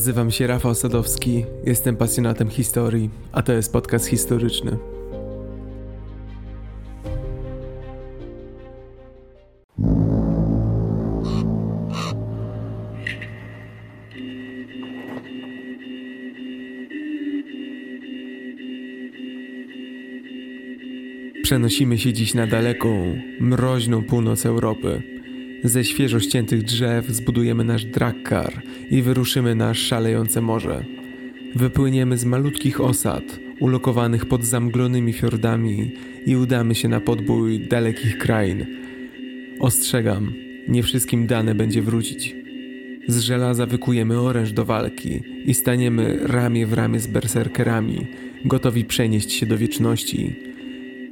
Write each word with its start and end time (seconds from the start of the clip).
Nazywam 0.00 0.30
się 0.30 0.46
Rafał 0.46 0.74
Sadowski, 0.74 1.44
jestem 1.64 1.96
pasjonatem 1.96 2.48
historii, 2.48 3.10
a 3.32 3.42
to 3.42 3.52
jest 3.52 3.72
podcast 3.72 4.06
historyczny. 4.06 4.76
Przenosimy 21.42 21.98
się 21.98 22.12
dziś 22.12 22.34
na 22.34 22.46
daleką, 22.46 23.16
mroźną 23.40 24.04
północ 24.04 24.46
Europy. 24.46 25.19
Ze 25.64 25.84
świeżo 25.84 26.20
ściętych 26.20 26.62
drzew 26.62 27.08
zbudujemy 27.08 27.64
nasz 27.64 27.84
drakkar 27.84 28.62
i 28.90 29.02
wyruszymy 29.02 29.54
na 29.54 29.74
szalejące 29.74 30.40
morze. 30.40 30.84
Wypłyniemy 31.54 32.16
z 32.16 32.24
malutkich 32.24 32.80
osad, 32.80 33.40
ulokowanych 33.60 34.26
pod 34.26 34.44
zamglonymi 34.44 35.12
fiordami 35.12 35.92
i 36.26 36.36
udamy 36.36 36.74
się 36.74 36.88
na 36.88 37.00
podbój 37.00 37.60
dalekich 37.60 38.18
krain. 38.18 38.66
Ostrzegam, 39.60 40.32
nie 40.68 40.82
wszystkim 40.82 41.26
dane 41.26 41.54
będzie 41.54 41.82
wrócić. 41.82 42.36
Z 43.08 43.18
żelaza 43.18 43.66
wykujemy 43.66 44.20
oręż 44.20 44.52
do 44.52 44.64
walki 44.64 45.22
i 45.44 45.54
staniemy 45.54 46.18
ramię 46.22 46.66
w 46.66 46.72
ramię 46.72 47.00
z 47.00 47.06
berserkerami, 47.06 48.06
gotowi 48.44 48.84
przenieść 48.84 49.32
się 49.32 49.46
do 49.46 49.58
wieczności. 49.58 50.49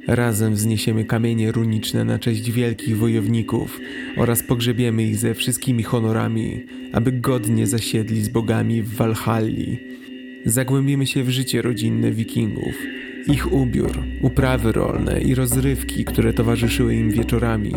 Razem 0.09 0.53
wzniesiemy 0.53 1.05
kamienie 1.05 1.51
runiczne 1.51 2.05
na 2.05 2.19
cześć 2.19 2.51
wielkich 2.51 2.97
wojowników 2.97 3.79
oraz 4.17 4.43
pogrzebiemy 4.43 5.03
ich 5.03 5.17
ze 5.17 5.33
wszystkimi 5.33 5.83
honorami, 5.83 6.65
aby 6.93 7.11
godnie 7.11 7.67
zasiedli 7.67 8.21
z 8.21 8.29
bogami 8.29 8.81
w 8.81 8.93
Walhalli. 8.93 9.79
Zagłębimy 10.45 11.07
się 11.07 11.23
w 11.23 11.29
życie 11.29 11.61
rodzinne 11.61 12.11
wikingów, 12.11 12.73
ich 13.27 13.53
ubiór, 13.53 14.03
uprawy 14.21 14.71
rolne 14.71 15.21
i 15.21 15.35
rozrywki, 15.35 16.05
które 16.05 16.33
towarzyszyły 16.33 16.95
im 16.95 17.11
wieczorami. 17.11 17.73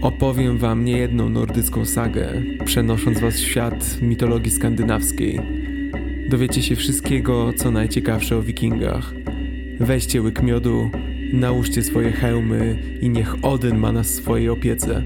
Opowiem 0.00 0.58
wam 0.58 0.84
niejedną 0.84 1.28
nordycką 1.28 1.84
sagę, 1.84 2.42
przenosząc 2.64 3.20
was 3.20 3.34
w 3.34 3.46
świat 3.46 4.00
mitologii 4.00 4.50
skandynawskiej. 4.50 5.40
Dowiecie 6.28 6.62
się 6.62 6.76
wszystkiego, 6.76 7.52
co 7.56 7.70
najciekawsze 7.70 8.36
o 8.36 8.42
wikingach. 8.42 9.14
Weźcie 9.80 10.22
łyk 10.22 10.42
miodu, 10.42 10.90
nałóżcie 11.32 11.82
swoje 11.82 12.12
hełmy 12.12 12.78
i 13.00 13.08
niech 13.08 13.44
Odyn 13.44 13.78
ma 13.78 13.92
nas 13.92 14.06
w 14.06 14.14
swojej 14.14 14.48
opiece. 14.48 15.02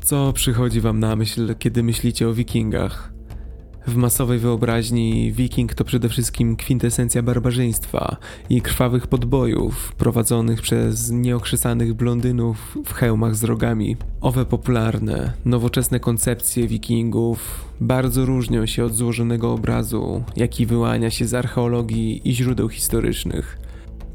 Co 0.00 0.32
przychodzi 0.32 0.80
wam 0.80 1.00
na 1.00 1.16
myśl, 1.16 1.54
kiedy 1.58 1.82
myślicie 1.82 2.28
o 2.28 2.34
wikingach? 2.34 3.15
W 3.86 3.96
masowej 3.96 4.38
wyobraźni 4.38 5.32
wiking 5.32 5.74
to 5.74 5.84
przede 5.84 6.08
wszystkim 6.08 6.56
kwintesencja 6.56 7.22
barbarzyństwa 7.22 8.16
i 8.50 8.62
krwawych 8.62 9.06
podbojów 9.06 9.92
prowadzonych 9.94 10.62
przez 10.62 11.10
nieokrzesanych 11.10 11.94
blondynów 11.94 12.78
w 12.84 12.92
hełmach 12.92 13.36
z 13.36 13.44
rogami. 13.44 13.96
Owe 14.20 14.44
popularne, 14.44 15.32
nowoczesne 15.44 16.00
koncepcje 16.00 16.68
wikingów 16.68 17.64
bardzo 17.80 18.24
różnią 18.24 18.66
się 18.66 18.84
od 18.84 18.94
złożonego 18.94 19.52
obrazu, 19.52 20.24
jaki 20.36 20.66
wyłania 20.66 21.10
się 21.10 21.26
z 21.26 21.34
archeologii 21.34 22.28
i 22.28 22.34
źródeł 22.34 22.68
historycznych. 22.68 23.65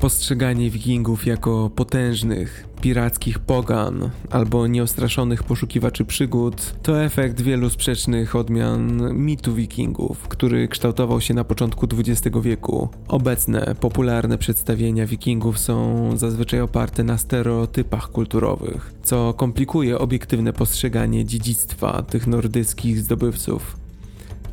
Postrzeganie 0.01 0.69
wikingów 0.69 1.25
jako 1.25 1.69
potężnych, 1.75 2.67
pirackich 2.81 3.39
pogan 3.39 4.09
albo 4.29 4.67
nieostraszonych 4.67 5.43
poszukiwaczy 5.43 6.05
przygód 6.05 6.73
to 6.83 7.03
efekt 7.03 7.41
wielu 7.41 7.69
sprzecznych 7.69 8.35
odmian 8.35 9.13
mitu 9.13 9.55
wikingów, 9.55 10.27
który 10.27 10.67
kształtował 10.67 11.21
się 11.21 11.33
na 11.33 11.43
początku 11.43 11.87
XX 11.97 12.37
wieku. 12.41 12.89
Obecne, 13.07 13.75
popularne 13.79 14.37
przedstawienia 14.37 15.07
wikingów 15.07 15.59
są 15.59 16.09
zazwyczaj 16.17 16.61
oparte 16.61 17.03
na 17.03 17.17
stereotypach 17.17 18.11
kulturowych, 18.11 18.93
co 19.03 19.33
komplikuje 19.33 19.99
obiektywne 19.99 20.53
postrzeganie 20.53 21.25
dziedzictwa 21.25 22.01
tych 22.01 22.27
nordyckich 22.27 22.99
zdobywców. 22.99 23.77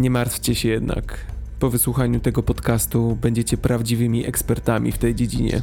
Nie 0.01 0.11
martwcie 0.11 0.55
się 0.55 0.69
jednak, 0.69 1.27
po 1.59 1.71
wysłuchaniu 1.71 2.21
tego 2.21 2.43
podcastu 2.43 3.19
będziecie 3.21 3.57
prawdziwymi 3.57 4.27
ekspertami 4.27 4.93
w 4.93 4.99
tej 4.99 5.15
dziedzinie. 5.15 5.63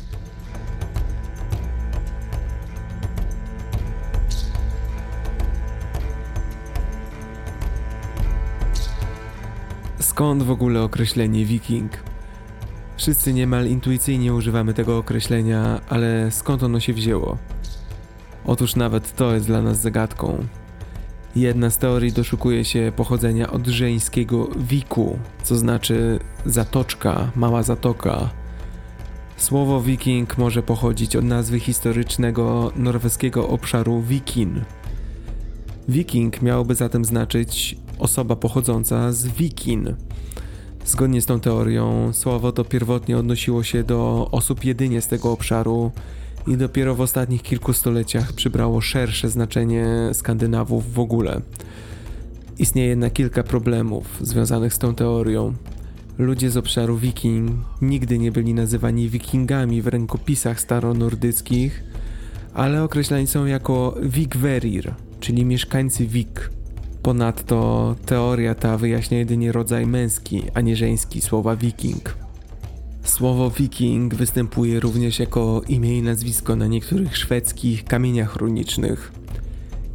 Skąd 10.00 10.44
w 10.44 10.52
ogóle 10.52 10.82
określenie 10.82 11.46
wiking? 11.46 11.92
Wszyscy 12.98 13.34
niemal 13.34 13.68
intuicyjnie 13.68 14.34
używamy 14.34 14.74
tego 14.74 14.98
określenia, 14.98 15.82
ale 15.90 16.32
skąd 16.32 16.64
ono 16.64 16.80
się 16.80 16.94
wzięło? 16.94 17.38
Otóż 18.46 18.76
nawet 18.76 19.16
to 19.16 19.34
jest 19.34 19.48
dla 19.48 19.62
nas 19.62 19.82
zagadką. 19.82 20.46
Jedna 21.36 21.70
z 21.70 21.78
teorii 21.78 22.12
doszukuje 22.12 22.66
się 22.66 22.92
pochodzenia 22.96 23.52
od 23.52 23.68
żeńskiego 23.68 24.48
wiku, 24.58 25.20
co 25.44 25.56
znaczy 25.56 26.20
zatoczka, 26.46 27.32
mała 27.36 27.64
zatoka. 27.64 28.30
Słowo 29.38 29.82
wiking 29.82 30.38
może 30.38 30.64
pochodzić 30.64 31.16
od 31.16 31.26
nazwy 31.26 31.60
historycznego 31.60 32.72
norweskiego 32.76 33.50
obszaru 33.50 34.02
wikin. 34.02 34.62
Wiking 35.90 36.42
miałoby 36.42 36.76
zatem 36.76 37.06
znaczyć 37.06 37.78
osoba 38.00 38.36
pochodząca 38.36 39.12
z 39.12 39.28
wikin. 39.28 39.96
Zgodnie 40.86 41.22
z 41.22 41.26
tą 41.26 41.40
teorią, 41.40 42.14
słowo 42.14 42.52
to 42.52 42.66
pierwotnie 42.66 43.18
odnosiło 43.18 43.64
się 43.64 43.84
do 43.84 44.28
osób 44.32 44.66
jedynie 44.66 45.02
z 45.02 45.08
tego 45.08 45.32
obszaru, 45.32 45.92
i 46.48 46.58
dopiero 46.58 46.96
w 46.96 47.02
ostatnich 47.02 47.42
kilku 47.42 47.74
stoleciach 47.74 48.34
przybrało 48.34 48.82
szersze 48.82 49.30
znaczenie 49.30 49.86
Skandynawów 50.14 50.94
w 50.94 51.00
ogóle. 51.00 51.42
Istnieje 52.60 52.88
jednak 52.90 53.14
kilka 53.14 53.44
problemów 53.44 54.18
związanych 54.22 54.74
z 54.74 54.78
tą 54.78 54.96
teorią. 54.96 55.54
Ludzie 56.18 56.50
z 56.52 56.58
obszaru 56.58 56.98
Wiking 56.98 57.52
nigdy 57.82 58.18
nie 58.20 58.32
byli 58.32 58.54
nazywani 58.54 59.10
Wikingami 59.10 59.82
w 59.82 59.88
rękopisach 59.88 60.60
staronordyckich, 60.60 61.84
ale 62.54 62.84
określani 62.84 63.28
są 63.28 63.46
jako 63.46 63.96
Vigverir, 64.02 64.94
czyli 65.20 65.46
mieszkańcy 65.46 66.08
Wik. 66.08 66.50
Ponadto 67.02 67.96
teoria 68.06 68.56
ta 68.56 68.78
wyjaśnia 68.78 69.18
jedynie 69.18 69.52
rodzaj 69.52 69.88
męski, 69.88 70.44
a 70.54 70.62
nie 70.62 70.76
żeński 70.76 71.22
słowa 71.22 71.56
Wiking. 71.56 72.25
Słowo 73.06 73.50
wiking 73.50 74.16
występuje 74.16 74.80
również 74.80 75.20
jako 75.20 75.62
imię 75.68 75.98
i 75.98 76.02
nazwisko 76.02 76.56
na 76.56 76.68
niektórych 76.68 77.18
szwedzkich 77.18 77.84
kamieniach 77.84 78.36
runicznych. 78.36 79.12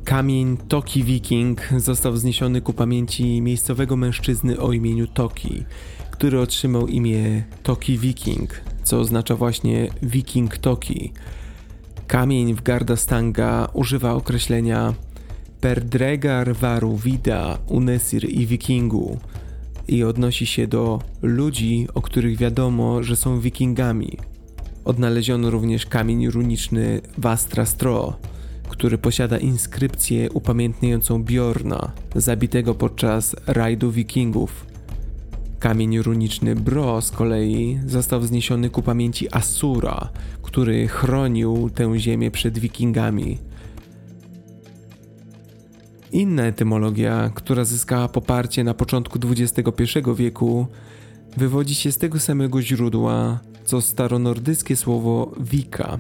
Kamień 0.05 0.57
Toki 0.57 1.05
Viking 1.05 1.61
został 1.77 2.13
wzniesiony 2.13 2.61
ku 2.61 2.73
pamięci 2.73 3.41
miejscowego 3.41 3.97
mężczyzny 3.97 4.61
o 4.61 4.73
imieniu 4.73 5.07
Toki, 5.07 5.65
który 6.11 6.41
otrzymał 6.41 6.87
imię 6.87 7.45
Toki 7.63 7.99
Viking, 7.99 8.61
co 8.83 8.99
oznacza 8.99 9.37
właśnie 9.37 9.89
Viking 10.03 10.59
Toki. 10.59 11.13
Kamień 12.07 12.55
w 12.55 12.63
Gardastanga 12.63 13.69
używa 13.73 14.13
określenia 14.13 14.95
Perdregar 15.61 16.55
varu 16.55 16.97
vida 16.97 17.59
unesir 17.67 18.31
i 18.31 18.47
wikingu, 18.47 19.19
i 19.91 20.05
odnosi 20.05 20.47
się 20.47 20.67
do 20.67 20.99
ludzi, 21.23 21.89
o 21.95 22.03
których 22.03 22.37
wiadomo, 22.37 23.03
że 23.03 23.17
są 23.17 23.41
wikingami. 23.41 24.17
Odnaleziono 24.85 25.51
również 25.51 25.87
kamień 25.87 26.29
runiczny 26.29 27.01
Vastra 27.19 27.67
Stro, 27.67 28.17
który 28.69 28.99
posiada 28.99 29.39
inskrypcję 29.39 30.31
upamiętniającą 30.31 31.23
Bjorna, 31.23 31.93
zabitego 32.15 32.75
podczas 32.75 33.37
rajdu 33.47 33.91
wikingów. 33.91 34.67
Kamień 35.59 35.99
runiczny 35.99 36.55
Bro 36.55 37.01
z 37.01 37.11
kolei 37.11 37.79
został 37.87 38.21
wzniesiony 38.21 38.71
ku 38.71 38.83
pamięci 38.83 39.35
Asura, 39.35 40.09
który 40.43 40.89
chronił 40.89 41.71
tę 41.75 41.99
ziemię 41.99 42.31
przed 42.31 42.59
wikingami. 42.59 43.39
Inna 46.13 46.43
etymologia, 46.43 47.31
która 47.35 47.65
zyskała 47.65 48.09
poparcie 48.09 48.65
na 48.65 48.75
początku 48.75 49.19
XXI 49.31 49.85
wieku, 50.17 50.67
wywodzi 51.37 51.75
się 51.75 51.93
z 51.93 51.99
tego 51.99 52.21
samego 52.21 52.63
źródła, 52.63 53.41
co 53.65 53.81
staronordyckie 53.81 54.77
słowo 54.77 55.35
wika. 55.41 55.99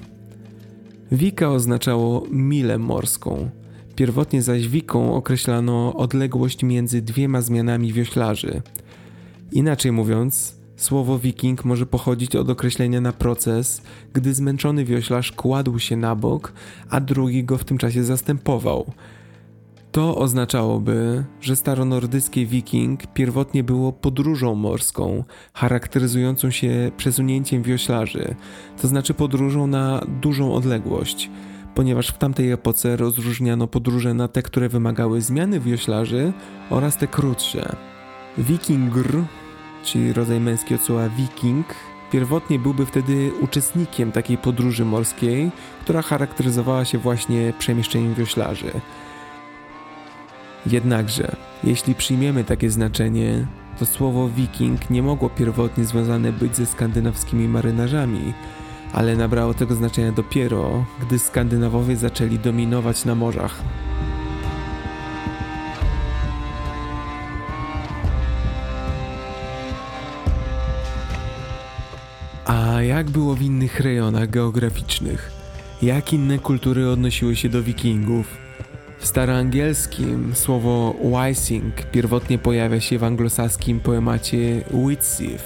Wika 1.12 1.50
oznaczało 1.50 2.26
milę 2.30 2.78
morską, 2.78 3.50
Pierwotnie 3.96 4.42
zaś 4.42 4.68
wiką 4.68 5.14
określano 5.14 5.94
odległość 5.96 6.62
między 6.62 7.02
dwiema 7.02 7.42
zmianami 7.42 7.92
wioślarzy. 7.92 8.62
Inaczej 9.52 9.92
mówiąc, 9.92 10.56
słowo 10.76 11.18
wiking 11.18 11.64
może 11.64 11.86
pochodzić 11.86 12.36
od 12.36 12.50
określenia 12.50 13.00
na 13.00 13.12
proces, 13.12 13.82
gdy 14.12 14.34
zmęczony 14.34 14.84
wioślarz 14.84 15.32
kładł 15.32 15.78
się 15.78 15.96
na 15.96 16.16
bok, 16.16 16.52
a 16.90 17.00
drugi 17.00 17.44
go 17.44 17.58
w 17.58 17.64
tym 17.64 17.78
czasie 17.78 18.04
zastępował– 18.04 18.84
to 19.92 20.16
oznaczałoby, 20.16 21.24
że 21.40 21.56
staronordyckie 21.56 22.46
wiking 22.46 23.06
pierwotnie 23.06 23.64
było 23.64 23.92
podróżą 23.92 24.54
morską, 24.54 25.24
charakteryzującą 25.54 26.50
się 26.50 26.90
przesunięciem 26.96 27.62
wioślarzy, 27.62 28.34
to 28.82 28.88
znaczy 28.88 29.14
podróżą 29.14 29.66
na 29.66 30.00
dużą 30.22 30.54
odległość, 30.54 31.30
ponieważ 31.74 32.08
w 32.08 32.18
tamtej 32.18 32.50
epoce 32.50 32.96
rozróżniano 32.96 33.66
podróże 33.66 34.14
na 34.14 34.28
te, 34.28 34.42
które 34.42 34.68
wymagały 34.68 35.20
zmiany 35.20 35.60
wioślarzy 35.60 36.32
oraz 36.70 36.96
te 36.96 37.06
krótsze. 37.06 37.76
Wikingr, 38.38 39.22
czyli 39.84 40.12
rodzaj 40.12 40.40
męski 40.40 40.74
od 40.74 40.82
słowa 40.82 41.08
wiking, 41.08 41.66
pierwotnie 42.12 42.58
byłby 42.58 42.86
wtedy 42.86 43.30
uczestnikiem 43.40 44.12
takiej 44.12 44.38
podróży 44.38 44.84
morskiej, 44.84 45.50
która 45.80 46.02
charakteryzowała 46.02 46.84
się 46.84 46.98
właśnie 46.98 47.52
przemieszczeniem 47.58 48.14
wioślarzy. 48.14 48.72
Jednakże, 50.66 51.36
jeśli 51.64 51.94
przyjmiemy 51.94 52.44
takie 52.44 52.70
znaczenie, 52.70 53.46
to 53.78 53.86
słowo 53.86 54.28
wiking 54.28 54.90
nie 54.90 55.02
mogło 55.02 55.30
pierwotnie 55.30 55.84
związane 55.84 56.32
być 56.32 56.56
ze 56.56 56.66
skandynawskimi 56.66 57.48
marynarzami, 57.48 58.34
ale 58.92 59.16
nabrało 59.16 59.54
tego 59.54 59.74
znaczenia 59.74 60.12
dopiero, 60.12 60.84
gdy 61.00 61.18
Skandynawowie 61.18 61.96
zaczęli 61.96 62.38
dominować 62.38 63.04
na 63.04 63.14
morzach. 63.14 63.62
A 72.44 72.82
jak 72.82 73.10
było 73.10 73.34
w 73.34 73.42
innych 73.42 73.80
rejonach 73.80 74.30
geograficznych? 74.30 75.32
Jak 75.82 76.12
inne 76.12 76.38
kultury 76.38 76.88
odnosiły 76.88 77.36
się 77.36 77.48
do 77.48 77.62
wikingów? 77.62 78.49
W 79.00 79.06
staroangielskim 79.06 80.34
słowo 80.34 80.94
Wysing 81.04 81.74
pierwotnie 81.92 82.38
pojawia 82.38 82.80
się 82.80 82.98
w 82.98 83.04
anglosaskim 83.04 83.80
poemacie 83.80 84.64
Witsiv, 84.70 85.42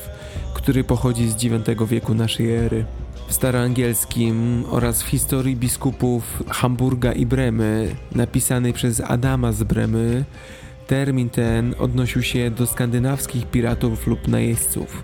który 0.54 0.84
pochodzi 0.84 1.28
z 1.28 1.44
IX 1.44 1.64
wieku 1.88 2.14
naszej 2.14 2.52
ery. 2.52 2.84
W 3.28 3.32
staroangielskim 3.34 4.64
oraz 4.70 5.02
w 5.02 5.06
historii 5.06 5.56
biskupów 5.56 6.42
Hamburga 6.48 7.12
i 7.12 7.26
Bremy, 7.26 7.94
napisanej 8.14 8.72
przez 8.72 9.00
Adama 9.00 9.52
z 9.52 9.62
Bremy, 9.62 10.24
termin 10.86 11.30
ten 11.30 11.74
odnosił 11.78 12.22
się 12.22 12.50
do 12.50 12.66
skandynawskich 12.66 13.46
piratów 13.46 14.06
lub 14.06 14.28
najeźdźców. 14.28 15.02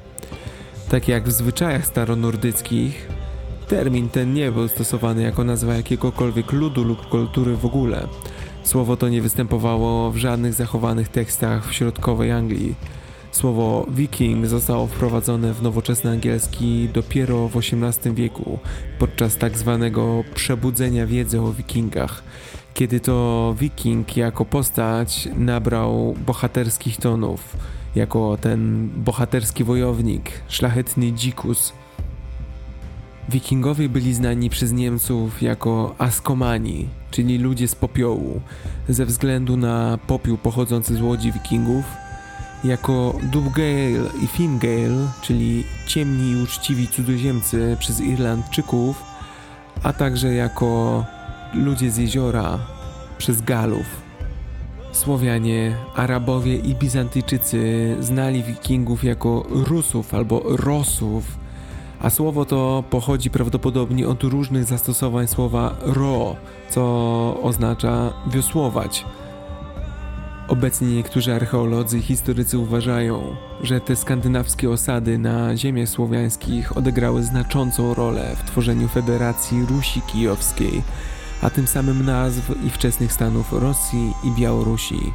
Tak 0.89 1.09
jak 1.09 1.29
w 1.29 1.33
zwyczajach 1.33 1.87
staronordyckich, 1.87 3.09
termin 3.69 4.09
ten 4.09 4.35
nie 4.35 4.53
był 4.53 4.69
stosowany 4.69 5.23
jako 5.23 5.45
nazwa 5.45 5.75
jakiegokolwiek 5.75 6.53
ludu 6.53 6.85
lub 6.85 7.09
kultury 7.09 7.57
w 7.57 7.67
ogóle, 7.67 8.09
Słowo 8.63 8.97
to 8.97 9.09
nie 9.09 9.23
występowało 9.23 10.11
w 10.11 10.17
żadnych 10.17 10.55
zachowanych 10.55 11.09
tekstach 11.09 11.69
w 11.69 11.75
środkowej 11.75 12.33
Anglii. 12.33 12.75
Słowo 13.33 13.87
viking 13.91 14.47
zostało 14.47 14.87
wprowadzone 14.87 15.55
w 15.55 15.63
nowoczesny 15.63 16.11
angielski 16.11 16.89
dopiero 16.93 17.49
w 17.49 17.57
XVIII 17.57 18.15
wieku, 18.15 18.59
podczas 18.99 19.37
tak 19.37 19.59
zwanego 19.59 20.25
przebudzenia 20.35 21.07
wiedzy 21.07 21.41
o 21.41 21.53
wikingach, 21.53 22.23
kiedy 22.75 23.01
to 23.01 23.55
wiking 23.59 24.17
jako 24.17 24.45
postać 24.45 25.29
nabrał 25.37 26.15
bohaterskich 26.27 26.97
tonów, 26.97 27.57
jako 27.95 28.39
ten 28.41 28.91
bohaterski 28.97 29.65
wojownik, 29.65 30.31
szlachetny 30.49 31.13
dzikus. 31.13 31.73
Wikingowie 33.29 33.89
byli 33.89 34.15
znani 34.15 34.51
przez 34.51 34.73
Niemców 34.73 35.43
jako 35.43 35.95
askomani, 35.99 36.89
czyli 37.11 37.39
ludzie 37.39 37.69
z 37.69 37.75
popiołu, 37.75 38.41
ze 38.89 39.07
względu 39.07 39.57
na 39.57 39.99
popiół 40.07 40.39
pochodzący 40.39 40.97
z 40.97 41.03
łodzi 41.03 41.33
wikingów, 41.33 41.85
jako 42.65 43.19
Dubgale 43.23 44.11
i 44.23 44.27
Fingale, 44.27 45.09
czyli 45.23 45.65
ciemni 45.87 46.31
i 46.31 46.43
uczciwi 46.43 46.89
cudzoziemcy 46.89 47.77
przez 47.79 48.01
Irlandczyków, 48.01 49.03
a 49.83 49.93
także 49.93 50.35
jako 50.35 51.05
ludzie 51.55 51.91
z 51.91 51.97
jeziora 51.97 52.59
przez 53.19 53.43
Galów. 53.43 53.87
Słowianie, 54.93 55.77
Arabowie 55.95 56.57
i 56.57 56.75
Bizantyjczycy 56.75 57.97
znali 58.01 58.43
wikingów 58.43 59.05
jako 59.05 59.47
Rusów 59.51 60.15
albo 60.15 60.43
Rosów, 60.45 61.40
a 62.01 62.11
słowo 62.11 62.45
to 62.45 62.85
pochodzi 62.91 63.31
prawdopodobnie 63.31 64.09
od 64.09 64.23
różnych 64.23 64.65
zastosowań 64.65 65.27
słowa 65.27 65.77
ro, 65.83 66.37
co 66.71 66.83
oznacza 67.43 68.13
wiosłować. 68.27 69.05
Obecnie 70.49 70.89
niektórzy 70.89 71.35
archeolodzy 71.35 71.99
i 71.99 72.03
historycy 72.03 72.59
uważają, 72.59 73.37
że 73.63 73.81
te 73.81 73.97
skandynawskie 73.97 74.71
osady 74.71 75.19
na 75.19 75.57
ziemiach 75.57 75.89
słowiańskich 75.89 76.77
odegrały 76.77 77.23
znaczącą 77.23 77.95
rolę 77.95 78.37
w 78.37 78.51
tworzeniu 78.51 78.89
Federacji 78.89 79.67
Rusi 79.67 80.03
Kijowskiej, 80.03 80.83
a 81.43 81.51
tym 81.51 81.67
samym 81.67 82.05
nazw 82.05 82.53
i 82.67 82.71
wczesnych 82.71 83.13
stanów 83.13 83.53
Rosji 83.53 84.13
i 84.25 84.41
Białorusi. 84.41 85.13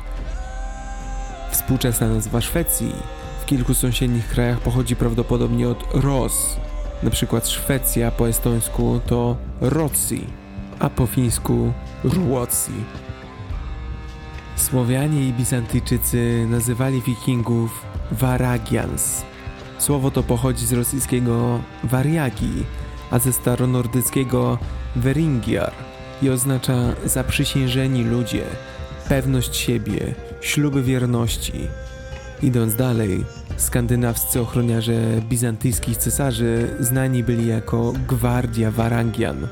Współczesna 1.52 2.08
nazwa 2.08 2.42
Szwecji 2.42 2.92
w 3.42 3.46
kilku 3.46 3.74
sąsiednich 3.74 4.28
krajach 4.28 4.60
pochodzi 4.60 4.96
prawdopodobnie 4.96 5.70
od 5.70 5.84
Ros, 5.94 6.58
na 7.06 7.12
przykład 7.12 7.48
Szwecja 7.48 8.12
po 8.12 8.30
estońsku 8.30 9.02
to 9.08 9.38
Rotsi, 9.62 10.28
a 10.80 10.90
po 10.90 11.06
fińsku 11.06 11.74
Ruotsi. 12.04 12.72
Słowianie 14.56 15.28
i 15.28 15.34
Bizantyjczycy 15.34 16.48
nazywali 16.50 17.02
wikingów 17.02 17.86
Varagians. 18.12 19.24
Słowo 19.78 20.12
to 20.12 20.24
pochodzi 20.24 20.66
z 20.66 20.74
rosyjskiego 20.74 21.60
Wariagi, 21.84 22.64
a 23.12 23.20
ze 23.20 23.34
staronordyckiego 23.34 24.58
Veringiar 24.96 25.74
i 26.22 26.30
oznacza 26.30 26.76
zaprzysiężeni 27.06 28.04
ludzie, 28.04 28.44
pewność 29.10 29.56
siebie, 29.56 30.16
śluby 30.42 30.84
wierności. 30.84 31.68
Idąc 32.42 32.76
dalej, 32.76 33.26
Skandynawscy 33.58 34.42
ochroniarze 34.42 35.22
bizantyjskich 35.30 35.98
cesarzy 35.98 36.68
znani 36.80 37.24
byli 37.24 37.48
jako 37.48 37.94
Gwardia 38.08 38.72
Warangian. 38.72 39.48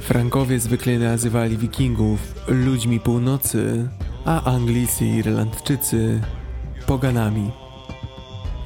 Frankowie 0.00 0.60
zwykle 0.60 0.98
nazywali 0.98 1.58
wikingów 1.58 2.34
ludźmi 2.48 3.00
północy, 3.00 3.88
a 4.24 4.44
Anglicy 4.44 5.06
i 5.06 5.16
Irlandczycy 5.16 6.20
poganami. 6.86 7.50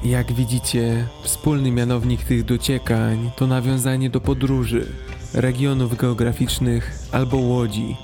Jak 0.03 0.33
widzicie, 0.33 1.07
wspólny 1.23 1.71
mianownik 1.71 2.23
tych 2.23 2.45
dociekań 2.45 3.31
to 3.35 3.47
nawiązanie 3.47 4.09
do 4.09 4.21
podróży, 4.21 4.85
regionów 5.33 5.97
geograficznych 5.97 6.99
albo 7.11 7.37
łodzi. 7.37 7.95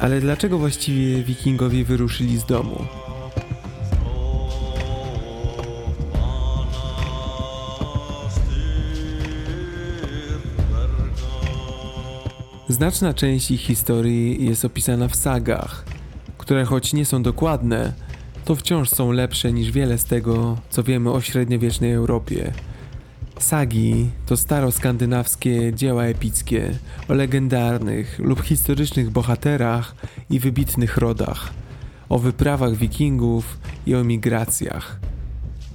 Ale 0.00 0.20
dlaczego 0.20 0.58
właściwie 0.58 1.22
wikingowie 1.22 1.84
wyruszyli 1.84 2.38
z 2.38 2.44
domu? 2.44 2.84
Znaczna 12.68 13.14
część 13.14 13.50
ich 13.50 13.60
historii 13.60 14.46
jest 14.46 14.64
opisana 14.64 15.08
w 15.08 15.16
sagach, 15.16 15.84
które 16.38 16.64
choć 16.64 16.92
nie 16.92 17.04
są 17.04 17.22
dokładne, 17.22 17.92
to 18.44 18.56
wciąż 18.56 18.90
są 18.90 19.12
lepsze 19.12 19.52
niż 19.52 19.70
wiele 19.70 19.98
z 19.98 20.04
tego, 20.04 20.58
co 20.70 20.82
wiemy 20.82 21.10
o 21.10 21.20
średniowiecznej 21.20 21.92
Europie. 21.92 22.52
Sagi 23.38 24.10
to 24.26 24.36
staroskandynawskie 24.36 25.74
dzieła 25.74 26.04
epickie 26.04 26.78
o 27.08 27.14
legendarnych 27.14 28.18
lub 28.18 28.40
historycznych 28.40 29.10
bohaterach 29.10 29.94
i 30.30 30.40
wybitnych 30.40 30.96
rodach, 30.96 31.50
o 32.08 32.18
wyprawach 32.18 32.74
wikingów 32.74 33.58
i 33.86 33.94
o 33.94 34.04
migracjach. 34.04 35.00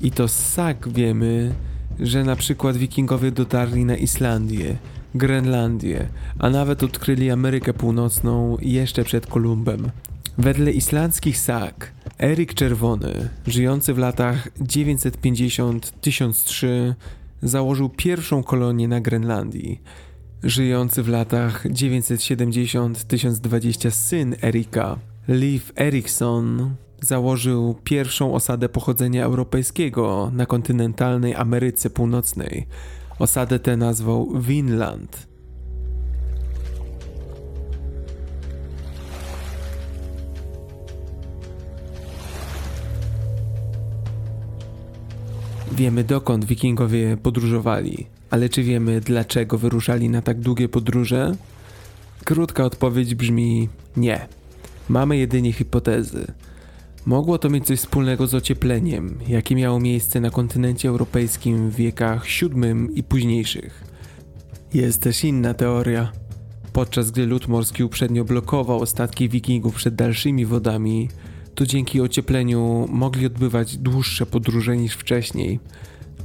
I 0.01 0.11
to 0.11 0.27
z 0.27 0.35
sag 0.35 0.89
wiemy, 0.89 1.53
że 1.99 2.23
na 2.23 2.35
przykład 2.35 2.77
wikingowie 2.77 3.31
dotarli 3.31 3.85
na 3.85 3.95
Islandię, 3.95 4.77
Grenlandię, 5.15 6.07
a 6.39 6.49
nawet 6.49 6.83
odkryli 6.83 7.31
Amerykę 7.31 7.73
Północną 7.73 8.57
jeszcze 8.61 9.03
przed 9.03 9.27
Kolumbem. 9.27 9.91
Wedle 10.37 10.71
islandzkich 10.71 11.37
sag, 11.37 11.91
Eryk 12.19 12.53
Czerwony, 12.53 13.29
żyjący 13.47 13.93
w 13.93 13.97
latach 13.97 14.47
950-1003, 14.59 16.67
założył 17.41 17.89
pierwszą 17.89 18.43
kolonię 18.43 18.87
na 18.87 19.01
Grenlandii. 19.01 19.81
Żyjący 20.43 21.03
w 21.03 21.09
latach 21.09 21.65
970-1020 21.65 23.91
syn 23.91 24.35
Erika, 24.43 24.97
Leif 25.27 25.71
Erikson, 25.79 26.75
założył 27.01 27.75
pierwszą 27.83 28.33
osadę 28.33 28.69
pochodzenia 28.69 29.25
europejskiego 29.25 30.31
na 30.33 30.45
kontynentalnej 30.45 31.35
Ameryce 31.35 31.89
Północnej. 31.89 32.67
Osadę 33.19 33.59
tę 33.59 33.77
nazwał 33.77 34.39
Vinland. 34.41 35.27
Wiemy 45.71 46.03
dokąd 46.03 46.45
wikingowie 46.45 47.17
podróżowali, 47.17 48.07
ale 48.29 48.49
czy 48.49 48.63
wiemy 48.63 49.01
dlaczego 49.01 49.57
wyruszali 49.57 50.09
na 50.09 50.21
tak 50.21 50.39
długie 50.39 50.69
podróże? 50.69 51.35
Krótka 52.23 52.63
odpowiedź 52.63 53.15
brzmi 53.15 53.69
nie. 53.97 54.27
Mamy 54.89 55.17
jedynie 55.17 55.53
hipotezy. 55.53 56.27
Mogło 57.05 57.37
to 57.37 57.49
mieć 57.49 57.65
coś 57.65 57.79
wspólnego 57.79 58.27
z 58.27 58.33
ociepleniem, 58.33 59.19
jakie 59.27 59.55
miało 59.55 59.79
miejsce 59.79 60.21
na 60.21 60.29
kontynencie 60.29 60.89
europejskim 60.89 61.69
w 61.69 61.75
wiekach 61.75 62.25
VII 62.25 62.99
i 62.99 63.03
późniejszych. 63.03 63.83
Jest 64.73 65.01
też 65.01 65.23
inna 65.23 65.53
teoria. 65.53 66.11
Podczas 66.73 67.11
gdy 67.11 67.25
lód 67.25 67.47
morski 67.47 67.83
uprzednio 67.83 68.23
blokował 68.23 68.85
statki 68.85 69.29
wikingów 69.29 69.75
przed 69.75 69.95
dalszymi 69.95 70.45
wodami, 70.45 71.09
to 71.55 71.65
dzięki 71.65 72.01
ociepleniu 72.01 72.87
mogli 72.89 73.25
odbywać 73.25 73.77
dłuższe 73.77 74.25
podróże 74.25 74.77
niż 74.77 74.93
wcześniej. 74.93 75.59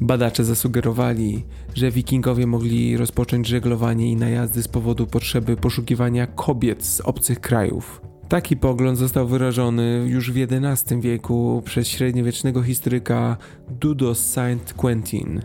Badacze 0.00 0.44
zasugerowali, 0.44 1.44
że 1.75 1.90
wikingowie 1.90 2.47
mogli 2.47 2.97
rozpocząć 2.97 3.47
żeglowanie 3.47 4.12
i 4.12 4.16
najazdy 4.16 4.62
z 4.62 4.68
powodu 4.68 5.06
potrzeby 5.06 5.56
poszukiwania 5.56 6.26
kobiet 6.26 6.85
z 6.85 7.00
obcych 7.00 7.40
krajów. 7.40 8.00
Taki 8.28 8.56
pogląd 8.56 8.99
został 8.99 9.28
wyrażony 9.28 10.06
już 10.08 10.32
w 10.32 10.37
XI 10.37 11.00
wieku 11.00 11.62
przez 11.64 11.88
średniowiecznego 11.88 12.62
historyka 12.62 13.37
Dudo 13.80 14.14
Saint-Quentin 14.14 15.40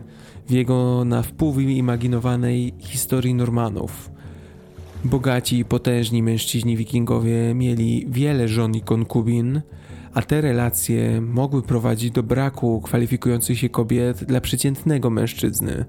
w 0.48 0.52
jego 0.52 1.06
na 1.06 1.22
wpół 1.22 1.60
imaginowanej 1.60 2.74
historii 2.80 3.34
Normanów. 3.34 4.12
Bogaci 5.04 5.58
i 5.60 5.66
potężni 5.66 6.24
mężczyźni 6.24 6.78
wikingowie 6.78 7.54
mieli 7.56 8.06
wiele 8.10 8.48
żon 8.48 8.76
i 8.76 8.82
konkubin, 8.82 9.62
a 10.14 10.22
te 10.22 10.42
relacje 10.42 11.22
mogły 11.22 11.62
prowadzić 11.62 12.12
do 12.12 12.24
braku 12.24 12.82
kwalifikujących 12.82 13.60
się 13.60 13.70
kobiet 13.70 14.24
dla 14.24 14.42
przeciętnego 14.42 15.10
mężczyzny. 15.10 15.86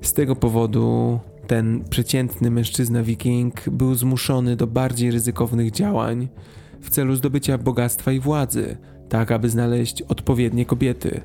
Z 0.00 0.12
tego 0.12 0.36
powodu 0.36 1.18
ten 1.46 1.84
przeciętny 1.90 2.50
mężczyzna 2.50 3.02
wiking 3.02 3.70
był 3.70 3.94
zmuszony 3.94 4.56
do 4.56 4.66
bardziej 4.66 5.10
ryzykownych 5.10 5.70
działań 5.70 6.28
w 6.80 6.90
celu 6.90 7.16
zdobycia 7.16 7.58
bogactwa 7.58 8.12
i 8.12 8.20
władzy, 8.20 8.76
tak 9.08 9.32
aby 9.32 9.50
znaleźć 9.50 10.02
odpowiednie 10.02 10.66
kobiety. 10.66 11.20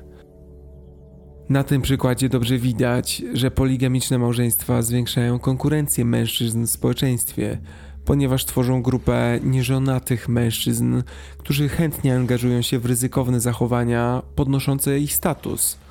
Na 1.48 1.64
tym 1.64 1.82
przykładzie 1.82 2.28
dobrze 2.28 2.58
widać, 2.58 3.22
że 3.32 3.50
poligamiczne 3.50 4.18
małżeństwa 4.18 4.82
zwiększają 4.82 5.38
konkurencję 5.38 6.04
mężczyzn 6.04 6.64
w 6.66 6.70
społeczeństwie, 6.70 7.58
ponieważ 8.04 8.44
tworzą 8.44 8.82
grupę 8.82 9.40
nieżonatych 9.44 10.28
mężczyzn, 10.28 11.02
którzy 11.38 11.68
chętnie 11.68 12.16
angażują 12.16 12.62
się 12.62 12.78
w 12.78 12.86
ryzykowne 12.86 13.40
zachowania 13.40 14.22
podnoszące 14.34 14.98
ich 14.98 15.12
status. 15.12 15.81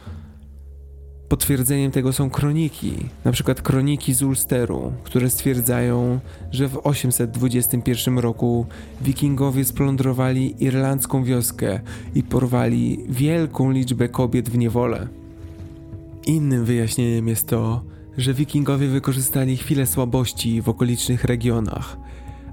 Potwierdzeniem 1.31 1.91
tego 1.91 2.13
są 2.13 2.29
kroniki, 2.29 2.93
na 3.25 3.31
przykład 3.31 3.61
kroniki 3.61 4.13
z 4.13 4.23
Ulsteru, 4.23 4.93
które 5.03 5.29
stwierdzają, 5.29 6.19
że 6.51 6.67
w 6.67 6.79
821 6.83 8.19
roku 8.19 8.65
wikingowie 9.01 9.65
splądrowali 9.65 10.63
irlandzką 10.63 11.23
wioskę 11.23 11.79
i 12.15 12.23
porwali 12.23 12.99
wielką 13.09 13.71
liczbę 13.71 14.09
kobiet 14.09 14.49
w 14.49 14.57
niewolę. 14.57 15.07
Innym 16.27 16.65
wyjaśnieniem 16.65 17.27
jest 17.27 17.47
to, 17.47 17.83
że 18.17 18.33
wikingowie 18.33 18.87
wykorzystali 18.87 19.57
chwilę 19.57 19.87
słabości 19.87 20.61
w 20.61 20.69
okolicznych 20.69 21.23
regionach. 21.23 21.97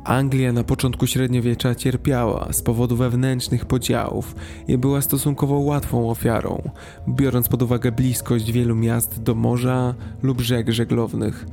Anglia 0.04 0.52
na 0.52 0.64
początku 0.64 1.06
średniowiecza 1.06 1.74
cierpiała 1.74 2.52
z 2.52 2.62
powodu 2.62 2.96
wewnętrznych 2.96 3.64
podziałów 3.64 4.34
i 4.68 4.78
była 4.78 5.00
stosunkowo 5.00 5.58
łatwą 5.58 6.10
ofiarą, 6.10 6.70
biorąc 7.08 7.48
pod 7.48 7.62
uwagę 7.62 7.92
bliskość 7.92 8.52
wielu 8.52 8.76
miast 8.76 9.22
do 9.22 9.34
morza 9.34 9.94
lub 10.22 10.40
rzek 10.40 10.70
żeglownych. 10.70 11.46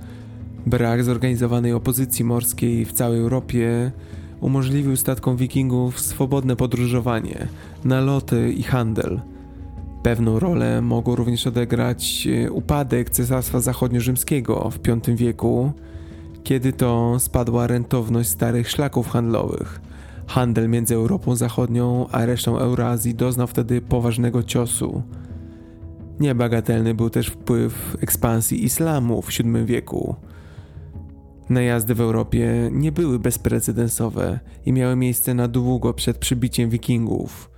Brak 0.66 1.04
zorganizowanej 1.04 1.74
opozycji 1.74 2.26
morskiej 2.26 2.86
w 2.86 2.94
całej 2.94 3.20
Europie 3.20 3.92
umożliwił 4.42 4.96
statkom 4.96 5.38
wikingów 5.38 6.00
swobodne 6.00 6.56
podróżowanie, 6.56 7.48
naloty 7.84 8.54
i 8.54 8.64
handel– 8.64 9.20
Pewną 10.06 10.40
rolę 10.40 10.82
mogło 10.82 11.16
również 11.16 11.48
odegrać 11.48 12.28
e, 12.28 12.52
upadek 12.52 13.10
Cesarstwa 13.10 13.60
Zachodnio-Rzymskiego 13.60 14.70
w 14.72 14.80
V 14.80 15.16
wieku, 15.16 15.72
kiedy 16.46 16.74
to 16.74 17.20
spadła 17.20 17.68
rentowność 17.68 18.30
starych 18.30 18.70
szlaków 18.70 19.08
handlowych. 19.08 19.82
Handel 20.28 20.70
między 20.70 20.96
Europą 20.96 21.36
Zachodnią 21.36 22.08
a 22.12 22.26
resztą 22.26 22.60
Eurazji 22.60 23.16
doznał 23.16 23.48
wtedy 23.48 23.82
poważnego 23.82 24.44
ciosu. 24.44 25.04
Niebagatelny 26.20 26.94
był 26.94 27.10
też 27.10 27.28
wpływ 27.28 27.98
ekspansji 28.02 28.66
islamu 28.66 29.22
w 29.22 29.30
VII 29.38 29.66
wieku. 29.66 30.16
Najazdy 31.50 31.96
w 31.96 32.02
Europie 32.02 32.70
nie 32.72 32.92
były 32.92 33.20
bezprecedensowe 33.20 34.40
i 34.66 34.72
miały 34.72 34.96
miejsce 34.96 35.34
na 35.34 35.48
długo 35.48 35.94
przed 35.94 36.18
przybiciem 36.18 36.70
wikingów. 36.70 37.52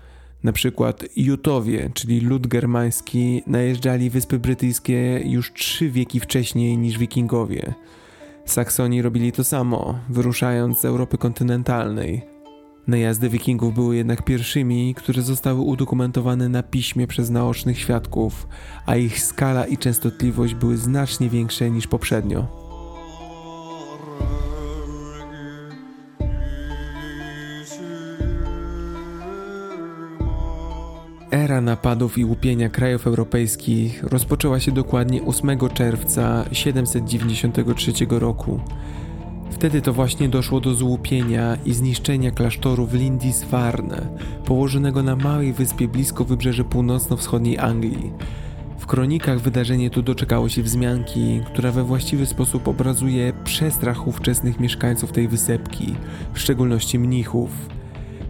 Na 0.44 0.51
przykład 0.51 1.03
Jutowie, 1.15 1.89
czyli 1.94 2.22
lud 2.22 2.48
germański, 2.48 3.44
najeżdżali 3.48 4.10
Wyspy 4.10 4.39
Brytyjskie 4.39 5.22
już 5.25 5.53
trzy 5.53 5.89
wieki 5.89 6.20
wcześniej 6.20 6.77
niż 6.77 6.98
Wikingowie. 6.98 7.74
Saksoni 8.47 9.01
robili 9.01 9.31
to 9.31 9.43
samo, 9.43 9.99
wyruszając 10.09 10.79
z 10.79 10.85
Europy 10.85 11.17
kontynentalnej. 11.17 12.21
Najazdy 12.87 13.29
Wikingów 13.29 13.73
były 13.73 13.95
jednak 13.95 14.25
pierwszymi, 14.25 14.95
które 14.95 15.21
zostały 15.21 15.61
udokumentowane 15.61 16.49
na 16.49 16.63
piśmie 16.63 17.07
przez 17.07 17.29
naocznych 17.29 17.79
świadków, 17.79 18.47
a 18.85 18.95
ich 18.95 19.23
skala 19.23 19.65
i 19.65 19.77
częstotliwość 19.77 20.53
były 20.53 20.77
znacznie 20.77 21.29
większe 21.29 21.71
niż 21.71 21.87
poprzednio. 21.87 22.66
Era 31.31 31.62
napadów 31.62 32.17
i 32.17 32.25
łupienia 32.25 32.69
krajów 32.69 33.07
europejskich 33.07 34.03
rozpoczęła 34.03 34.60
się 34.60 34.72
dokładnie 34.72 35.24
8 35.24 35.60
czerwca 35.74 36.46
793 36.51 37.91
roku. 38.10 38.60
Wtedy 39.51 39.81
to 39.81 39.93
właśnie 39.93 40.29
doszło 40.29 40.60
do 40.60 40.74
złupienia 40.74 41.57
i 41.65 41.74
zniszczenia 41.74 42.31
klasztoru 42.31 42.86
w 42.86 42.93
Lindisfarne, 42.93 44.10
położonego 44.46 45.03
na 45.03 45.15
małej 45.15 45.53
wyspie 45.53 45.88
blisko 45.88 46.25
wybrzeży 46.25 46.63
północno-wschodniej 46.63 47.57
Anglii. 47.57 48.12
W 48.77 48.86
kronikach 48.86 49.39
wydarzenie 49.39 49.89
to 49.89 50.01
doczekało 50.01 50.50
się 50.50 50.63
wzmianki, 50.63 51.41
która 51.46 51.72
we 51.72 51.84
właściwy 51.84 52.25
sposób 52.25 52.67
obrazuje 52.67 53.34
przestrach 53.43 54.07
ówczesnych 54.07 54.60
mieszkańców 54.60 55.12
tej 55.12 55.27
wysepki, 55.27 55.96
w 56.34 56.39
szczególności 56.39 57.00
mnichów. 57.00 57.50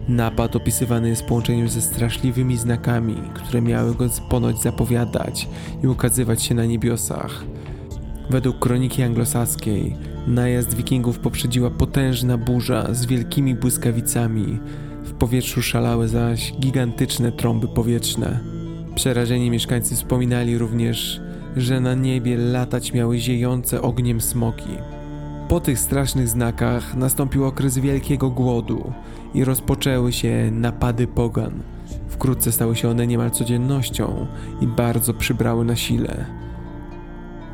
Napad 0.08 0.56
opisywany 0.56 1.08
jest 1.08 1.22
w 1.22 1.24
połączeniu 1.24 1.68
ze 1.68 1.80
straszliwymi 1.80 2.56
znakami, 2.56 3.16
które 3.34 3.62
miały 3.62 3.94
go 3.94 4.06
ponoć 4.28 4.62
zapowiadać 4.62 5.48
i 5.84 5.86
ukazywać 5.86 6.42
się 6.42 6.54
na 6.54 6.64
niebiosach. 6.64 7.44
Według 8.30 8.58
kroniki 8.58 9.02
anglosaskiej, 9.02 9.96
najazd 10.26 10.74
wikingów 10.74 11.18
poprzedziła 11.18 11.70
potężna 11.70 12.38
burza 12.38 12.94
z 12.94 13.06
wielkimi 13.06 13.54
błyskawicami, 13.54 14.58
w 15.04 15.12
powietrzu 15.12 15.62
szalały 15.62 16.08
zaś 16.08 16.52
gigantyczne 16.60 17.32
trąby 17.32 17.68
powietrzne. 17.68 18.40
Przerażeni 18.94 19.50
mieszkańcy 19.50 19.96
wspominali 19.96 20.58
również, 20.58 21.20
że 21.56 21.80
na 21.80 21.94
niebie 21.94 22.36
latać 22.36 22.92
miały 22.92 23.18
ziejące 23.18 23.82
ogniem 23.82 24.20
smoki. 24.20 24.70
Po 25.48 25.60
tych 25.60 25.78
strasznych 25.78 26.28
znakach 26.28 26.94
nastąpił 26.94 27.44
okres 27.44 27.78
wielkiego 27.78 28.30
głodu 28.30 28.92
i 29.38 29.44
rozpoczęły 29.44 30.12
się 30.12 30.50
napady 30.52 31.06
pogan. 31.06 31.62
Wkrótce 32.08 32.52
stały 32.52 32.76
się 32.76 32.88
one 32.88 33.06
niemal 33.06 33.30
codziennością 33.30 34.26
i 34.60 34.66
bardzo 34.66 35.14
przybrały 35.14 35.64
na 35.64 35.76
sile. 35.76 36.26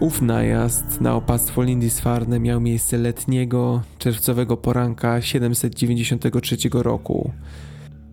Ów 0.01 0.23
najazd 0.23 1.01
na 1.01 1.15
opactwo 1.15 1.63
Lindisfarne 1.63 2.41
miał 2.41 2.61
miejsce 2.61 2.99
letniego, 2.99 3.83
czerwcowego 3.99 4.57
poranka 4.57 5.23
793 5.23 6.57
roku. 6.73 7.31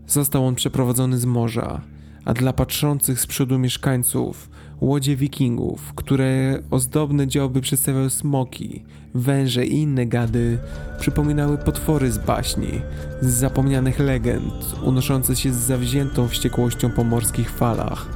Został 0.07 0.47
on 0.47 0.55
przeprowadzony 0.55 1.17
z 1.17 1.25
morza, 1.25 1.81
a 2.25 2.33
dla 2.33 2.53
patrzących 2.53 3.19
z 3.19 3.27
przodu 3.27 3.59
mieszkańców 3.59 4.49
łodzie 4.81 5.15
wikingów, 5.15 5.93
które 5.95 6.59
ozdobne 6.71 7.27
dzioby 7.27 7.61
przedstawiały 7.61 8.09
smoki, 8.09 8.83
węże 9.13 9.65
i 9.65 9.73
inne 9.73 10.05
gady, 10.05 10.57
przypominały 10.99 11.57
potwory 11.57 12.11
z 12.11 12.17
baśni, 12.17 12.81
z 13.21 13.27
zapomnianych 13.27 13.99
legend, 13.99 14.75
unoszące 14.83 15.35
się 15.35 15.53
z 15.53 15.55
zawziętą 15.57 16.27
wściekłością 16.27 16.89
po 16.89 17.03
morskich 17.03 17.49
falach. 17.49 18.07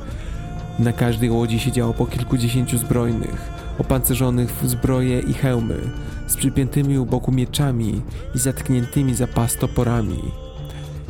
Na 0.80 0.94
każdej 0.94 1.30
łodzi 1.30 1.60
siedziało 1.60 1.94
po 1.94 2.06
kilkudziesięciu 2.06 2.78
zbrojnych, 2.78 3.50
opancerzonych 3.80 4.52
w 4.62 4.70
zbroje 4.70 5.20
i 5.20 5.34
hełmy, 5.34 5.80
z 6.28 6.36
przypiętymi 6.36 7.00
u 7.00 7.06
boku 7.06 7.32
mieczami 7.32 8.02
i 8.36 8.40
zatkniętymi 8.40 9.16
za 9.16 9.28
pas 9.28 9.58
toporami. 9.58 10.20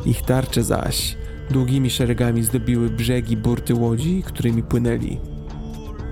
Ich 0.06 0.22
tarcze 0.22 0.64
zaś 0.64 1.16
długimi 1.50 1.90
szeregami 1.90 2.42
zdobiły 2.42 2.90
brzegi 2.90 3.36
burty 3.36 3.74
łodzi, 3.74 4.22
którymi 4.26 4.62
płynęli. 4.62 5.35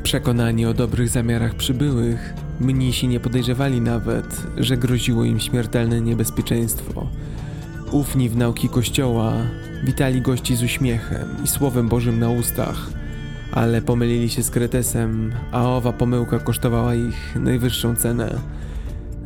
Przekonani 0.05 0.67
o 0.67 0.75
dobrych 0.75 1.09
zamiarach 1.09 1.55
przybyłych, 1.55 2.35
mnisi 2.61 3.09
nie 3.09 3.21
podejrzewali 3.21 3.81
nawet, 3.81 4.47
że 4.57 4.77
groziło 4.77 5.25
im 5.25 5.41
śmiertelne 5.41 6.01
niebezpieczeństwo. 6.01 7.07
Ufni 7.93 8.29
w 8.29 8.37
nauki 8.37 8.69
kościoła 8.69 9.33
witali 9.85 10.21
gości 10.21 10.57
z 10.57 10.63
uśmiechem 10.63 11.29
i 11.45 11.49
słowem 11.49 11.89
Bożym 11.89 12.19
na 12.19 12.31
ustach, 12.31 12.91
ale 13.53 13.83
pomylili 13.83 14.31
się 14.31 14.43
z 14.43 14.51
Kretesem, 14.51 15.33
a 15.53 15.69
owa 15.69 15.93
pomyłka 15.93 16.39
kosztowała 16.39 16.95
ich 16.95 17.37
najwyższą 17.37 17.97
cenę. 17.97 18.41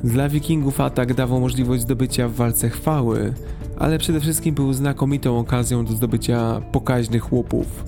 Dla 0.05 0.29
wikingów 0.29 0.81
atak 0.81 1.15
dawał 1.15 1.41
możliwość 1.41 1.83
zdobycia 1.83 2.29
w 2.29 2.35
walce 2.35 2.69
chwały, 2.71 3.35
ale 3.79 3.99
przede 3.99 4.21
wszystkim 4.21 4.55
był 4.55 4.73
znakomitą 4.73 5.39
okazją 5.39 5.85
do 5.85 5.93
zdobycia 5.93 6.61
pokaźnych 6.73 7.33
łupów. 7.33 7.85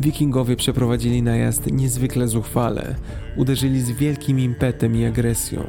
Wikingowie 0.00 0.56
przeprowadzili 0.56 1.22
najazd 1.22 1.72
niezwykle 1.72 2.28
zuchwale, 2.28 2.94
uderzyli 3.36 3.80
z 3.80 3.90
wielkim 3.90 4.40
impetem 4.40 4.96
i 4.96 5.04
agresją, 5.04 5.64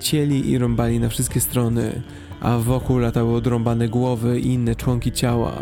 cieli 0.00 0.50
i 0.50 0.58
rąbali 0.58 1.00
na 1.00 1.08
wszystkie 1.08 1.40
strony, 1.40 2.02
a 2.40 2.58
wokół 2.58 2.98
latały 2.98 3.34
odrąbane 3.34 3.88
głowy 3.88 4.40
i 4.40 4.46
inne 4.46 4.76
członki 4.76 5.12
ciała, 5.12 5.52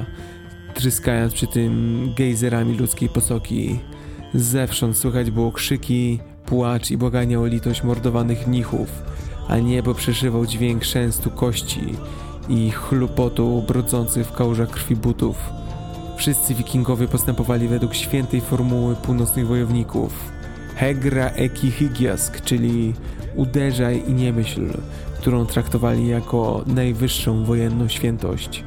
tryskając 0.74 1.34
przy 1.34 1.46
tym 1.46 2.08
gejzerami 2.16 2.78
ludzkiej 2.78 3.08
posoki. 3.08 3.78
Zewsząd 4.34 4.96
słychać 4.96 5.30
było 5.30 5.52
krzyki, 5.52 6.18
płacz 6.46 6.90
i 6.90 6.96
błagania 6.96 7.40
o 7.40 7.46
litość 7.46 7.82
mordowanych 7.82 8.46
mnichów, 8.46 9.02
a 9.48 9.58
niebo 9.58 9.94
przeszywał 9.94 10.46
dźwięk 10.46 10.84
szęstu 10.84 11.30
kości 11.30 11.92
i 12.48 12.70
chlupotu 12.70 13.64
brodzących 13.68 14.26
w 14.26 14.32
kałużach 14.32 14.70
krwi 14.70 14.96
butów. 14.96 15.65
Wszyscy 16.16 16.54
wikingowie 16.54 17.08
postępowali 17.08 17.68
według 17.68 17.94
świętej 17.94 18.40
formuły 18.40 18.94
północnych 18.94 19.46
wojowników. 19.46 20.32
Hegra 20.76 21.26
eki 21.26 21.70
hygiask, 21.70 22.40
czyli 22.40 22.94
uderzaj 23.34 24.02
i 24.08 24.12
nie 24.12 24.32
myśl, 24.32 24.68
którą 25.20 25.46
traktowali 25.46 26.08
jako 26.08 26.64
najwyższą 26.66 27.44
wojenną 27.44 27.88
świętość. 27.88 28.64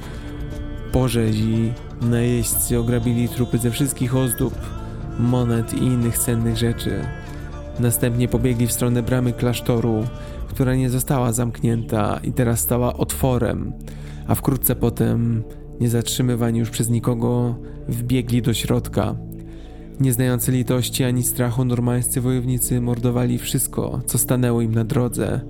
Pożezi, 0.91 1.74
najeźdźcy 2.01 2.79
ograbili 2.79 3.29
trupy 3.29 3.58
ze 3.58 3.72
wszystkich 3.72 4.15
ozdób, 4.15 4.53
monet 5.20 5.74
i 5.74 5.77
innych 5.77 6.18
cennych 6.18 6.58
rzeczy. 6.58 7.01
Następnie 7.79 8.27
pobiegli 8.27 8.68
w 8.68 8.72
stronę 8.72 9.03
bramy 9.03 9.34
klasztoru, 9.34 10.03
która 10.48 10.75
nie 10.75 10.89
została 10.89 11.32
zamknięta 11.32 12.20
i 12.24 12.34
teraz 12.34 12.60
stała 12.60 12.94
otworem, 12.94 13.74
a 14.27 14.36
wkrótce 14.36 14.75
potem, 14.75 15.44
nie 15.79 15.89
zatrzymywani 15.89 16.59
już 16.59 16.69
przez 16.69 16.89
nikogo, 16.89 17.55
wbiegli 17.88 18.41
do 18.41 18.53
środka. 18.53 19.15
Nie 20.00 20.13
znający 20.13 20.51
litości 20.51 21.03
ani 21.03 21.24
strachu 21.24 21.65
normańscy 21.65 22.21
wojownicy 22.21 22.81
mordowali 22.81 23.38
wszystko, 23.38 24.01
co 24.05 24.17
stanęło 24.17 24.62
im 24.62 24.75
na 24.75 24.83
drodze. 24.83 25.41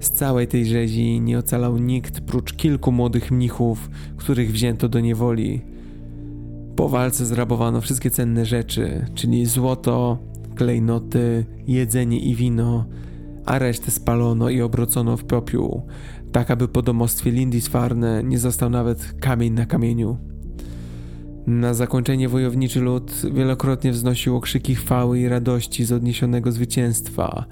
Z 0.00 0.10
całej 0.10 0.48
tej 0.48 0.66
rzezi 0.66 1.20
nie 1.20 1.38
ocalał 1.38 1.78
nikt 1.78 2.20
prócz 2.20 2.52
kilku 2.52 2.92
młodych 2.92 3.30
mnichów, 3.30 3.90
których 4.16 4.52
wzięto 4.52 4.88
do 4.88 5.00
niewoli. 5.00 5.62
Po 6.76 6.88
walce 6.88 7.26
zrabowano 7.26 7.80
wszystkie 7.80 8.10
cenne 8.10 8.46
rzeczy, 8.46 9.06
czyli 9.14 9.46
złoto, 9.46 10.18
klejnoty, 10.54 11.46
jedzenie 11.66 12.18
i 12.18 12.34
wino, 12.34 12.86
a 13.46 13.58
resztę 13.58 13.90
spalono 13.90 14.50
i 14.50 14.60
obrocono 14.60 15.16
w 15.16 15.24
popiół, 15.24 15.82
tak 16.32 16.50
aby 16.50 16.68
po 16.68 16.82
domostwie 16.82 17.30
Lindisfarne 17.30 18.22
nie 18.24 18.38
został 18.38 18.70
nawet 18.70 19.14
kamień 19.20 19.52
na 19.52 19.66
kamieniu. 19.66 20.16
Na 21.46 21.74
zakończenie 21.74 22.28
wojowniczy 22.28 22.80
lud 22.80 23.12
wielokrotnie 23.32 23.92
wznosił 23.92 24.36
okrzyki 24.36 24.74
chwały 24.74 25.20
i 25.20 25.28
radości 25.28 25.84
z 25.84 25.92
odniesionego 25.92 26.52
zwycięstwa, 26.52 27.44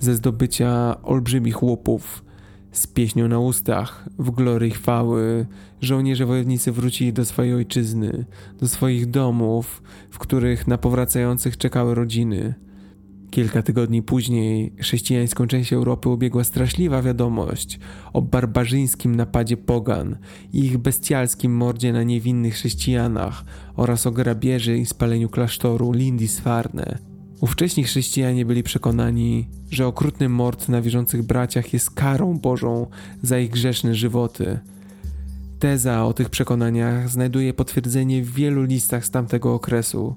ze 0.00 0.14
zdobycia 0.14 0.96
olbrzymich 1.02 1.62
łupów. 1.62 2.24
Z 2.72 2.86
pieśnią 2.86 3.28
na 3.28 3.38
ustach, 3.38 4.08
w 4.18 4.30
glory 4.30 4.70
chwały, 4.70 5.46
żołnierze 5.80 6.26
wojownicy 6.26 6.72
wrócili 6.72 7.12
do 7.12 7.24
swojej 7.24 7.54
ojczyzny, 7.54 8.24
do 8.60 8.68
swoich 8.68 9.10
domów, 9.10 9.82
w 10.10 10.18
których 10.18 10.66
na 10.66 10.78
powracających 10.78 11.56
czekały 11.56 11.94
rodziny. 11.94 12.54
Kilka 13.34 13.62
tygodni 13.62 14.02
później 14.02 14.72
chrześcijańską 14.80 15.46
część 15.46 15.72
Europy 15.72 16.08
ubiegła 16.08 16.44
straszliwa 16.44 17.02
wiadomość 17.02 17.78
o 18.12 18.22
barbarzyńskim 18.22 19.14
napadzie 19.14 19.56
pogan 19.56 20.16
i 20.52 20.58
ich 20.58 20.78
bestialskim 20.78 21.56
mordzie 21.56 21.92
na 21.92 22.02
niewinnych 22.02 22.54
chrześcijanach 22.54 23.44
oraz 23.76 24.06
o 24.06 24.10
grabieży 24.10 24.78
i 24.78 24.86
spaleniu 24.86 25.28
klasztoru 25.28 25.92
Lindisfarne. 25.92 26.98
Ówcześni 27.40 27.84
chrześcijanie 27.84 28.46
byli 28.46 28.62
przekonani, 28.62 29.48
że 29.70 29.86
okrutny 29.86 30.28
mord 30.28 30.68
na 30.68 30.82
wierzących 30.82 31.22
braciach 31.22 31.72
jest 31.72 31.90
karą 31.90 32.38
Bożą 32.38 32.86
za 33.22 33.38
ich 33.38 33.50
grzeszne 33.50 33.94
żywoty. 33.94 34.58
Teza 35.58 36.04
o 36.04 36.12
tych 36.12 36.30
przekonaniach 36.30 37.10
znajduje 37.10 37.54
potwierdzenie 37.54 38.22
w 38.22 38.32
wielu 38.32 38.62
listach 38.62 39.06
z 39.06 39.10
tamtego 39.10 39.54
okresu. 39.54 40.16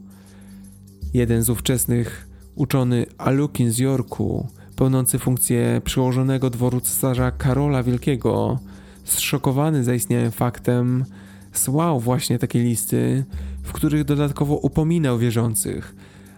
Jeden 1.13 1.43
z 1.43 1.49
ówczesnych 1.49 2.27
Uczony 2.57 3.05
Alukin 3.17 3.71
z 3.71 3.77
Yorku, 3.77 4.47
pełniący 4.75 5.19
funkcję 5.19 5.81
przełożonego 5.83 6.49
dworu 6.49 6.81
cesarza 6.81 7.31
Karola 7.31 7.83
Wielkiego, 7.83 8.59
zszokowany 9.03 9.83
zaistniałym 9.83 10.31
faktem, 10.31 11.05
słał 11.53 11.99
właśnie 11.99 12.39
takie 12.39 12.59
listy, 12.63 13.25
w 13.63 13.71
których 13.73 14.03
dodatkowo 14.03 14.55
upominał 14.55 15.17
wierzących, 15.17 15.95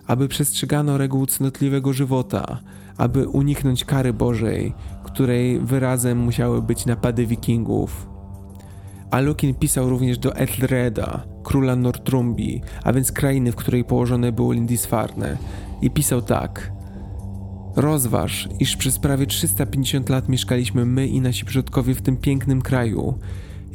aby 0.08 0.28
przestrzegano 0.28 0.98
reguł 0.98 1.26
cnotliwego 1.26 1.94
żywota, 1.94 2.60
aby 2.98 3.28
uniknąć 3.28 3.86
kary 3.86 4.14
Bożej, 4.14 4.74
której 5.04 5.60
wyrazem 5.60 6.18
musiały 6.18 6.62
być 6.62 6.86
napady 6.86 7.26
wikingów. 7.26 8.08
Alukin 9.12 9.54
pisał 9.54 9.90
również 9.90 10.18
do 10.18 10.36
Ethelreda, 10.36 11.24
króla 11.44 11.76
Nortrumbii, 11.76 12.62
a 12.84 12.94
więc 12.94 13.12
krainy, 13.12 13.52
w 13.52 13.56
której 13.56 13.84
położone 13.84 14.32
było 14.32 14.54
Lindisfarne, 14.54 15.38
i 15.82 15.90
pisał 15.90 16.22
tak. 16.22 16.72
Rozważ, 17.76 18.50
iż 18.60 18.78
przez 18.78 19.00
prawie 19.00 19.26
350 19.26 20.10
lat 20.10 20.30
mieszkaliśmy 20.30 20.86
my 20.86 21.08
i 21.08 21.22
nasi 21.22 21.46
przodkowie 21.46 21.96
w 21.96 22.02
tym 22.02 22.18
pięknym 22.18 22.62
kraju 22.62 23.14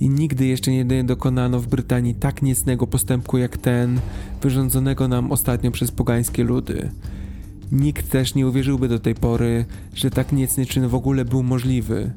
i 0.00 0.08
nigdy 0.10 0.46
jeszcze 0.46 0.70
nie 0.70 1.04
dokonano 1.04 1.60
w 1.60 1.66
Brytanii 1.66 2.14
tak 2.14 2.42
niecnego 2.42 2.86
postępku 2.86 3.38
jak 3.38 3.56
ten, 3.56 4.00
wyrządzonego 4.42 5.08
nam 5.08 5.32
ostatnio 5.32 5.70
przez 5.70 5.90
pogańskie 5.90 6.44
ludy. 6.44 6.90
Nikt 7.72 8.10
też 8.10 8.34
nie 8.34 8.46
uwierzyłby 8.46 8.88
do 8.88 8.98
tej 8.98 9.14
pory, 9.14 9.64
że 9.94 10.10
tak 10.10 10.32
niecny 10.32 10.66
czyn 10.66 10.88
w 10.88 10.94
ogóle 10.94 11.24
był 11.24 11.42
możliwy. 11.42 12.12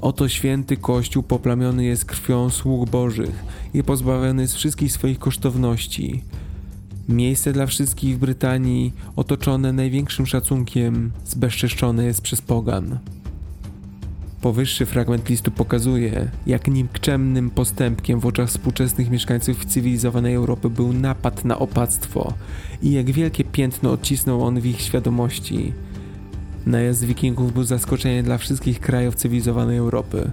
Oto 0.00 0.28
święty 0.28 0.76
Kościół 0.76 1.22
poplamiony 1.22 1.84
jest 1.84 2.04
krwią 2.04 2.50
sług 2.50 2.90
bożych 2.90 3.44
i 3.74 3.82
pozbawiony 3.82 4.48
z 4.48 4.54
wszystkich 4.54 4.92
swoich 4.92 5.18
kosztowności. 5.18 6.24
Miejsce 7.08 7.52
dla 7.52 7.66
wszystkich 7.66 8.16
w 8.16 8.18
Brytanii, 8.18 8.92
otoczone 9.16 9.72
największym 9.72 10.26
szacunkiem, 10.26 11.12
zbezczeszczone 11.24 12.04
jest 12.04 12.22
przez 12.22 12.42
pogan. 12.42 12.98
Powyższy 14.40 14.86
fragment 14.86 15.28
listu 15.28 15.50
pokazuje, 15.50 16.30
jak 16.46 16.68
nikczemnym 16.68 17.50
postępkiem 17.50 18.20
w 18.20 18.26
oczach 18.26 18.48
współczesnych 18.48 19.10
mieszkańców 19.10 19.64
cywilizowanej 19.64 20.34
Europy 20.34 20.70
był 20.70 20.92
napad 20.92 21.44
na 21.44 21.58
opactwo 21.58 22.34
i 22.82 22.92
jak 22.92 23.10
wielkie 23.10 23.44
piętno 23.44 23.90
odcisnął 23.90 24.42
on 24.42 24.60
w 24.60 24.66
ich 24.66 24.80
świadomości. 24.80 25.72
Najazd 26.66 27.04
wikingów 27.04 27.52
był 27.52 27.64
zaskoczeniem 27.64 28.24
dla 28.24 28.38
wszystkich 28.38 28.80
krajów 28.80 29.14
cywilizowanej 29.14 29.78
Europy. 29.78 30.30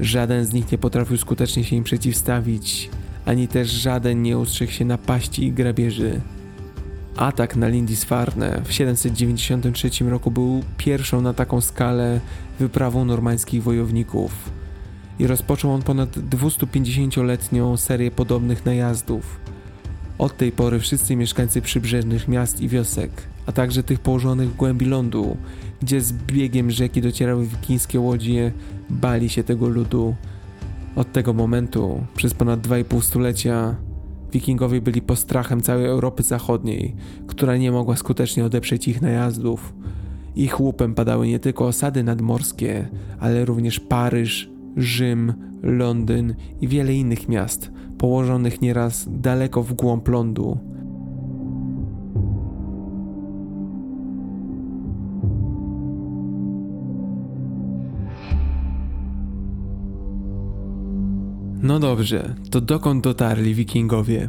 Żaden 0.00 0.44
z 0.44 0.52
nich 0.52 0.72
nie 0.72 0.78
potrafił 0.78 1.16
skutecznie 1.16 1.64
się 1.64 1.76
im 1.76 1.84
przeciwstawić, 1.84 2.90
ani 3.26 3.48
też 3.48 3.70
żaden 3.70 4.22
nie 4.22 4.38
ustrzegł 4.38 4.72
się 4.72 4.84
napaści 4.84 5.44
i 5.44 5.52
grabieży. 5.52 6.20
Atak 7.16 7.56
na 7.56 7.68
Lindisfarne 7.68 8.62
w 8.64 8.72
793 8.72 10.04
roku 10.04 10.30
był 10.30 10.62
pierwszą 10.76 11.20
na 11.20 11.34
taką 11.34 11.60
skalę 11.60 12.20
wyprawą 12.58 13.04
normańskich 13.04 13.62
wojowników 13.62 14.50
i 15.18 15.26
rozpoczął 15.26 15.72
on 15.72 15.82
ponad 15.82 16.16
250-letnią 16.16 17.76
serię 17.76 18.10
podobnych 18.10 18.66
najazdów. 18.66 19.40
Od 20.18 20.36
tej 20.36 20.52
pory 20.52 20.80
wszyscy 20.80 21.16
mieszkańcy 21.16 21.62
przybrzeżnych 21.62 22.28
miast 22.28 22.60
i 22.60 22.68
wiosek, 22.68 23.10
a 23.46 23.52
także 23.52 23.82
tych 23.82 24.00
położonych 24.00 24.50
w 24.50 24.56
głębi 24.56 24.86
lądu, 24.86 25.36
gdzie 25.82 26.00
z 26.00 26.12
biegiem 26.12 26.70
rzeki 26.70 27.02
docierały 27.02 27.46
wikińskie 27.46 28.00
łodzie, 28.00 28.52
bali 28.90 29.28
się 29.28 29.44
tego 29.44 29.68
ludu. 29.68 30.14
Od 30.96 31.12
tego 31.12 31.32
momentu, 31.32 32.06
przez 32.14 32.34
ponad 32.34 32.60
2,5 32.60 33.00
stulecia, 33.00 33.76
wikingowie 34.32 34.80
byli 34.80 35.02
postrachem 35.02 35.60
całej 35.60 35.86
Europy 35.86 36.22
Zachodniej, 36.22 36.94
która 37.26 37.56
nie 37.56 37.72
mogła 37.72 37.96
skutecznie 37.96 38.44
odeprzeć 38.44 38.88
ich 38.88 39.02
najazdów. 39.02 39.74
Ich 40.36 40.60
łupem 40.60 40.94
padały 40.94 41.28
nie 41.28 41.38
tylko 41.38 41.66
osady 41.66 42.04
nadmorskie, 42.04 42.88
ale 43.20 43.44
również 43.44 43.80
Paryż, 43.80 44.50
Rzym, 44.76 45.32
Londyn 45.62 46.34
i 46.60 46.68
wiele 46.68 46.94
innych 46.94 47.28
miast, 47.28 47.70
położonych 47.98 48.60
nieraz 48.60 49.06
daleko 49.10 49.62
w 49.62 49.72
głąb 49.72 50.08
lądu. 50.08 50.58
No 61.62 61.78
dobrze, 61.78 62.34
to 62.50 62.60
dokąd 62.60 63.04
dotarli 63.04 63.54
wikingowie? 63.54 64.28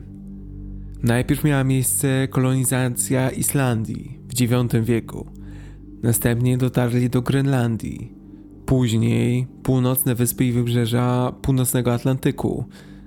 Najpierw 1.03 1.43
miała 1.43 1.63
miejsce 1.63 2.27
kolonizacja 2.27 3.29
Islandii 3.29 4.19
w 4.29 4.41
IX 4.41 4.75
wieku. 4.81 5.27
Następnie 6.03 6.57
dotarli 6.57 7.09
do 7.09 7.21
Grenlandii. 7.21 8.13
Później 8.65 9.47
północne 9.63 10.15
wyspy 10.15 10.45
i 10.45 10.51
wybrzeża 10.51 11.33
północnego 11.41 11.93
Atlantyku. 11.93 12.65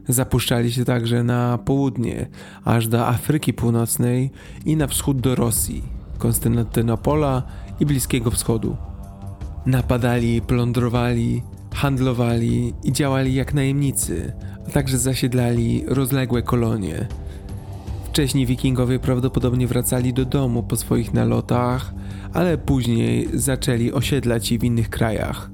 Zapuszczali 0.09 0.73
się 0.73 0.85
także 0.85 1.23
na 1.25 1.59
południe, 1.59 2.29
aż 2.65 2.89
do 2.89 3.07
Afryki 3.07 3.53
Północnej 3.53 4.31
i 4.65 4.77
na 4.77 4.87
wschód 4.87 5.21
do 5.21 5.35
Rosji, 5.35 5.83
Konstantynopola 6.19 7.43
i 7.81 7.87
Bliskiego 7.87 8.31
Wschodu. 8.31 8.77
Napadali, 9.67 10.41
plądrowali, 10.41 11.43
handlowali 11.77 12.75
i 12.85 12.93
działali 12.93 13.35
jak 13.35 13.55
najemnicy, 13.55 14.33
a 14.69 14.71
także 14.71 14.99
zasiedlali 14.99 15.85
rozległe 15.87 16.43
kolonie. 16.43 17.09
Wcześniej 18.05 18.47
wikingowie 18.47 18.99
prawdopodobnie 18.99 19.67
wracali 19.67 20.13
do 20.13 20.25
domu 20.25 20.63
po 20.63 20.77
swoich 20.77 21.15
nalotach, 21.15 21.95
ale 22.33 22.59
później 22.59 23.29
zaczęli 23.35 23.93
osiedlać 23.93 24.47
się 24.47 24.59
w 24.59 24.65
innych 24.65 24.91
krajach. 24.91 25.51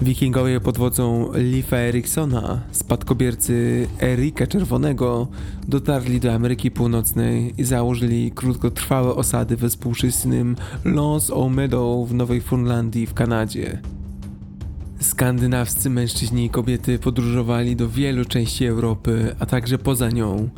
Wikingowie 0.00 0.60
pod 0.60 0.78
wodzą 0.78 1.30
Lifa 1.34 1.76
Eriksona, 1.76 2.60
spadkobiercy 2.70 3.86
Erika 4.02 4.46
Czerwonego, 4.46 5.28
dotarli 5.68 6.20
do 6.20 6.32
Ameryki 6.32 6.70
Północnej 6.70 7.54
i 7.58 7.64
założyli 7.64 8.32
krótkotrwałe 8.34 9.14
osady 9.14 9.56
we 9.56 9.68
współczesnym 9.68 10.56
Lons 10.84 11.32
Meadow 11.50 12.08
w 12.08 12.14
Nowej 12.14 12.40
Funlandii 12.40 13.06
w 13.06 13.14
Kanadzie. 13.14 13.78
Skandynawscy 15.02 15.90
mężczyźni 15.90 16.44
i 16.44 16.50
kobiety 16.50 16.98
podróżowali 16.98 17.76
do 17.76 17.88
wielu 17.88 18.24
części 18.24 18.66
Europy, 18.66 19.36
a 19.38 19.46
także 19.46 19.78
poza 19.78 20.10
nią. 20.10 20.48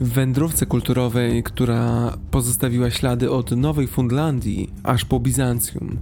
W 0.00 0.08
wędrówce 0.08 0.66
kulturowej, 0.66 1.42
która 1.42 2.12
pozostawiła 2.30 2.90
ślady 2.90 3.30
od 3.30 3.50
Nowej 3.50 3.86
Fundlandii 3.86 4.70
aż 4.82 5.04
po 5.04 5.20
Bizancjum. 5.20 5.98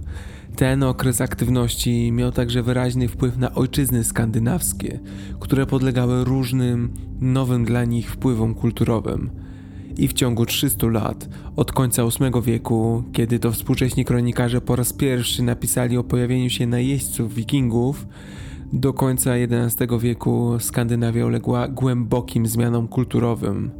Ten 0.55 0.83
okres 0.83 1.21
aktywności 1.21 2.11
miał 2.11 2.31
także 2.31 2.63
wyraźny 2.63 3.07
wpływ 3.07 3.37
na 3.37 3.55
ojczyzny 3.55 4.03
skandynawskie, 4.03 4.99
które 5.39 5.65
podlegały 5.65 6.23
różnym, 6.23 6.93
nowym 7.19 7.65
dla 7.65 7.85
nich 7.85 8.11
wpływom 8.11 8.53
kulturowym 8.53 9.29
i 10.01 10.07
w 10.07 10.13
ciągu 10.13 10.45
300 10.45 10.87
lat, 10.87 11.29
od 11.55 11.71
końca 11.71 12.03
VIII 12.03 12.41
wieku, 12.43 13.03
kiedy 13.13 13.39
to 13.39 13.51
współcześni 13.51 14.05
kronikarze 14.05 14.61
po 14.61 14.75
raz 14.75 14.93
pierwszy 14.93 15.43
napisali 15.43 15.97
o 15.97 16.03
pojawieniu 16.03 16.49
się 16.49 16.67
najeźdźców 16.67 17.33
wikingów, 17.33 18.07
do 18.73 18.93
końca 18.93 19.31
XI 19.35 19.83
wieku 19.99 20.59
Skandynawia 20.59 21.25
uległa 21.25 21.67
głębokim 21.67 22.47
zmianom 22.47 22.87
kulturowym. 22.87 23.71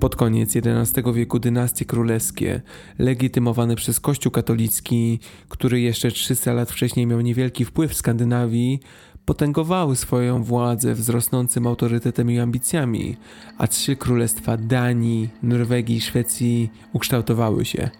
Pod 0.00 0.16
koniec 0.16 0.56
XI 0.56 1.02
wieku 1.14 1.38
dynastie 1.38 1.84
królewskie, 1.84 2.60
legitymowane 2.98 3.76
przez 3.76 4.00
Kościół 4.00 4.32
katolicki, 4.32 5.20
który 5.48 5.80
jeszcze 5.80 6.10
300 6.10 6.52
lat 6.52 6.70
wcześniej 6.70 7.06
miał 7.06 7.20
niewielki 7.20 7.64
wpływ 7.64 7.90
w 7.92 7.94
Skandynawii, 7.94 8.80
potęgowały 9.28 9.96
swoją 9.96 10.42
władzę 10.42 10.94
wzrosnącym 10.94 11.66
autorytetem 11.66 12.30
i 12.30 12.38
ambicjami, 12.38 13.16
a 13.58 13.66
trzy 13.66 13.96
królestwa 13.96 14.56
Danii, 14.56 15.28
Norwegii 15.42 15.96
i 15.96 16.00
Szwecji 16.00 16.70
ukształtowały 16.92 17.64
się. 17.64 17.90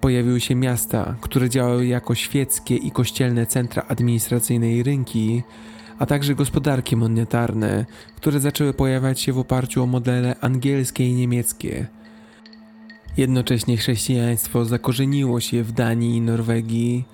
Pojawiły 0.00 0.40
się 0.40 0.54
miasta, 0.54 1.16
które 1.20 1.50
działały 1.50 1.86
jako 1.86 2.14
świeckie 2.14 2.76
i 2.76 2.90
kościelne 2.90 3.46
centra 3.46 3.82
administracyjne 3.88 4.72
i 4.72 4.82
rynki, 4.82 5.42
a 5.98 6.06
także 6.06 6.34
gospodarki 6.34 6.96
monetarne, 6.96 7.86
które 8.16 8.40
zaczęły 8.40 8.74
pojawiać 8.74 9.20
się 9.20 9.32
w 9.32 9.38
oparciu 9.38 9.82
o 9.82 9.86
modele 9.86 10.36
angielskie 10.40 11.08
i 11.08 11.12
niemieckie. 11.12 11.86
Jednocześnie 13.16 13.76
chrześcijaństwo 13.76 14.64
zakorzeniło 14.64 15.40
się 15.40 15.62
w 15.62 15.72
Danii 15.72 16.16
i 16.16 16.20
Norwegii, 16.20 17.04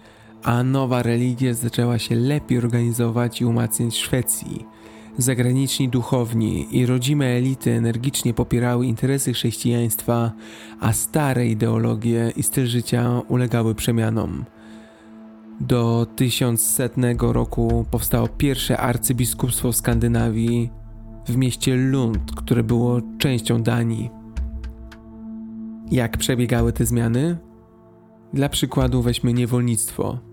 a 0.42 0.62
nowa 0.62 1.03
religia 1.03 1.55
zaczęła 1.55 1.98
się 1.98 2.14
lepiej 2.14 2.59
organizować 2.59 3.40
i 3.40 3.44
umacniać 3.44 3.94
w 3.94 3.96
Szwecji. 3.96 4.66
Zagraniczni 5.18 5.88
duchowni 5.88 6.76
i 6.76 6.87
rodzime 6.87 7.26
elity 7.26 7.70
energicznie 7.72 8.35
popierały 8.35 8.87
interesy 8.87 9.33
chrześcijaństwa, 9.33 10.33
a 10.81 10.92
stare 10.92 11.46
ideologie 11.46 12.33
i 12.37 12.42
styl 12.42 12.66
życia 12.66 13.22
ulegały 13.29 13.74
przemianom. 13.74 14.44
Do 15.61 16.07
1100 16.16 17.33
roku 17.33 17.85
powstało 17.90 18.29
pierwsze 18.29 18.79
arcybiskupstwo 18.79 19.72
w 19.72 19.76
Skandynawii 19.76 20.70
w 21.29 21.37
mieście 21.37 21.76
Lund, 21.76 22.33
które 22.37 22.62
było 22.62 23.00
częścią 23.18 23.62
Danii. 23.62 24.11
Jak 25.90 26.18
przebiegały 26.18 26.72
te 26.72 26.87
zmiany? 26.87 27.38
Dla 28.33 28.48
przykładu 28.48 29.03
weźmy 29.03 29.33
niewolnictwo. 29.33 30.30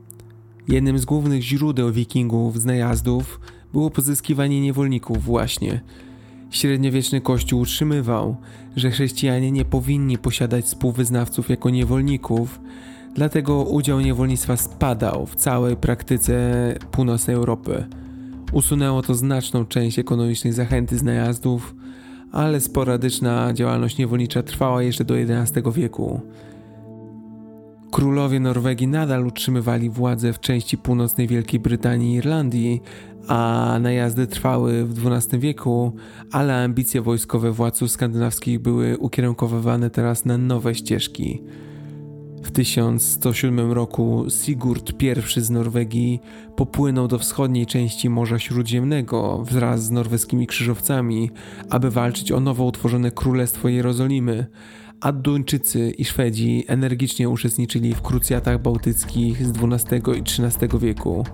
Jednym 0.67 0.99
z 0.99 1.05
głównych 1.05 1.41
źródeł 1.41 1.91
wikingów 1.91 2.61
z 2.61 2.65
najazdów 2.65 3.39
było 3.73 3.89
pozyskiwanie 3.89 4.61
niewolników 4.61 5.23
właśnie. 5.23 5.81
Średniowieczny 6.49 7.21
kościół 7.21 7.59
utrzymywał, 7.59 8.35
że 8.75 8.91
chrześcijanie 8.91 9.51
nie 9.51 9.65
powinni 9.65 10.17
posiadać 10.17 10.65
współwyznawców 10.65 11.49
jako 11.49 11.69
niewolników, 11.69 12.59
dlatego 13.15 13.63
udział 13.63 13.99
niewolnictwa 13.99 14.57
spadał 14.57 15.25
w 15.25 15.35
całej 15.35 15.75
praktyce 15.75 16.75
północnej 16.91 17.35
Europy. 17.35 17.85
Usunęło 18.51 19.01
to 19.01 19.15
znaczną 19.15 19.65
część 19.65 19.99
ekonomicznej 19.99 20.53
zachęty 20.53 20.97
z 20.97 21.03
najazdów, 21.03 21.75
ale 22.31 22.61
sporadyczna 22.61 23.53
działalność 23.53 23.97
niewolnicza 23.97 24.43
trwała 24.43 24.83
jeszcze 24.83 25.05
do 25.05 25.15
XI 25.17 25.59
wieku. 25.75 26.21
Królowie 27.91 28.39
Norwegii 28.39 28.87
nadal 28.87 29.27
utrzymywali 29.27 29.89
władzę 29.89 30.33
w 30.33 30.39
części 30.39 30.77
północnej 30.77 31.27
Wielkiej 31.27 31.59
Brytanii 31.59 32.13
i 32.13 32.17
Irlandii, 32.17 32.81
a 33.27 33.77
najazdy 33.81 34.27
trwały 34.27 34.85
w 34.85 35.07
XII 35.07 35.39
wieku, 35.39 35.93
ale 36.31 36.63
ambicje 36.63 37.01
wojskowe 37.01 37.51
władców 37.51 37.91
skandynawskich 37.91 38.59
były 38.59 38.97
ukierunkowywane 38.97 39.89
teraz 39.89 40.25
na 40.25 40.37
nowe 40.37 40.75
ścieżki. 40.75 41.43
W 42.43 42.51
1107 42.51 43.71
roku 43.71 44.25
Sigurd 44.29 45.03
I 45.03 45.41
z 45.41 45.49
Norwegii 45.49 46.19
popłynął 46.55 47.07
do 47.07 47.19
wschodniej 47.19 47.65
części 47.65 48.09
Morza 48.09 48.39
Śródziemnego 48.39 49.43
wraz 49.43 49.83
z 49.83 49.91
norweskimi 49.91 50.47
krzyżowcami, 50.47 51.31
aby 51.69 51.91
walczyć 51.91 52.31
o 52.31 52.39
nowo 52.39 52.65
utworzone 52.65 53.11
Królestwo 53.11 53.69
Jerozolimy, 53.69 54.47
a 55.01 55.11
Duńczycy 55.11 55.91
i 55.91 56.05
Szwedzi 56.05 56.65
energicznie 56.67 57.29
uczestniczyli 57.29 57.93
w 57.93 58.01
krucjatach 58.01 58.61
bałtyckich 58.61 59.45
z 59.45 59.49
XII 59.49 60.01
i 60.17 60.21
XIII 60.21 60.79
wieku. 60.79 61.25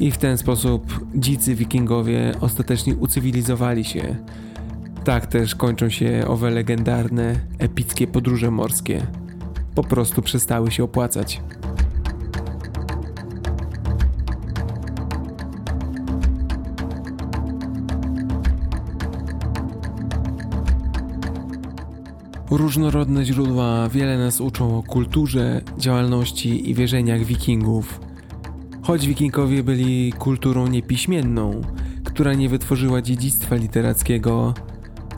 I 0.00 0.10
w 0.10 0.18
ten 0.18 0.38
sposób 0.38 1.06
dzicy 1.14 1.54
wikingowie 1.54 2.34
ostatecznie 2.40 2.96
ucywilizowali 2.96 3.84
się. 3.84 4.16
Tak 5.04 5.26
też 5.26 5.54
kończą 5.54 5.88
się 5.88 6.24
owe 6.26 6.50
legendarne, 6.50 7.40
epickie 7.58 8.06
podróże 8.06 8.50
morskie. 8.50 9.06
Po 9.74 9.82
prostu 9.82 10.22
przestały 10.22 10.70
się 10.70 10.84
opłacać. 10.84 11.40
Różnorodne 22.52 23.24
źródła 23.24 23.88
wiele 23.88 24.18
nas 24.18 24.40
uczą 24.40 24.78
o 24.78 24.82
kulturze, 24.82 25.60
działalności 25.78 26.70
i 26.70 26.74
wierzeniach 26.74 27.24
wikingów. 27.24 28.00
Choć 28.82 29.06
wikingowie 29.06 29.62
byli 29.62 30.12
kulturą 30.12 30.66
niepiśmienną, 30.66 31.60
która 32.04 32.34
nie 32.34 32.48
wytworzyła 32.48 33.02
dziedzictwa 33.02 33.56
literackiego, 33.56 34.54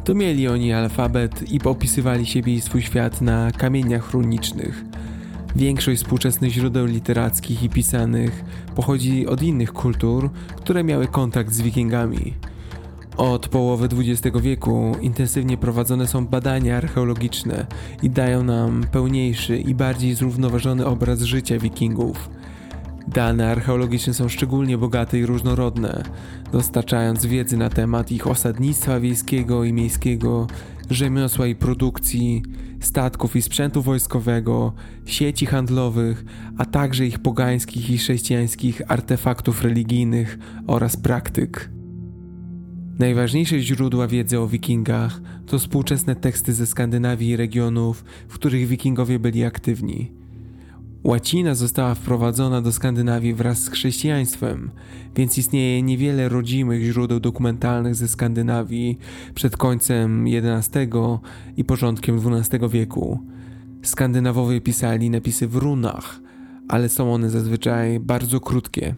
to 0.05 0.15
mieli 0.15 0.49
oni 0.49 0.73
alfabet 0.73 1.53
i 1.53 1.63
opisywali 1.65 2.27
siebie 2.27 2.55
i 2.55 2.61
swój 2.61 2.83
świat 2.83 3.21
na 3.21 3.51
kamieniach 3.51 4.11
runicznych. 4.11 4.85
Większość 5.57 6.03
współczesnych 6.03 6.53
źródeł 6.53 6.87
literackich 6.87 7.63
i 7.63 7.69
pisanych 7.69 8.45
pochodzi 8.75 9.27
od 9.27 9.43
innych 9.43 9.73
kultur, 9.73 10.31
które 10.57 10.85
miały 10.85 11.07
kontakt 11.07 11.53
z 11.53 11.61
wikingami. 11.61 12.35
Od 13.17 13.49
połowy 13.49 13.89
XX 13.93 14.39
wieku 14.41 14.93
intensywnie 15.01 15.57
prowadzone 15.57 16.07
są 16.07 16.27
badania 16.27 16.77
archeologiczne 16.77 17.67
i 18.03 18.11
dają 18.11 18.45
nam 18.45 18.85
pełniejszy 18.93 19.59
i 19.59 19.75
bardziej 19.75 20.15
zrównoważony 20.15 20.87
obraz 20.87 21.23
życia 21.23 21.59
wikingów. 21.59 22.31
Dane 23.09 23.51
archeologiczne 23.51 24.15
są 24.15 24.29
szczególnie 24.29 24.79
bogate 24.79 25.19
i 25.19 25.27
różnorodne, 25.27 26.03
dostarczając 26.53 27.27
wiedzy 27.27 27.57
na 27.57 27.71
temat 27.71 28.13
ich 28.13 28.27
osadnictwa 28.27 29.01
wiejskiego 29.01 29.65
i 29.65 29.73
miejskiego, 29.73 30.47
rzemiosła 30.91 31.47
i 31.47 31.55
produkcji, 31.55 32.43
statków 32.81 33.37
i 33.37 33.43
sprzętu 33.43 33.83
wojskowego, 33.83 34.73
sieci 35.07 35.47
handlowych, 35.47 36.25
a 36.59 36.65
także 36.65 37.07
ich 37.07 37.19
pogańskich 37.19 37.91
i 37.91 37.99
chrześcijańskich 37.99 38.83
artefaktów 38.89 39.63
religijnych 39.63 40.39
oraz 40.67 40.97
praktyk. 40.97 41.74
Najważniejsze 42.99 43.61
źródła 43.61 44.07
wiedzy 44.07 44.41
o 44.41 44.49
wikingach 44.49 45.21
to 45.47 45.59
współczesne 45.59 46.17
teksty 46.17 46.53
ze 46.53 46.67
Skandynawii 46.67 47.29
i 47.29 47.37
regionów, 47.37 48.05
w 48.29 48.35
których 48.35 48.67
wikingowie 48.67 49.19
byli 49.19 49.45
aktywni. 49.45 50.13
Łacina 51.05 51.55
została 51.55 51.95
wprowadzona 51.95 52.61
do 52.61 52.73
Skandynawii 52.73 53.35
wraz 53.35 53.63
z 53.63 53.69
chrześcijaństwem, 53.69 54.71
więc 55.17 55.39
istnieje 55.39 55.83
niewiele 55.83 56.29
rodzimych 56.29 56.83
źródeł 56.83 57.21
dokumentalnych 57.21 57.95
ze 57.95 58.09
Skandynawii 58.09 58.99
przed 59.35 59.57
końcem 59.57 60.27
XI 60.27 60.79
i 61.57 61.65
początkiem 61.65 62.19
XII 62.19 62.69
wieku. 62.69 63.19
Skandynawowie 63.83 64.61
pisali 64.61 65.11
napisy 65.11 65.49
w 65.49 65.57
runach, 65.57 66.21
ale 66.69 66.89
są 66.89 67.15
one 67.15 67.31
zazwyczaj 67.31 68.01
bardzo 68.01 68.41
krótkie. 68.41 68.95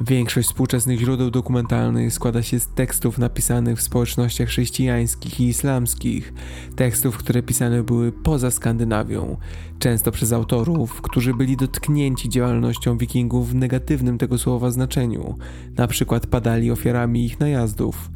Większość 0.00 0.48
współczesnych 0.48 0.98
źródeł 0.98 1.30
dokumentalnych 1.30 2.12
składa 2.12 2.42
się 2.42 2.60
z 2.60 2.66
tekstów 2.66 3.18
napisanych 3.18 3.78
w 3.78 3.82
społecznościach 3.82 4.48
chrześcijańskich 4.48 5.40
i 5.40 5.48
islamskich, 5.48 6.32
tekstów, 6.76 7.16
które 7.16 7.42
pisane 7.42 7.82
były 7.82 8.12
poza 8.12 8.50
Skandynawią, 8.50 9.36
często 9.78 10.10
przez 10.12 10.32
autorów, 10.32 11.02
którzy 11.02 11.34
byli 11.34 11.56
dotknięci 11.56 12.28
działalnością 12.28 12.98
wikingów 12.98 13.50
w 13.50 13.54
negatywnym 13.54 14.18
tego 14.18 14.38
słowa 14.38 14.70
znaczeniu, 14.70 15.38
na 15.76 15.86
przykład 15.86 16.26
padali 16.26 16.70
ofiarami 16.70 17.24
ich 17.24 17.40
najazdów. 17.40 18.10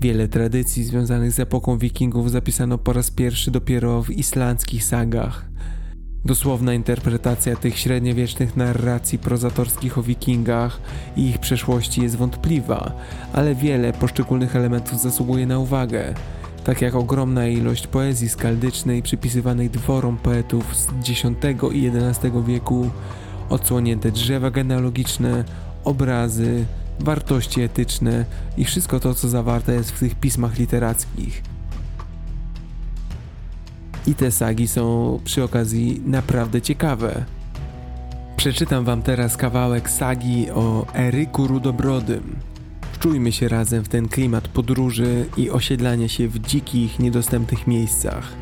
Wiele 0.00 0.28
tradycji 0.28 0.84
związanych 0.84 1.32
z 1.32 1.40
epoką 1.40 1.78
wikingów 1.78 2.30
zapisano 2.30 2.78
po 2.78 2.92
raz 2.92 3.10
pierwszy 3.10 3.50
dopiero 3.50 4.02
w 4.02 4.10
islandzkich 4.10 4.84
sagach– 4.84 5.46
Dosłowna 6.24 6.74
interpretacja 6.74 7.56
tych 7.56 7.78
średniowiecznych 7.78 8.56
narracji 8.56 9.18
prozatorskich 9.18 9.98
o 9.98 10.02
wikingach 10.02 10.80
i 11.16 11.26
ich 11.26 11.38
przeszłości 11.38 12.02
jest 12.02 12.16
wątpliwa, 12.16 12.92
ale 13.32 13.54
wiele 13.54 13.92
poszczególnych 13.92 14.56
elementów 14.56 15.00
zasługuje 15.00 15.46
na 15.46 15.58
uwagę, 15.58 16.14
tak 16.64 16.82
jak 16.82 16.94
ogromna 16.94 17.46
ilość 17.46 17.86
poezji 17.86 18.28
skaldycznej 18.28 19.02
przypisywanej 19.02 19.70
dworom 19.70 20.16
poetów 20.16 20.76
z 20.76 20.88
X 21.10 21.24
i 21.72 21.88
XI 21.88 22.28
wieku, 22.46 22.90
odsłonięte 23.48 24.10
drzewa 24.10 24.50
genealogiczne, 24.50 25.44
obrazy, 25.84 26.64
wartości 27.00 27.60
etyczne 27.60 28.24
i 28.56 28.64
wszystko 28.64 29.00
to, 29.00 29.14
co 29.14 29.28
zawarte 29.28 29.74
jest 29.74 29.90
w 29.90 29.98
tych 29.98 30.14
pismach 30.14 30.58
literackich. 30.58 31.53
I 34.06 34.14
te 34.14 34.30
sagi 34.30 34.68
są 34.68 35.20
przy 35.24 35.42
okazji 35.42 36.02
naprawdę 36.06 36.62
ciekawe. 36.62 37.24
Przeczytam 38.36 38.84
wam 38.84 39.02
teraz 39.02 39.36
kawałek 39.36 39.90
sagi 39.90 40.50
o 40.50 40.86
Eryku 40.94 41.46
Rudobrodym. 41.46 42.36
Wczujmy 42.92 43.32
się 43.32 43.48
razem 43.48 43.84
w 43.84 43.88
ten 43.88 44.08
klimat 44.08 44.48
podróży 44.48 45.26
i 45.36 45.50
osiedlania 45.50 46.08
się 46.08 46.28
w 46.28 46.38
dzikich, 46.38 46.98
niedostępnych 46.98 47.66
miejscach. 47.66 48.32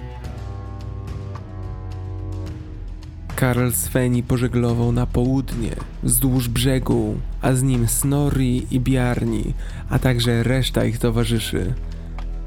Karl 3.37 3.71
Sveni 3.71 4.23
pożeglował 4.23 4.93
na 4.93 5.07
południe, 5.07 5.71
wzdłuż 6.03 6.49
brzegu, 6.49 7.15
a 7.41 7.53
z 7.53 7.63
nim 7.63 7.89
Snorri 7.89 8.67
i 8.71 8.81
Bjarni, 8.81 9.55
a 9.91 9.99
także 9.99 10.43
reszta 10.43 10.85
ich 10.85 10.99
towarzyszy. 10.99 11.75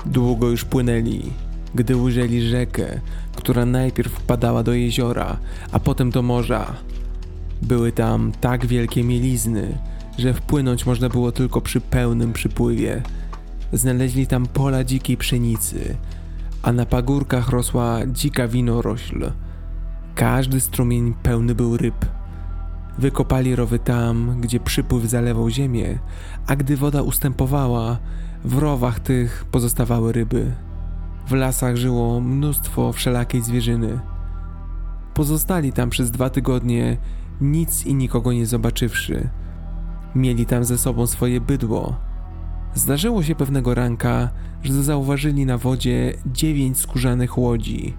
Długo 0.05 0.49
już 0.49 0.65
płynęli, 0.65 1.31
gdy 1.75 1.97
ujrzeli 1.97 2.49
rzekę, 2.49 2.99
która 3.35 3.65
najpierw 3.65 4.11
wpadała 4.11 4.63
do 4.63 4.73
jeziora, 4.73 5.37
a 5.71 5.79
potem 5.79 6.09
do 6.09 6.21
morza. 6.21 6.75
Były 7.61 7.91
tam 7.91 8.31
tak 8.41 8.65
wielkie 8.65 9.03
mielizny, 9.03 9.77
że 10.17 10.33
wpłynąć 10.33 10.85
można 10.85 11.09
było 11.09 11.31
tylko 11.31 11.61
przy 11.61 11.81
pełnym 11.81 12.33
przypływie. 12.33 13.01
Znaleźli 13.73 14.27
tam 14.27 14.45
pola 14.45 14.83
dzikiej 14.83 15.17
pszenicy, 15.17 15.97
a 16.61 16.71
na 16.71 16.85
pagórkach 16.85 17.49
rosła 17.49 17.99
dzika 18.07 18.47
winorośl. 18.47 19.31
Każdy 20.15 20.59
strumień 20.61 21.13
pełny 21.23 21.55
był 21.55 21.77
ryb. 21.77 22.05
Wykopali 22.97 23.55
rowy 23.55 23.79
tam, 23.79 24.41
gdzie 24.41 24.59
przypływ 24.59 25.05
zalewał 25.05 25.49
ziemię, 25.49 25.99
a 26.47 26.55
gdy 26.55 26.77
woda 26.77 27.01
ustępowała, 27.01 27.97
w 28.45 28.57
rowach 28.57 28.99
tych 28.99 29.45
pozostawały 29.51 30.13
ryby. 30.13 30.51
W 31.27 31.31
lasach 31.31 31.75
żyło 31.75 32.21
mnóstwo 32.21 32.93
wszelakiej 32.93 33.41
zwierzyny. 33.41 33.99
Pozostali 35.13 35.73
tam 35.73 35.89
przez 35.89 36.11
dwa 36.11 36.29
tygodnie, 36.29 36.97
nic 37.41 37.85
i 37.85 37.93
nikogo 37.95 38.33
nie 38.33 38.45
zobaczywszy. 38.45 39.29
Mieli 40.15 40.45
tam 40.45 40.63
ze 40.63 40.77
sobą 40.77 41.07
swoje 41.07 41.41
bydło. 41.41 41.95
Zdarzyło 42.73 43.23
się 43.23 43.35
pewnego 43.35 43.75
ranka, 43.75 44.29
że 44.63 44.83
zauważyli 44.83 45.45
na 45.45 45.57
wodzie 45.57 46.13
dziewięć 46.25 46.77
skórzanych 46.77 47.37
łodzi, 47.37 47.93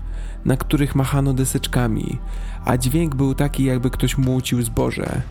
na 0.44 0.56
których 0.56 0.94
machano 0.94 1.32
deseczkami, 1.32 2.18
a 2.64 2.76
dźwięk 2.78 3.14
był 3.14 3.34
taki, 3.34 3.64
jakby 3.64 3.90
ktoś 3.90 4.18
młócił 4.18 4.62
zboże. 4.62 5.22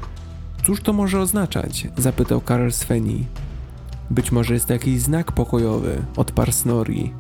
Cóż 0.66 0.82
to 0.82 0.94
może 0.94 1.20
oznaczać? 1.20 1.88
zapytał 1.98 2.42
Karl 2.42 2.70
Sveni. 2.70 3.26
Być 4.10 4.32
może 4.32 4.54
jest 4.54 4.68
to 4.68 4.74
jakiś 4.74 5.02
znak 5.02 5.32
pokojowy, 5.32 6.06
odparł 6.18 6.52
Snorri. 6.52 7.14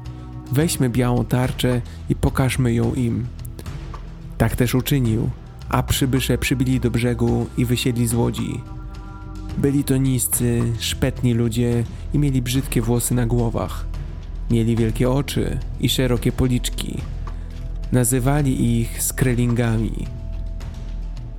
Weźmy 0.51 0.89
białą 0.89 1.25
tarczę 1.25 1.81
i 2.09 2.15
pokażmy 2.15 2.73
ją 2.73 2.93
im. 2.93 3.25
Tak 4.37 4.55
też 4.55 4.75
uczynił, 4.75 5.29
a 5.69 5.83
przybysze 5.83 6.37
przybili 6.37 6.79
do 6.79 6.91
brzegu 6.91 7.47
i 7.57 7.65
wysiedli 7.65 8.07
z 8.07 8.13
łodzi. 8.13 8.61
Byli 9.57 9.83
to 9.83 9.97
niscy, 9.97 10.61
szpetni 10.79 11.33
ludzie 11.33 11.83
i 12.13 12.19
mieli 12.19 12.41
brzydkie 12.41 12.81
włosy 12.81 13.13
na 13.15 13.25
głowach. 13.25 13.85
Mieli 14.51 14.75
wielkie 14.75 15.09
oczy 15.09 15.59
i 15.79 15.89
szerokie 15.89 16.31
policzki. 16.31 16.97
Nazywali 17.91 18.79
ich 18.79 19.03
skrelingami. 19.03 20.07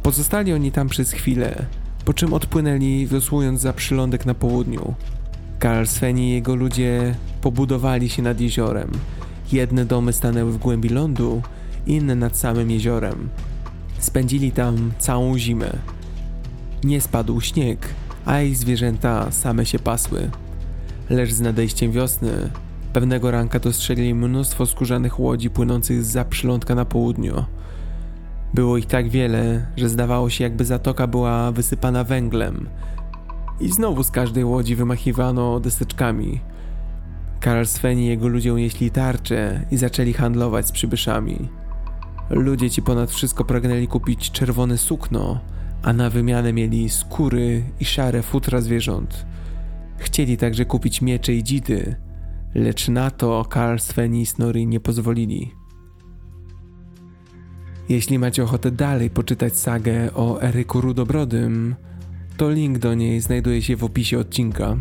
Pozostali 0.02 0.52
oni 0.52 0.72
tam 0.72 0.88
przez 0.88 1.12
chwilę, 1.12 1.66
po 2.04 2.14
czym 2.14 2.32
odpłynęli 2.32 3.06
wiosłując 3.06 3.60
za 3.60 3.72
przylądek 3.72 4.26
na 4.26 4.34
południu. 4.34 4.94
Karl 5.58 5.86
Sven 5.86 6.18
i 6.18 6.30
jego 6.30 6.54
ludzie 6.54 7.14
pobudowali 7.40 8.08
się 8.08 8.22
nad 8.22 8.40
jeziorem. 8.40 8.90
Jedne 9.52 9.84
domy 9.84 10.12
stanęły 10.12 10.52
w 10.52 10.58
głębi 10.58 10.88
lądu, 10.88 11.42
inne 11.86 12.14
nad 12.14 12.36
samym 12.36 12.70
jeziorem. 12.70 13.28
Spędzili 13.98 14.52
tam 14.52 14.92
całą 14.98 15.38
zimę. 15.38 15.70
Nie 16.84 17.00
spadł 17.00 17.40
śnieg, 17.40 17.88
a 18.24 18.40
ich 18.40 18.56
zwierzęta 18.56 19.30
same 19.30 19.66
się 19.66 19.78
pasły. 19.78 20.30
Lecz 21.10 21.30
z 21.30 21.40
nadejściem 21.40 21.92
wiosny 21.92 22.50
pewnego 22.92 23.30
ranka 23.30 23.58
dostrzegali 23.58 24.14
mnóstwo 24.14 24.66
skórzanych 24.66 25.20
łodzi 25.20 25.50
płynących 25.50 26.04
za 26.04 26.24
przylądka 26.24 26.74
na 26.74 26.84
południu. 26.84 27.44
Było 28.54 28.76
ich 28.76 28.86
tak 28.86 29.08
wiele, 29.08 29.66
że 29.76 29.88
zdawało 29.88 30.30
się 30.30 30.44
jakby 30.44 30.64
zatoka 30.64 31.06
była 31.06 31.52
wysypana 31.52 32.04
węglem, 32.04 32.68
i 33.60 33.72
znowu 33.72 34.02
z 34.02 34.10
każdej 34.10 34.44
łodzi 34.44 34.76
wymachiwano 34.76 35.60
deseczkami. 35.60 36.40
Karl 37.40 37.64
Sven 37.64 37.98
i 37.98 38.06
jego 38.06 38.28
ludzie 38.28 38.54
unieśli 38.54 38.90
tarcze 38.90 39.66
i 39.70 39.76
zaczęli 39.76 40.12
handlować 40.12 40.66
z 40.66 40.72
przybyszami. 40.72 41.48
Ludzie 42.30 42.70
ci 42.70 42.82
ponad 42.82 43.10
wszystko 43.10 43.44
pragnęli 43.44 43.88
kupić 43.88 44.30
czerwone 44.30 44.78
sukno, 44.78 45.40
a 45.82 45.92
na 45.92 46.10
wymianę 46.10 46.52
mieli 46.52 46.88
skóry 46.90 47.62
i 47.80 47.84
szare 47.84 48.22
futra 48.22 48.60
zwierząt. 48.60 49.26
Chcieli 49.98 50.36
także 50.36 50.64
kupić 50.64 51.02
miecze 51.02 51.32
i 51.32 51.44
dzidy, 51.44 51.96
lecz 52.54 52.88
na 52.88 53.10
to 53.10 53.44
Karl 53.44 53.78
Sven 53.78 54.14
i 54.14 54.26
Snorri 54.26 54.66
nie 54.66 54.80
pozwolili. 54.80 55.52
Jeśli 57.88 58.18
macie 58.18 58.44
ochotę 58.44 58.70
dalej 58.70 59.10
poczytać 59.10 59.56
sagę 59.56 60.14
o 60.14 60.42
Eryku 60.42 60.80
Rudobrodym, 60.80 61.74
to 62.36 62.50
link 62.50 62.78
do 62.78 62.94
niej 62.94 63.20
znajduje 63.20 63.62
się 63.62 63.76
w 63.76 63.84
opisie 63.84 64.18
odcinka. 64.18 64.76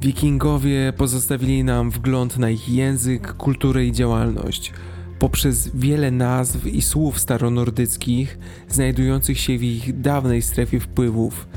Wikingowie 0.00 0.92
pozostawili 0.96 1.64
nam 1.64 1.90
wgląd 1.90 2.38
na 2.38 2.50
ich 2.50 2.68
język, 2.68 3.32
kulturę 3.32 3.84
i 3.84 3.92
działalność. 3.92 4.72
Poprzez 5.18 5.70
wiele 5.74 6.10
nazw 6.10 6.66
i 6.66 6.82
słów 6.82 7.18
staronordyckich, 7.18 8.38
znajdujących 8.68 9.40
się 9.40 9.58
w 9.58 9.62
ich 9.62 10.00
dawnej 10.00 10.42
strefie 10.42 10.80
wpływów. 10.80 11.48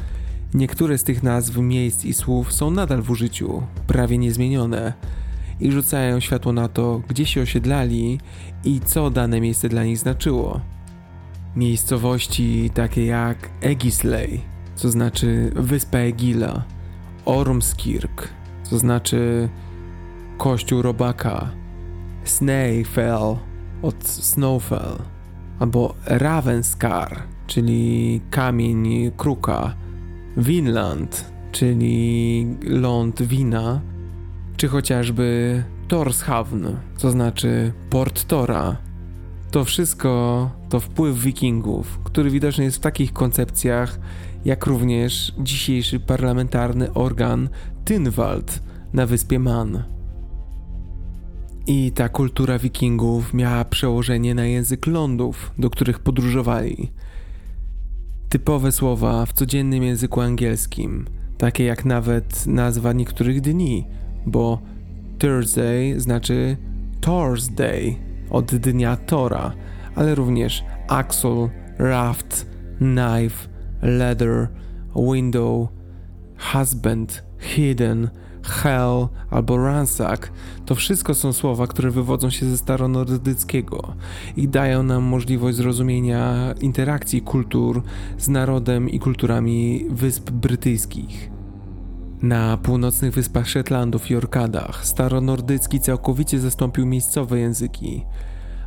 Niektóre 0.54 0.98
z 0.98 1.04
tych 1.04 1.24
nazw, 1.24 1.58
miejsc 1.58 2.06
i 2.06 2.14
słów 2.14 2.54
są 2.54 2.72
nadal 2.72 3.02
w 3.02 3.12
użyciu, 3.12 3.64
prawie 3.88 4.18
niezmienione 4.18 4.94
i 5.62 5.72
rzucają 5.72 6.20
światło 6.20 6.54
na 6.54 6.68
to, 6.68 7.02
gdzie 7.08 7.26
się 7.26 7.42
osiedlali 7.42 8.20
i 8.64 8.80
co 8.80 9.10
dane 9.10 9.42
miejsce 9.42 9.70
dla 9.70 9.84
nich 9.84 9.98
znaczyło. 9.98 10.62
Miejscowości 11.56 12.70
takie 12.74 13.06
jak 13.06 13.50
Egisley, 13.62 14.42
co 14.76 14.90
znaczy 14.92 15.52
Wyspa 15.56 15.98
Egila, 15.98 16.64
Ormskirk, 17.26 18.30
co 18.64 18.80
znaczy 18.80 19.50
Kościół 20.38 20.82
Robaka, 20.82 21.52
Snæfell 22.26 23.38
od 23.82 24.08
Snowfell, 24.08 24.98
albo 25.60 25.96
Ravenskar, 26.06 27.24
czyli 27.48 28.22
kamień 28.30 29.12
kruka, 29.18 29.76
Vinland, 30.38 31.32
czyli 31.52 32.48
ląd 32.64 33.22
wina, 33.22 33.82
czy 34.62 34.68
chociażby 34.68 35.64
Torshavn, 35.88 36.68
co 36.98 37.12
znaczy 37.12 37.74
port 37.90 38.24
Tora. 38.24 38.78
To 39.52 39.66
wszystko 39.66 40.52
to 40.70 40.80
wpływ 40.80 41.20
wikingów, 41.20 42.00
który 42.04 42.30
widoczny 42.30 42.64
jest 42.64 42.78
w 42.78 42.80
takich 42.80 43.14
koncepcjach, 43.14 44.00
jak 44.46 44.66
również 44.66 45.34
dzisiejszy 45.40 46.00
parlamentarny 46.00 46.94
organ 46.94 47.50
Tynwald 47.86 48.64
na 48.94 49.06
wyspie 49.06 49.40
Man. 49.40 49.84
I 51.68 51.92
ta 51.92 52.10
kultura 52.10 52.60
wikingów 52.60 53.34
miała 53.34 53.66
przełożenie 53.66 54.36
na 54.36 54.46
język 54.46 54.88
lądów, 54.88 55.52
do 55.58 55.70
których 55.70 56.00
podróżowali. 56.00 56.92
Typowe 58.30 58.72
słowa 58.72 59.26
w 59.26 59.34
codziennym 59.34 59.84
języku 59.84 60.22
angielskim, 60.22 61.06
takie 61.38 61.64
jak 61.64 61.86
nawet 61.86 62.48
nazwa 62.48 62.94
niektórych 62.94 63.42
dni, 63.42 63.86
bo 64.26 64.62
Thursday 65.20 66.00
znaczy 66.00 66.58
Thursday 67.02 67.96
od 68.30 68.56
dnia 68.56 68.96
Tora, 68.96 69.54
ale 69.96 70.16
również 70.16 70.64
axle, 70.88 71.50
raft, 71.78 72.48
knife, 72.78 73.48
ladder, 73.82 74.48
window, 74.96 75.68
husband, 76.38 77.24
hidden, 77.40 78.10
hell 78.44 79.08
albo 79.30 79.58
ransack 79.58 80.32
to 80.66 80.76
wszystko 80.76 81.14
są 81.14 81.34
słowa, 81.34 81.68
które 81.68 81.92
wywodzą 81.92 82.30
się 82.30 82.46
ze 82.46 82.58
staronordyckiego 82.58 83.94
i 84.38 84.48
dają 84.48 84.84
nam 84.84 85.04
możliwość 85.04 85.58
zrozumienia 85.58 86.54
interakcji 86.62 87.22
kultur 87.22 87.84
z 88.18 88.28
narodem 88.28 88.90
i 88.90 89.00
kulturami 89.00 89.86
wysp 89.90 90.32
brytyjskich. 90.32 91.41
Na 92.22 92.58
północnych 92.58 93.14
wyspach 93.14 93.50
Shetlandów 93.50 94.12
i 94.12 94.16
Orkadach 94.16 94.86
staronordycki 94.86 95.80
całkowicie 95.80 96.40
zastąpił 96.40 96.86
miejscowe 96.86 97.40
języki, 97.40 98.06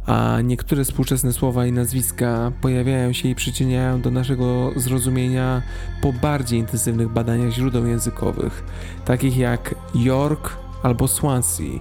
a 0.06 0.38
niektóre 0.44 0.84
współczesne 0.84 1.32
słowa 1.32 1.66
i 1.66 1.72
nazwiska 1.72 2.52
pojawiają 2.60 3.12
się 3.12 3.28
i 3.28 3.34
przyczyniają 3.34 4.00
do 4.00 4.10
naszego 4.10 4.72
zrozumienia 4.76 5.62
po 6.02 6.12
bardziej 6.12 6.58
intensywnych 6.58 7.08
badaniach 7.08 7.50
źródeł 7.50 7.86
językowych, 7.86 8.64
takich 9.04 9.36
jak 9.36 9.74
York 9.94 10.56
albo 10.82 11.08
Swansea. 11.08 11.80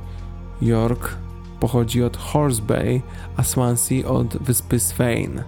York 0.61 1.17
pochodzi 1.59 2.03
od 2.03 2.17
Horse 2.17 2.61
Bay, 2.61 3.01
a 3.37 3.43
Swansea 3.43 4.05
od 4.05 4.37
wyspy 4.37 4.79
Svein. 4.79 5.43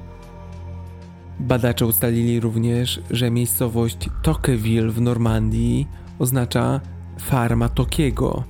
Badacze 1.39 1.85
ustalili 1.85 2.39
również, 2.39 3.01
że 3.11 3.31
miejscowość 3.31 4.09
Tocqueville 4.21 4.91
w 4.91 5.01
Normandii 5.01 5.88
oznacza 6.19 6.82
farma 7.19 7.69
Tokiego. 7.69 8.43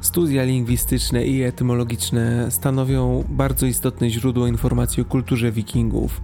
Studia 0.00 0.44
lingwistyczne 0.44 1.26
i 1.26 1.42
etymologiczne 1.42 2.50
stanowią 2.50 3.24
bardzo 3.28 3.66
istotne 3.66 4.10
źródło 4.10 4.46
informacji 4.46 5.02
o 5.02 5.04
kulturze 5.04 5.52
wikingów 5.52 6.20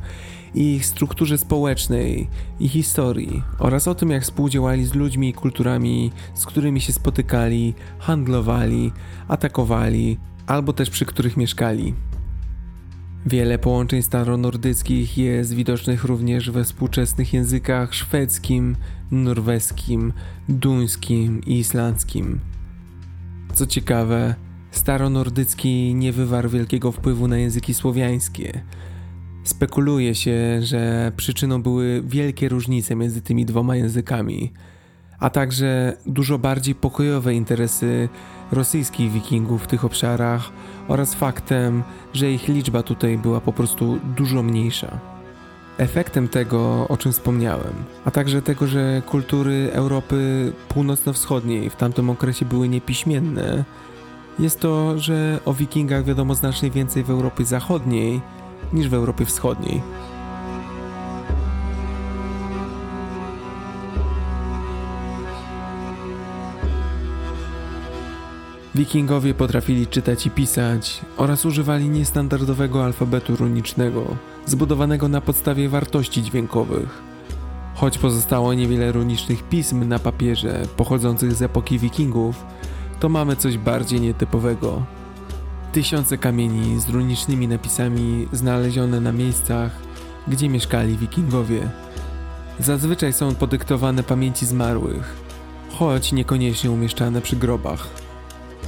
ich 0.57 0.87
strukturze 0.87 1.39
społecznej 1.39 2.29
i 2.61 2.69
historii 2.69 3.43
oraz 3.59 3.89
o 3.89 3.95
tym, 3.95 4.11
jak 4.11 4.23
współdziałali 4.23 4.85
z 4.85 4.95
ludźmi 4.95 5.29
i 5.29 5.33
kulturami, 5.33 6.13
z 6.35 6.47
którymi 6.47 6.81
się 6.81 6.93
spotykali, 6.93 7.75
handlowali, 7.99 8.93
atakowali 9.29 10.19
albo 10.47 10.73
też 10.73 10.91
przy 10.91 11.07
których 11.07 11.37
mieszkali. 11.37 11.95
Wiele 13.27 13.59
połączeń 13.59 14.03
staronordyckich 14.03 15.19
jest 15.19 15.55
widocznych 15.55 16.05
również 16.05 16.51
we 16.51 16.65
współczesnych 16.65 17.33
językach 17.33 17.95
szwedzkim, 17.95 18.77
norweskim, 19.11 20.13
duńskim 20.49 21.41
i 21.47 21.59
islandzkim. 21.59 22.41
Co 23.55 23.67
ciekawe, 23.67 24.35
staronordycki 24.71 25.95
nie 25.95 26.13
wywarł 26.13 26.49
wielkiego 26.49 26.93
wpływu 26.93 27.29
na 27.29 27.39
języki 27.39 27.75
słowiańskie. 27.75 28.61
Spekuluje 29.45 30.15
się, 30.15 30.63
że 30.63 31.13
przyczyną 31.17 31.63
były 31.63 32.03
wielkie 32.07 32.49
różnice 32.49 32.97
między 32.97 33.23
tymi 33.23 33.47
dwoma 33.47 33.77
językami, 33.77 34.53
a 35.19 35.31
także 35.31 35.97
dużo 36.07 36.39
bardziej 36.39 36.75
pokojowe 36.75 37.35
interesy 37.35 38.09
rosyjskich 38.53 39.13
wikingów 39.13 39.65
w 39.65 39.67
tych 39.67 39.85
obszarach 39.85 40.51
oraz 40.89 41.15
faktem, 41.15 41.83
że 42.15 42.33
ich 42.33 42.49
liczba 42.49 42.83
tutaj 42.83 43.19
była 43.19 43.41
po 43.41 43.53
prostu 43.53 43.99
dużo 44.17 44.43
mniejsza. 44.43 44.99
Efektem 45.79 46.29
tego, 46.29 46.89
o 46.89 46.97
czym 46.97 47.13
wspomniałem, 47.13 47.73
a 48.05 48.11
także 48.11 48.43
tego, 48.43 48.67
że 48.67 49.03
kultury 49.07 49.71
Europy 49.73 50.53
północno-wschodniej 50.69 51.71
w 51.71 51.77
tamtym 51.77 52.11
okresie 52.11 52.45
były 52.45 52.69
niepiśmienne, 52.69 53.65
jest 54.39 54.61
to, 54.61 54.99
że 54.99 55.41
o 55.45 55.55
Wikingach 55.55 56.05
wiadomo 56.05 56.35
znacznie 56.35 56.71
więcej 56.71 57.05
w 57.05 57.11
Europie 57.11 57.45
Zachodniej 57.45 58.21
niż 58.73 58.89
w 58.89 58.95
Europie 58.95 59.25
Wschodniej. 59.25 59.83
Wikingowie 68.77 69.35
potrafili 69.35 69.87
czytać 69.87 70.27
i 70.27 70.31
pisać 70.31 71.01
oraz 71.17 71.45
używali 71.45 71.89
niestandardowego 71.89 72.85
alfabetu 72.85 73.37
runicznego, 73.37 74.17
zbudowanego 74.47 75.09
na 75.09 75.21
podstawie 75.21 75.69
wartości 75.69 76.23
dźwiękowych. 76.23 77.03
Choć 77.75 77.99
pozostało 77.99 78.55
niewiele 78.55 78.93
runicznych 78.93 79.43
pism 79.43 79.89
na 79.89 79.99
papierze 79.99 80.63
pochodzących 80.77 81.33
z 81.33 81.43
epoki 81.43 81.79
Wikingów, 81.79 82.45
to 83.01 83.09
mamy 83.09 83.37
coś 83.37 83.59
bardziej 83.59 84.01
nietypowego. 84.01 84.83
Tysiące 85.73 86.19
kamieni 86.19 86.81
z 86.81 86.89
runicznymi 86.89 87.49
napisami 87.49 88.29
znalezione 88.33 89.01
na 89.01 89.13
miejscach, 89.13 89.71
gdzie 90.29 90.49
mieszkali 90.49 90.97
Wikingowie. 90.97 91.71
Zazwyczaj 92.61 93.13
są 93.13 93.35
podyktowane 93.35 94.03
pamięci 94.03 94.47
zmarłych, 94.47 95.17
choć 95.79 96.13
niekoniecznie 96.13 96.71
umieszczane 96.71 97.21
przy 97.21 97.37
grobach. 97.37 98.06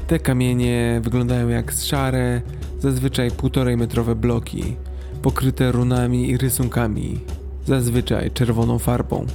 Te 0.08 0.18
kamienie 0.18 1.00
wyglądają 1.04 1.48
jak 1.48 1.72
szare, 1.72 2.40
zazwyczaj 2.80 3.30
półtorej 3.30 3.76
metrowe 3.76 4.14
bloki, 4.14 4.76
pokryte 5.22 5.72
runami 5.72 6.30
i 6.30 6.36
rysunkami, 6.36 7.20
zazwyczaj 7.66 8.30
czerwoną 8.30 8.78
farbą. 8.78 9.26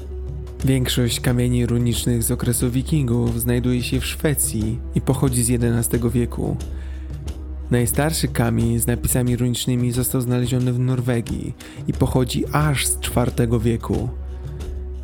Większość 0.66 1.20
kamieni 1.20 1.66
runicznych 1.66 2.24
z 2.24 2.32
okresu 2.32 2.72
wikingów 2.72 3.42
znajduje 3.42 3.84
się 3.84 4.00
w 4.00 4.06
Szwecji 4.06 4.80
i 4.96 5.02
pochodzi 5.02 5.44
z 5.44 5.50
XI 5.50 5.98
wieku. 6.10 6.58
Najstarszy 7.72 8.28
kamień 8.28 8.80
z 8.80 8.88
napisami 8.88 9.36
runicznymi 9.36 9.92
został 9.92 10.22
znaleziony 10.22 10.74
w 10.74 10.80
Norwegii 10.80 11.54
i 11.88 11.94
pochodzi 11.94 12.46
aż 12.52 12.88
z 12.88 12.98
IV 13.08 13.60
wieku. 13.60 14.10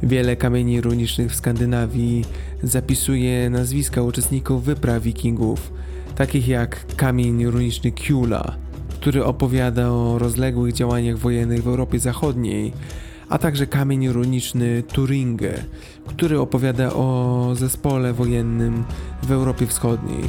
Wiele 0.03 0.35
kamieni 0.35 0.81
runicznych 0.81 1.31
w 1.31 1.35
Skandynawii 1.35 2.25
zapisuje 2.63 3.49
nazwiska 3.49 4.01
uczestników 4.01 4.63
wypraw 4.63 5.03
wikingów, 5.03 5.73
takich 6.15 6.47
jak 6.47 6.95
kamień 6.95 7.45
runiczny 7.45 7.91
Kjula, 7.91 8.55
który 8.89 9.25
opowiada 9.25 9.89
o 9.89 10.19
rozległych 10.19 10.73
działaniach 10.73 11.17
wojennych 11.17 11.63
w 11.63 11.67
Europie 11.67 11.99
Zachodniej, 11.99 12.73
a 13.29 13.37
także 13.37 13.67
kamień 13.67 14.09
runiczny 14.09 14.83
Turinge, 14.83 15.53
który 16.05 16.39
opowiada 16.39 16.93
o 16.93 17.49
zespole 17.55 18.13
wojennym 18.13 18.83
w 19.23 19.31
Europie 19.31 19.67
Wschodniej. 19.67 20.23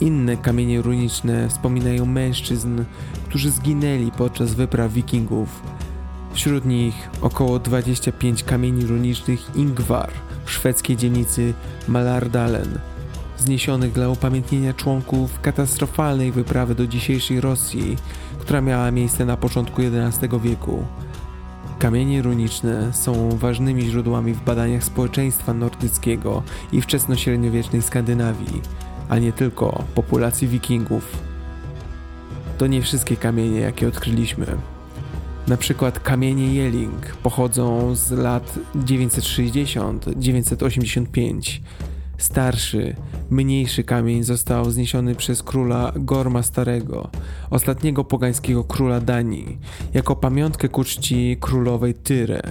Inne 0.00 0.36
kamienie 0.36 0.82
runiczne 0.82 1.48
wspominają 1.48 2.06
mężczyzn, 2.06 2.84
którzy 3.28 3.50
zginęli 3.50 4.10
podczas 4.10 4.54
wypraw 4.54 4.92
wikingów 4.92 5.62
Wśród 6.32 6.64
nich 6.64 7.10
około 7.20 7.58
25 7.58 8.44
kamieni 8.44 8.86
runicznych 8.86 9.56
Ingvar, 9.56 10.10
w 10.44 10.50
szwedzkiej 10.50 10.96
dzielnicy 10.96 11.54
Malardalen, 11.88 12.78
zniesionych 13.38 13.92
dla 13.92 14.08
upamiętnienia 14.08 14.74
członków 14.74 15.40
katastrofalnej 15.40 16.32
wyprawy 16.32 16.74
do 16.74 16.86
dzisiejszej 16.86 17.40
Rosji, 17.40 17.96
która 18.38 18.60
miała 18.60 18.90
miejsce 18.90 19.24
na 19.24 19.36
początku 19.36 19.82
XI 19.82 20.28
wieku. 20.42 20.84
Kamienie 21.78 22.22
runiczne 22.22 22.92
są 22.92 23.36
ważnymi 23.36 23.82
źródłami 23.82 24.32
w 24.32 24.44
badaniach 24.44 24.84
społeczeństwa 24.84 25.54
nordyckiego 25.54 26.42
i 26.72 26.80
wczesnośredniowiecznej 26.80 27.82
Skandynawii, 27.82 28.62
a 29.08 29.18
nie 29.18 29.32
tylko 29.32 29.84
populacji 29.94 30.48
wikingów. 30.48 31.18
To 32.58 32.66
nie 32.66 32.82
wszystkie 32.82 33.16
kamienie, 33.16 33.60
jakie 33.60 33.88
odkryliśmy. 33.88 34.46
Na 35.50 35.56
przykład 35.56 36.00
kamienie 36.00 36.54
Jelling 36.54 37.16
pochodzą 37.22 37.94
z 37.94 38.10
lat 38.10 38.58
960-985. 38.74 41.60
Starszy, 42.18 42.96
mniejszy 43.30 43.84
kamień 43.84 44.22
został 44.22 44.70
zniesiony 44.70 45.14
przez 45.14 45.42
króla 45.42 45.92
Gorma 45.96 46.42
Starego, 46.42 47.10
ostatniego 47.50 48.04
pogańskiego 48.04 48.64
króla 48.64 49.00
Danii, 49.00 49.58
jako 49.94 50.16
pamiątkę 50.16 50.68
ku 50.68 50.84
czci 50.84 51.36
królowej 51.40 51.94
Tyre. 51.94 52.42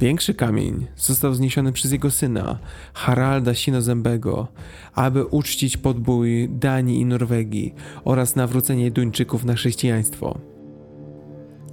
Większy 0.00 0.34
kamień 0.34 0.86
został 0.96 1.34
zniesiony 1.34 1.72
przez 1.72 1.92
jego 1.92 2.10
syna, 2.10 2.58
Haralda 2.94 3.54
Sinozębego, 3.54 4.48
aby 4.94 5.24
uczcić 5.24 5.76
podbój 5.76 6.48
Danii 6.48 7.00
i 7.00 7.04
Norwegii 7.04 7.74
oraz 8.04 8.36
nawrócenie 8.36 8.90
Duńczyków 8.90 9.44
na 9.44 9.54
chrześcijaństwo. 9.54 10.47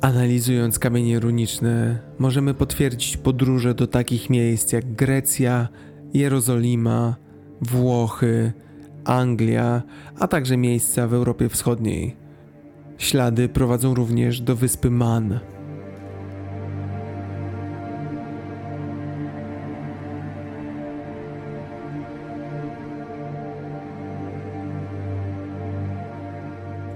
Analizując 0.05 0.79
kamienie 0.79 1.19
runiczne, 1.19 1.99
możemy 2.19 2.53
potwierdzić 2.53 3.17
podróże 3.17 3.73
do 3.73 3.87
takich 3.87 4.29
miejsc 4.29 4.71
jak 4.71 4.95
Grecja, 4.95 5.67
Jerozolima, 6.13 7.15
Włochy, 7.61 8.53
Anglia, 9.05 9.83
a 10.19 10.27
także 10.27 10.57
miejsca 10.57 11.07
w 11.07 11.13
Europie 11.13 11.49
Wschodniej. 11.49 12.15
Ślady 12.97 13.49
prowadzą 13.49 13.93
również 13.93 14.41
do 14.41 14.55
wyspy 14.55 14.91
Man. 14.91 15.39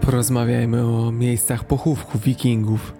Porozmawiajmy 0.01 0.85
o 0.85 1.11
miejscach 1.11 1.63
pochówku 1.63 2.19
wikingów. 2.19 2.98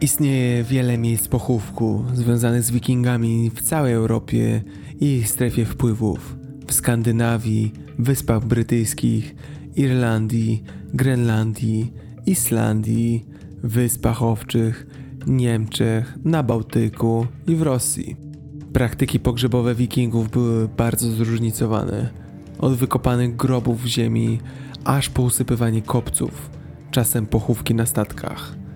Istnieje 0.00 0.64
wiele 0.64 0.98
miejsc 0.98 1.28
pochówku 1.28 2.04
związanych 2.14 2.62
z 2.62 2.70
wikingami 2.70 3.50
w 3.54 3.62
całej 3.62 3.92
Europie 3.92 4.62
i 5.00 5.06
ich 5.06 5.28
strefie 5.28 5.64
wpływów. 5.64 6.36
W 6.66 6.72
Skandynawii, 6.74 7.72
Wyspach 7.98 8.44
Brytyjskich, 8.44 9.34
Irlandii, 9.76 10.62
Grenlandii, 10.94 11.92
Islandii, 12.26 13.26
Wyspach 13.62 14.22
Owczych, 14.22 14.86
Niemczech, 15.26 16.18
na 16.24 16.42
Bałtyku 16.42 17.26
i 17.46 17.56
w 17.56 17.62
Rosji. 17.62 18.16
Praktyki 18.72 19.20
pogrzebowe 19.20 19.74
wikingów 19.74 20.30
były 20.30 20.68
bardzo 20.68 21.10
zróżnicowane. 21.10 22.10
Od 22.58 22.74
wykopanych 22.74 23.36
grobów 23.36 23.82
w 23.82 23.86
ziemi, 23.86 24.38
aż 24.84 25.08
po 25.08 25.22
usypywanie 25.22 25.82
kopców, 25.82 26.50
czasem 26.90 27.26
pochówki 27.26 27.74
na 27.74 27.86
statkach. 27.86 28.67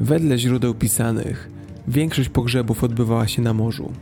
Wedle 0.00 0.38
źródeł 0.38 0.74
pisanych, 0.74 1.50
większość 1.88 2.28
pogrzebów 2.28 2.84
odbywała 2.84 3.28
się 3.28 3.42
na 3.42 3.54
morzu. 3.54 3.92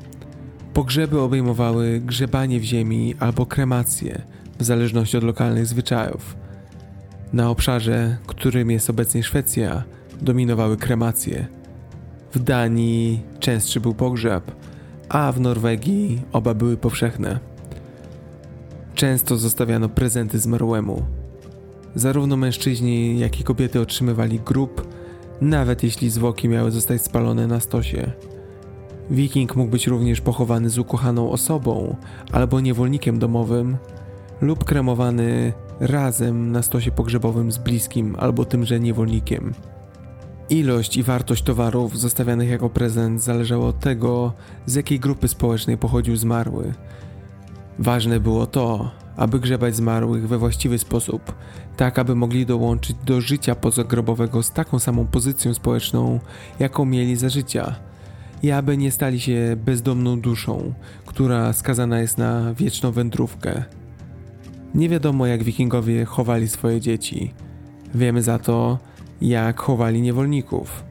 Pogrzeby 0.74 1.20
obejmowały 1.20 2.00
grzebanie 2.00 2.60
w 2.60 2.62
ziemi 2.62 3.14
albo 3.18 3.46
kremację, 3.46 4.22
w 4.58 4.64
zależności 4.64 5.16
od 5.16 5.24
lokalnych 5.24 5.66
zwyczajów. 5.66 6.36
Na 7.32 7.50
obszarze, 7.50 8.16
którym 8.26 8.70
jest 8.70 8.90
obecnie 8.90 9.22
Szwecja, 9.22 9.82
dominowały 10.22 10.76
kremacje. 10.76 11.46
W 12.32 12.38
Danii 12.38 13.20
częstszy 13.40 13.80
był 13.80 13.94
pogrzeb, 13.94 14.52
a 15.08 15.32
w 15.32 15.40
Norwegii 15.40 16.22
oba 16.32 16.54
były 16.54 16.76
powszechne. 16.76 17.40
Często 18.94 19.36
zostawiano 19.36 19.88
prezenty 19.88 20.38
zmarłemu. 20.38 21.02
Zarówno 21.94 22.36
mężczyźni, 22.36 23.18
jak 23.18 23.40
i 23.40 23.44
kobiety 23.44 23.80
otrzymywali 23.80 24.40
grób, 24.40 24.88
nawet 25.42 25.82
jeśli 25.82 26.10
zwłoki 26.10 26.48
miały 26.48 26.70
zostać 26.70 27.02
spalone 27.02 27.46
na 27.46 27.60
stosie. 27.60 28.12
Wiking 29.10 29.56
mógł 29.56 29.70
być 29.70 29.86
również 29.86 30.20
pochowany 30.20 30.70
z 30.70 30.78
ukochaną 30.78 31.30
osobą 31.30 31.96
albo 32.32 32.60
niewolnikiem 32.60 33.18
domowym, 33.18 33.76
lub 34.40 34.64
kremowany 34.64 35.52
razem 35.80 36.52
na 36.52 36.62
stosie 36.62 36.90
pogrzebowym 36.90 37.52
z 37.52 37.58
bliskim 37.58 38.16
albo 38.18 38.44
tymże 38.44 38.80
niewolnikiem. 38.80 39.54
Ilość 40.50 40.96
i 40.96 41.02
wartość 41.02 41.42
towarów 41.42 41.98
zostawianych 41.98 42.48
jako 42.48 42.70
prezent 42.70 43.22
zależało 43.22 43.66
od 43.66 43.80
tego, 43.80 44.32
z 44.66 44.74
jakiej 44.74 45.00
grupy 45.00 45.28
społecznej 45.28 45.78
pochodził 45.78 46.16
zmarły. 46.16 46.72
Ważne 47.78 48.20
było 48.20 48.46
to, 48.46 48.90
aby 49.16 49.40
grzebać 49.40 49.76
zmarłych 49.76 50.28
we 50.28 50.38
właściwy 50.38 50.78
sposób, 50.78 51.34
tak 51.76 51.98
aby 51.98 52.14
mogli 52.14 52.46
dołączyć 52.46 52.96
do 53.06 53.20
życia 53.20 53.54
pozagrobowego 53.54 54.42
z 54.42 54.52
taką 54.52 54.78
samą 54.78 55.06
pozycją 55.06 55.54
społeczną, 55.54 56.20
jaką 56.58 56.84
mieli 56.84 57.16
za 57.16 57.28
życia, 57.28 57.74
i 58.42 58.50
aby 58.50 58.76
nie 58.76 58.92
stali 58.92 59.20
się 59.20 59.56
bezdomną 59.64 60.20
duszą, 60.20 60.74
która 61.06 61.52
skazana 61.52 62.00
jest 62.00 62.18
na 62.18 62.54
wieczną 62.54 62.92
wędrówkę. 62.92 63.64
Nie 64.74 64.88
wiadomo, 64.88 65.26
jak 65.26 65.42
wikingowie 65.42 66.04
chowali 66.04 66.48
swoje 66.48 66.80
dzieci. 66.80 67.34
Wiemy 67.94 68.22
za 68.22 68.38
to, 68.38 68.78
jak 69.20 69.60
chowali 69.60 70.02
niewolników. 70.02 70.84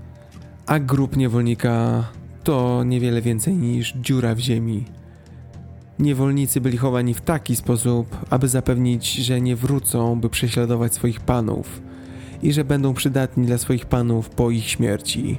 A 0.65 0.79
grób 0.79 1.17
niewolnika 1.17 2.03
to 2.43 2.83
niewiele 2.83 3.21
więcej 3.21 3.55
niż 3.55 3.93
dziura 3.93 4.35
w 4.35 4.39
ziemi. 4.39 4.85
Niewolnicy 6.01 6.61
byli 6.61 6.77
chowani 6.77 7.13
w 7.13 7.21
taki 7.21 7.55
sposób, 7.55 8.17
aby 8.29 8.47
zapewnić, 8.47 9.13
że 9.13 9.41
nie 9.41 9.55
wrócą, 9.55 10.19
by 10.19 10.29
prześladować 10.29 10.93
swoich 10.93 11.19
panów 11.19 11.81
i 12.43 12.53
że 12.53 12.63
będą 12.63 12.93
przydatni 12.93 13.45
dla 13.45 13.57
swoich 13.57 13.85
panów 13.85 14.29
po 14.29 14.51
ich 14.51 14.67
śmierci. 14.67 15.37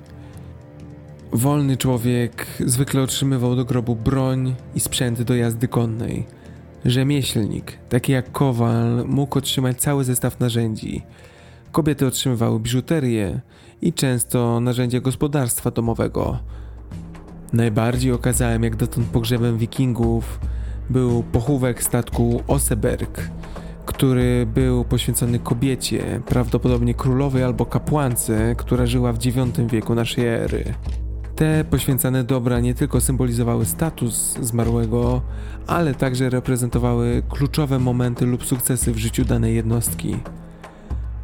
Wolny 1.32 1.76
człowiek 1.76 2.46
zwykle 2.66 3.02
otrzymywał 3.02 3.56
do 3.56 3.64
grobu 3.64 3.96
broń 3.96 4.54
i 4.74 4.80
sprzęt 4.80 5.22
do 5.22 5.34
jazdy 5.34 5.68
konnej. 5.68 6.26
Rzemieślnik, 6.84 7.78
taki 7.88 8.12
jak 8.12 8.32
kowal, 8.32 9.04
mógł 9.06 9.38
otrzymać 9.38 9.80
cały 9.80 10.04
zestaw 10.04 10.40
narzędzi. 10.40 11.02
Kobiety 11.72 12.06
otrzymywały 12.06 12.60
biżuterię 12.60 13.40
i 13.82 13.92
często 13.92 14.60
narzędzia 14.60 15.00
gospodarstwa 15.00 15.70
domowego. 15.70 16.38
Najbardziej 17.53 18.12
okazałem 18.12 18.62
jak 18.62 18.76
dotąd 18.76 19.07
pogrzebem 19.07 19.59
wikingów 19.59 20.40
był 20.90 21.22
pochówek 21.22 21.82
statku 21.82 22.42
Oseberg, 22.46 23.30
który 23.86 24.46
był 24.55 24.84
poświęcony 24.84 25.38
kobiecie, 25.38 26.20
prawdopodobnie 26.26 26.94
królowej 26.94 27.42
albo 27.44 27.66
kapłance, 27.66 28.55
która 28.59 28.86
żyła 28.86 29.12
w 29.12 29.26
IX 29.26 29.36
wieku 29.70 29.94
naszej 29.94 30.26
ery. 30.26 30.74
Te 31.36 31.64
poświęcane 31.64 32.24
dobra 32.24 32.61
nie 32.61 32.74
tylko 32.74 33.00
symbolizowały 33.00 33.64
status 33.64 34.38
zmarłego, 34.40 35.22
ale 35.66 35.94
także 35.94 36.30
reprezentowały 36.30 37.22
kluczowe 37.28 37.78
momenty 37.78 38.26
lub 38.26 38.44
sukcesy 38.44 38.92
w 38.92 38.98
życiu 38.98 39.24
danej 39.24 39.55
jednostki. 39.55 40.16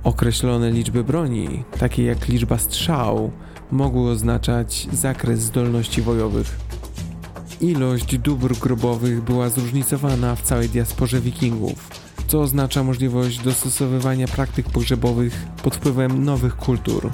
Określone 0.04 0.70
liczby 0.70 1.04
broni, 1.04 1.64
takie 1.78 2.04
jak 2.04 2.28
liczba 2.28 2.58
strzał, 2.58 3.30
mogły 3.70 4.10
oznaczać 4.10 4.88
zakres 4.92 5.40
zdolności 5.40 6.02
wojowych. 6.02 6.56
Ilość 7.60 8.18
dóbr 8.18 8.58
grobowych 8.58 9.22
była 9.22 9.48
zróżnicowana 9.48 10.34
w 10.36 10.42
całej 10.42 10.68
diasporze 10.68 11.20
wikingów, 11.20 11.88
co 12.26 12.40
oznacza 12.40 12.82
możliwość 12.82 13.38
dostosowywania 13.38 14.28
praktyk 14.28 14.70
pogrzebowych 14.70 15.46
pod 15.62 15.76
wpływem 15.76 16.24
nowych 16.24 16.56
kultur 16.56 17.10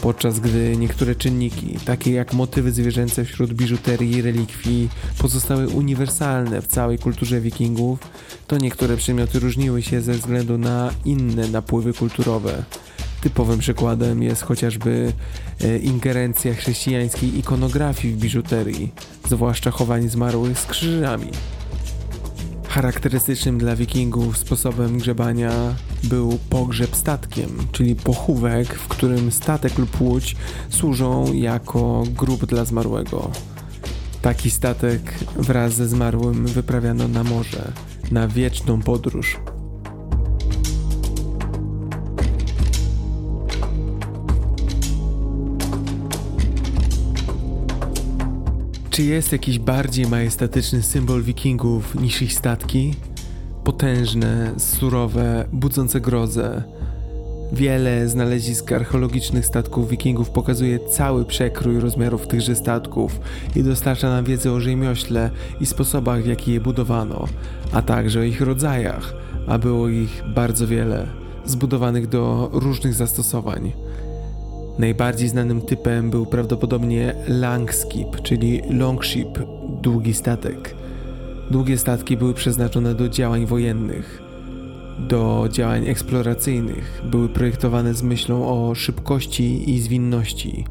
podczas 0.00 0.40
gdy 0.40 0.76
niektóre 0.76 1.14
czynniki, 1.14 1.78
takie 1.84 2.12
jak 2.12 2.32
motywy 2.32 2.72
zwierzęce 2.72 3.24
wśród 3.24 3.52
biżuterii 3.52 4.10
i 4.10 4.22
relikwii, 4.22 4.88
pozostały 5.18 5.68
uniwersalne 5.68 6.62
w 6.62 6.66
całej 6.66 6.98
kulturze 6.98 7.40
wikingów, 7.40 7.98
to 8.46 8.58
niektóre 8.58 8.96
przedmioty 8.96 9.38
różniły 9.38 9.82
się 9.82 10.00
ze 10.00 10.12
względu 10.12 10.58
na 10.58 10.90
inne 11.04 11.48
napływy 11.48 11.92
kulturowe. 11.92 12.64
Typowym 13.20 13.58
przykładem 13.58 14.22
jest 14.22 14.42
chociażby 14.42 15.12
e, 15.60 15.78
ingerencja 15.78 16.54
chrześcijańskiej 16.54 17.38
ikonografii 17.38 18.14
w 18.14 18.18
biżuterii, 18.18 18.92
zwłaszcza 19.28 19.70
chowanie 19.70 20.08
zmarłych 20.08 20.58
z 20.58 20.66
krzyżami. 20.66 21.30
Charakterystycznym 22.68 23.58
dla 23.58 23.76
wikingów 23.76 24.38
sposobem 24.38 24.98
grzebania 24.98 25.50
był 26.02 26.38
pogrzeb 26.50 26.96
statkiem, 26.96 27.48
czyli 27.72 27.94
pochówek, 27.94 28.74
w 28.74 28.88
którym 28.88 29.32
statek 29.32 29.78
lub 29.78 30.00
łódź 30.00 30.36
służą 30.68 31.32
jako 31.32 32.02
grób 32.16 32.46
dla 32.46 32.64
zmarłego. 32.64 33.30
Taki 34.22 34.50
statek 34.50 35.14
wraz 35.36 35.74
ze 35.74 35.88
zmarłym 35.88 36.46
wyprawiano 36.46 37.08
na 37.08 37.24
morze, 37.24 37.72
na 38.10 38.28
wieczną 38.28 38.82
podróż. 38.82 39.36
Czy 49.00 49.06
jest 49.06 49.32
jakiś 49.32 49.58
bardziej 49.58 50.06
majestatyczny 50.06 50.82
symbol 50.82 51.22
wikingów 51.22 51.94
niż 51.94 52.22
ich 52.22 52.32
statki? 52.32 52.94
Potężne, 53.64 54.54
surowe, 54.58 55.44
budzące 55.52 56.00
grozę. 56.00 56.62
Wiele 57.52 58.08
znalezisk 58.08 58.72
archeologicznych 58.72 59.46
statków 59.46 59.88
wikingów 59.88 60.30
pokazuje 60.30 60.78
cały 60.78 61.24
przekrój 61.24 61.80
rozmiarów 61.80 62.26
tychże 62.26 62.54
statków 62.54 63.20
i 63.56 63.62
dostarcza 63.62 64.10
nam 64.10 64.24
wiedzę 64.24 64.52
o 64.52 64.60
rzemiośle 64.60 65.30
i 65.60 65.66
sposobach 65.66 66.22
w 66.22 66.26
jaki 66.26 66.52
je 66.52 66.60
budowano, 66.60 67.28
a 67.72 67.82
także 67.82 68.20
o 68.20 68.22
ich 68.22 68.40
rodzajach, 68.40 69.14
a 69.46 69.58
było 69.58 69.88
ich 69.88 70.22
bardzo 70.34 70.66
wiele, 70.66 71.06
zbudowanych 71.44 72.08
do 72.08 72.50
różnych 72.52 72.94
zastosowań. 72.94 73.72
Najbardziej 74.80 75.28
znanym 75.28 75.60
typem 75.60 76.10
był 76.10 76.26
prawdopodobnie 76.26 77.14
langskip, 77.28 78.22
czyli 78.22 78.60
longship, 78.70 79.38
długi 79.82 80.14
statek. 80.14 80.74
Długie 81.50 81.78
statki 81.78 82.16
były 82.16 82.34
przeznaczone 82.34 82.94
do 82.94 83.08
działań 83.08 83.46
wojennych, 83.46 84.22
do 84.98 85.48
działań 85.52 85.88
eksploracyjnych, 85.88 87.02
były 87.10 87.28
projektowane 87.28 87.94
z 87.94 88.02
myślą 88.02 88.48
o 88.48 88.74
szybkości 88.74 89.70
i 89.70 89.80
zwinności 89.80 90.64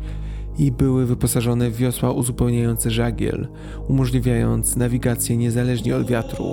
i 0.58 0.72
były 0.72 1.06
wyposażone 1.06 1.70
w 1.70 1.76
wiosła 1.76 2.12
uzupełniające 2.12 2.92
żagiel, 2.92 3.48
umożliwiając 3.88 4.76
nawigację 4.76 5.38
niezależnie 5.38 5.96
od 5.96 6.08
wiatru. 6.08 6.46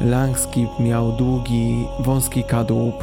Langskip 0.00 0.70
miał 0.80 1.12
długi, 1.12 1.84
wąski 2.00 2.44
kadłub 2.44 2.94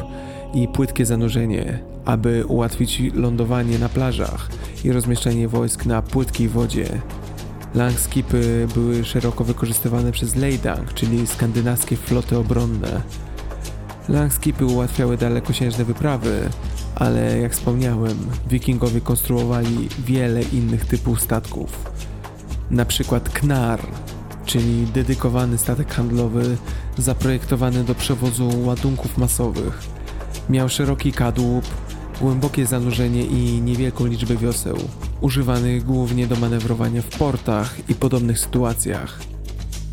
i 0.53 0.67
płytkie 0.67 1.05
zanurzenie, 1.05 1.90
aby 2.05 2.45
ułatwić 2.45 3.01
lądowanie 3.13 3.79
na 3.79 3.89
plażach 3.89 4.49
i 4.83 4.91
rozmieszczenie 4.91 5.47
wojsk 5.47 5.85
na 5.85 6.01
płytkiej 6.01 6.49
wodzie. 6.49 7.01
Langskipy 7.75 8.67
były 8.73 9.03
szeroko 9.03 9.43
wykorzystywane 9.43 10.11
przez 10.11 10.35
Leydang, 10.35 10.93
czyli 10.93 11.27
skandynawskie 11.27 11.97
floty 11.97 12.37
obronne. 12.37 13.01
Langskipy 14.09 14.65
ułatwiały 14.65 15.17
dalekosiężne 15.17 15.85
wyprawy, 15.85 16.49
ale 16.95 17.39
jak 17.39 17.53
wspomniałem, 17.53 18.17
wikingowie 18.49 19.01
konstruowali 19.01 19.89
wiele 20.05 20.41
innych 20.41 20.85
typów 20.85 21.21
statków. 21.21 21.91
Na 22.71 22.85
przykład 22.85 23.29
Knar, 23.29 23.79
czyli 24.45 24.85
dedykowany 24.85 25.57
statek 25.57 25.93
handlowy 25.93 26.57
zaprojektowany 26.97 27.83
do 27.83 27.95
przewozu 27.95 28.49
ładunków 28.65 29.17
masowych. 29.17 29.79
Miał 30.49 30.69
szeroki 30.69 31.11
kadłub, 31.11 31.65
głębokie 32.21 32.65
zanurzenie 32.65 33.25
i 33.25 33.61
niewielką 33.61 34.05
liczbę 34.05 34.35
wioseł, 34.35 34.77
używanych 35.21 35.83
głównie 35.83 36.27
do 36.27 36.35
manewrowania 36.35 37.01
w 37.01 37.17
portach 37.17 37.89
i 37.89 37.95
podobnych 37.95 38.39
sytuacjach. 38.39 39.19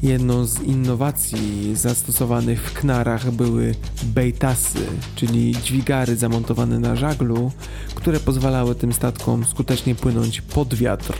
Jedną 0.02 0.44
z 0.44 0.62
innowacji 0.62 1.76
zastosowanych 1.76 2.62
w 2.62 2.72
knarach 2.74 3.30
były 3.30 3.74
bejtasy, 4.02 4.78
czyli 5.14 5.52
dźwigary 5.64 6.16
zamontowane 6.16 6.78
na 6.78 6.96
żaglu, 6.96 7.52
które 7.94 8.20
pozwalały 8.20 8.74
tym 8.74 8.92
statkom 8.92 9.44
skutecznie 9.44 9.94
płynąć 9.94 10.40
pod 10.40 10.74
wiatr. 10.74 11.18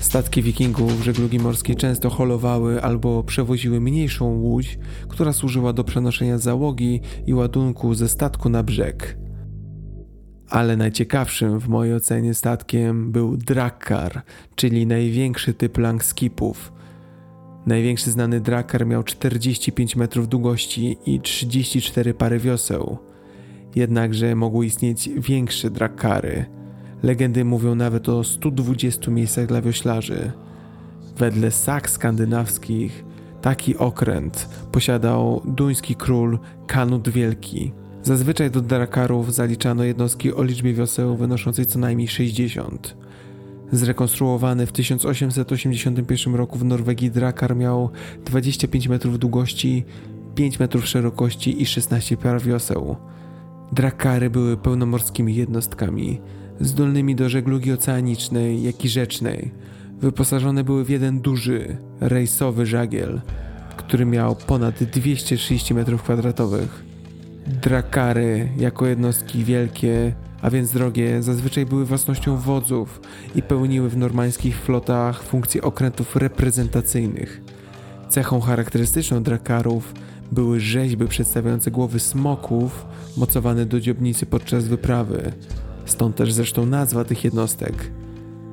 Statki 0.00 0.42
wikingów 0.42 1.04
żeglugi 1.04 1.38
morskiej 1.38 1.76
często 1.76 2.10
holowały 2.10 2.82
albo 2.82 3.22
przewoziły 3.22 3.80
mniejszą 3.80 4.24
łódź, 4.24 4.78
która 5.08 5.32
służyła 5.32 5.72
do 5.72 5.84
przenoszenia 5.84 6.38
załogi 6.38 7.00
i 7.26 7.34
ładunku 7.34 7.94
ze 7.94 8.08
statku 8.08 8.48
na 8.48 8.62
brzeg. 8.62 9.25
Ale 10.50 10.76
najciekawszym 10.76 11.60
w 11.60 11.68
mojej 11.68 11.94
ocenie 11.94 12.34
statkiem 12.34 13.12
był 13.12 13.36
Drakkar, 13.36 14.22
czyli 14.54 14.86
największy 14.86 15.54
typ 15.54 15.78
langskipów. 15.78 16.72
Największy 17.66 18.10
znany 18.10 18.40
Drakkar 18.40 18.86
miał 18.86 19.02
45 19.02 19.96
metrów 19.96 20.28
długości 20.28 20.96
i 21.06 21.20
34 21.20 22.14
pary 22.14 22.38
wioseł. 22.38 22.98
Jednakże 23.74 24.34
mogły 24.34 24.66
istnieć 24.66 25.10
większe 25.16 25.70
Drakkary. 25.70 26.46
Legendy 27.02 27.44
mówią 27.44 27.74
nawet 27.74 28.08
o 28.08 28.24
120 28.24 29.10
miejscach 29.10 29.46
dla 29.46 29.62
wioślarzy. 29.62 30.32
Wedle 31.18 31.50
sak 31.50 31.90
skandynawskich 31.90 33.04
taki 33.42 33.76
okręt 33.76 34.48
posiadał 34.72 35.42
duński 35.44 35.94
król 35.94 36.38
Kanut 36.66 37.08
Wielki. 37.08 37.72
Zazwyczaj 38.06 38.50
do 38.50 38.60
drakarów 38.60 39.34
zaliczano 39.34 39.84
jednostki 39.84 40.34
o 40.34 40.42
liczbie 40.42 40.74
wioseł 40.74 41.16
wynoszącej 41.16 41.66
co 41.66 41.78
najmniej 41.78 42.08
60. 42.08 42.96
Zrekonstruowany 43.72 44.66
w 44.66 44.72
1881 44.72 46.34
roku 46.34 46.58
w 46.58 46.64
Norwegii 46.64 47.10
drakar 47.10 47.56
miał 47.56 47.90
25 48.24 48.88
metrów 48.88 49.18
długości, 49.18 49.84
5 50.34 50.58
metrów 50.58 50.86
szerokości 50.86 51.62
i 51.62 51.66
16 51.66 52.16
par 52.16 52.42
wioseł. 52.42 52.96
Drakary 53.72 54.30
były 54.30 54.56
pełnomorskimi 54.56 55.34
jednostkami, 55.34 56.20
zdolnymi 56.60 57.16
do 57.16 57.28
żeglugi 57.28 57.72
oceanicznej, 57.72 58.62
jak 58.62 58.84
i 58.84 58.88
rzecznej. 58.88 59.50
Wyposażone 60.00 60.64
były 60.64 60.84
w 60.84 60.90
jeden 60.90 61.20
duży, 61.20 61.76
rejsowy 62.00 62.66
żagiel, 62.66 63.20
który 63.76 64.06
miał 64.06 64.36
ponad 64.36 64.84
230 64.84 65.74
m2. 65.74 66.66
Drakary, 67.46 68.48
jako 68.56 68.86
jednostki 68.86 69.44
wielkie, 69.44 70.12
a 70.42 70.50
więc 70.50 70.72
drogie, 70.72 71.22
zazwyczaj 71.22 71.66
były 71.66 71.84
własnością 71.84 72.36
wodzów 72.36 73.00
i 73.34 73.42
pełniły 73.42 73.88
w 73.90 73.96
normańskich 73.96 74.60
flotach 74.60 75.22
funkcje 75.22 75.62
okrętów 75.62 76.16
reprezentacyjnych. 76.16 77.40
Cechą 78.08 78.40
charakterystyczną 78.40 79.22
drakarów 79.22 79.94
były 80.32 80.60
rzeźby 80.60 81.06
przedstawiające 81.06 81.70
głowy 81.70 82.00
smoków 82.00 82.86
mocowane 83.16 83.66
do 83.66 83.80
dziobnicy 83.80 84.26
podczas 84.26 84.68
wyprawy. 84.68 85.32
Stąd 85.84 86.16
też 86.16 86.32
zresztą 86.32 86.66
nazwa 86.66 87.04
tych 87.04 87.24
jednostek. 87.24 87.90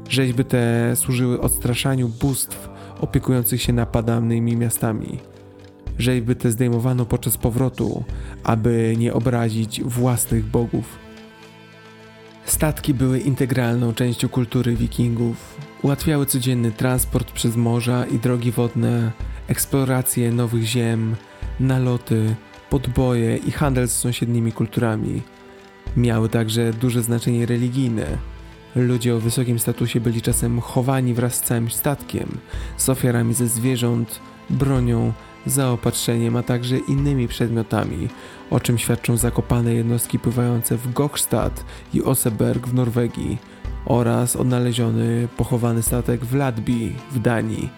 Rzeźby 0.09 0.45
te 0.45 0.95
służyły 0.95 1.41
odstraszaniu 1.41 2.09
bóstw 2.09 2.69
opiekujących 3.01 3.61
się 3.61 3.73
napadanymi 3.73 4.57
miastami. 4.57 5.32
Rzeźby 5.99 6.35
te 6.35 6.51
zdejmowano 6.51 7.05
podczas 7.05 7.37
powrotu, 7.37 8.03
aby 8.43 8.95
nie 8.97 9.13
obrazić 9.13 9.83
własnych 9.83 10.45
bogów. 10.45 10.99
Statki 12.45 12.93
były 12.93 13.19
integralną 13.19 13.93
częścią 13.93 14.29
kultury 14.29 14.75
wikingów. 14.75 15.55
Ułatwiały 15.81 16.25
codzienny 16.25 16.71
transport 16.71 17.31
przez 17.31 17.55
morza 17.55 18.05
i 18.05 18.19
drogi 18.19 18.51
wodne, 18.51 19.11
eksplorację 19.47 20.31
nowych 20.31 20.63
ziem, 20.63 21.15
naloty, 21.59 22.35
podboje 22.69 23.37
i 23.37 23.51
handel 23.51 23.87
z 23.87 23.91
sąsiednimi 23.91 24.51
kulturami. 24.51 25.21
Miały 25.97 26.29
także 26.29 26.73
duże 26.73 27.01
znaczenie 27.01 27.45
religijne. 27.45 28.05
Ludzie 28.75 29.15
o 29.15 29.19
wysokim 29.19 29.59
statusie 29.59 30.01
byli 30.01 30.21
czasem 30.21 30.61
chowani 30.61 31.13
wraz 31.13 31.35
z 31.35 31.41
całym 31.41 31.71
statkiem, 31.71 32.37
z 32.77 32.89
ofiarami 32.89 33.33
ze 33.33 33.47
zwierząt, 33.47 34.19
bronią, 34.49 35.13
zaopatrzeniem, 35.45 36.35
a 36.35 36.43
także 36.43 36.77
innymi 36.77 37.27
przedmiotami, 37.27 38.07
o 38.51 38.59
czym 38.59 38.77
świadczą 38.77 39.17
zakopane 39.17 39.73
jednostki 39.73 40.19
pływające 40.19 40.77
w 40.77 40.93
Gokstad 40.93 41.65
i 41.93 42.03
Oseberg 42.03 42.67
w 42.67 42.73
Norwegii 42.73 43.37
oraz 43.85 44.35
odnaleziony 44.35 45.27
pochowany 45.37 45.81
statek 45.83 46.25
w 46.25 46.35
Ladby 46.35 46.91
w 47.11 47.19
Danii. 47.19 47.69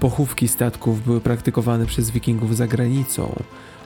Pochówki 0.00 0.48
statków 0.48 1.04
były 1.04 1.20
praktykowane 1.20 1.86
przez 1.86 2.10
wikingów 2.10 2.56
za 2.56 2.66
granicą, 2.66 3.42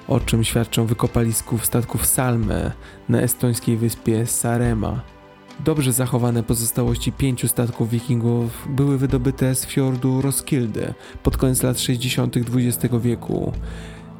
o 0.08 0.20
czym 0.20 0.44
świadczą 0.44 0.86
wykopalisków 0.86 1.66
statków 1.66 2.06
Salme 2.06 2.72
na 3.08 3.20
estońskiej 3.20 3.76
wyspie 3.76 4.26
Sarema. 4.26 5.19
Dobrze 5.64 5.92
zachowane 5.92 6.42
pozostałości 6.42 7.12
pięciu 7.12 7.48
statków 7.48 7.90
wikingów 7.90 8.68
były 8.70 8.98
wydobyte 8.98 9.54
z 9.54 9.66
fiordu 9.66 10.22
Roskilde 10.22 10.94
pod 11.22 11.36
koniec 11.36 11.62
lat 11.62 11.80
60. 11.80 12.36
XX 12.36 12.94
wieku 13.00 13.52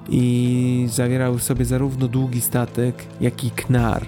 i 0.08 0.86
zawierały 0.90 1.38
w 1.38 1.42
sobie 1.42 1.64
zarówno 1.64 2.08
długi 2.08 2.40
statek, 2.40 3.06
jak 3.20 3.44
i 3.44 3.50
knar. 3.50 4.06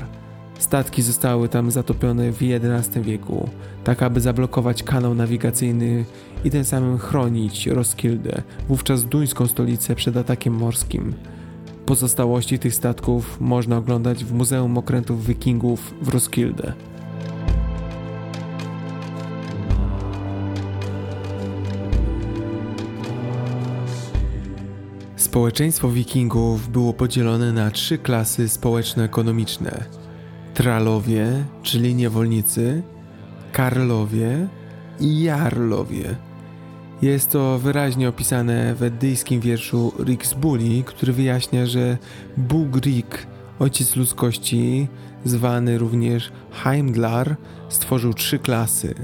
Statki 0.58 1.02
zostały 1.02 1.48
tam 1.48 1.70
zatopione 1.70 2.32
w 2.32 2.38
XI 2.42 3.00
wieku, 3.00 3.48
tak 3.84 4.02
aby 4.02 4.20
zablokować 4.20 4.82
kanał 4.82 5.14
nawigacyjny 5.14 6.04
i 6.44 6.50
tym 6.50 6.64
samym 6.64 6.98
chronić 6.98 7.66
Roskilde, 7.66 8.42
wówczas 8.68 9.04
duńską 9.04 9.46
stolicę 9.46 9.94
przed 9.94 10.16
atakiem 10.16 10.54
morskim. 10.54 11.14
Pozostałości 11.86 12.58
tych 12.58 12.74
statków 12.74 13.40
można 13.40 13.76
oglądać 13.76 14.24
w 14.24 14.32
Muzeum 14.32 14.78
Okrętów 14.78 15.26
Wikingów 15.26 15.94
w 16.02 16.08
Roskilde. 16.08 16.72
Społeczeństwo 25.32 25.88
wikingów 25.88 26.68
było 26.68 26.92
podzielone 26.92 27.52
na 27.52 27.70
trzy 27.70 27.98
klasy 27.98 28.48
społeczno-ekonomiczne. 28.48 29.84
Tralowie, 30.54 31.44
czyli 31.62 31.94
niewolnicy, 31.94 32.82
Karlowie 33.52 34.48
i 35.00 35.22
Jarlowie. 35.22 36.16
Jest 37.02 37.30
to 37.30 37.58
wyraźnie 37.58 38.08
opisane 38.08 38.74
w 38.74 38.82
edyjskim 38.82 39.40
wierszu 39.40 39.92
Riksbuli, 40.04 40.84
który 40.84 41.12
wyjaśnia, 41.12 41.66
że 41.66 41.98
Bóg 42.36 42.76
Rik, 42.76 43.26
ojciec 43.58 43.96
ludzkości, 43.96 44.88
zwany 45.24 45.78
również 45.78 46.32
Heimdlar, 46.50 47.36
stworzył 47.68 48.14
trzy 48.14 48.38
klasy. 48.38 48.94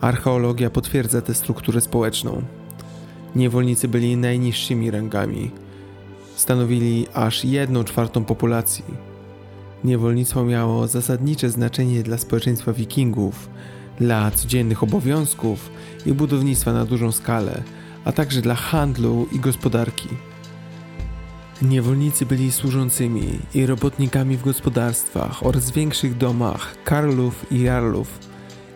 Archeologia 0.00 0.70
potwierdza 0.70 1.20
tę 1.20 1.34
strukturę 1.34 1.80
społeczną. 1.80 2.59
Niewolnicy 3.36 3.88
byli 3.88 4.16
najniższymi 4.16 4.90
rangami. 4.90 5.50
Stanowili 6.36 7.06
aż 7.14 7.44
jedną 7.44 7.84
czwartą 7.84 8.24
populacji. 8.24 8.84
Niewolnictwo 9.84 10.44
miało 10.44 10.86
zasadnicze 10.86 11.50
znaczenie 11.50 12.02
dla 12.02 12.18
społeczeństwa 12.18 12.72
wikingów, 12.72 13.50
dla 13.98 14.30
codziennych 14.30 14.82
obowiązków 14.82 15.70
i 16.06 16.12
budownictwa 16.12 16.72
na 16.72 16.84
dużą 16.84 17.12
skalę, 17.12 17.62
a 18.04 18.12
także 18.12 18.42
dla 18.42 18.54
handlu 18.54 19.26
i 19.32 19.40
gospodarki. 19.40 20.08
Niewolnicy 21.62 22.26
byli 22.26 22.52
służącymi 22.52 23.38
i 23.54 23.66
robotnikami 23.66 24.36
w 24.36 24.42
gospodarstwach 24.42 25.46
oraz 25.46 25.70
większych 25.70 26.16
domach 26.16 26.76
karlów 26.84 27.52
i 27.52 27.60
jarlów 27.60 28.18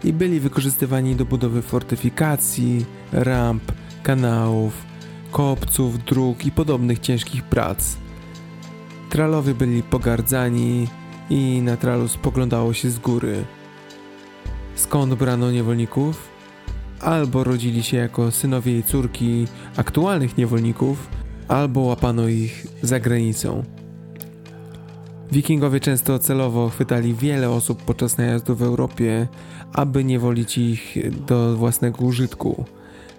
i 0.04 0.12
byli 0.12 0.40
wykorzystywani 0.40 1.16
do 1.16 1.24
budowy 1.24 1.62
fortyfikacji, 1.62 2.84
ramp, 3.12 3.72
kanałów, 4.04 4.86
kopców, 5.32 6.04
dróg 6.04 6.46
i 6.46 6.50
podobnych 6.50 6.98
ciężkich 6.98 7.42
prac. 7.42 7.96
Tralowie 9.10 9.54
byli 9.54 9.82
pogardzani 9.82 10.88
i 11.30 11.62
na 11.62 11.76
tralu 11.76 12.08
spoglądało 12.08 12.72
się 12.72 12.90
z 12.90 12.98
góry. 12.98 13.44
Skąd 14.74 15.14
brano 15.14 15.50
niewolników? 15.50 16.28
Albo 17.00 17.44
rodzili 17.44 17.82
się 17.82 17.96
jako 17.96 18.30
synowie 18.30 18.78
i 18.78 18.82
córki 18.82 19.46
aktualnych 19.76 20.36
niewolników, 20.36 21.08
albo 21.48 21.80
łapano 21.80 22.28
ich 22.28 22.66
za 22.82 23.00
granicą. 23.00 23.64
Wikingowie 25.32 25.80
często 25.80 26.18
celowo 26.18 26.68
chwytali 26.68 27.14
wiele 27.14 27.50
osób 27.50 27.82
podczas 27.82 28.18
najazdu 28.18 28.56
w 28.56 28.62
Europie, 28.62 29.28
aby 29.72 30.04
niewolić 30.04 30.58
ich 30.58 30.96
do 31.26 31.56
własnego 31.56 32.04
użytku. 32.04 32.64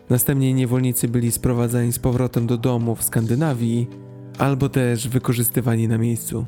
Następnie 0.10 0.54
niewolnicy 0.54 1.08
byli 1.08 1.32
sprowadzani 1.32 1.94
z 1.94 2.00
powrotem 2.00 2.48
do 2.48 2.58
domu 2.58 2.96
w 2.96 3.04
Skandynawii, 3.04 3.88
albo 4.38 4.70
też 4.70 5.08
wykorzystywani 5.08 5.88
na 5.88 5.98
miejscu. 5.98 6.46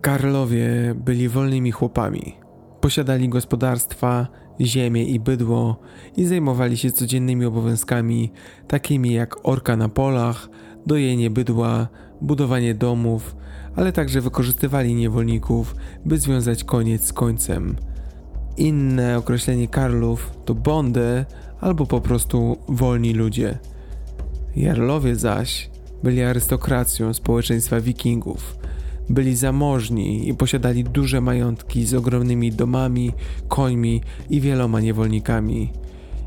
Karlowie 0.00 0.94
byli 0.96 1.28
wolnymi 1.28 1.72
chłopami. 1.72 2.34
Posiadali 2.80 3.28
gospodarstwa, 3.28 4.26
ziemię 4.60 5.04
i 5.04 5.20
bydło 5.20 5.80
i 6.16 6.24
zajmowali 6.24 6.76
się 6.76 6.90
codziennymi 6.90 7.44
obowiązkami, 7.44 8.32
takimi 8.68 9.12
jak 9.12 9.48
orka 9.48 9.76
na 9.76 9.88
polach, 9.88 10.48
dojenie 10.86 11.30
bydła, 11.30 11.88
budowanie 12.20 12.74
domów, 12.74 13.36
ale 13.76 13.92
także 13.92 14.20
wykorzystywali 14.20 14.94
niewolników, 14.94 15.76
by 16.04 16.18
związać 16.18 16.64
koniec 16.64 17.06
z 17.06 17.12
końcem. 17.12 17.76
Inne 18.56 19.18
określenie 19.18 19.68
Karlów 19.68 20.30
to 20.44 20.54
bondy 20.54 21.24
albo 21.64 21.86
po 21.86 22.00
prostu 22.00 22.56
wolni 22.68 23.12
ludzie. 23.12 23.58
Jarlowie 24.56 25.16
zaś 25.16 25.70
byli 26.02 26.22
arystokracją 26.22 27.14
społeczeństwa 27.14 27.80
wikingów. 27.80 28.56
Byli 29.08 29.36
zamożni 29.36 30.28
i 30.28 30.34
posiadali 30.34 30.84
duże 30.84 31.20
majątki 31.20 31.86
z 31.86 31.94
ogromnymi 31.94 32.52
domami, 32.52 33.12
końmi 33.48 34.02
i 34.30 34.40
wieloma 34.40 34.80
niewolnikami. 34.80 35.72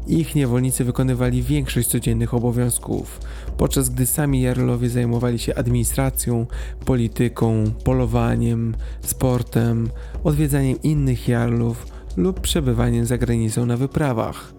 Ich 0.08 0.36
niewolnicy 0.36 0.84
wykonywali 0.84 1.44
większość 1.44 1.88
codziennych 1.88 2.34
obowiązków, 2.34 3.20
podczas 3.58 3.90
gdy 3.90 4.06
sami 4.06 4.42
jarlowie 4.42 4.90
zajmowali 4.90 5.40
się 5.40 5.56
administracją, 5.56 6.46
polityką, 6.86 7.64
polowaniem, 7.84 8.76
sportem, 9.02 9.90
odwiedzaniem 10.24 10.82
innych 10.82 11.28
jarlów 11.28 11.88
lub 12.18 12.40
przebywaniem 12.40 13.06
za 13.06 13.18
granicą 13.18 13.66
na 13.66 13.78
wyprawach. 13.78 14.58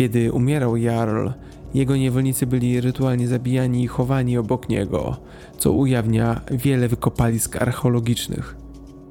Kiedy 0.00 0.32
umierał 0.32 0.76
jarl, 0.76 1.28
jego 1.74 1.96
niewolnicy 1.96 2.46
byli 2.46 2.80
rytualnie 2.80 3.28
zabijani 3.28 3.82
i 3.82 3.86
chowani 3.86 4.38
obok 4.38 4.68
niego, 4.68 5.16
co 5.58 5.72
ujawnia 5.72 6.40
wiele 6.50 6.88
wykopalisk 6.88 7.62
archeologicznych. 7.62 8.56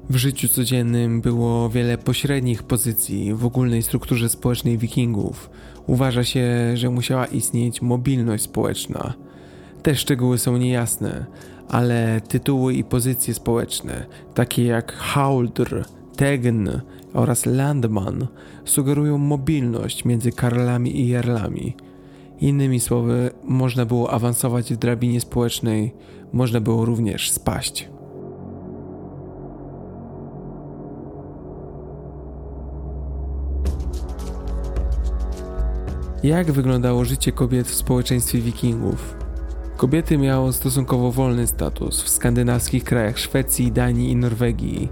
W 0.08 0.16
życiu 0.16 0.48
codziennym 0.48 1.20
było 1.20 1.68
wiele 1.68 1.98
pośrednich 1.98 2.62
pozycji 2.62 3.34
w 3.34 3.44
ogólnej 3.44 3.82
strukturze 3.82 4.28
społecznej 4.28 4.78
Wikingów. 4.78 5.50
Uważa 5.86 6.24
się, 6.24 6.76
że 6.76 6.90
musiała 6.90 7.26
istnieć 7.26 7.82
mobilność 7.82 8.44
społeczna. 8.44 9.14
Te 9.82 9.94
szczegóły 9.94 10.38
są 10.38 10.56
niejasne, 10.56 11.26
ale 11.68 12.20
tytuły 12.20 12.74
i 12.74 12.84
pozycje 12.84 13.34
społeczne, 13.34 14.06
takie 14.34 14.64
jak 14.64 14.92
Hauldr, 14.92 15.84
Tegn 16.16 16.68
oraz 17.14 17.46
Landman, 17.46 18.26
sugerują 18.64 19.18
mobilność 19.18 20.04
między 20.04 20.32
karlami 20.32 21.00
i 21.00 21.08
jarlami. 21.08 21.76
Innymi 22.40 22.80
słowy, 22.80 23.30
można 23.44 23.84
było 23.84 24.10
awansować 24.10 24.72
w 24.72 24.76
drabinie 24.76 25.20
społecznej, 25.20 25.94
można 26.32 26.60
było 26.60 26.84
również 26.84 27.30
spaść. 27.30 27.88
Jak 36.22 36.52
wyglądało 36.52 37.04
życie 37.04 37.32
kobiet 37.32 37.66
w 37.68 37.74
społeczeństwie 37.74 38.38
Wikingów? 38.38 39.16
Kobiety 39.76 40.18
miały 40.18 40.52
stosunkowo 40.52 41.12
wolny 41.12 41.46
status 41.46 42.02
w 42.02 42.08
skandynawskich 42.08 42.84
krajach 42.84 43.18
Szwecji, 43.18 43.72
Danii 43.72 44.10
i 44.10 44.16
Norwegii, 44.16 44.88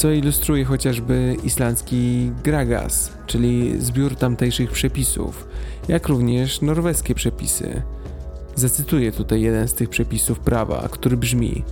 co 0.00 0.10
ilustruje 0.10 0.64
chociażby 0.64 1.36
islandzki 1.44 2.30
Gragas, 2.44 3.12
czyli 3.26 3.80
zbiór 3.80 4.16
tamtejszych 4.16 4.70
przepisów, 4.70 5.48
jak 5.88 6.08
również 6.08 6.60
norweskie 6.60 7.14
przepisy. 7.14 7.82
Zacytuję 8.54 9.12
tutaj 9.12 9.40
jeden 9.40 9.68
z 9.68 9.74
tych 9.74 9.88
przepisów 9.88 10.38
prawa, 10.38 10.88
który 10.90 11.16
brzmi: 11.16 11.64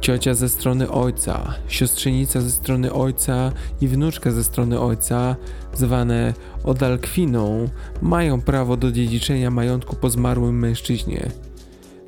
Ciocia 0.00 0.34
ze 0.34 0.48
strony 0.48 0.90
ojca, 0.90 1.54
siostrzenica 1.68 2.40
ze 2.40 2.50
strony 2.50 2.92
ojca 2.92 3.52
i 3.80 3.88
wnuczka 3.88 4.30
ze 4.30 4.44
strony 4.44 4.80
ojca, 4.80 5.36
zwane 5.74 6.34
odalkwiną, 6.64 7.68
mają 8.02 8.40
prawo 8.40 8.76
do 8.76 8.92
dziedziczenia 8.92 9.50
majątku 9.50 9.96
po 9.96 10.10
zmarłym 10.10 10.58
mężczyźnie. 10.58 11.30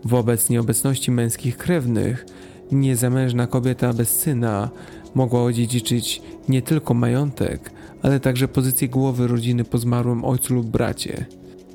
Wobec 0.04 0.48
nieobecności 0.48 1.10
męskich 1.10 1.56
krewnych, 1.56 2.26
niezamężna 2.72 3.46
kobieta 3.46 3.92
bez 3.92 4.20
syna 4.20 4.70
mogła 5.14 5.42
odziedziczyć 5.42 6.22
nie 6.48 6.62
tylko 6.62 6.94
majątek, 6.94 7.70
ale 8.02 8.20
także 8.20 8.48
pozycję 8.48 8.88
głowy 8.88 9.26
rodziny 9.26 9.64
po 9.64 9.78
zmarłym 9.78 10.24
ojcu 10.24 10.54
lub 10.54 10.66
bracie. 10.66 11.26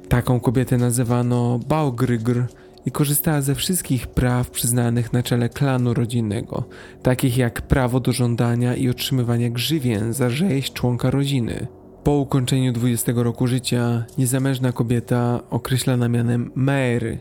Taką 0.10 0.40
kobietę 0.40 0.78
nazywano 0.78 1.60
Baugrygr 1.68 2.44
i 2.86 2.92
korzystała 2.92 3.42
ze 3.42 3.56
wszystkich 3.56 4.08
praw 4.08 4.50
przyznanych 4.50 5.14
na 5.14 5.24
czele 5.24 5.50
klanu 5.50 5.94
rodzinnego, 5.94 6.64
takich 7.04 7.38
jak 7.38 7.62
prawo 7.62 8.00
do 8.00 8.12
żądania 8.12 8.76
i 8.76 8.90
otrzymywania 8.90 9.50
grzywien 9.50 10.14
za 10.14 10.30
rzeź 10.30 10.74
członka 10.74 11.12
rodziny. 11.12 11.68
Po 12.04 12.12
ukończeniu 12.12 12.74
20 12.74 13.12
roku 13.16 13.48
życia 13.48 14.06
niezamężna 14.18 14.72
kobieta, 14.72 15.40
określana 15.50 16.10
mianem 16.10 16.52
Mary, 16.56 17.20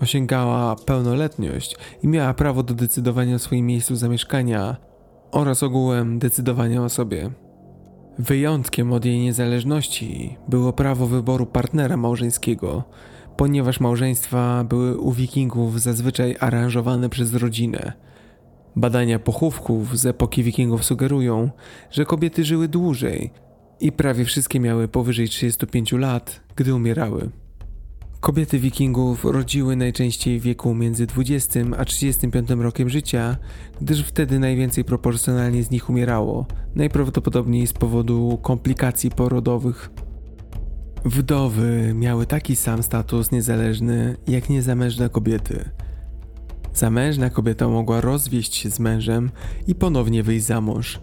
osiągała 0.00 0.76
pełnoletność 0.76 1.76
i 2.02 2.08
miała 2.08 2.34
prawo 2.34 2.62
do 2.62 2.74
decydowania 2.74 3.34
o 3.34 3.38
swoim 3.38 3.66
miejscu 3.66 3.96
zamieszkania 3.96 4.76
oraz 5.36 5.62
ogółem 5.62 6.18
decydowania 6.18 6.84
o 6.84 6.88
sobie. 6.88 7.30
Wyjątkiem 8.18 8.92
od 8.92 9.04
jej 9.04 9.18
niezależności 9.18 10.36
było 10.48 10.72
prawo 10.72 11.06
wyboru 11.06 11.46
partnera 11.46 11.96
małżeńskiego, 11.96 12.84
ponieważ 13.36 13.80
małżeństwa 13.80 14.64
były 14.64 14.98
u 14.98 15.12
wikingów 15.12 15.80
zazwyczaj 15.80 16.36
aranżowane 16.40 17.08
przez 17.08 17.34
rodzinę. 17.34 17.92
Badania 18.76 19.18
pochówków 19.18 19.98
z 19.98 20.06
epoki 20.06 20.42
wikingów 20.42 20.84
sugerują, 20.84 21.50
że 21.90 22.04
kobiety 22.04 22.44
żyły 22.44 22.68
dłużej 22.68 23.30
i 23.80 23.92
prawie 23.92 24.24
wszystkie 24.24 24.60
miały 24.60 24.88
powyżej 24.88 25.28
35 25.28 25.92
lat, 25.92 26.40
gdy 26.56 26.74
umierały. 26.74 27.30
Kobiety 28.26 28.58
wikingów 28.58 29.24
rodziły 29.24 29.76
najczęściej 29.76 30.40
w 30.40 30.42
wieku 30.42 30.74
między 30.74 31.06
20 31.06 31.60
a 31.78 31.84
35 31.84 32.50
rokiem 32.50 32.88
życia, 32.88 33.36
gdyż 33.80 34.02
wtedy 34.02 34.38
najwięcej 34.38 34.84
proporcjonalnie 34.84 35.62
z 35.62 35.70
nich 35.70 35.90
umierało, 35.90 36.46
najprawdopodobniej 36.74 37.66
z 37.66 37.72
powodu 37.72 38.38
komplikacji 38.42 39.10
porodowych. 39.10 39.90
Wdowy 41.04 41.92
miały 41.94 42.26
taki 42.26 42.56
sam 42.56 42.82
status 42.82 43.32
niezależny 43.32 44.16
jak 44.26 44.48
niezamężne 44.48 45.08
kobiety. 45.08 45.70
Zamężna 46.74 47.30
kobieta 47.30 47.68
mogła 47.68 48.00
rozwieść 48.00 48.54
się 48.54 48.70
z 48.70 48.80
mężem 48.80 49.30
i 49.66 49.74
ponownie 49.74 50.22
wyjść 50.22 50.44
za 50.44 50.60
mąż. 50.60 51.00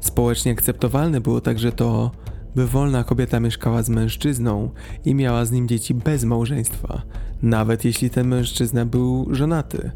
Społecznie 0.00 0.52
akceptowalne 0.52 1.20
było 1.20 1.40
także 1.40 1.72
to, 1.72 2.10
by 2.56 2.66
wolna 2.66 3.04
kobieta 3.04 3.40
mieszkała 3.40 3.82
z 3.82 3.88
mężczyzną 3.88 4.70
i 5.04 5.14
miała 5.14 5.44
z 5.44 5.52
nim 5.52 5.68
dzieci 5.68 5.94
bez 5.94 6.24
małżeństwa, 6.24 7.02
nawet 7.42 7.84
jeśli 7.84 8.10
ten 8.10 8.28
mężczyzna 8.28 8.86
był 8.86 9.34
żonaty. 9.34 9.90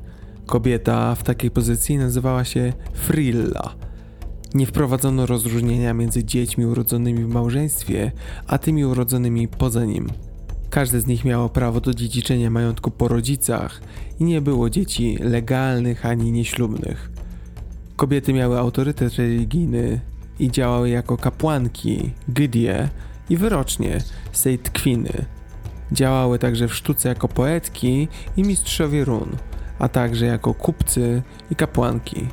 Kobieta 0.46 1.14
w 1.14 1.22
takiej 1.22 1.50
pozycji 1.50 1.98
nazywała 1.98 2.44
się 2.44 2.72
frilla. 2.92 3.74
Nie 4.54 4.66
wprowadzono 4.66 5.26
rozróżnienia 5.26 5.94
między 5.94 6.24
dziećmi 6.24 6.66
urodzonymi 6.66 7.24
w 7.24 7.28
małżeństwie, 7.28 8.12
a 8.46 8.58
tymi 8.58 8.84
urodzonymi 8.84 9.48
poza 9.48 9.84
nim. 9.84 10.10
Każde 10.70 11.00
z 11.00 11.06
nich 11.06 11.24
miało 11.24 11.48
prawo 11.48 11.80
do 11.80 11.94
dziedziczenia 11.94 12.50
majątku 12.50 12.90
po 12.90 13.08
rodzicach 13.08 13.80
i 14.20 14.24
nie 14.24 14.40
było 14.40 14.70
dzieci 14.70 15.18
legalnych 15.20 16.06
ani 16.06 16.32
nieślubnych. 16.32 17.10
Kobiety 17.96 18.32
miały 18.32 18.58
autorytet 18.58 19.14
religijny 19.14 20.00
i 20.40 20.50
działały 20.50 20.90
jako 20.90 21.16
kapłanki, 21.16 22.10
gydie 22.28 22.88
i 23.30 23.36
wyrocznie, 23.36 23.98
sejtkwiny. 24.32 25.24
Działały 25.92 26.38
także 26.38 26.68
w 26.68 26.74
sztuce 26.74 27.08
jako 27.08 27.28
poetki 27.28 28.08
i 28.36 28.42
mistrzowie 28.42 29.04
run, 29.04 29.36
a 29.78 29.88
także 29.88 30.26
jako 30.26 30.54
kupcy 30.54 31.22
i 31.50 31.56
kapłanki. 31.56 32.26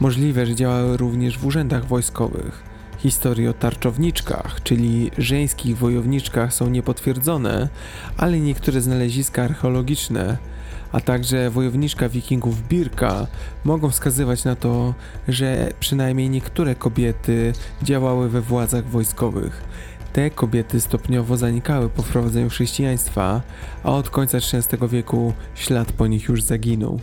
Możliwe, 0.00 0.46
że 0.46 0.54
działały 0.54 0.96
również 0.96 1.38
w 1.38 1.46
urzędach 1.46 1.86
wojskowych. 1.86 2.62
Historie 2.98 3.50
o 3.50 3.52
tarczowniczkach, 3.52 4.62
czyli 4.62 5.10
żeńskich 5.18 5.78
wojowniczkach 5.78 6.54
są 6.54 6.68
niepotwierdzone, 6.68 7.68
ale 8.16 8.40
niektóre 8.40 8.80
znaleziska 8.80 9.42
archeologiczne, 9.42 10.38
a 10.92 11.00
także 11.00 11.50
wojowniczka 11.50 12.08
wikingów 12.08 12.68
Birka 12.68 13.26
mogą 13.64 13.90
wskazywać 13.90 14.44
na 14.44 14.56
to, 14.56 14.94
że 15.28 15.72
przynajmniej 15.80 16.30
niektóre 16.30 16.74
kobiety 16.74 17.52
działały 17.82 18.28
we 18.28 18.40
władzach 18.40 18.88
wojskowych. 18.88 19.64
Te 20.12 20.30
kobiety 20.30 20.80
stopniowo 20.80 21.36
zanikały 21.36 21.88
po 21.88 22.02
wprowadzeniu 22.02 22.48
chrześcijaństwa, 22.48 23.42
a 23.84 23.92
od 23.92 24.10
końca 24.10 24.38
XVI 24.38 24.88
wieku 24.88 25.32
ślad 25.54 25.92
po 25.92 26.06
nich 26.06 26.28
już 26.28 26.42
zaginął. 26.42 27.00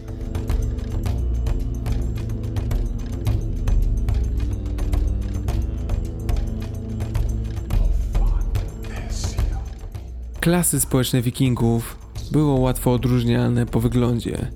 Klasy 10.40 10.80
społeczne 10.80 11.22
wikingów 11.22 12.05
było 12.36 12.60
łatwo 12.60 12.92
odróżnialne 12.92 13.66
po 13.66 13.80
wyglądzie. 13.80 14.48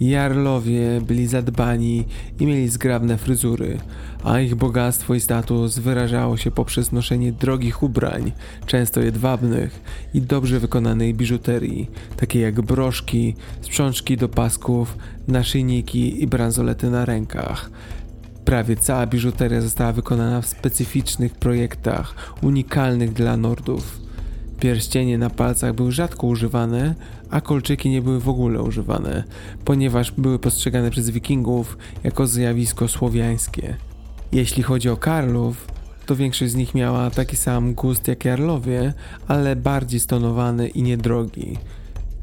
Jarlowie 0.00 1.00
byli 1.00 1.26
zadbani 1.26 2.04
i 2.40 2.46
mieli 2.46 2.68
zgrabne 2.68 3.18
fryzury, 3.18 3.78
a 4.24 4.40
ich 4.40 4.54
bogactwo 4.54 5.14
i 5.14 5.20
status 5.20 5.78
wyrażało 5.78 6.36
się 6.36 6.50
poprzez 6.50 6.92
noszenie 6.92 7.32
drogich 7.32 7.82
ubrań, 7.82 8.32
często 8.66 9.00
jedwabnych 9.00 9.80
i 10.14 10.22
dobrze 10.22 10.60
wykonanej 10.60 11.14
biżuterii, 11.14 11.90
takie 12.16 12.40
jak 12.40 12.60
broszki, 12.60 13.34
sprzączki 13.60 14.16
do 14.16 14.28
pasków, 14.28 14.96
naszyjniki 15.28 16.22
i 16.22 16.26
bransolety 16.26 16.90
na 16.90 17.04
rękach. 17.04 17.70
Prawie 18.44 18.76
cała 18.76 19.06
biżuteria 19.06 19.60
została 19.60 19.92
wykonana 19.92 20.40
w 20.40 20.46
specyficznych 20.46 21.34
projektach, 21.34 22.14
unikalnych 22.42 23.12
dla 23.12 23.36
Nordów. 23.36 24.00
Pierścienie 24.60 25.18
na 25.18 25.30
palcach 25.30 25.74
były 25.74 25.92
rzadko 25.92 26.26
używane, 26.26 26.94
a 27.30 27.40
kolczyki 27.40 27.90
nie 27.90 28.02
były 28.02 28.20
w 28.20 28.28
ogóle 28.28 28.62
używane, 28.62 29.24
ponieważ 29.64 30.12
były 30.12 30.38
postrzegane 30.38 30.90
przez 30.90 31.10
wikingów 31.10 31.78
jako 32.04 32.26
zjawisko 32.26 32.88
słowiańskie. 32.88 33.76
Jeśli 34.32 34.62
chodzi 34.62 34.88
o 34.88 34.96
Karlów, 34.96 35.66
to 36.06 36.16
większość 36.16 36.52
z 36.52 36.54
nich 36.54 36.74
miała 36.74 37.10
taki 37.10 37.36
sam 37.36 37.74
gust 37.74 38.08
jak 38.08 38.24
Jarlowie, 38.24 38.92
ale 39.28 39.56
bardziej 39.56 40.00
stonowany 40.00 40.68
i 40.68 40.82
niedrogi. 40.82 41.56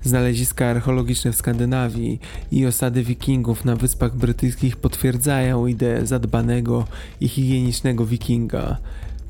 Znaleziska 0.04 0.66
archeologiczne 0.66 1.32
w 1.32 1.36
Skandynawii 1.36 2.20
i 2.52 2.66
osady 2.66 3.04
wikingów 3.04 3.66
na 3.66 3.76
Wyspach 3.76 4.16
Brytyjskich 4.16 4.78
potwierdzają 4.78 5.68
ideę 5.68 6.06
zadbanego 6.06 6.86
i 7.22 7.28
higienicznego 7.28 8.06
wikinga. 8.06 8.78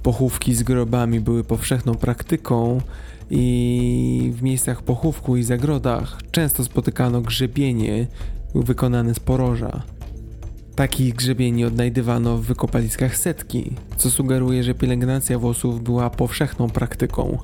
Pochówki 0.03 0.55
z 0.55 0.63
grobami 0.63 1.19
były 1.19 1.43
powszechną 1.43 1.95
praktyką 1.95 2.81
i 3.29 4.31
w 4.35 4.41
miejscach 4.41 4.81
pochówku 4.81 5.37
i 5.37 5.43
zagrodach 5.43 6.17
często 6.31 6.63
spotykano 6.63 7.21
grzebienie 7.21 8.07
wykonane 8.55 9.13
z 9.13 9.19
poroża. 9.19 9.83
Takich 10.75 11.15
grzebieni 11.15 11.65
odnajdywano 11.65 12.37
w 12.37 12.41
wykopaliskach 12.41 13.17
setki, 13.17 13.75
co 13.97 14.11
sugeruje, 14.11 14.63
że 14.63 14.73
pielęgnacja 14.73 15.39
włosów 15.39 15.83
była 15.83 16.09
powszechną 16.09 16.69
praktyką. 16.69 17.37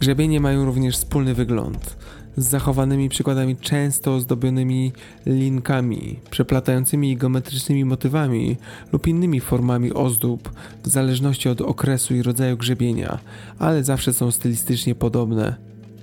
Grzebienie 0.00 0.40
mają 0.40 0.64
również 0.64 0.96
wspólny 0.96 1.34
wygląd 1.34 1.96
z 2.36 2.48
zachowanymi 2.48 3.08
przykładami 3.08 3.56
często 3.56 4.14
ozdobionymi 4.14 4.92
linkami, 5.26 6.18
przeplatającymi 6.30 7.16
geometrycznymi 7.16 7.84
motywami 7.84 8.56
lub 8.92 9.06
innymi 9.06 9.40
formami 9.40 9.92
ozdób, 9.92 10.52
w 10.82 10.88
zależności 10.88 11.48
od 11.48 11.60
okresu 11.60 12.14
i 12.14 12.22
rodzaju 12.22 12.56
grzebienia, 12.56 13.18
ale 13.58 13.84
zawsze 13.84 14.12
są 14.12 14.30
stylistycznie 14.30 14.94
podobne. 14.94 15.56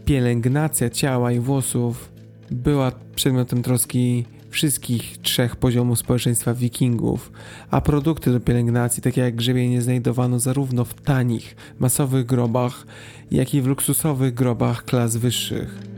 Pielęgnacja 0.05 0.89
ciała 0.89 1.31
i 1.31 1.39
włosów 1.39 2.11
była 2.51 2.91
przedmiotem 3.15 3.63
troski 3.63 4.25
wszystkich 4.49 5.17
trzech 5.17 5.55
poziomów 5.55 5.99
społeczeństwa 5.99 6.53
wikingów, 6.53 7.31
a 7.71 7.81
produkty 7.81 8.31
do 8.31 8.39
pielęgnacji, 8.39 9.03
takie 9.03 9.21
jak 9.21 9.35
grzebienie, 9.35 9.81
znajdowano 9.81 10.39
zarówno 10.39 10.85
w 10.85 10.93
tanich, 10.93 11.55
masowych 11.79 12.25
grobach, 12.25 12.85
jak 13.31 13.53
i 13.53 13.61
w 13.61 13.67
luksusowych 13.67 14.33
grobach 14.33 14.85
klas 14.85 15.17
wyższych. 15.17 15.96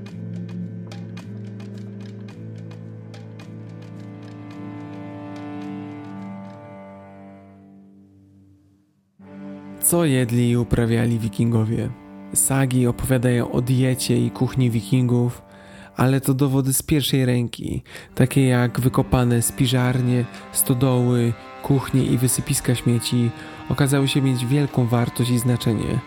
Co 9.90 10.06
jedli 10.06 10.50
i 10.50 10.58
uprawiali 10.58 11.20
wikingowie? 11.20 11.90
Sagi 12.34 12.88
opowiadają 12.88 13.52
o 13.52 13.62
diecie 13.62 14.26
i 14.26 14.32
kuchni 14.32 14.70
wikingów, 14.70 15.42
ale 15.98 16.22
to 16.22 16.34
dowody 16.34 16.74
z 16.74 16.84
pierwszej 16.84 17.26
ręki, 17.26 17.84
takie 18.16 18.48
jak 18.48 18.80
wykopane 18.80 19.42
spiżarnie, 19.42 20.26
stodoły, 20.52 21.34
kuchnie 21.64 22.04
i 22.04 22.18
wysypiska 22.18 22.76
śmieci, 22.76 23.30
okazały 23.70 24.08
się 24.08 24.22
mieć 24.22 24.46
wielką 24.46 24.86
wartość 24.86 25.30
i 25.30 25.40
znaczenie. 25.40 26.00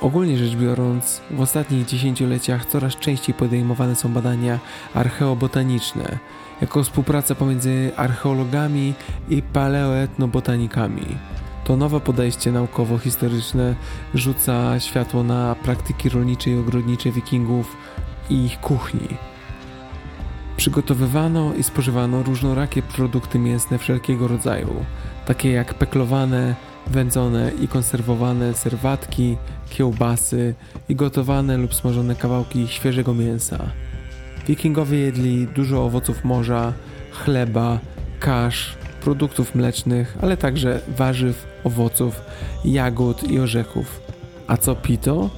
Ogólnie 0.00 0.36
rzecz 0.36 0.56
biorąc, 0.56 1.20
w 1.30 1.40
ostatnich 1.40 1.86
dziesięcioleciach 1.86 2.66
coraz 2.66 2.96
częściej 2.96 3.34
podejmowane 3.34 3.96
są 3.96 4.12
badania 4.12 4.58
archeobotaniczne, 4.94 6.18
jako 6.60 6.82
współpraca 6.82 7.34
pomiędzy 7.34 7.90
archeologami 7.96 8.94
i 9.28 9.42
paleoetnobotanikami. 9.42 11.06
To 11.64 11.76
nowe 11.76 12.00
podejście 12.00 12.52
naukowo-historyczne 12.52 13.74
rzuca 14.14 14.80
światło 14.80 15.22
na 15.22 15.54
praktyki 15.54 16.08
rolnicze 16.08 16.50
i 16.50 16.58
ogrodnicze 16.58 17.10
wikingów 17.10 17.76
i 18.30 18.44
ich 18.44 18.60
kuchni. 18.60 19.08
Przygotowywano 20.56 21.54
i 21.54 21.62
spożywano 21.62 22.22
różnorakie 22.22 22.82
produkty 22.82 23.38
mięsne 23.38 23.78
wszelkiego 23.78 24.28
rodzaju, 24.28 24.84
takie 25.26 25.50
jak 25.50 25.74
peklowane, 25.74 26.54
wędzone 26.86 27.50
i 27.60 27.68
konserwowane 27.68 28.54
serwatki, 28.54 29.36
kiełbasy 29.70 30.54
i 30.88 30.96
gotowane 30.96 31.56
lub 31.56 31.74
smażone 31.74 32.14
kawałki 32.14 32.68
świeżego 32.68 33.14
mięsa. 33.14 33.58
Wikingowie 34.46 34.98
jedli 34.98 35.46
dużo 35.46 35.84
owoców 35.84 36.24
morza, 36.24 36.72
chleba, 37.12 37.78
kasz, 38.20 38.76
produktów 39.04 39.54
mlecznych, 39.54 40.18
ale 40.22 40.36
także 40.36 40.80
warzyw, 40.88 41.46
owoców, 41.64 42.20
jagód 42.64 43.30
i 43.30 43.38
orzechów. 43.38 44.00
A 44.46 44.56
co 44.56 44.74
pito? 44.76 45.30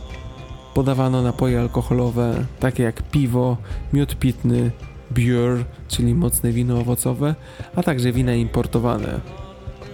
Podawano 0.75 1.23
napoje 1.23 1.61
alkoholowe, 1.61 2.45
takie 2.61 2.83
jak 2.83 3.03
piwo, 3.03 3.57
miód 3.93 4.17
pitny, 4.17 4.71
biur, 5.13 5.65
czyli 5.89 6.15
mocne 6.15 6.53
wino 6.53 6.79
owocowe, 6.79 7.35
a 7.77 7.83
także 7.83 8.13
wina 8.13 8.35
importowane. 8.35 9.21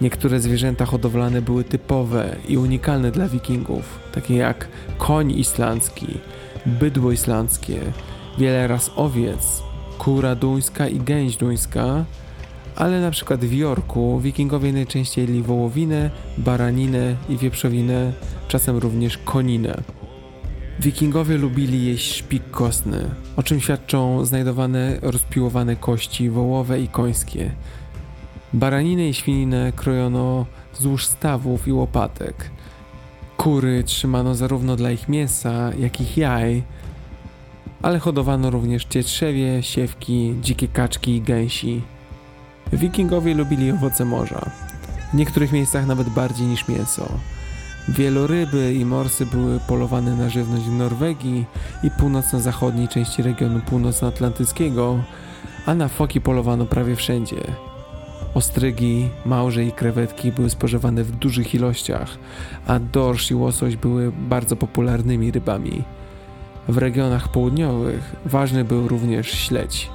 Niektóre 0.01 0.39
zwierzęta 0.39 0.85
hodowlane 0.85 1.41
były 1.41 1.63
typowe 1.63 2.35
i 2.47 2.57
unikalne 2.57 3.11
dla 3.11 3.27
wikingów, 3.27 3.99
takie 4.13 4.35
jak 4.35 4.67
koń 4.97 5.31
islandzki, 5.31 6.07
bydło 6.65 7.11
islandzkie, 7.11 7.79
wiele 8.37 8.67
ras 8.67 8.91
owiec, 8.95 9.63
kura 9.97 10.35
duńska 10.35 10.87
i 10.87 10.99
gęś 10.99 11.37
duńska, 11.37 12.05
ale 12.81 13.01
na 13.01 13.11
przykład 13.11 13.45
w 13.45 13.53
Jorku 13.53 14.19
wikingowie 14.19 14.73
najczęściej 14.73 15.21
jedli 15.21 15.43
wołowinę, 15.43 16.11
baraninę 16.37 17.15
i 17.29 17.37
wieprzowinę, 17.37 18.13
czasem 18.47 18.77
również 18.77 19.17
koninę. 19.17 19.81
Wikingowie 20.79 21.37
lubili 21.37 21.85
jeść 21.85 22.15
szpik 22.15 22.51
kostny, 22.51 23.09
o 23.35 23.43
czym 23.43 23.59
świadczą 23.59 24.25
znajdowane 24.25 24.97
rozpiłowane 25.01 25.75
kości 25.75 26.29
wołowe 26.29 26.81
i 26.81 26.87
końskie. 26.87 27.51
Baraninę 28.53 29.09
i 29.09 29.13
świninę 29.13 29.71
krojono 29.75 30.45
wzdłuż 30.73 31.05
stawów 31.05 31.67
i 31.67 31.71
łopatek. 31.73 32.49
Kury 33.37 33.83
trzymano 33.83 34.35
zarówno 34.35 34.75
dla 34.75 34.91
ich 34.91 35.09
mięsa, 35.09 35.71
jak 35.79 36.01
i 36.01 36.19
jaj, 36.19 36.63
ale 37.81 37.99
hodowano 37.99 38.49
również 38.49 38.85
cietrzewie, 38.85 39.63
siewki, 39.63 40.35
dzikie 40.41 40.67
kaczki 40.67 41.15
i 41.15 41.21
gęsi. 41.21 41.81
Wikingowie 42.73 43.33
lubili 43.33 43.71
owoce 43.71 44.05
morza, 44.05 44.41
w 45.13 45.13
niektórych 45.13 45.51
miejscach 45.51 45.87
nawet 45.87 46.09
bardziej 46.09 46.47
niż 46.47 46.67
mięso. 46.67 47.09
Wieloryby 47.89 48.73
i 48.73 48.85
morsy 48.85 49.25
były 49.25 49.59
polowane 49.59 50.15
na 50.15 50.29
żywność 50.29 50.65
w 50.65 50.71
Norwegii 50.71 51.45
i 51.83 51.91
północno-zachodniej 51.91 52.87
części 52.87 53.23
regionu 53.23 53.59
północnoatlantyckiego, 53.59 54.99
a 55.65 55.75
na 55.75 55.87
foki 55.87 56.21
polowano 56.21 56.65
prawie 56.65 56.95
wszędzie. 56.95 57.41
Ostrygi, 58.33 59.09
małże 59.25 59.65
i 59.65 59.71
krewetki 59.71 60.31
były 60.31 60.49
spożywane 60.49 61.03
w 61.03 61.11
dużych 61.11 61.55
ilościach, 61.55 62.17
a 62.67 62.79
dorsz 62.79 63.31
i 63.31 63.35
łosoś 63.35 63.75
były 63.75 64.11
bardzo 64.11 64.55
popularnymi 64.55 65.31
rybami. 65.31 65.83
W 66.67 66.77
regionach 66.77 67.31
południowych 67.31 68.15
ważny 68.25 68.63
był 68.63 68.87
również 68.87 69.31
śledź. 69.31 69.89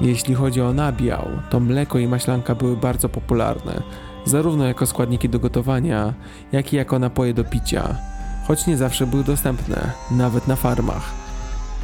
Jeśli 0.00 0.34
chodzi 0.34 0.60
o 0.60 0.72
nabiał, 0.72 1.28
to 1.50 1.60
mleko 1.60 1.98
i 1.98 2.08
maślanka 2.08 2.54
były 2.54 2.76
bardzo 2.76 3.08
popularne, 3.08 3.82
zarówno 4.24 4.66
jako 4.66 4.86
składniki 4.86 5.28
do 5.28 5.38
gotowania, 5.38 6.14
jak 6.52 6.72
i 6.72 6.76
jako 6.76 6.98
napoje 6.98 7.34
do 7.34 7.44
picia, 7.44 7.96
choć 8.46 8.66
nie 8.66 8.76
zawsze 8.76 9.06
były 9.06 9.24
dostępne, 9.24 9.92
nawet 10.10 10.48
na 10.48 10.56
farmach. 10.56 11.12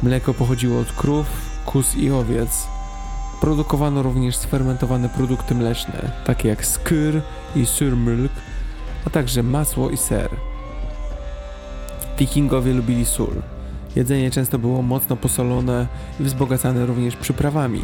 Mleko 0.03 0.33
pochodziło 0.33 0.79
od 0.79 0.91
krów, 0.91 1.25
kóz 1.65 1.95
i 1.95 2.11
owiec. 2.11 2.67
Produkowano 3.41 4.03
również 4.03 4.35
sfermentowane 4.35 5.09
produkty 5.09 5.55
mleczne, 5.55 6.11
takie 6.25 6.49
jak 6.49 6.65
skyr 6.65 7.21
i 7.55 7.65
surmilk, 7.65 8.31
a 9.07 9.09
także 9.09 9.43
masło 9.43 9.89
i 9.89 9.97
ser. 9.97 10.29
Wikingowie 12.19 12.73
lubili 12.73 13.05
sól. 13.05 13.52
Jedzenie 13.95 14.31
często 14.31 14.59
było 14.59 14.81
mocno 14.81 15.15
posolone 15.15 15.87
i 16.19 16.23
wzbogacane 16.23 16.85
również 16.85 17.15
przyprawami. 17.15 17.81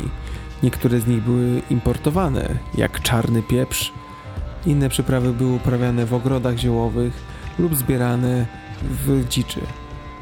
Niektóre 0.63 0.99
z 0.99 1.07
nich 1.07 1.23
były 1.23 1.61
importowane, 1.69 2.49
jak 2.77 3.01
czarny 3.01 3.43
pieprz. 3.43 3.91
Inne 4.65 4.89
przyprawy 4.89 5.33
były 5.33 5.53
uprawiane 5.55 6.05
w 6.05 6.13
ogrodach 6.13 6.57
ziołowych 6.57 7.13
lub 7.59 7.75
zbierane 7.75 8.45
w 8.81 9.27
dziczy. 9.29 9.61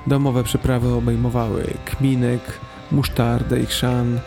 Domowe 0.08 0.44
przyprawy 0.44 0.94
obejmowały 0.94 1.74
kminek, 1.86 2.42
musztardę 2.92 3.60
i 3.60 3.66
chrzan, 3.66 4.20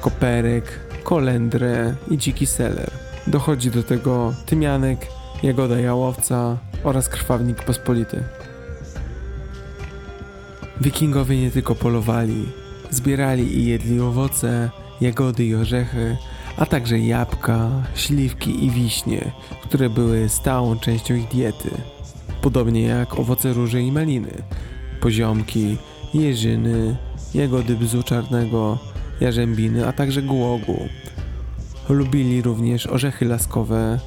koperek, 0.00 0.80
kolendrę 1.04 1.94
i 2.10 2.18
dziki 2.18 2.46
seler. 2.46 2.90
Dochodzi 3.26 3.70
do 3.70 3.82
tego 3.82 4.34
tymianek, 4.46 5.06
jagoda 5.42 5.80
jałowca 5.80 6.56
oraz 6.84 7.08
krwawnik 7.08 7.64
pospolity. 7.64 8.24
Wikingowie 10.80 11.40
nie 11.40 11.50
tylko 11.50 11.74
polowali, 11.74 12.44
zbierali 12.90 13.58
i 13.58 13.66
jedli 13.66 14.00
owoce, 14.00 14.70
jagody 15.00 15.44
i 15.44 15.54
orzechy, 15.54 16.16
a 16.56 16.66
także 16.66 16.98
jabłka, 16.98 17.70
śliwki 17.94 18.64
i 18.64 18.70
wiśnie, 18.70 19.30
które 19.62 19.90
były 19.90 20.28
stałą 20.28 20.78
częścią 20.78 21.14
ich 21.14 21.28
diety. 21.28 21.70
Podobnie 22.42 22.82
jak 22.82 23.18
owoce 23.18 23.52
róży 23.52 23.82
i 23.82 23.92
maliny, 23.92 24.42
poziomki, 25.00 25.76
jeżyny, 26.14 26.96
jagody 27.34 27.76
bzu 27.76 28.02
czarnego, 28.02 28.78
jarzębiny, 29.20 29.86
a 29.86 29.92
także 29.92 30.22
głogu. 30.22 30.88
Lubili 31.88 32.42
również 32.42 32.86
orzechy 32.86 33.24
laskowe, 33.24 33.98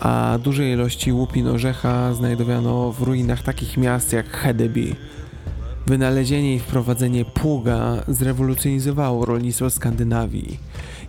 a 0.00 0.38
duże 0.42 0.70
ilości 0.70 1.12
łupin 1.12 1.48
orzecha 1.48 2.14
znajdowano 2.14 2.92
w 2.92 3.02
ruinach 3.02 3.42
takich 3.42 3.76
miast 3.76 4.12
jak 4.12 4.28
Hedeby, 4.30 4.96
Wynalezienie 5.88 6.54
i 6.54 6.58
wprowadzenie 6.58 7.24
pługa 7.24 8.02
zrewolucjonizowało 8.08 9.24
rolnictwo 9.24 9.70
Skandynawii 9.70 10.58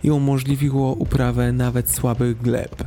i 0.02 0.10
umożliwiło 0.10 0.92
uprawę 0.92 1.52
nawet 1.52 1.90
słabych 1.90 2.42
gleb. 2.42 2.84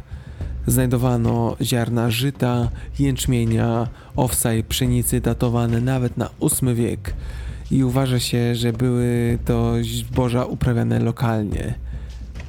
Znajdowano 0.67 1.55
ziarna 1.61 2.11
żyta, 2.11 2.69
jęczmienia, 2.99 3.87
owsa 4.15 4.53
i 4.53 4.63
pszenicy 4.63 5.21
datowane 5.21 5.81
nawet 5.81 6.17
na 6.17 6.29
VIII 6.41 6.75
wiek 6.75 7.13
i 7.71 7.83
uważa 7.83 8.19
się, 8.19 8.55
że 8.55 8.73
były 8.73 9.37
to 9.45 9.73
zboża 9.81 10.45
uprawiane 10.45 10.99
lokalnie. 10.99 11.73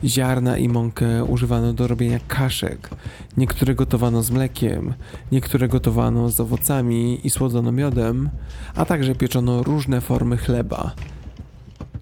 Ziarna 0.04 0.58
i 0.58 0.68
mąkę 0.68 1.24
używano 1.24 1.72
do 1.72 1.86
robienia 1.86 2.18
kaszek. 2.28 2.90
Niektóre 3.36 3.74
gotowano 3.74 4.22
z 4.22 4.30
mlekiem, 4.30 4.94
niektóre 5.32 5.68
gotowano 5.68 6.30
z 6.30 6.40
owocami 6.40 7.26
i 7.26 7.30
słodzono 7.30 7.72
miodem, 7.72 8.30
a 8.74 8.84
także 8.84 9.14
pieczono 9.14 9.62
różne 9.62 10.00
formy 10.00 10.36
chleba. 10.36 10.94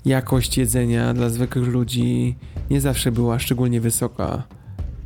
Jakość 0.04 0.58
jedzenia 0.58 1.14
dla 1.14 1.28
zwykłych 1.28 1.68
ludzi 1.68 2.36
nie 2.70 2.80
zawsze 2.80 3.12
była 3.12 3.38
szczególnie 3.38 3.80
wysoka. 3.80 4.42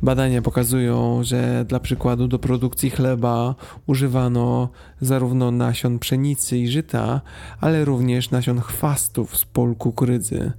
Badania 0.01 0.41
pokazują, 0.41 1.23
że 1.23 1.65
dla 1.65 1.79
przykładu 1.79 2.27
do 2.27 2.39
produkcji 2.39 2.89
chleba 2.89 3.55
używano 3.87 4.69
zarówno 5.01 5.51
nasion 5.51 5.99
pszenicy 5.99 6.57
i 6.57 6.67
żyta, 6.67 7.21
ale 7.61 7.85
również 7.85 8.31
nasion 8.31 8.61
chwastów 8.61 9.37
z 9.37 9.45
pól 9.45 9.75
kukurydzy. 9.75 10.51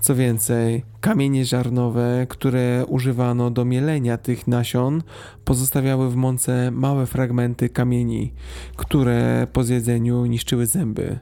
Co 0.00 0.14
więcej, 0.14 0.84
kamienie 1.00 1.44
ziarnowe, 1.44 2.26
które 2.28 2.84
używano 2.86 3.50
do 3.50 3.64
mielenia 3.64 4.18
tych 4.18 4.46
nasion, 4.46 5.02
pozostawiały 5.44 6.10
w 6.10 6.16
mące 6.16 6.70
małe 6.70 7.06
fragmenty 7.06 7.68
kamieni, 7.68 8.32
które 8.76 9.46
po 9.52 9.64
zjedzeniu 9.64 10.26
niszczyły 10.26 10.66
zęby. 10.66 11.18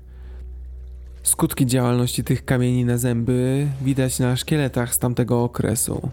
Skutki 1.22 1.66
działalności 1.66 2.24
tych 2.24 2.45
kamieni 2.45 2.85
na 2.85 2.99
zęby 2.99 3.66
widać 3.83 4.18
na 4.18 4.37
szkieletach 4.37 4.95
z 4.95 4.99
tamtego 4.99 5.45
okresu. 5.45 6.11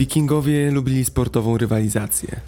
Wikingowie 0.00 0.70
lubili 0.70 1.04
sportową 1.04 1.58
rywalizację. 1.58 2.40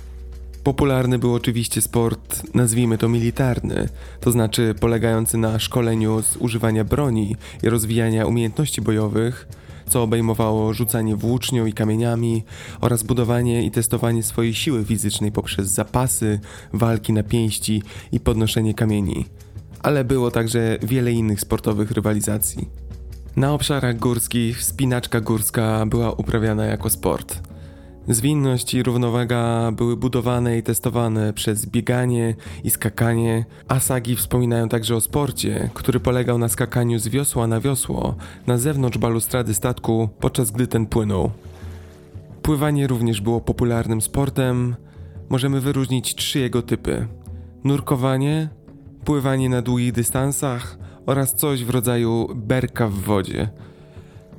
Popularny 0.65 1.19
był 1.19 1.35
oczywiście 1.35 1.81
sport, 1.81 2.55
nazwijmy 2.55 2.99
to 2.99 3.09
militarny, 3.09 3.89
to 4.21 4.31
znaczy 4.31 4.75
polegający 4.81 5.39
na 5.39 5.59
szkoleniu 5.59 6.23
z 6.23 6.37
używania 6.37 6.85
broni 6.85 7.37
i 7.63 7.69
rozwijania 7.69 8.27
umiejętności 8.27 8.83
bojowych, 8.83 9.49
co 9.89 10.03
obejmowało 10.03 10.75
rzucanie 10.75 11.17
włócznią 11.17 11.67
i 11.67 11.73
kamieniami 11.73 12.45
oraz 12.81 13.03
budowanie 13.03 13.63
i 13.63 13.71
testowanie 13.71 14.23
swojej 14.23 14.55
siły 14.55 14.85
fizycznej 14.85 15.33
poprzez 15.33 15.69
zapasy, 15.69 16.41
walki 16.73 17.13
na 17.13 17.23
pięści 17.23 17.83
i 18.13 18.21
podnoszenie 18.21 18.75
kamieni. 18.75 19.25
Ale 19.83 20.05
było 20.05 20.31
także 20.31 20.79
wiele 20.83 21.13
innych 21.13 21.41
sportowych 21.41 21.91
rywalizacji. 21.91 22.82
Na 23.37 23.53
obszarach 23.53 23.99
górskich 23.99 24.59
wspinaczka 24.59 25.21
górska 25.21 25.87
była 25.87 26.13
uprawiana 26.13 26.65
jako 26.65 26.91
sport. 26.91 27.41
Zwinność 28.09 28.75
i 28.75 28.83
równowaga 28.83 29.73
były 29.73 29.97
budowane 29.97 30.59
i 30.59 30.63
testowane 30.63 31.33
przez 31.33 31.67
bieganie 31.67 32.35
i 32.65 32.71
skakanie, 32.71 33.45
a 33.69 33.81
sagi 33.81 34.17
wspominają 34.17 34.69
także 34.69 34.97
o 34.97 35.01
sporcie, 35.01 35.71
który 35.75 36.01
polegał 36.01 36.39
na 36.39 36.49
skakaniu 36.49 36.99
z 36.99 37.09
wiosła 37.09 37.47
na 37.47 37.61
wiosło 37.61 38.15
na 38.47 38.59
zewnątrz 38.59 38.99
balustrady 38.99 39.55
statku, 39.55 40.09
podczas 40.21 40.51
gdy 40.51 40.67
ten 40.67 40.87
płynął. 40.87 41.31
Pływanie 42.43 42.87
również 42.87 43.21
było 43.21 43.41
popularnym 43.41 44.01
sportem. 44.01 44.77
Możemy 45.29 45.61
wyróżnić 45.61 46.15
trzy 46.15 46.39
jego 46.39 46.63
typy: 46.63 47.07
nurkowanie, 47.65 48.49
pływanie 49.05 49.49
na 49.49 49.63
długich 49.63 49.93
dystansach 49.93 50.79
oraz 51.07 51.35
coś 51.35 51.65
w 51.65 51.71
rodzaju 51.71 52.29
berka 52.35 52.89
w 52.89 52.95
wodzie. 52.95 53.49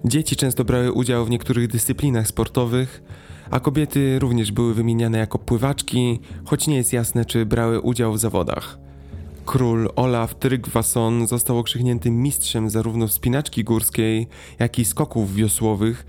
Dzieci 0.05 0.36
często 0.36 0.64
brały 0.64 0.91
udział 0.91 1.26
w 1.26 1.30
niektórych 1.30 1.68
dyscyplinach 1.68 2.28
sportowych, 2.28 3.03
a 3.51 3.59
kobiety 3.59 4.20
również 4.20 4.51
były 4.51 4.74
wymieniane 4.74 5.18
jako 5.18 5.39
pływaczki, 5.39 6.20
choć 6.45 6.68
nie 6.68 6.76
jest 6.76 6.93
jasne, 6.93 7.26
czy 7.26 7.45
brały 7.45 7.82
udział 7.82 8.14
w 8.14 8.20
zawodach. 8.20 8.78
Król 9.45 9.89
Olaf 9.95 10.36
Tryggvason 10.36 11.28
został 11.28 11.57
okrzykniętym 11.59 12.22
mistrzem 12.22 12.70
zarówno 12.70 13.07
wspinaczki 13.07 13.64
górskiej, 13.64 14.28
jak 14.59 14.80
i 14.80 14.86
skoków 14.86 15.36
wiosłowych, 15.36 16.05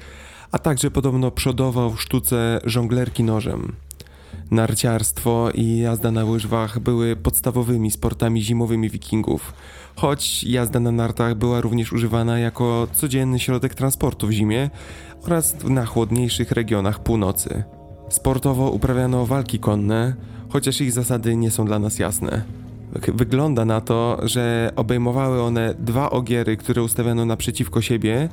a 0.52 0.58
także 0.58 0.90
podobno 0.90 1.30
przodował 1.30 1.90
w 1.90 2.02
sztuce 2.02 2.60
żonglerki 2.64 3.24
nożem. 3.24 3.76
Narciarstwo 4.50 5.50
i 5.54 5.78
jazda 5.78 6.10
na 6.10 6.24
łyżwach 6.24 6.78
były 6.78 7.16
podstawowymi 7.16 7.90
sportami 7.90 8.42
zimowymi 8.42 8.90
wikingów, 8.90 9.52
choć 9.96 10.44
jazda 10.44 10.80
na 10.80 10.92
nartach 10.92 11.34
była 11.34 11.60
również 11.60 11.92
używana 11.92 12.38
jako 12.38 12.86
codzienny 12.92 13.38
środek 13.38 13.74
transportu 13.74 14.26
w 14.26 14.32
zimie 14.32 14.70
oraz 15.24 15.64
na 15.64 15.86
chłodniejszych 15.86 16.50
regionach 16.50 17.02
północy. 17.02 17.64
Sportowo 18.08 18.70
uprawiano 18.70 19.26
walki 19.26 19.58
konne, 19.58 20.14
chociaż 20.48 20.80
ich 20.80 20.92
zasady 20.92 21.36
nie 21.36 21.50
są 21.50 21.64
dla 21.64 21.78
nas 21.78 21.98
jasne. 21.98 22.42
Wygląda 23.14 23.64
na 23.64 23.80
to, 23.80 24.18
że 24.22 24.72
obejmowały 24.76 25.42
one 25.42 25.74
dwa 25.78 26.10
ogiery, 26.10 26.56
które 26.56 26.82
ustawiano 26.82 27.26
naprzeciwko 27.26 27.82
siebie, 27.82 28.28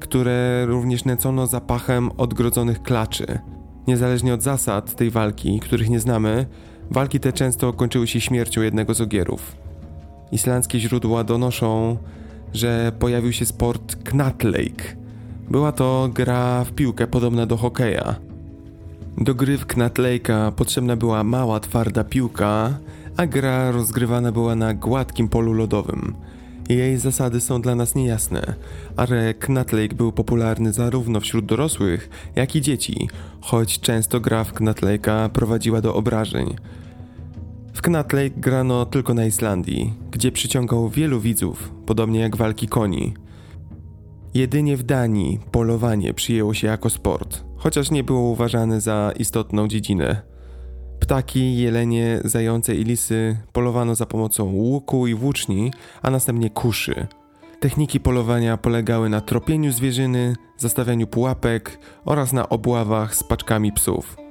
które 0.00 0.66
również 0.66 1.04
nęcono 1.04 1.46
zapachem 1.46 2.10
odgrodzonych 2.16 2.82
klaczy. 2.82 3.38
Niezależnie 3.86 4.34
od 4.34 4.42
zasad 4.42 4.96
tej 4.96 5.10
walki, 5.10 5.60
których 5.60 5.90
nie 5.90 6.00
znamy, 6.00 6.46
walki 6.90 7.20
te 7.20 7.32
często 7.32 7.72
kończyły 7.72 8.06
się 8.06 8.20
śmiercią 8.20 8.62
jednego 8.62 8.94
z 8.94 9.00
ogierów. 9.00 9.65
Islandzkie 10.32 10.80
źródła 10.80 11.24
donoszą, 11.24 11.96
że 12.54 12.92
pojawił 12.98 13.32
się 13.32 13.46
sport 13.46 13.96
Knatlake. 14.04 14.96
Była 15.50 15.72
to 15.72 16.08
gra 16.14 16.64
w 16.64 16.72
piłkę 16.72 17.06
podobna 17.06 17.46
do 17.46 17.56
hokeja. 17.56 18.14
Do 19.18 19.34
gry 19.34 19.58
w 19.58 19.66
Knatlake'a 19.66 20.52
potrzebna 20.52 20.96
była 20.96 21.24
mała, 21.24 21.60
twarda 21.60 22.04
piłka, 22.04 22.78
a 23.16 23.26
gra 23.26 23.70
rozgrywana 23.70 24.32
była 24.32 24.54
na 24.54 24.74
gładkim 24.74 25.28
polu 25.28 25.52
lodowym. 25.52 26.14
Jej 26.68 26.98
zasady 26.98 27.40
są 27.40 27.62
dla 27.62 27.74
nas 27.74 27.94
niejasne, 27.94 28.54
ale 28.96 29.34
Knatlake 29.34 29.94
był 29.94 30.12
popularny 30.12 30.72
zarówno 30.72 31.20
wśród 31.20 31.46
dorosłych, 31.46 32.10
jak 32.36 32.56
i 32.56 32.60
dzieci, 32.60 33.08
choć 33.40 33.80
często 33.80 34.20
gra 34.20 34.44
w 34.44 34.54
Knatlake'a 34.54 35.28
prowadziła 35.28 35.80
do 35.80 35.94
obrażeń. 35.94 36.56
W 37.76 37.82
Knatlake 37.82 38.30
grano 38.30 38.86
tylko 38.86 39.14
na 39.14 39.26
Islandii, 39.26 39.94
gdzie 40.10 40.32
przyciągał 40.32 40.88
wielu 40.88 41.20
widzów, 41.20 41.72
podobnie 41.86 42.20
jak 42.20 42.36
walki 42.36 42.68
koni. 42.68 43.14
Jedynie 44.34 44.76
w 44.76 44.82
Danii 44.82 45.40
polowanie 45.50 46.14
przyjęło 46.14 46.54
się 46.54 46.66
jako 46.66 46.90
sport, 46.90 47.44
chociaż 47.56 47.90
nie 47.90 48.04
było 48.04 48.20
uważane 48.20 48.80
za 48.80 49.12
istotną 49.18 49.68
dziedzinę. 49.68 50.22
Ptaki, 51.00 51.56
jelenie, 51.56 52.20
zające 52.24 52.74
i 52.74 52.84
lisy 52.84 53.36
polowano 53.52 53.94
za 53.94 54.06
pomocą 54.06 54.44
łuku 54.44 55.06
i 55.06 55.14
włóczni, 55.14 55.72
a 56.02 56.10
następnie 56.10 56.50
kuszy. 56.50 57.06
Techniki 57.60 58.00
polowania 58.00 58.56
polegały 58.56 59.08
na 59.08 59.20
tropieniu 59.20 59.72
zwierzyny, 59.72 60.36
zastawianiu 60.58 61.06
pułapek 61.06 61.78
oraz 62.04 62.32
na 62.32 62.48
obławach 62.48 63.14
z 63.14 63.24
paczkami 63.24 63.72
psów. 63.72 64.25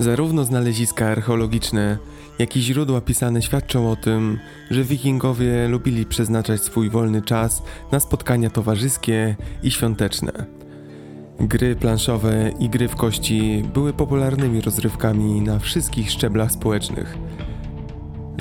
Zarówno 0.00 0.44
znaleziska 0.44 1.06
archeologiczne, 1.06 1.98
jak 2.38 2.56
i 2.56 2.62
źródła 2.62 3.00
pisane 3.00 3.42
świadczą 3.42 3.90
o 3.90 3.96
tym, 3.96 4.38
że 4.70 4.84
wikingowie 4.84 5.68
lubili 5.68 6.06
przeznaczać 6.06 6.62
swój 6.62 6.90
wolny 6.90 7.22
czas 7.22 7.62
na 7.92 8.00
spotkania 8.00 8.50
towarzyskie 8.50 9.36
i 9.62 9.70
świąteczne. 9.70 10.32
Gry 11.40 11.76
planszowe 11.76 12.50
i 12.58 12.68
gry 12.68 12.88
w 12.88 12.96
kości 12.96 13.64
były 13.74 13.92
popularnymi 13.92 14.60
rozrywkami 14.60 15.40
na 15.40 15.58
wszystkich 15.58 16.10
szczeblach 16.10 16.52
społecznych. 16.52 17.18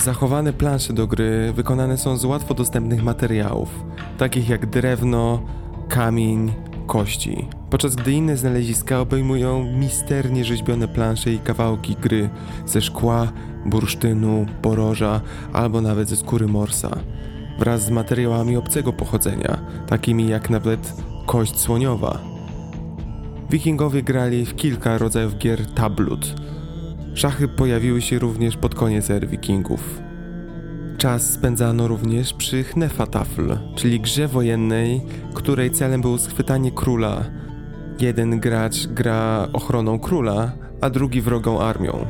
Zachowane 0.03 0.53
plansze 0.53 0.93
do 0.93 1.07
gry 1.07 1.53
wykonane 1.53 1.97
są 1.97 2.17
z 2.17 2.25
łatwo 2.25 2.53
dostępnych 2.53 3.03
materiałów, 3.03 3.69
takich 4.17 4.49
jak 4.49 4.65
drewno, 4.65 5.41
kamień, 5.89 6.53
kości, 6.87 7.47
podczas 7.69 7.95
gdy 7.95 8.11
inne 8.11 8.37
znaleziska 8.37 8.99
obejmują 8.99 9.63
misternie 9.73 10.45
rzeźbione 10.45 10.87
plansze 10.87 11.33
i 11.33 11.39
kawałki 11.39 11.95
gry 11.95 12.29
ze 12.65 12.81
szkła, 12.81 13.31
bursztynu, 13.65 14.45
poroża 14.61 15.21
albo 15.53 15.81
nawet 15.81 16.09
ze 16.09 16.15
skóry 16.15 16.47
morsa, 16.47 16.97
wraz 17.59 17.85
z 17.85 17.89
materiałami 17.89 18.57
obcego 18.57 18.93
pochodzenia, 18.93 19.59
takimi 19.87 20.27
jak 20.27 20.49
nawet 20.49 20.93
kość 21.25 21.59
słoniowa. 21.59 22.19
Wikingowie 23.49 24.03
grali 24.03 24.45
w 24.45 24.55
kilka 24.55 24.97
rodzajów 24.97 25.37
gier 25.37 25.65
tablut. 25.65 26.35
Szachy 27.13 27.47
pojawiły 27.47 28.01
się 28.01 28.19
również 28.19 28.57
pod 28.57 28.75
koniec 28.75 29.09
ery 29.09 29.27
wikingów. 29.27 30.01
Czas 30.97 31.29
spędzano 31.29 31.87
również 31.87 32.33
przy 32.33 32.63
Hnefatafl, 32.63 33.57
czyli 33.75 33.99
grze 33.99 34.27
wojennej, 34.27 35.01
której 35.33 35.71
celem 35.71 36.01
było 36.01 36.17
schwytanie 36.17 36.71
króla. 36.71 37.23
Jeden 37.99 38.39
gracz 38.39 38.87
gra 38.87 39.47
ochroną 39.53 39.99
króla, 39.99 40.51
a 40.81 40.89
drugi 40.89 41.21
wrogą 41.21 41.61
armią. 41.61 42.05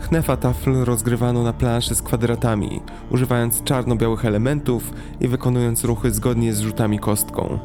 Hnefatafl 0.00 0.84
rozgrywano 0.84 1.42
na 1.42 1.52
planszy 1.52 1.94
z 1.94 2.02
kwadratami, 2.02 2.80
używając 3.10 3.62
czarno-białych 3.62 4.24
elementów 4.24 4.92
i 5.20 5.28
wykonując 5.28 5.84
ruchy 5.84 6.10
zgodnie 6.10 6.52
z 6.52 6.60
rzutami 6.60 6.98
kostką. 6.98 7.58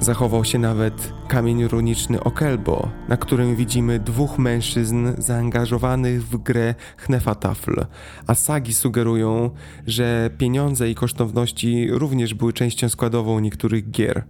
Zachował 0.00 0.44
się 0.44 0.58
nawet 0.58 1.12
kamień 1.28 1.68
runiczny 1.68 2.22
Okelbo, 2.22 2.88
na 3.08 3.16
którym 3.16 3.56
widzimy 3.56 3.98
dwóch 3.98 4.38
mężczyzn 4.38 5.08
zaangażowanych 5.18 6.24
w 6.26 6.36
grę 6.36 6.74
Hnefatafl, 6.96 7.86
a 8.26 8.34
sagi 8.34 8.74
sugerują, 8.74 9.50
że 9.86 10.30
pieniądze 10.38 10.90
i 10.90 10.94
kosztowności 10.94 11.88
również 11.90 12.34
były 12.34 12.52
częścią 12.52 12.88
składową 12.88 13.40
niektórych 13.40 13.90
gier. 13.90 14.24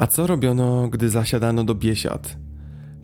A 0.00 0.06
co 0.06 0.26
robiono, 0.26 0.88
gdy 0.88 1.08
zasiadano 1.08 1.64
do 1.64 1.74
biesiad? 1.74 2.36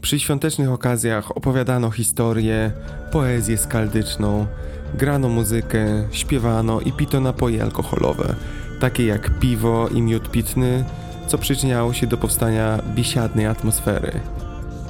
Przy 0.01 0.21
świątecznych 0.21 0.71
okazjach 0.71 1.37
opowiadano 1.37 1.91
historię, 1.91 2.73
poezję 3.13 3.59
skaldyczną, 3.59 4.47
grano 4.95 5.29
muzykę, 5.29 6.09
śpiewano 6.11 6.81
i 6.81 6.93
pito 6.93 7.21
napoje 7.21 7.63
alkoholowe– 7.63 8.35
takie 8.81 9.07
jak 9.07 9.39
piwo 9.39 9.89
i 9.89 10.03
miód 10.03 10.31
pitny, 10.31 10.85
co 11.27 11.39
przyczyniało 11.39 11.93
się 11.93 12.07
do 12.07 12.17
powstania 12.17 12.83
biesiadnej 12.95 13.47
atmosfery. 13.47 14.21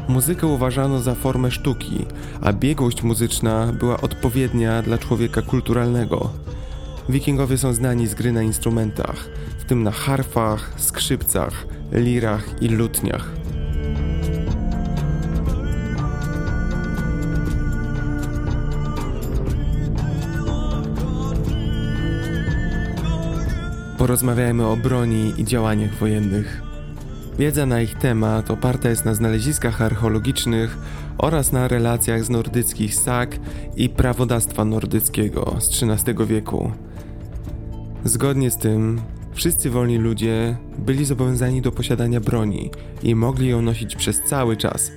Muzykę 0.09 0.47
uważano 0.47 1.01
za 1.01 1.15
formę 1.15 1.51
sztuki, 1.51 2.05
a 2.41 2.53
biegłość 2.53 3.03
muzyczna 3.03 3.73
była 3.73 4.01
odpowiednia 4.01 4.83
dla 4.83 4.99
człowieka 4.99 5.43
kulturalnego. 5.43 6.31
Wikingowie 7.09 7.59
są 7.59 7.73
znani 7.73 8.07
z 8.07 8.15
gry 8.15 8.33
na 8.33 8.43
instrumentach, 8.43 9.29
w 9.59 9.65
tym 9.65 9.83
na 9.83 9.91
harfach, 9.91 10.73
skrzypcach, 10.77 11.67
lirach 11.93 12.63
i 12.63 12.69
lutniach. 12.69 13.37
porozmawiajmy 24.07 24.67
o 24.67 24.77
broni 24.77 25.35
i 25.39 25.45
działaniach 25.45 25.95
wojennych. 25.95 26.63
Wiedza 27.39 27.67
na 27.67 27.81
ich 27.81 27.95
temat 27.95 28.51
oparta 28.51 28.89
jest 28.89 29.05
na 29.05 29.15
znaleziskach 29.15 29.83
archeologicznych 29.83 30.79
oraz 31.19 31.53
na 31.53 31.69
relacjach 31.69 32.25
z 32.25 32.31
nordyckich 32.31 32.95
sag 32.95 33.37
i 33.77 33.89
prawodawstwa 33.89 34.65
nordyckiego 34.65 35.57
z 35.61 35.83
XIII 35.83 36.27
wieku. 36.27 36.73
Zgodnie 38.07 38.51
z 38.51 38.57
tym, 38.57 39.01
wszyscy 39.35 39.71
wolni 39.71 39.99
ludzie 39.99 40.57
byli 40.79 41.05
zobowiązani 41.05 41.63
do 41.63 41.73
posiadania 41.73 42.21
broni 42.21 42.71
i 43.03 43.15
mogli 43.15 43.49
ją 43.49 43.63
nosić 43.63 43.97
przez 43.97 44.23
cały 44.23 44.57
czas. 44.57 44.93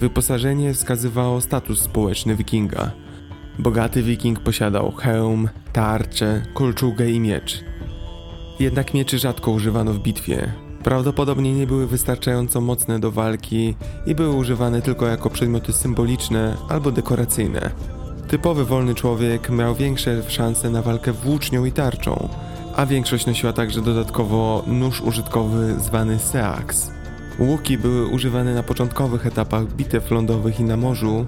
Wyposażenie 0.00 0.74
wskazywało 0.74 1.40
status 1.40 1.80
społeczny 1.80 2.36
wikinga. 2.36 2.90
Bogaty 3.58 4.02
wiking 4.02 4.40
posiadał 4.40 4.92
hełm, 4.92 5.48
tarczę, 5.72 6.42
kolczugę 6.54 7.10
i 7.10 7.20
miecz– 7.20 7.64
jednak 8.60 8.94
mieczy 8.94 9.18
rzadko 9.18 9.50
używano 9.50 9.92
w 9.92 9.98
bitwie. 9.98 10.52
Prawdopodobnie 10.84 11.54
nie 11.54 11.66
były 11.66 11.86
wystarczająco 11.86 12.60
mocne 12.60 13.00
do 13.00 13.10
walki 13.10 13.74
i 14.06 14.14
były 14.14 14.36
używane 14.36 14.82
tylko 14.82 15.06
jako 15.06 15.30
przedmioty 15.30 15.72
symboliczne 15.72 16.56
albo 16.68 16.92
dekoracyjne. 16.92 17.70
Typowy 18.30 18.64
wolny 18.64 18.94
człowiek 18.94 19.50
miał 19.50 19.74
większe 19.74 20.30
szanse 20.30 20.70
na 20.70 20.82
walkę 20.82 21.12
włócznią 21.12 21.64
i 21.64 21.72
tarczą, 21.72 22.28
a 22.76 22.86
większość 22.86 23.26
nosiła 23.26 23.52
także 23.52 23.82
dodatkowo 23.82 24.64
nóż 24.66 25.00
użytkowy 25.00 25.74
zwany 25.80 26.18
seax. 26.18 26.90
Łuki 27.38 27.78
były 27.78 28.06
używane 28.06 28.54
na 28.54 28.62
początkowych 28.62 29.26
etapach 29.26 29.72
bitew 29.72 30.10
lądowych 30.10 30.60
i 30.60 30.64
na 30.64 30.76
morzu, 30.76 31.26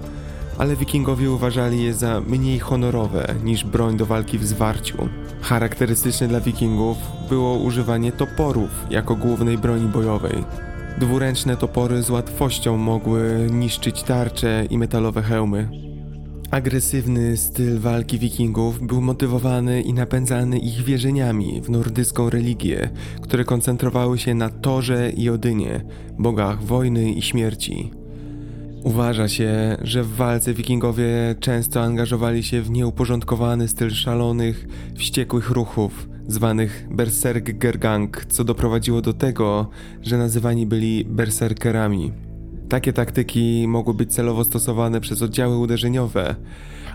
ale 0.59 0.77
wikingowie 0.77 1.31
uważali 1.31 1.85
je 1.85 1.95
za 1.95 2.21
mniej 2.21 2.59
honorowe 2.59 3.35
niż 3.45 3.65
broń 3.65 3.97
do 3.97 4.07
walki 4.07 4.39
w 4.39 4.47
zwarciu. 4.47 5.09
Charakterystyczne 5.41 6.29
dla 6.29 6.41
wikingów 6.41 6.97
było 7.29 7.55
używanie 7.55 8.13
toporów 8.13 8.71
jako 8.91 9.17
głównej 9.17 9.59
broni 9.59 9.89
bojowej. 9.89 10.45
Dwuręczne 10.99 11.57
topory 11.57 12.03
z 12.03 12.11
łatwością 12.11 12.77
mogły 12.77 13.47
niszczyć 13.51 14.03
tarcze 14.03 14.65
i 14.71 14.79
metalowe 14.79 15.23
hełmy. 15.23 15.92
Agresywny 16.53 17.37
styl 17.37 17.79
walki 17.79 18.19
wikingów 18.19 18.87
był 18.87 19.01
motywowany 19.01 19.83
i 19.83 19.93
napędzany 19.93 20.59
ich 20.59 20.85
wierzeniami 20.85 21.61
w 21.61 21.71
nordycką 21.71 22.31
religię, 22.31 22.91
które 23.23 23.45
koncentrowały 23.45 24.19
się 24.19 24.35
na 24.35 24.49
Torze 24.49 25.11
i 25.11 25.31
Odynie, 25.31 25.85
bogach 26.19 26.63
wojny 26.63 27.13
i 27.13 27.23
śmierci. 27.23 27.91
Uważa 28.83 29.29
się, 29.29 29.77
że 29.83 30.03
w 30.03 30.17
walce 30.17 30.55
wikingowie 30.55 31.35
często 31.41 31.83
angażowali 31.83 32.43
się 32.43 32.63
w 32.63 32.71
nieuporządkowany 32.71 33.69
styl 33.69 33.91
szalonych, 33.91 34.67
wściekłych 34.95 35.51
ruchów, 35.51 36.09
zwanych 36.29 36.87
berserkgergang, 36.91 38.27
co 38.29 38.45
doprowadziło 38.45 39.03
do 39.03 39.13
tego, 39.13 39.71
że 40.03 40.19
nazywani 40.19 40.67
byli 40.67 41.05
berserkerami. 41.05 42.32
Takie 42.69 42.93
taktyki 42.93 43.69
mogły 43.69 43.95
być 43.95 44.15
celowo 44.15 44.45
stosowane 44.45 45.01
przez 45.01 45.23
oddziały 45.23 45.59
uderzeniowe, 45.59 46.37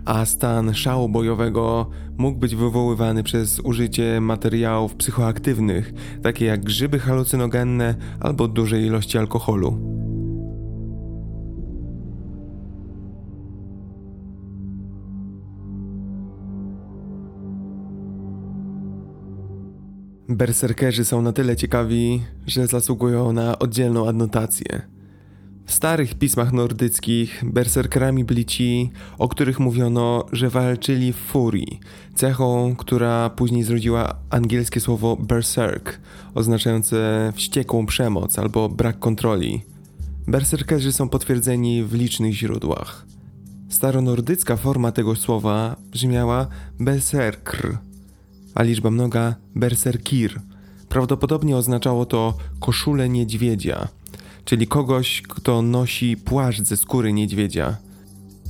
a 0.06 0.26
stan 0.26 0.74
szału 0.74 1.10
bojowego 1.10 1.90
mógł 2.18 2.40
być 2.40 2.56
wywoływany 2.56 3.24
przez 3.24 3.60
użycie 3.60 4.22
materiałów 4.22 4.96
psychoaktywnych, 4.96 5.94
takie 6.24 6.46
jak 6.46 6.64
grzyby 6.64 7.00
halucynogenne 7.00 7.96
albo 8.20 8.48
duże 8.48 8.82
ilości 8.82 9.18
alkoholu. 9.18 9.98
Berserkerzy 20.30 21.06
są 21.06 21.22
na 21.22 21.34
tyle 21.34 21.56
ciekawi, 21.56 22.22
że 22.48 22.68
zasługują 22.68 23.34
na 23.34 23.60
oddzielną 23.60 24.08
adnotację. 24.08 24.97
W 25.68 25.74
starych 25.74 26.14
pismach 26.14 26.54
nordyckich 26.54 27.44
berserkerami 27.46 28.24
byli 28.24 28.46
ci, 28.46 28.92
o 29.18 29.28
których 29.28 29.60
mówiono, 29.60 30.26
że 30.32 30.50
walczyli 30.50 31.14
w 31.14 31.16
furii, 31.16 31.80
cechą, 32.16 32.76
która 32.76 33.30
później 33.30 33.64
zrodziła 33.64 34.16
angielskie 34.30 34.80
słowo 34.80 35.16
berserk, 35.16 36.00
oznaczające 36.36 37.32
wściekłą 37.36 37.86
przemoc 37.86 38.40
albo 38.40 38.70
brak 38.70 39.00
kontroli. 39.00 39.62
Berserkerzy 40.28 40.94
są 40.94 41.10
potwierdzeni 41.10 41.84
w 41.84 41.94
licznych 41.94 42.34
źródłach. 42.34 43.06
Staronordycka 43.70 44.58
forma 44.58 44.92
tego 44.92 45.16
słowa 45.16 45.76
brzmiała 45.92 46.48
berserkr, 46.80 47.78
a 48.56 48.64
liczba 48.64 48.92
mnoga 48.92 49.36
berserkir. 49.56 50.42
Prawdopodobnie 50.90 51.58
oznaczało 51.58 52.06
to 52.06 52.38
koszulę 52.60 53.10
niedźwiedzia– 53.10 53.88
czyli 54.48 54.68
kogoś, 54.68 55.22
kto 55.22 55.62
nosi 55.62 56.18
płaszcz 56.18 56.62
ze 56.62 56.78
skóry 56.78 57.14
niedźwiedzia. 57.14 57.78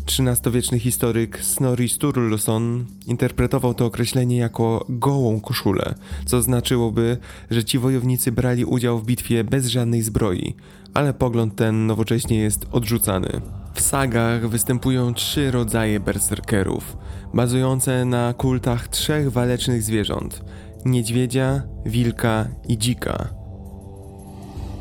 XIII-wieczny 0.06 0.80
historyk 0.80 1.40
Snorri 1.42 1.90
Sturluson 1.90 2.86
interpretował 3.08 3.74
to 3.74 3.86
określenie 3.86 4.38
jako 4.38 4.86
gołą 4.90 5.42
koszulę, 5.42 5.96
co 6.26 6.42
znaczyłoby, 6.42 7.18
że 7.50 7.64
ci 7.64 7.80
wojownicy 7.80 8.32
brali 8.32 8.66
udział 8.66 9.00
w 9.00 9.06
bitwie 9.06 9.44
bez 9.44 9.68
żadnej 9.68 10.02
zbroi, 10.02 10.56
ale 10.94 11.14
pogląd 11.14 11.56
ten 11.56 11.88
nowocześnie 11.88 12.40
jest 12.40 12.66
odrzucany. 12.72 13.30
W 13.74 13.82
sagach 13.82 14.50
występują 14.50 15.14
trzy 15.14 15.52
rodzaje 15.52 16.00
berserkerów, 16.00 16.98
bazujące 17.34 18.06
na 18.06 18.34
kultach 18.34 18.88
trzech 18.88 19.32
walecznych 19.32 19.84
zwierząt: 19.84 20.42
niedźwiedzia, 20.86 21.64
wilka 21.86 22.48
i 22.68 22.78
dzika. 22.78 23.47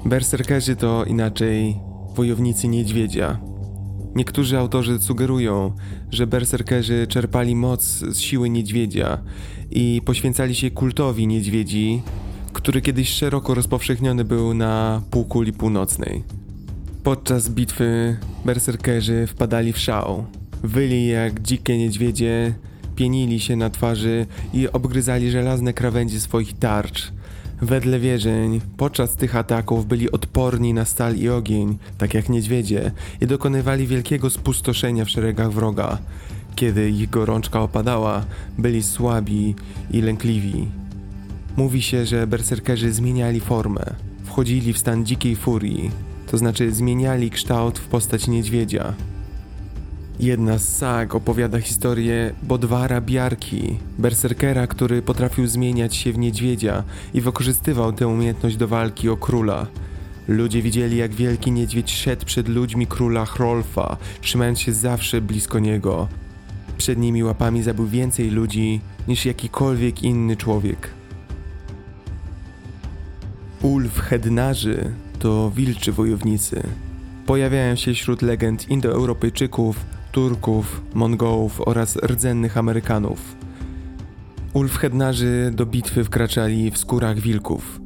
Berserkerzy 0.06 0.76
to 0.76 1.04
inaczej 1.04 1.76
wojownicy 2.14 2.68
niedźwiedzia. 2.68 3.40
Niektórzy 4.14 4.58
autorzy 4.58 4.98
sugerują, 4.98 5.72
że 6.10 6.26
berserkerzy 6.26 7.06
czerpali 7.06 7.56
moc 7.56 7.82
z 7.84 8.18
siły 8.18 8.50
niedźwiedzia 8.50 9.18
i 9.70 10.02
poświęcali 10.04 10.54
się 10.54 10.70
kultowi 10.70 11.26
niedźwiedzi, 11.26 12.02
który 12.52 12.80
kiedyś 12.80 13.08
szeroko 13.08 13.54
rozpowszechniony 13.54 14.24
był 14.24 14.54
na 14.54 15.02
półkuli 15.10 15.52
północnej. 15.52 16.24
Podczas 17.02 17.48
bitwy 17.48 18.16
berserkerzy 18.44 19.26
wpadali 19.26 19.72
w 19.72 19.78
szał. 19.78 20.24
Wyli 20.62 21.06
jak 21.06 21.42
dzikie 21.42 21.78
niedźwiedzie, 21.78 22.54
pienili 22.96 23.40
się 23.40 23.56
na 23.56 23.70
twarzy 23.70 24.26
i 24.52 24.68
obgryzali 24.68 25.30
żelazne 25.30 25.72
krawędzie 25.72 26.20
swoich 26.20 26.58
tarcz, 26.58 27.12
Wedle 27.62 27.98
wierzeń, 28.00 28.60
podczas 28.76 29.16
tych 29.16 29.36
ataków 29.36 29.86
byli 29.86 30.10
odporni 30.10 30.74
na 30.74 30.84
stal 30.84 31.16
i 31.16 31.28
ogień, 31.28 31.78
tak 31.98 32.14
jak 32.14 32.28
niedźwiedzie, 32.28 32.90
i 33.20 33.26
dokonywali 33.26 33.86
wielkiego 33.86 34.30
spustoszenia 34.30 35.04
w 35.04 35.10
szeregach 35.10 35.52
wroga. 35.52 35.98
Kiedy 36.54 36.90
ich 36.90 37.10
gorączka 37.10 37.60
opadała, 37.60 38.24
byli 38.58 38.82
słabi 38.82 39.54
i 39.90 40.00
lękliwi. 40.00 40.68
Mówi 41.56 41.82
się, 41.82 42.06
że 42.06 42.26
berserkerzy 42.26 42.92
zmieniali 42.92 43.40
formę, 43.40 43.84
wchodzili 44.24 44.72
w 44.72 44.78
stan 44.78 45.06
dzikiej 45.06 45.36
furii, 45.36 45.90
to 46.26 46.38
znaczy 46.38 46.72
zmieniali 46.72 47.30
kształt 47.30 47.78
w 47.78 47.86
postać 47.86 48.28
niedźwiedzia. 48.28 48.94
Jedna 50.20 50.58
z 50.58 50.68
sag 50.68 51.14
opowiada 51.14 51.60
historię 51.60 52.34
Bodwara 52.42 53.00
Biarki, 53.00 53.78
berserkera, 53.98 54.66
który 54.66 55.02
potrafił 55.02 55.46
zmieniać 55.46 55.96
się 55.96 56.12
w 56.12 56.18
niedźwiedzia 56.18 56.82
i 57.14 57.20
wykorzystywał 57.20 57.92
tę 57.92 58.08
umiejętność 58.08 58.56
do 58.56 58.68
walki 58.68 59.08
o 59.08 59.16
króla. 59.16 59.66
Ludzie 60.28 60.62
widzieli, 60.62 60.96
jak 60.96 61.14
wielki 61.14 61.52
niedźwiedź 61.52 61.94
szedł 61.94 62.26
przed 62.26 62.48
ludźmi 62.48 62.86
króla 62.86 63.24
Hrolfa, 63.24 63.96
trzymając 64.20 64.60
się 64.60 64.72
zawsze 64.72 65.20
blisko 65.20 65.58
niego. 65.58 66.08
Przednimi 66.78 67.24
łapami 67.24 67.62
zabił 67.62 67.86
więcej 67.86 68.30
ludzi 68.30 68.80
niż 69.08 69.26
jakikolwiek 69.26 70.02
inny 70.02 70.36
człowiek. 70.36 70.88
Ulf 73.62 74.00
Hednarzy 74.00 74.92
to 75.18 75.50
wilczy 75.50 75.92
wojownicy. 75.92 76.62
Pojawiają 77.26 77.76
się 77.76 77.94
wśród 77.94 78.22
legend 78.22 78.70
Indoeuropejczyków, 78.70 79.95
Turków, 80.16 80.82
Mongołów 80.94 81.60
oraz 81.68 81.96
rdzennych 81.96 82.58
Amerykanów. 82.58 83.36
Ulfhednarzy 84.52 85.50
do 85.54 85.66
bitwy 85.66 86.04
wkraczali 86.04 86.70
w 86.70 86.78
skórach 86.78 87.18
wilków. 87.18 87.80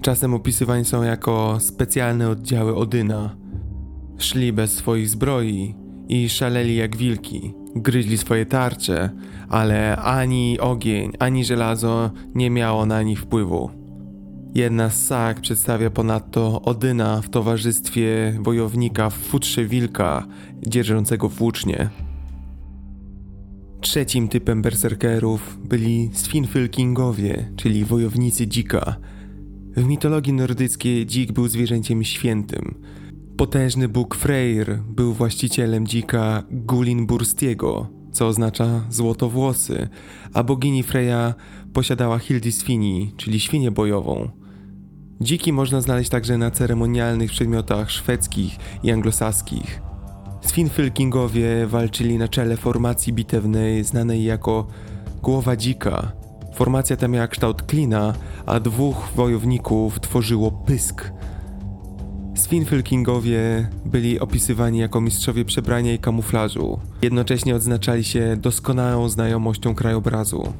Czasem 0.00 0.34
opisywani 0.34 0.84
są 0.84 1.02
jako 1.02 1.56
specjalne 1.60 2.28
oddziały 2.28 2.76
Odyna. 2.76 3.36
Szli 4.18 4.52
bez 4.52 4.72
swoich 4.74 5.08
zbroi 5.08 5.74
i 6.08 6.28
szaleli 6.28 6.76
jak 6.76 6.96
wilki. 6.96 7.54
Gryźli 7.76 8.18
swoje 8.18 8.46
tarcze, 8.46 9.10
ale 9.48 9.96
ani 9.96 10.60
ogień, 10.60 11.12
ani 11.18 11.44
żelazo 11.44 12.10
nie 12.34 12.50
miało 12.50 12.86
na 12.86 13.02
nich 13.02 13.20
wpływu. 13.20 13.81
Jedna 14.54 14.90
z 14.90 15.06
sag 15.06 15.40
przedstawia 15.40 15.90
ponadto 15.90 16.62
Odyna 16.62 17.22
w 17.22 17.30
towarzystwie 17.30 18.38
wojownika 18.40 19.10
w 19.10 19.14
futrze 19.14 19.64
wilka, 19.64 20.26
dzierżącego 20.66 21.28
włócznie. 21.28 21.90
Trzecim 23.80 24.28
typem 24.28 24.62
berserkerów 24.62 25.58
byli 25.64 26.10
Sfinfylkingowie, 26.12 27.52
czyli 27.56 27.84
wojownicy 27.84 28.46
dzika. 28.46 28.96
W 29.76 29.84
mitologii 29.84 30.32
nordyckiej 30.32 31.06
dzik 31.06 31.32
był 31.32 31.48
zwierzęciem 31.48 32.04
świętym. 32.04 32.74
Potężny 33.36 33.88
bóg 33.88 34.14
Freyr 34.14 34.78
był 34.88 35.12
właścicielem 35.12 35.86
dzika 35.86 36.42
Gulinburstiego, 36.50 37.88
co 38.12 38.26
oznacza 38.26 38.84
złotowłosy, 38.90 39.88
a 40.34 40.42
bogini 40.42 40.82
Freya 40.82 41.34
posiadała 41.72 42.18
Hildisfini, 42.18 43.12
czyli 43.16 43.40
świnię 43.40 43.70
bojową. 43.70 44.41
Dziki 45.22 45.52
można 45.52 45.80
znaleźć 45.80 46.10
także 46.10 46.38
na 46.38 46.50
ceremonialnych 46.50 47.30
przedmiotach 47.30 47.90
szwedzkich 47.90 48.56
i 48.82 48.90
anglosaskich. 48.90 49.82
Sfinfylkingowie 50.40 51.66
walczyli 51.66 52.18
na 52.18 52.28
czele 52.28 52.56
formacji 52.56 53.12
bitewnej 53.12 53.84
znanej 53.84 54.24
jako 54.24 54.66
Głowa 55.22 55.56
Dzika. 55.56 56.12
Formacja 56.54 56.96
ta 56.96 57.08
miała 57.08 57.26
kształt 57.28 57.62
klina, 57.62 58.14
a 58.46 58.60
dwóch 58.60 59.08
wojowników 59.16 60.00
tworzyło 60.00 60.50
pysk. 60.50 61.12
Sfinfylkingowie 62.34 63.68
byli 63.84 64.20
opisywani 64.20 64.78
jako 64.78 65.00
mistrzowie 65.00 65.44
przebrania 65.44 65.92
i 65.92 65.98
kamuflażu. 65.98 66.80
Jednocześnie 67.02 67.56
odznaczali 67.56 68.04
się 68.04 68.36
doskonałą 68.36 69.08
znajomością 69.08 69.74
krajobrazu. 69.74 70.52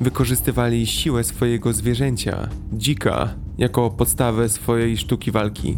Wykorzystywali 0.00 0.86
siłę 0.86 1.24
swojego 1.24 1.72
zwierzęcia, 1.72 2.48
dzika, 2.72 3.34
jako 3.60 3.90
podstawę 3.90 4.48
swojej 4.48 4.96
sztuki 4.96 5.30
walki. 5.30 5.76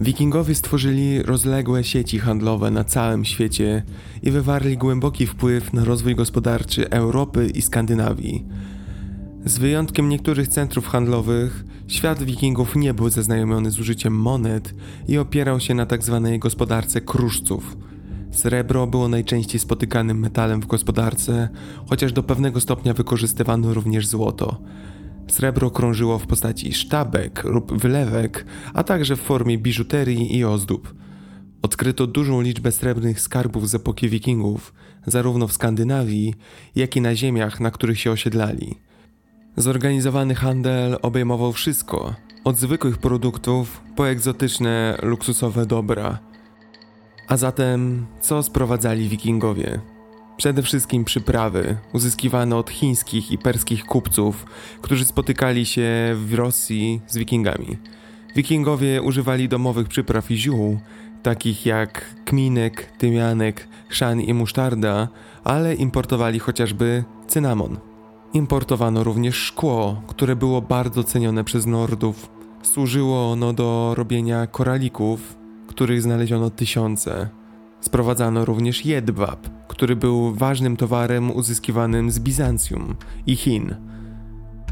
Wikingowie 0.00 0.54
stworzyli 0.54 1.22
rozległe 1.22 1.84
sieci 1.84 2.18
handlowe 2.18 2.70
na 2.70 2.84
całym 2.84 3.24
świecie 3.24 3.82
i 4.22 4.30
wywarli 4.30 4.76
głęboki 4.76 5.26
wpływ 5.26 5.72
na 5.72 5.84
rozwój 5.84 6.14
gospodarczy 6.14 6.90
Europy 6.90 7.50
i 7.54 7.62
Skandynawii. 7.62 8.44
Z 9.48 9.58
wyjątkiem 9.58 10.08
niektórych 10.08 10.48
centrów 10.48 10.88
handlowych, 10.88 11.64
świat 11.86 12.22
wikingów 12.22 12.76
nie 12.76 12.94
był 12.94 13.08
zaznajomiony 13.08 13.70
z 13.70 13.80
użyciem 13.80 14.14
monet 14.14 14.74
i 15.08 15.18
opierał 15.18 15.60
się 15.60 15.74
na 15.74 15.86
tzw. 15.86 16.20
Tak 16.24 16.38
gospodarce 16.38 17.00
kruszców. 17.00 17.76
Srebro 18.30 18.86
było 18.86 19.08
najczęściej 19.08 19.60
spotykanym 19.60 20.18
metalem 20.18 20.60
w 20.60 20.66
gospodarce, 20.66 21.48
chociaż 21.86 22.12
do 22.12 22.22
pewnego 22.22 22.60
stopnia 22.60 22.94
wykorzystywano 22.94 23.74
również 23.74 24.06
złoto. 24.06 24.60
Srebro 25.28 25.70
krążyło 25.70 26.18
w 26.18 26.26
postaci 26.26 26.72
sztabek 26.72 27.44
lub 27.44 27.78
wylewek, 27.78 28.46
a 28.74 28.82
także 28.82 29.16
w 29.16 29.20
formie 29.20 29.58
biżuterii 29.58 30.36
i 30.36 30.44
ozdób. 30.44 30.94
Odkryto 31.62 32.06
dużą 32.06 32.40
liczbę 32.40 32.72
srebrnych 32.72 33.20
skarbów 33.20 33.68
z 33.68 33.74
epoki 33.74 34.08
wikingów, 34.08 34.74
zarówno 35.06 35.48
w 35.48 35.52
Skandynawii, 35.52 36.34
jak 36.76 36.96
i 36.96 37.00
na 37.00 37.14
ziemiach, 37.14 37.60
na 37.60 37.70
których 37.70 38.00
się 38.00 38.10
osiedlali. 38.10 38.87
Zorganizowany 39.56 40.34
handel 40.34 40.96
obejmował 41.02 41.52
wszystko, 41.52 42.14
od 42.44 42.56
zwykłych 42.56 42.98
produktów 42.98 43.80
po 43.96 44.08
egzotyczne, 44.08 44.98
luksusowe 45.02 45.66
dobra. 45.66 46.18
A 47.28 47.36
zatem, 47.36 48.06
co 48.20 48.42
sprowadzali 48.42 49.08
wikingowie? 49.08 49.80
Przede 50.36 50.62
wszystkim 50.62 51.04
przyprawy, 51.04 51.76
uzyskiwane 51.92 52.56
od 52.56 52.70
chińskich 52.70 53.32
i 53.32 53.38
perskich 53.38 53.84
kupców, 53.84 54.46
którzy 54.82 55.04
spotykali 55.04 55.66
się 55.66 55.88
w 56.14 56.34
Rosji 56.34 57.00
z 57.06 57.18
wikingami. 57.18 57.76
Wikingowie 58.36 59.02
używali 59.02 59.48
domowych 59.48 59.88
przypraw 59.88 60.30
i 60.30 60.36
ziół, 60.36 60.78
takich 61.22 61.66
jak 61.66 62.14
kminek, 62.24 62.92
tymianek, 62.98 63.68
chrzan 63.88 64.20
i 64.20 64.34
musztarda, 64.34 65.08
ale 65.44 65.74
importowali 65.74 66.38
chociażby 66.38 67.04
cynamon. 67.26 67.87
Importowano 68.34 69.04
również 69.04 69.36
szkło, 69.36 70.02
które 70.06 70.36
było 70.36 70.62
bardzo 70.62 71.04
cenione 71.04 71.44
przez 71.44 71.66
Nordów. 71.66 72.30
Służyło 72.62 73.32
ono 73.32 73.52
do 73.52 73.94
robienia 73.96 74.46
koralików, 74.46 75.36
których 75.66 76.02
znaleziono 76.02 76.50
tysiące. 76.50 77.28
Sprowadzano 77.80 78.44
również 78.44 78.84
jedwab, 78.84 79.48
który 79.68 79.96
był 79.96 80.34
ważnym 80.34 80.76
towarem 80.76 81.30
uzyskiwanym 81.30 82.10
z 82.10 82.20
Bizancjum 82.20 82.94
i 83.26 83.36
Chin. 83.36 83.74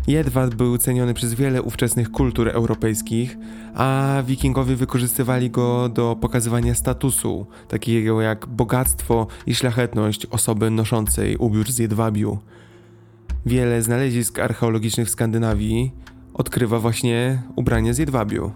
Jedwab 0.07 0.55
był 0.55 0.79
ceniony 0.79 1.15
przez 1.15 1.35
wiele 1.35 1.63
ówczesnych 1.63 2.11
kultur 2.11 2.49
europejskich, 2.49 3.39
a 3.75 4.23
wikingowie 4.27 4.77
wykorzystywali 4.77 5.51
go 5.51 5.89
do 5.89 6.17
pokazywania 6.21 6.75
statusu, 6.75 7.47
takiego 7.69 8.21
jak 8.21 8.47
bogactwo 8.47 9.27
i 9.47 9.55
szlachetność 9.55 10.27
osoby 10.27 10.71
noszącej 10.71 11.37
ubiór 11.37 11.73
z 11.73 11.79
jedwabiu. 11.79 12.39
Wiele 13.47 13.83
znalezisk 13.83 14.39
archeologicznych 14.39 15.07
w 15.09 15.11
Skandynawii 15.11 15.93
odkrywa 16.35 16.79
właśnie 16.79 17.43
ubrania 17.57 17.93
z 17.93 17.99
jedwabiu. 17.99 18.51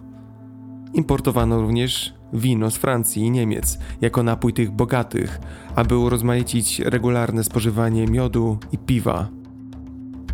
Importowano 0.94 1.60
również 1.60 2.14
wino 2.32 2.70
z 2.70 2.76
Francji 2.76 3.22
i 3.22 3.30
Niemiec 3.30 3.78
jako 4.00 4.22
napój 4.22 4.52
tych 4.52 4.70
bogatych, 4.70 5.40
aby 5.74 5.96
urozmaicić 5.96 6.80
regularne 6.80 7.44
spożywanie 7.44 8.06
miodu 8.06 8.58
i 8.72 8.78
piwa. 8.78 9.28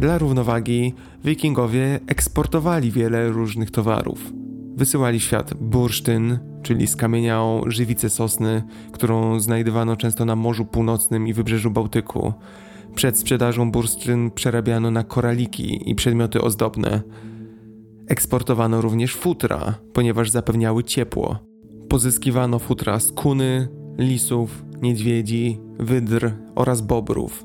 Dla 0.01 0.19
równowagi 0.19 0.95
wikingowie 1.25 2.01
eksportowali 2.07 2.91
wiele 2.91 3.29
różnych 3.29 3.71
towarów. 3.71 4.33
Wysyłali 4.77 5.21
świat 5.21 5.55
bursztyn, 5.55 6.39
czyli 6.63 6.87
skamieniałą 6.87 7.63
żywicę 7.67 8.11
sosny, 8.11 8.63
którą 8.93 9.41
znajdowano 9.41 9.97
często 9.97 10.25
na 10.25 10.37
Morzu 10.37 10.65
Północnym 10.65 11.27
i 11.29 11.33
wybrzeżu 11.33 11.71
Bałtyku. 11.71 12.33
Przed 12.97 13.19
sprzedażą 13.19 13.71
bursztyn 13.71 14.31
przerabiano 14.31 14.91
na 14.91 15.05
koraliki 15.05 15.91
i 15.91 15.95
przedmioty 15.95 16.41
ozdobne. 16.41 17.03
Eksportowano 18.09 18.81
również 18.81 19.15
futra, 19.15 19.75
ponieważ 19.93 20.31
zapewniały 20.31 20.85
ciepło. 20.85 21.39
Pozyskiwano 21.89 22.59
futra 22.59 23.01
z 23.01 23.13
kuny, 23.13 23.69
lisów, 23.99 24.65
niedźwiedzi, 24.83 25.61
wydr 25.79 26.33
oraz 26.55 26.81
bobrów. 26.81 27.45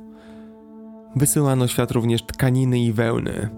Wysyłano 1.16 1.68
świat 1.68 1.92
również 1.92 2.26
tkaniny 2.26 2.80
i 2.80 2.94
wełny. 2.94 3.50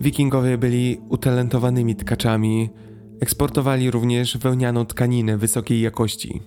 Wikingowie 0.00 0.58
byli 0.58 1.00
utalentowanymi 1.08 1.96
tkaczami, 1.96 2.70
eksportowali 3.20 3.90
również 3.90 4.38
wełnianą 4.38 4.86
tkaninę 4.86 5.38
wysokiej 5.38 5.80
jakości. 5.80 6.42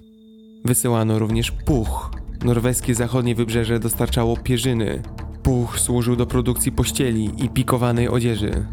Wysyłano 0.66 1.20
również 1.20 1.52
puch. 1.52 2.17
Norweskie 2.44 2.96
zachodnie 2.96 3.36
wybrzeże 3.36 3.80
dostarczało 3.80 4.38
pierzyny. 4.38 5.02
Puch 5.44 5.80
służył 5.80 6.16
do 6.16 6.26
produkcji 6.26 6.72
pościeli 6.72 7.32
i 7.46 7.50
pikowanej 7.50 8.10
odzieży. 8.10 8.66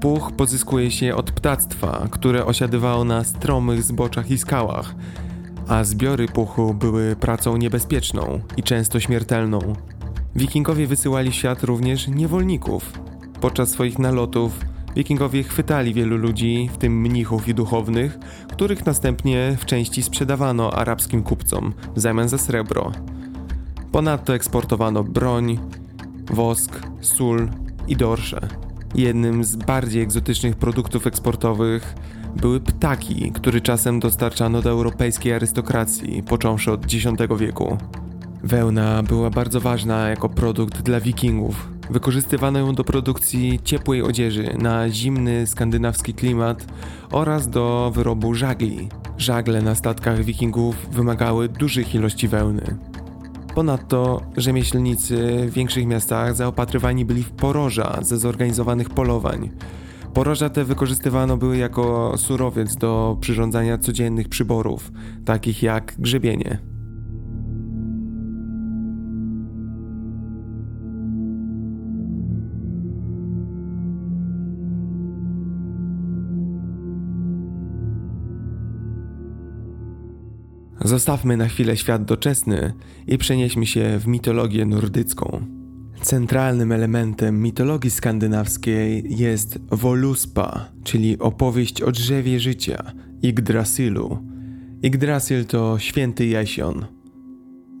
Puch 0.00 0.32
pozyskuje 0.32 0.90
się 0.90 1.14
od 1.14 1.30
ptactwa, 1.30 2.08
które 2.10 2.46
osiadywało 2.46 3.04
na 3.04 3.24
stromych 3.24 3.82
zboczach 3.82 4.30
i 4.30 4.38
skałach, 4.38 4.94
a 5.68 5.84
zbiory 5.84 6.28
puchu 6.28 6.74
były 6.74 7.16
pracą 7.16 7.56
niebezpieczną 7.56 8.40
i 8.56 8.62
często 8.62 9.00
śmiertelną. 9.00 9.58
Wikingowie 10.36 10.86
wysyłali 10.86 11.30
w 11.30 11.34
świat 11.34 11.62
również 11.62 12.08
niewolników. 12.08 12.92
Podczas 13.40 13.68
swoich 13.68 13.98
nalotów 13.98 14.60
wikingowie 14.96 15.42
chwytali 15.42 15.94
wielu 15.94 16.16
ludzi, 16.16 16.70
w 16.72 16.76
tym 16.76 17.00
mnichów 17.00 17.48
i 17.48 17.54
duchownych, 17.54 18.18
których 18.52 18.86
następnie 18.86 19.56
w 19.60 19.64
części 19.64 20.02
sprzedawano 20.02 20.72
arabskim 20.72 21.22
kupcom 21.22 21.72
w 21.96 22.00
zamian 22.00 22.28
za 22.28 22.38
srebro. 22.38 22.92
Ponadto 23.92 24.34
eksportowano 24.34 25.04
broń, 25.04 25.58
wosk, 26.30 26.80
sól 27.00 27.48
i 27.88 27.96
dorsze. 27.96 28.48
Jednym 28.94 29.44
z 29.44 29.56
bardziej 29.56 30.02
egzotycznych 30.02 30.56
produktów 30.56 31.06
eksportowych 31.06 31.94
były 32.36 32.60
ptaki, 32.60 33.32
które 33.32 33.60
czasem 33.60 34.00
dostarczano 34.00 34.62
do 34.62 34.70
europejskiej 34.70 35.32
arystokracji, 35.32 36.22
począwszy 36.22 36.72
od 36.72 36.84
X 36.84 37.06
wieku. 37.38 37.78
Wełna 38.42 39.02
była 39.02 39.30
bardzo 39.30 39.60
ważna 39.60 40.08
jako 40.08 40.28
produkt 40.28 40.82
dla 40.82 41.00
wikingów. 41.00 41.68
Wykorzystywano 41.90 42.58
ją 42.58 42.74
do 42.74 42.84
produkcji 42.84 43.60
ciepłej 43.64 44.02
odzieży 44.02 44.56
na 44.58 44.90
zimny 44.90 45.46
skandynawski 45.46 46.14
klimat 46.14 46.66
oraz 47.12 47.48
do 47.48 47.92
wyrobu 47.94 48.34
żagli. 48.34 48.88
Żagle 49.18 49.62
na 49.62 49.74
statkach 49.74 50.24
wikingów 50.24 50.76
wymagały 50.90 51.48
dużych 51.48 51.94
ilości 51.94 52.28
wełny. 52.28 52.76
Ponadto 53.54 54.22
rzemieślnicy 54.36 55.46
w 55.48 55.52
większych 55.52 55.86
miastach 55.86 56.36
zaopatrywani 56.36 57.04
byli 57.04 57.22
w 57.22 57.30
poroża 57.30 57.98
ze 58.02 58.18
zorganizowanych 58.18 58.90
polowań. 58.90 59.50
Poroża 60.14 60.50
te 60.50 60.64
wykorzystywano 60.64 61.36
były 61.36 61.56
jako 61.56 62.14
surowiec 62.16 62.76
do 62.76 63.16
przyrządzania 63.20 63.78
codziennych 63.78 64.28
przyborów, 64.28 64.92
takich 65.24 65.62
jak 65.62 65.94
grzebienie. 65.98 66.79
Zostawmy 80.90 81.36
na 81.36 81.48
chwilę 81.48 81.76
świat 81.76 82.04
doczesny 82.04 82.72
i 83.06 83.18
przenieśmy 83.18 83.66
się 83.66 83.98
w 83.98 84.06
mitologię 84.06 84.66
nordycką. 84.66 85.46
Centralnym 86.02 86.72
elementem 86.72 87.42
mitologii 87.42 87.90
skandynawskiej 87.90 89.04
jest 89.08 89.58
Voluspa, 89.70 90.68
czyli 90.84 91.18
opowieść 91.18 91.82
o 91.82 91.92
drzewie 91.92 92.40
życia, 92.40 92.92
Yggdrasilu. 93.22 94.18
Yggdrasil 94.82 95.44
to 95.44 95.78
święty 95.78 96.26
jesion. 96.26 96.86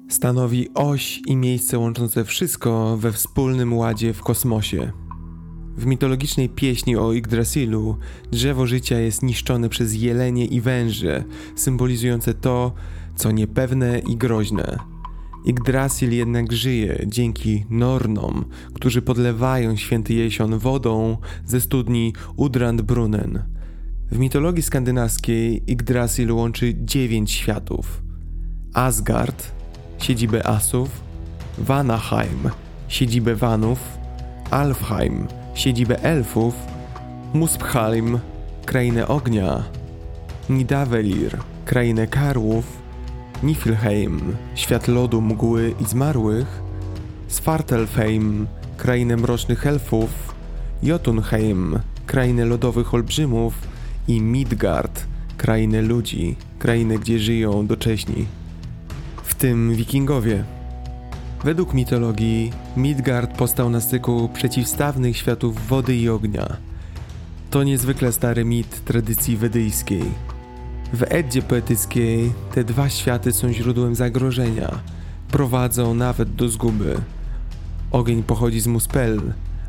Stanowi 0.08 0.68
oś 0.74 1.20
i 1.26 1.36
miejsce 1.36 1.78
łączące 1.78 2.24
wszystko 2.24 2.96
we 2.96 3.12
wspólnym 3.12 3.74
ładzie 3.74 4.12
w 4.12 4.22
kosmosie. 4.22 4.92
W 5.76 5.86
mitologicznej 5.86 6.48
pieśni 6.48 6.96
o 6.96 7.12
Yggdrasilu 7.12 7.96
drzewo 8.32 8.66
życia 8.66 8.98
jest 8.98 9.22
niszczone 9.22 9.68
przez 9.68 9.94
jelenie 9.94 10.44
i 10.46 10.60
węże, 10.60 11.24
symbolizujące 11.56 12.34
to, 12.34 12.72
co 13.20 13.30
niepewne 13.30 13.98
i 13.98 14.16
groźne. 14.16 14.78
Yggdrasil 15.44 16.10
jednak 16.12 16.52
żyje 16.52 17.04
dzięki 17.06 17.64
Nornom, 17.70 18.44
którzy 18.74 19.02
podlewają 19.02 19.76
święty 19.76 20.14
jesion 20.14 20.58
wodą 20.58 21.16
ze 21.46 21.60
studni 21.60 22.12
Udrandbrunnen. 22.36 23.42
W 24.10 24.18
mitologii 24.18 24.62
skandynawskiej 24.62 25.62
Yggdrasil 25.66 26.32
łączy 26.32 26.74
dziewięć 26.74 27.30
światów. 27.30 28.02
Asgard, 28.74 29.52
siedzibę 29.98 30.46
Asów, 30.46 30.88
Vanaheim, 31.58 32.50
siedzibę 32.88 33.34
Vanów, 33.36 33.78
Alfheim– 34.50 35.26
siedzibę 35.54 36.02
elfów, 36.02 36.54
Muspelheim, 37.34 38.18
krainę 38.66 39.08
ognia, 39.08 39.62
Nidavellir, 40.50 41.38
krainę 41.64 42.06
Karłów, 42.06 42.79
Niflheim, 43.42 44.36
świat 44.54 44.88
lodu, 44.88 45.20
mgły 45.20 45.74
i 45.80 45.84
zmarłych, 45.84 46.62
Svartalfheim, 47.28 48.46
krainę 48.76 49.16
mrocznych 49.16 49.66
elfów, 49.66 50.10
Jotunheim, 50.82 51.78
krainę 52.06 52.44
lodowych 52.44 52.94
olbrzymów 52.94 53.54
i 54.08 54.20
Midgard, 54.20 55.04
krainę 55.36 55.82
ludzi, 55.82 56.36
krainę, 56.58 56.98
gdzie 56.98 57.18
żyją 57.18 57.66
docześni. 57.66 58.26
W 59.24 59.34
tym 59.34 59.74
wikingowie. 59.74 60.44
Według 61.44 61.74
mitologii 61.74 62.52
Midgard 62.76 63.36
powstał 63.36 63.70
na 63.70 63.80
styku 63.80 64.28
przeciwstawnych 64.28 65.16
światów 65.16 65.68
wody 65.68 65.96
i 65.96 66.08
ognia. 66.08 66.56
To 67.50 67.62
niezwykle 67.62 68.12
stary 68.12 68.44
mit 68.44 68.84
tradycji 68.84 69.36
wedyjskiej. 69.36 70.02
W 70.92 71.02
Eddzie 71.08 71.42
poetyckiej 71.42 72.32
te 72.54 72.64
dwa 72.64 72.88
światy 72.88 73.32
są 73.32 73.52
źródłem 73.52 73.94
zagrożenia, 73.94 74.78
prowadzą 75.28 75.94
nawet 75.94 76.34
do 76.34 76.48
zguby. 76.48 77.00
Ogień 77.90 78.22
pochodzi 78.22 78.60
z 78.60 78.66
Muspel, 78.66 79.20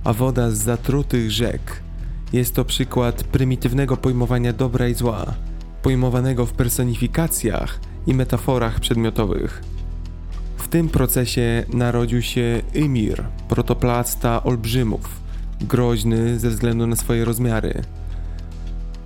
a 0.03 0.13
woda 0.13 0.51
z 0.51 0.57
zatrutych 0.57 1.31
rzek. 1.31 1.81
Jest 2.33 2.55
to 2.55 2.65
przykład 2.65 3.23
prymitywnego 3.23 3.97
pojmowania 3.97 4.53
dobra 4.53 4.87
i 4.87 4.93
zła, 4.93 5.25
pojmowanego 5.83 6.45
w 6.45 6.53
personifikacjach 6.53 7.79
i 8.07 8.13
metaforach 8.13 8.79
przedmiotowych. 8.79 9.63
W 10.57 10.67
tym 10.67 10.89
procesie 10.89 11.63
narodził 11.73 12.21
się 12.21 12.61
Ymir, 12.75 13.23
protoplasta 13.49 14.43
olbrzymów, 14.43 15.21
groźny 15.61 16.39
ze 16.39 16.49
względu 16.49 16.87
na 16.87 16.95
swoje 16.95 17.25
rozmiary. 17.25 17.81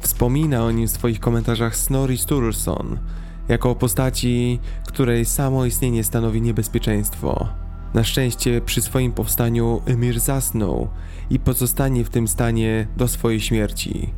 Wspomina 0.06 0.64
o 0.64 0.72
nim 0.72 0.88
w 0.88 0.92
swoich 0.92 1.20
komentarzach 1.20 1.76
Snorri 1.76 2.18
Sturluson, 2.18 3.00
jako 3.48 3.70
o 3.70 3.76
postaci, 3.76 4.60
której 4.88 5.26
samo 5.26 5.66
istnienie 5.66 6.04
stanowi 6.04 6.42
niebezpieczeństwo. 6.42 7.48
Na 7.94 8.04
szczęście 8.04 8.62
przy 8.62 8.82
swoim 8.82 9.12
powstaniu 9.12 9.82
Ymir 9.88 10.20
zasnął 10.20 10.88
i 11.30 11.40
pozostanie 11.40 12.04
w 12.04 12.10
tym 12.10 12.28
stanie 12.28 12.88
do 12.98 13.08
swojej 13.08 13.42
śmierci. 13.42 14.14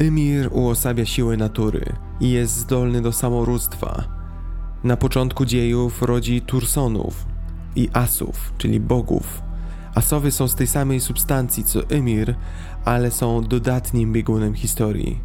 Ymir 0.00 0.48
uosabia 0.50 1.04
siły 1.04 1.36
natury 1.36 1.92
i 2.20 2.30
jest 2.30 2.56
zdolny 2.56 3.02
do 3.02 3.12
samorództwa. 3.12 4.04
Na 4.84 4.96
początku 4.96 5.44
dziejów 5.44 6.02
rodzi 6.02 6.40
Tursonów 6.40 7.26
i 7.76 7.88
Asów, 7.92 8.52
czyli 8.58 8.80
bogów. 8.80 9.42
Asowie 9.94 10.30
są 10.30 10.48
z 10.48 10.54
tej 10.54 10.66
samej 10.66 11.00
substancji 11.00 11.64
co 11.64 11.80
Ymir, 11.90 12.34
ale 12.84 13.10
są 13.10 13.44
dodatnim 13.44 14.12
biegunem 14.12 14.54
historii. 14.54 15.18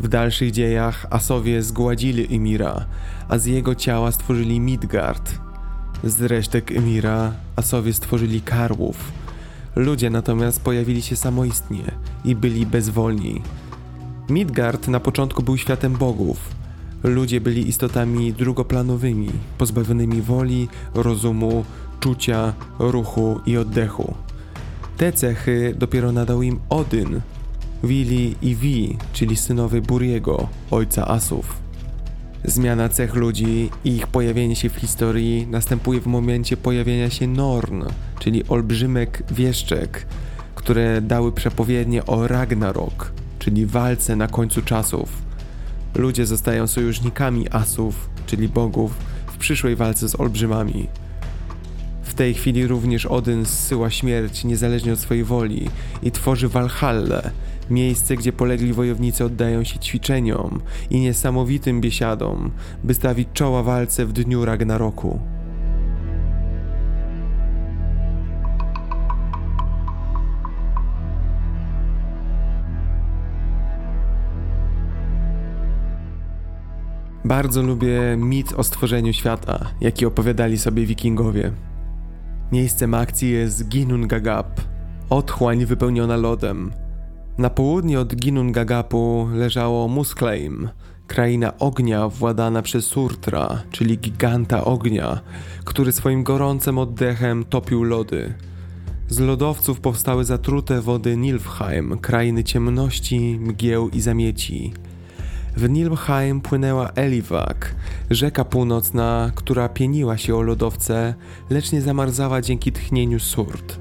W 0.00 0.08
dalszych 0.08 0.50
dziejach 0.50 1.06
Asowie 1.10 1.62
zgładzili 1.62 2.34
Ymira, 2.36 2.86
a 3.28 3.38
z 3.38 3.46
jego 3.46 3.74
ciała 3.74 4.12
stworzyli 4.12 4.60
Midgard. 4.60 5.38
Z 6.04 6.20
resztek 6.20 6.70
Ymira 6.70 7.32
Asowie 7.56 7.92
stworzyli 7.92 8.40
Karłów. 8.40 9.12
Ludzie 9.76 10.10
natomiast 10.10 10.60
pojawili 10.60 11.02
się 11.02 11.16
samoistnie 11.16 11.84
i 12.24 12.36
byli 12.36 12.66
bezwolni. 12.66 13.42
Midgard 14.28 14.88
na 14.88 15.00
początku 15.00 15.42
był 15.42 15.56
światem 15.56 15.92
bogów. 15.92 16.38
Ludzie 17.04 17.40
byli 17.40 17.68
istotami 17.68 18.32
drugoplanowymi, 18.32 19.30
pozbawionymi 19.58 20.22
woli, 20.22 20.68
rozumu, 20.94 21.64
czucia, 22.00 22.52
ruchu 22.78 23.40
i 23.46 23.56
oddechu. 23.56 24.14
Te 24.96 25.12
cechy 25.12 25.74
dopiero 25.78 26.12
nadał 26.12 26.42
im 26.42 26.60
Odyn, 26.68 27.20
Wili 27.84 28.36
i 28.42 28.54
Vi, 28.54 28.98
czyli 29.12 29.36
synowie 29.36 29.80
Buriego, 29.80 30.48
ojca 30.70 31.08
Asów. 31.08 31.56
Zmiana 32.44 32.88
cech 32.88 33.14
ludzi 33.14 33.70
i 33.84 33.96
ich 33.96 34.06
pojawienie 34.06 34.56
się 34.56 34.68
w 34.68 34.76
historii 34.76 35.46
następuje 35.46 36.00
w 36.00 36.06
momencie 36.06 36.56
pojawienia 36.56 37.10
się 37.10 37.26
Norn, 37.26 37.82
czyli 38.18 38.48
olbrzymek 38.48 39.22
wieszczek, 39.30 40.06
które 40.54 41.00
dały 41.00 41.32
przepowiednie 41.32 42.06
o 42.06 42.28
Ragnarok, 42.28 43.12
czyli 43.38 43.66
walce 43.66 44.16
na 44.16 44.28
końcu 44.28 44.62
czasów. 44.62 45.22
Ludzie 45.94 46.26
zostają 46.26 46.66
sojusznikami 46.66 47.48
asów, 47.50 48.10
czyli 48.26 48.48
bogów, 48.48 48.94
w 49.26 49.36
przyszłej 49.36 49.76
walce 49.76 50.08
z 50.08 50.20
olbrzymami. 50.20 50.88
W 52.10 52.14
tej 52.14 52.34
chwili 52.34 52.66
również 52.66 53.06
Odyn 53.06 53.46
zsyła 53.46 53.90
śmierć 53.90 54.44
niezależnie 54.44 54.92
od 54.92 54.98
swojej 54.98 55.24
woli 55.24 55.68
i 56.02 56.10
tworzy 56.10 56.48
Valhalla, 56.48 57.22
miejsce, 57.70 58.16
gdzie 58.16 58.32
polegli 58.32 58.72
wojownicy 58.72 59.24
oddają 59.24 59.64
się 59.64 59.78
ćwiczeniom 59.78 60.60
i 60.90 61.00
niesamowitym 61.00 61.80
biesiadom, 61.80 62.50
by 62.84 62.94
stawić 62.94 63.28
czoła 63.32 63.62
walce 63.62 64.06
w 64.06 64.12
dniu 64.12 64.44
Ragnaroku. 64.44 65.20
Bardzo 77.24 77.62
lubię 77.62 78.16
mit 78.16 78.52
o 78.52 78.64
stworzeniu 78.64 79.12
świata, 79.12 79.70
jaki 79.80 80.06
opowiadali 80.06 80.58
sobie 80.58 80.86
wikingowie. 80.86 81.69
Miejscem 82.52 82.94
akcji 82.94 83.30
jest 83.30 83.68
Ginnungagap, 83.68 84.60
otchłań 85.10 85.66
wypełniona 85.66 86.16
lodem. 86.16 86.72
Na 87.38 87.50
południe 87.50 88.00
od 88.00 88.16
Ginnungagapu 88.16 89.28
leżało 89.34 89.88
Muskleim, 89.88 90.68
kraina 91.06 91.58
ognia 91.58 92.08
władana 92.08 92.62
przez 92.62 92.84
Surtra, 92.84 93.62
czyli 93.70 93.98
giganta 93.98 94.64
ognia, 94.64 95.20
który 95.64 95.92
swoim 95.92 96.22
gorącym 96.22 96.78
oddechem 96.78 97.44
topił 97.44 97.84
lody. 97.84 98.34
Z 99.08 99.18
lodowców 99.18 99.80
powstały 99.80 100.24
zatrute 100.24 100.80
wody 100.80 101.16
Nilfheim, 101.16 101.98
krainy 101.98 102.44
ciemności, 102.44 103.38
mgieł 103.40 103.88
i 103.88 104.00
zamieci– 104.00 104.72
w 105.56 105.68
Nilfheim 105.68 106.40
płynęła 106.40 106.90
Eliwak, 106.94 107.74
rzeka 108.10 108.44
północna, 108.44 109.32
która 109.34 109.68
pieniła 109.68 110.18
się 110.18 110.36
o 110.36 110.42
lodowce, 110.42 111.14
lecz 111.50 111.72
nie 111.72 111.82
zamarzała 111.82 112.40
dzięki 112.40 112.72
tchnieniu 112.72 113.20
surt. 113.20 113.80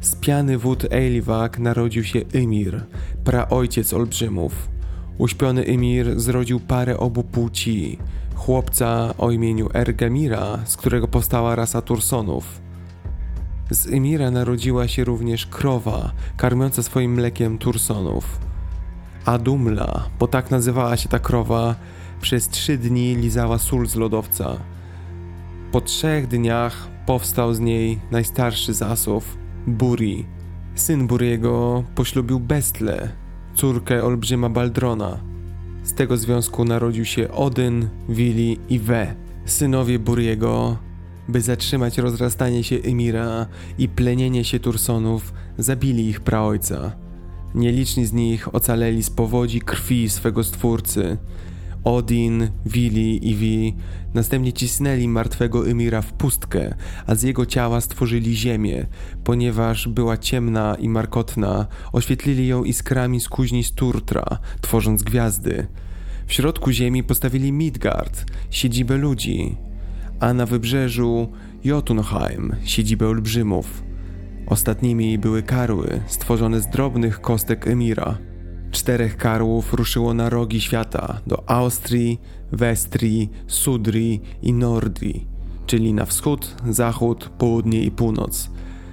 Z 0.00 0.16
piany 0.16 0.58
wód 0.58 0.86
Eliwak 0.90 1.58
narodził 1.58 2.04
się 2.04 2.20
Ymir, 2.34 2.84
praojciec 3.24 3.92
olbrzymów. 3.92 4.68
Uśpiony 5.18 5.62
Ymir 5.62 6.20
zrodził 6.20 6.60
parę 6.60 6.98
obu 6.98 7.22
płci, 7.22 7.98
chłopca 8.34 9.14
o 9.18 9.30
imieniu 9.30 9.68
Ergemira, 9.74 10.58
z 10.64 10.76
którego 10.76 11.08
powstała 11.08 11.54
rasa 11.54 11.82
Tursonów. 11.82 12.60
Z 13.70 13.86
Ymira 13.86 14.30
narodziła 14.30 14.88
się 14.88 15.04
również 15.04 15.46
krowa, 15.46 16.12
karmiąca 16.36 16.82
swoim 16.82 17.14
mlekiem 17.14 17.58
Tursonów. 17.58 18.38
Adumla, 19.24 20.08
bo 20.18 20.26
tak 20.26 20.50
nazywała 20.50 20.96
się 20.96 21.08
ta 21.08 21.18
krowa, 21.18 21.74
przez 22.20 22.48
trzy 22.48 22.78
dni 22.78 23.16
lizała 23.16 23.58
sól 23.58 23.86
z 23.86 23.94
lodowca. 23.94 24.56
Po 25.72 25.80
trzech 25.80 26.26
dniach 26.28 26.88
powstał 27.06 27.54
z 27.54 27.60
niej 27.60 27.98
najstarszy 28.10 28.74
z 28.74 28.82
asów, 28.82 29.38
Buri. 29.66 30.26
Syn 30.74 31.06
Buriego 31.06 31.84
poślubił 31.94 32.40
Bestle, 32.40 33.08
córkę 33.54 34.04
olbrzyma 34.04 34.48
Baldrona. 34.48 35.18
Z 35.82 35.94
tego 35.94 36.16
związku 36.16 36.64
narodził 36.64 37.04
się 37.04 37.30
Odyn, 37.30 37.88
Wili 38.08 38.58
i 38.68 38.78
We, 38.78 39.14
synowie 39.44 39.98
Buriego. 39.98 40.76
By 41.28 41.40
zatrzymać 41.40 41.98
rozrastanie 41.98 42.64
się 42.64 42.76
Emira 42.76 43.46
i 43.78 43.88
plenienie 43.88 44.44
się 44.44 44.60
Tursonów, 44.60 45.32
zabili 45.58 46.08
ich 46.08 46.20
praojca. 46.20 47.03
Nieliczni 47.54 48.06
z 48.06 48.12
nich 48.12 48.54
ocaleli 48.54 49.02
z 49.02 49.10
powodzi 49.10 49.60
krwi 49.60 50.10
swego 50.10 50.44
stwórcy. 50.44 51.16
Odin, 51.84 52.50
Wili 52.66 53.30
i 53.30 53.34
Vi 53.34 53.74
następnie 54.14 54.52
cisnęli 54.52 55.08
martwego 55.08 55.68
Emira 55.68 56.02
w 56.02 56.12
pustkę, 56.12 56.74
a 57.06 57.14
z 57.14 57.22
jego 57.22 57.46
ciała 57.46 57.80
stworzyli 57.80 58.36
ziemię, 58.36 58.86
ponieważ 59.24 59.88
była 59.88 60.16
ciemna 60.16 60.76
i 60.78 60.88
markotna, 60.88 61.66
oświetlili 61.92 62.46
ją 62.46 62.64
iskrami 62.64 63.20
z 63.20 63.28
kuźni 63.28 63.64
Sturtra, 63.64 64.24
tworząc 64.60 65.02
gwiazdy. 65.02 65.66
W 66.26 66.32
środku 66.32 66.70
ziemi 66.70 67.04
postawili 67.04 67.52
Midgard, 67.52 68.24
siedzibę 68.50 68.96
ludzi, 68.96 69.56
a 70.20 70.34
na 70.34 70.46
wybrzeżu 70.46 71.28
Jotunheim, 71.64 72.56
siedzibę 72.64 73.08
olbrzymów. 73.08 73.93
Ostatnimi 74.46 75.18
były 75.18 75.42
karły, 75.42 76.00
stworzone 76.06 76.60
z 76.60 76.66
drobnych 76.66 77.20
kostek 77.20 77.68
Emira. 77.68 78.18
Czterech 78.70 79.16
karłów 79.16 79.74
ruszyło 79.74 80.14
na 80.14 80.30
rogi 80.30 80.60
świata 80.60 81.20
do 81.26 81.50
Austrii, 81.50 82.20
Westrii, 82.52 83.30
Sudrii 83.46 84.20
i 84.42 84.52
Nordii, 84.52 85.26
czyli 85.66 85.94
na 85.94 86.06
wschód, 86.06 86.54
zachód, 86.70 87.30
południe 87.38 87.82
i 87.82 87.90
północ. 87.90 88.50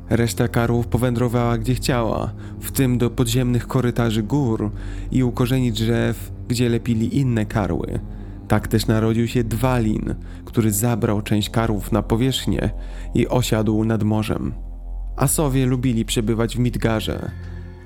Reszta 0.10 0.48
karłów 0.48 0.88
powędrowała 0.88 1.58
gdzie 1.58 1.76
chciała, 1.76 2.34
w 2.60 2.72
tym 2.72 2.98
do 2.98 3.10
podziemnych 3.10 3.68
korytarzy 3.68 4.24
gór 4.24 4.72
i 5.12 5.24
u 5.24 5.32
korzeni 5.32 5.72
drzew, 5.72 6.32
gdzie 6.48 6.70
lepili 6.70 7.18
inne 7.18 7.46
karły. 7.46 8.00
Tak 8.48 8.68
też 8.68 8.88
narodził 8.88 9.28
się 9.28 9.44
Dwalin, 9.44 10.16
który 10.46 10.72
zabrał 10.72 11.22
część 11.22 11.50
karłów 11.50 11.92
na 11.92 12.02
powierzchnię 12.02 12.70
i 13.14 13.28
osiadł 13.28 13.84
nad 13.84 14.04
morzem. 14.04 14.71
Asowie 15.16 15.66
lubili 15.66 16.06
przebywać 16.06 16.56
w 16.56 16.60
Midgarze. 16.60 17.32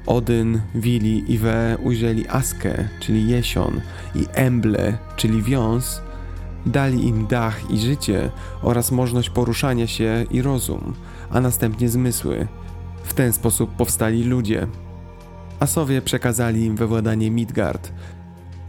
Odyn, 0.05 0.61
Wili 0.75 1.33
i 1.33 1.37
We 1.37 1.77
ujrzeli 1.83 2.27
Askę, 2.27 2.87
czyli 2.99 3.27
jesion, 3.27 3.81
i 4.15 4.25
Emble, 4.33 4.97
czyli 5.15 5.41
wiąz, 5.41 6.01
dali 6.65 7.07
im 7.07 7.27
dach 7.27 7.71
i 7.71 7.79
życie 7.79 8.31
oraz 8.61 8.91
możliwość 8.91 9.29
poruszania 9.29 9.87
się 9.87 10.25
i 10.31 10.41
rozum, 10.41 10.93
a 11.29 11.41
następnie 11.41 11.89
zmysły. 11.89 12.47
W 13.03 13.13
ten 13.13 13.33
sposób 13.33 13.75
powstali 13.75 14.23
ludzie. 14.23 14.67
Asowie 15.59 16.01
przekazali 16.01 16.65
im 16.65 16.75
wywładanie 16.75 17.31
Midgard, 17.31 17.91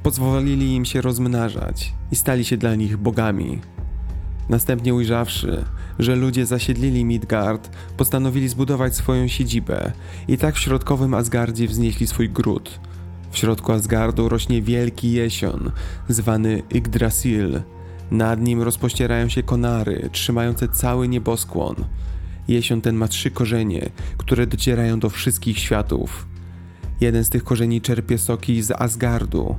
pozwolili 0.02 0.74
im 0.74 0.84
się 0.84 1.00
rozmnażać 1.00 1.94
i 2.12 2.16
stali 2.16 2.44
się 2.44 2.56
dla 2.56 2.74
nich 2.74 2.96
bogami. 2.96 3.60
Następnie 4.48 4.94
ujrzawszy, 4.94 5.64
że 5.98 6.16
ludzie 6.16 6.46
zasiedlili 6.46 7.04
Midgard, 7.04 7.70
postanowili 7.96 8.48
zbudować 8.48 8.96
swoją 8.96 9.28
siedzibę 9.28 9.92
i 10.28 10.38
tak 10.38 10.54
w 10.54 10.58
środkowym 10.58 11.14
Asgardzie 11.14 11.68
wznieśli 11.68 12.06
swój 12.06 12.30
gród. 12.30 12.80
W 13.30 13.38
środku 13.38 13.72
Asgardu 13.72 14.28
rośnie 14.28 14.62
wielki 14.62 15.12
jesion, 15.12 15.70
zwany 16.08 16.62
Yggdrasil. 16.70 17.62
Nad 18.10 18.40
nim 18.40 18.62
rozpościerają 18.62 19.28
się 19.28 19.42
konary, 19.42 20.08
trzymające 20.12 20.68
cały 20.68 21.08
nieboskłon. 21.08 21.74
Jesion 22.48 22.80
ten 22.80 22.96
ma 22.96 23.08
trzy 23.08 23.30
korzenie, 23.30 23.90
które 24.16 24.46
docierają 24.46 25.00
do 25.00 25.10
wszystkich 25.10 25.58
światów. 25.58 26.26
Jeden 27.00 27.24
z 27.24 27.28
tych 27.28 27.44
korzeni 27.44 27.80
czerpie 27.80 28.18
soki 28.18 28.62
z 28.62 28.70
Asgardu. 28.70 29.56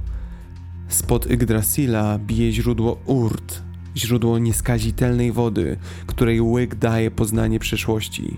Spod 0.87 1.25
Yggdrasila 1.31 2.19
bije 2.19 2.51
źródło 2.51 3.01
Urt, 3.05 3.66
źródło 3.97 4.39
nieskazitelnej 4.39 5.31
wody, 5.31 5.77
której 6.07 6.41
łyk 6.41 6.75
daje 6.75 7.11
poznanie 7.11 7.59
przeszłości. 7.59 8.37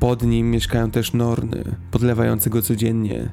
Pod 0.00 0.22
nim 0.22 0.50
mieszkają 0.50 0.90
też 0.90 1.12
Norny, 1.12 1.64
podlewające 1.90 2.50
go 2.50 2.62
codziennie. 2.62 3.28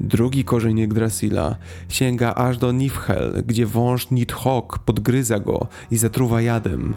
Drugi 0.00 0.44
korzeń 0.44 0.78
Yggdrasila 0.78 1.56
sięga 1.88 2.34
aż 2.34 2.58
do 2.58 2.72
Nifhel, 2.72 3.42
gdzie 3.46 3.66
wąż 3.66 4.10
Nidhogg 4.10 4.78
podgryza 4.78 5.38
go 5.38 5.68
i 5.90 5.96
zatruwa 5.96 6.42
jadem. 6.42 6.94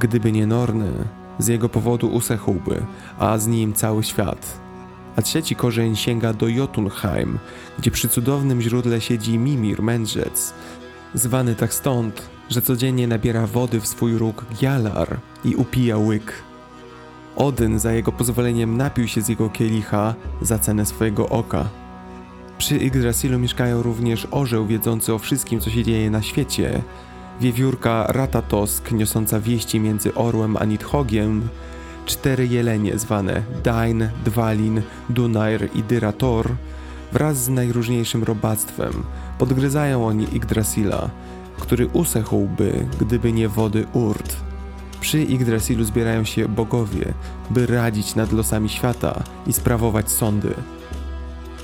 Gdyby 0.00 0.32
nie 0.32 0.46
Norny, 0.46 0.92
z 1.38 1.48
jego 1.48 1.68
powodu 1.68 2.08
usechłby, 2.08 2.82
a 3.18 3.38
z 3.38 3.46
nim 3.46 3.72
cały 3.72 4.02
świat. 4.02 4.60
A 5.16 5.22
trzeci 5.22 5.56
korzeń 5.56 5.96
sięga 5.96 6.32
do 6.32 6.48
Jotunheim, 6.48 7.38
gdzie 7.78 7.90
przy 7.90 8.08
cudownym 8.08 8.62
źródle 8.62 9.00
siedzi 9.00 9.38
Mimir 9.38 9.82
Mędrzec, 9.82 10.54
zwany 11.14 11.54
tak 11.54 11.74
stąd, 11.74 12.22
że 12.50 12.62
codziennie 12.62 13.08
nabiera 13.08 13.46
wody 13.46 13.80
w 13.80 13.86
swój 13.86 14.18
róg 14.18 14.44
Gjalar 14.60 15.16
i 15.44 15.54
upija 15.54 15.98
łyk. 15.98 16.32
Odyn 17.36 17.78
za 17.78 17.92
jego 17.92 18.12
pozwoleniem 18.12 18.76
napił 18.76 19.08
się 19.08 19.20
z 19.22 19.28
jego 19.28 19.50
kielicha 19.50 20.14
za 20.42 20.58
cenę 20.58 20.86
swojego 20.86 21.28
oka. 21.28 21.68
Przy 22.58 22.76
Yggdrasilu 22.76 23.38
mieszkają 23.38 23.82
również 23.82 24.26
orzeł 24.30 24.66
wiedzący 24.66 25.14
o 25.14 25.18
wszystkim, 25.18 25.60
co 25.60 25.70
się 25.70 25.84
dzieje 25.84 26.10
na 26.10 26.22
świecie, 26.22 26.82
wiewiórka 27.40 28.06
Ratatosk 28.08 28.92
niosąca 28.92 29.40
wieści 29.40 29.80
między 29.80 30.14
orłem 30.14 30.56
a 30.56 30.64
Nidhogiem, 30.64 31.48
cztery 32.06 32.46
jelenie 32.46 32.98
zwane 32.98 33.42
Dain, 33.64 34.08
Dwalin, 34.24 34.82
Dunair 35.10 35.68
i 35.74 35.82
Dyrator 35.82 36.50
wraz 37.12 37.44
z 37.44 37.48
najróżniejszym 37.48 38.24
robactwem 38.24 38.92
podgryzają 39.38 40.06
oni 40.06 40.24
Yggdrasila, 40.24 41.10
który 41.58 41.86
usechłby, 41.86 42.86
gdyby 43.00 43.32
nie 43.32 43.48
wody 43.48 43.86
Urt. 43.92 44.36
Przy 45.00 45.22
Yggdrasilu 45.22 45.84
zbierają 45.84 46.24
się 46.24 46.48
bogowie, 46.48 47.14
by 47.50 47.66
radzić 47.66 48.14
nad 48.14 48.32
losami 48.32 48.68
świata 48.68 49.22
i 49.46 49.52
sprawować 49.52 50.10
sądy. 50.10 50.54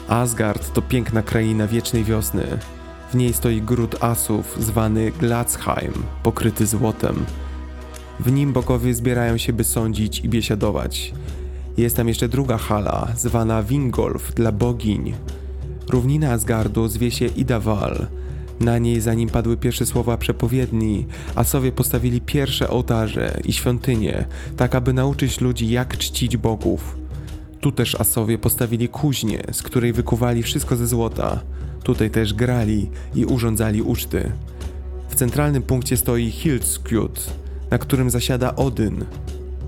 Asgard 0.09 0.73
to 0.73 0.83
piękna 0.83 1.23
kraina 1.23 1.67
wiecznej 1.67 2.05
wiosny. 2.05 2.47
W 3.13 3.15
niej 3.15 3.33
stoi 3.33 3.63
gród 3.63 3.97
asów 4.01 4.57
zwany 4.61 5.11
Glatzheim, 5.11 5.93
pokryty 6.23 6.67
złotem. 6.67 7.25
W 8.21 8.33
nim 8.33 8.53
bogowie 8.53 8.95
zbierają 8.95 9.39
się, 9.39 9.53
by 9.53 9.65
sądzić 9.65 10.21
i 10.21 10.29
biesiadować. 10.29 11.13
Jest 11.77 11.97
tam 11.97 12.09
jeszcze 12.09 12.29
druga 12.29 12.59
hala, 12.59 13.09
zwana 13.17 13.63
Wingolf 13.63 14.35
dla 14.35 14.53
bogiń. 14.53 15.15
Równina 15.89 16.33
Asgardu 16.33 16.89
zwie 16.89 17.11
się 17.11 17.27
Idaval. 17.27 18.07
Na 18.61 18.79
niej, 18.79 19.01
zanim 19.01 19.29
padły 19.29 19.57
pierwsze 19.57 19.87
słowa 19.87 20.17
przepowiedni, 20.17 21.07
Asowie 21.35 21.73
postawili 21.73 22.21
pierwsze 22.21 22.71
ołtarze 22.71 23.41
i 23.45 23.53
świątynie, 23.53 24.27
tak 24.57 24.75
aby 24.75 24.93
nauczyć 24.93 25.41
ludzi, 25.41 25.71
jak 25.71 25.99
czcić 25.99 26.37
bogów. 26.37 26.97
Tu 27.61 27.73
też 27.73 27.95
Asowie 27.95 28.39
postawili 28.39 28.89
kuźnię, 28.89 29.43
z 29.53 29.63
której 29.63 29.93
wykuwali 29.93 30.43
wszystko 30.43 30.77
ze 30.77 30.87
złota. 30.87 31.41
Tutaj 31.83 32.11
też 32.11 32.35
grali 32.35 32.91
i 33.15 33.25
urządzali 33.25 33.83
uczty. 33.83 34.33
W 35.09 35.15
centralnym 35.15 35.63
punkcie 35.63 35.97
stoi 35.97 36.31
Hildskjut, 36.31 37.31
na 37.71 37.79
którym 37.79 38.11
zasiada 38.11 38.57
Odyn, 38.57 39.05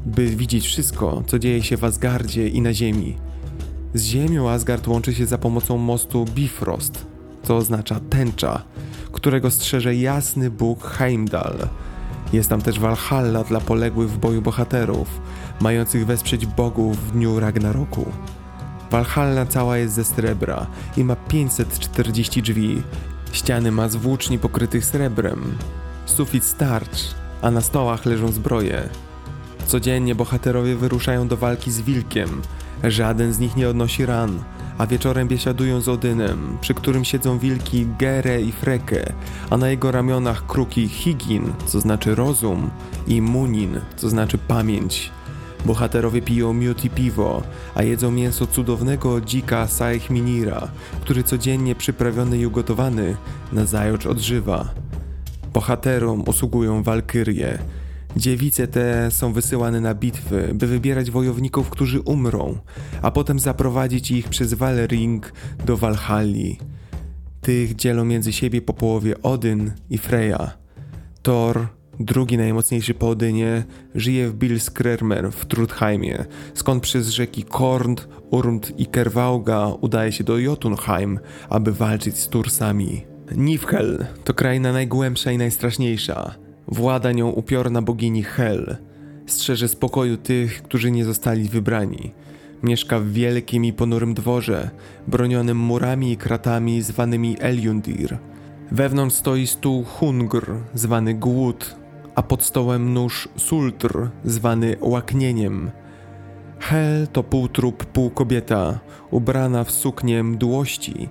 by 0.07 0.27
widzieć 0.27 0.67
wszystko, 0.67 1.23
co 1.27 1.39
dzieje 1.39 1.63
się 1.63 1.77
w 1.77 1.85
Asgardzie 1.85 2.49
i 2.49 2.61
na 2.61 2.75
ziemi. 2.75 3.17
Z 3.95 4.05
ziemią 4.05 4.51
Asgard 4.51 4.89
łączy 4.89 5.15
się 5.15 5.27
za 5.27 5.39
pomocą 5.39 5.79
mostu 5.79 6.25
Bifrost, 6.35 7.07
co 7.49 7.57
oznacza 7.57 8.01
tęcza, 8.11 8.63
którego 9.13 9.51
strzeże 9.51 9.95
jasny 9.95 10.51
Bóg 10.51 10.85
Heimdall. 10.85 11.59
Jest 12.33 12.51
tam 12.51 12.63
też 12.63 12.79
Valhalla 12.79 13.45
dla 13.45 13.61
poległych 13.61 14.11
w 14.11 14.19
boju 14.19 14.43
bohaterów, 14.43 15.21
mających 15.61 16.07
wesprzeć 16.07 16.47
bogów 16.47 16.99
w 16.99 17.13
dniu 17.13 17.41
Ragnaroku. 17.41 18.07
Valhalla 18.91 19.47
cała 19.47 19.77
jest 19.77 19.95
ze 19.95 20.05
srebra 20.05 20.67
i 20.97 21.05
ma 21.05 21.17
540 21.17 22.43
drzwi. 22.43 22.83
Ściany 23.33 23.73
ma 23.73 23.89
z 23.89 23.97
włóczni 23.97 24.39
pokrytych 24.39 24.85
srebrem. 24.85 25.59
Sufit 26.07 26.45
starcz, 26.45 27.15
a 27.43 27.51
na 27.51 27.61
stołach 27.61 28.07
leżą 28.07 28.33
zbroje. 28.33 28.89
Codziennie 29.67 30.15
bohaterowie 30.15 30.77
wyruszają 30.77 31.29
do 31.29 31.37
walki 31.37 31.71
z 31.71 31.81
wilkiem. 31.81 32.43
Żaden 32.85 33.33
z 33.33 33.39
nich 33.39 33.57
nie 33.57 33.69
odnosi 33.69 34.07
ran, 34.07 34.39
a 34.79 34.87
wieczorem 34.87 35.29
biesiadują 35.29 35.81
z 35.81 35.89
Odynem, 35.89 36.59
przy 36.61 36.75
którym 36.75 37.05
siedzą 37.05 37.39
wilki 37.39 37.87
Gere 37.99 38.43
i 38.43 38.53
Freke, 38.53 39.13
a 39.51 39.57
na 39.57 39.69
jego 39.69 39.93
ramionach 39.93 40.47
kruki 40.47 40.89
Higin, 40.89 41.53
co 41.67 41.81
znaczy 41.81 42.15
rozum, 42.15 42.71
i 43.07 43.23
Munin, 43.23 43.81
co 43.97 44.09
znaczy 44.09 44.39
pamięć. 44.39 45.11
Bohaterowie 45.67 46.23
piją 46.23 46.53
miód 46.53 46.85
i 46.85 46.91
piwo, 46.91 47.43
a 47.75 47.83
jedzą 47.83 48.11
mięso 48.11 48.47
cudownego 48.47 49.21
dzika 49.21 49.67
Saechminira, 49.67 50.69
który 51.01 51.23
codziennie 51.23 51.75
przyprawiony 51.75 52.39
i 52.39 52.47
ugotowany 52.47 53.17
nazajutrz 53.53 54.07
odżywa. 54.07 54.69
Bohaterom 55.53 56.23
usługują 56.27 56.83
walkyrie. 56.83 57.59
Dziewice 58.19 58.67
te 58.67 59.11
są 59.11 59.33
wysyłane 59.33 59.81
na 59.81 59.95
bitwy, 59.95 60.51
by 60.55 60.67
wybierać 60.67 61.11
wojowników, 61.11 61.71
którzy 61.71 62.01
umrą, 62.01 62.59
a 63.03 63.11
potem 63.11 63.39
zaprowadzić 63.39 64.11
ich 64.11 64.29
przez 64.29 64.55
Valering 64.55 65.33
do 65.67 65.77
Walhalli. 65.77 66.59
Tych 67.41 67.75
dzielą 67.77 68.05
między 68.05 68.33
siebie 68.33 68.63
po 68.63 68.75
połowie 68.75 69.23
Odyn 69.23 69.73
i 69.91 69.99
Freya. 69.99 70.51
Thor, 71.23 71.67
drugi 72.01 72.39
najmocniejszy 72.39 72.95
po 72.95 73.09
Odynie, 73.09 73.65
żyje 73.95 74.29
w 74.29 74.35
Bilskrermer 74.35 75.33
w 75.33 75.47
Trudheimie, 75.47 76.25
skąd 76.55 76.83
przez 76.83 77.09
rzeki 77.09 77.45
Kornd, 77.45 78.09
Urmt 78.31 78.81
i 78.81 78.87
Kerwauga 78.87 79.67
udaje 79.81 80.13
się 80.13 80.25
do 80.25 80.39
Jotunheim, 80.39 81.19
aby 81.49 81.73
walczyć 81.73 82.19
z 82.19 82.29
Tursami. 82.29 83.05
Nifhel 83.37 84.07
to 84.25 84.35
kraina 84.35 84.73
najgłębsza 84.73 85.33
i 85.33 85.39
najstraszniejsza. 85.39 86.48
Włada 86.69 87.13
nią 87.13 87.29
upiorna 87.29 87.83
bogini 87.83 88.23
Hel. 88.23 88.77
Strzeże 89.27 89.69
spokoju 89.69 90.17
tych, 90.17 90.63
którzy 90.63 90.91
nie 90.91 91.05
zostali 91.05 91.49
wybrani. 91.49 92.15
Mieszka 92.63 93.01
w 93.01 93.07
wielkim 93.07 93.65
i 93.65 93.73
ponurym 93.73 94.15
dworze, 94.15 94.71
bronionym 95.07 95.57
murami 95.57 96.13
i 96.13 96.17
kratami 96.17 96.83
zwanymi 96.83 97.37
Eljundir. 97.41 98.19
Wewnątrz 98.73 99.17
stoi 99.17 99.47
stół 99.47 99.85
Hungr, 99.85 100.55
zwany 100.75 101.15
Głód, 101.15 101.77
a 102.15 102.23
pod 102.23 102.45
stołem 102.45 102.95
nóż 102.95 103.29
Sultr, 103.37 104.09
zwany 104.25 104.77
Łaknieniem. 104.81 105.71
Hel 106.61 107.09
to 107.13 107.23
półtrup, 107.23 107.85
pół 107.85 108.11
kobieta, 108.11 108.81
ubrana 109.11 109.65
w 109.65 109.71
suknię 109.71 110.25
mdłości 110.25 111.09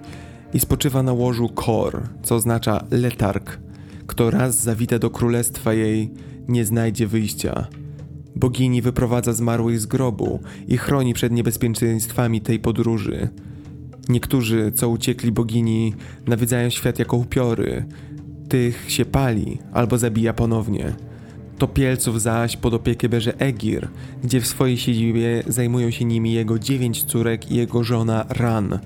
i 0.54 0.60
spoczywa 0.60 1.04
na 1.04 1.14
łożu 1.14 1.50
Kor, 1.50 2.04
co 2.24 2.36
oznacza 2.36 2.84
letarg. 2.92 3.67
Kto 4.08 4.32
raz 4.32 4.64
zawita 4.64 5.00
do 5.00 5.10
królestwa 5.10 5.74
jej, 5.74 6.12
nie 6.48 6.66
znajdzie 6.66 7.08
wyjścia. 7.08 7.68
Bogini 8.36 8.82
wyprowadza 8.82 9.34
zmarłych 9.34 9.80
z 9.80 9.86
grobu 9.86 10.40
i 10.68 10.78
chroni 10.78 11.14
przed 11.14 11.34
niebezpieczeństwami 11.34 12.42
tej 12.42 12.60
podróży. 12.60 13.30
Niektórzy, 14.10 14.72
co 14.76 14.90
uciekli 14.90 15.32
bogini, 15.32 15.94
nawiedzają 16.28 16.70
świat 16.70 17.00
jako 17.00 17.18
upiory. 17.18 17.86
Tych 18.50 18.92
się 18.92 19.06
pali 19.06 19.58
albo 19.74 19.98
zabija 19.98 20.34
ponownie. 20.34 20.94
Topielców 21.58 22.22
zaś 22.22 22.58
pod 22.58 22.74
opiekę 22.74 23.10
bierze 23.10 23.40
Egir, 23.40 23.88
gdzie 24.24 24.42
w 24.42 24.48
swojej 24.48 24.78
siedzibie 24.78 25.44
zajmują 25.48 25.92
się 25.92 26.06
nimi 26.06 26.34
jego 26.34 26.60
dziewięć 26.60 27.04
córek 27.04 27.52
i 27.52 27.56
jego 27.56 27.84
żona 27.84 28.26
Ran. 28.30 28.80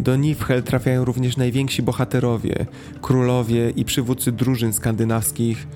Do 0.00 0.16
Nifhel 0.16 0.62
trafiają 0.62 1.04
również 1.04 1.36
najwięksi 1.36 1.82
bohaterowie, 1.82 2.66
królowie 3.02 3.70
i 3.70 3.84
przywódcy 3.84 4.32
drużyn 4.32 4.72
skandynawskich. 4.72 5.66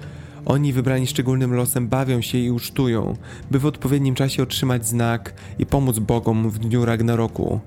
Oni 0.47 0.73
wybrani 0.73 1.07
szczególnym 1.07 1.55
losem 1.55 1.89
bawią 1.89 2.21
się 2.21 2.39
i 2.39 2.51
ucztują, 2.51 3.17
by 3.51 3.59
w 3.59 3.67
odpowiednim 3.67 4.15
czasie 4.15 4.43
otrzymać 4.43 4.87
znak 4.87 5.35
i 5.59 5.67
pomóc 5.67 5.99
bogom 5.99 6.51
w 6.51 6.59
dniu 6.59 6.85
Ragnaroku. 6.85 7.61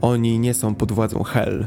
Oni 0.00 0.38
nie 0.38 0.54
są 0.54 0.74
pod 0.74 0.92
władzą 0.92 1.22
Hel. 1.22 1.66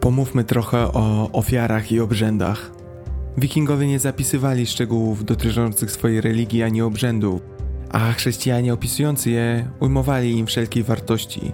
Pomówmy 0.00 0.44
trochę 0.44 0.92
o 0.92 1.32
ofiarach 1.32 1.92
i 1.92 2.00
obrzędach. 2.00 2.79
Wikingowie 3.38 3.86
nie 3.86 3.98
zapisywali 3.98 4.66
szczegółów 4.66 5.24
dotyczących 5.24 5.90
swojej 5.90 6.20
religii 6.20 6.62
ani 6.62 6.82
obrzędu, 6.82 7.40
a 7.90 8.12
chrześcijanie 8.12 8.74
opisujący 8.74 9.30
je 9.30 9.70
ujmowali 9.80 10.38
im 10.38 10.46
wszelkiej 10.46 10.82
wartości. 10.82 11.52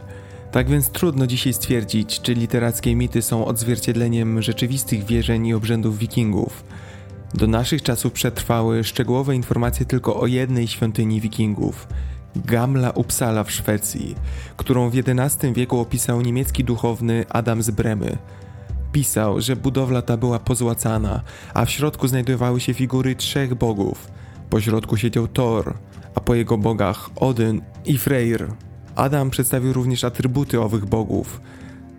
Tak 0.52 0.70
więc 0.70 0.88
trudno 0.88 1.26
dzisiaj 1.26 1.52
stwierdzić, 1.52 2.20
czy 2.20 2.34
literackie 2.34 2.96
mity 2.96 3.22
są 3.22 3.44
odzwierciedleniem 3.44 4.42
rzeczywistych 4.42 5.04
wierzeń 5.04 5.46
i 5.46 5.54
obrzędów 5.54 5.98
wikingów. 5.98 6.64
Do 7.34 7.46
naszych 7.46 7.82
czasów 7.82 8.12
przetrwały 8.12 8.84
szczegółowe 8.84 9.36
informacje 9.36 9.86
tylko 9.86 10.20
o 10.20 10.26
jednej 10.26 10.68
świątyni 10.68 11.20
wikingów 11.20 11.88
Gamla 12.36 12.90
Uppsala 12.90 13.44
w 13.44 13.52
Szwecji, 13.52 14.14
którą 14.56 14.90
w 14.90 14.94
XI 14.98 15.52
wieku 15.52 15.80
opisał 15.80 16.20
niemiecki 16.20 16.64
duchowny 16.64 17.24
Adam 17.28 17.62
z 17.62 17.70
Bremy. 17.70 18.18
Pisał, 18.92 19.40
że 19.40 19.56
budowla 19.56 20.02
ta 20.02 20.16
była 20.16 20.38
pozłacana, 20.38 21.22
a 21.54 21.64
w 21.64 21.70
środku 21.70 22.08
znajdowały 22.08 22.60
się 22.60 22.74
figury 22.74 23.16
trzech 23.16 23.54
bogów. 23.54 24.10
Po 24.50 24.60
środku 24.60 24.96
siedział 24.96 25.28
Thor, 25.28 25.74
a 26.14 26.20
po 26.20 26.34
jego 26.34 26.58
bogach 26.58 27.10
Odyn 27.16 27.62
i 27.84 27.98
Freyr. 27.98 28.52
Adam 28.94 29.30
przedstawił 29.30 29.72
również 29.72 30.04
atrybuty 30.04 30.60
owych 30.60 30.84
bogów, 30.84 31.40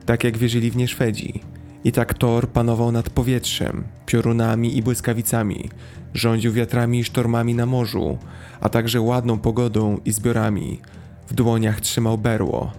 tak 0.06 0.24
jak 0.24 0.38
wierzyli 0.38 0.72
w 0.72 0.76
nie 0.76 0.88
Szwedzi. 0.88 1.42
I 1.84 1.92
tak 1.92 2.14
Thor 2.14 2.50
panował 2.50 2.92
nad 2.92 3.10
powietrzem, 3.10 3.84
piorunami 4.06 4.78
i 4.78 4.82
błyskawicami, 4.82 5.70
rządził 6.14 6.54
wiatrami 6.54 7.00
i 7.00 7.04
sztormami 7.04 7.56
na 7.56 7.66
morzu, 7.66 8.18
a 8.62 8.70
także 8.70 9.02
ładną 9.02 9.40
pogodą 9.40 9.98
i 10.06 10.12
zbiorami. 10.12 10.80
W 11.28 11.34
dłoniach 11.34 11.82
trzymał 11.82 12.18
berło. 12.18 12.72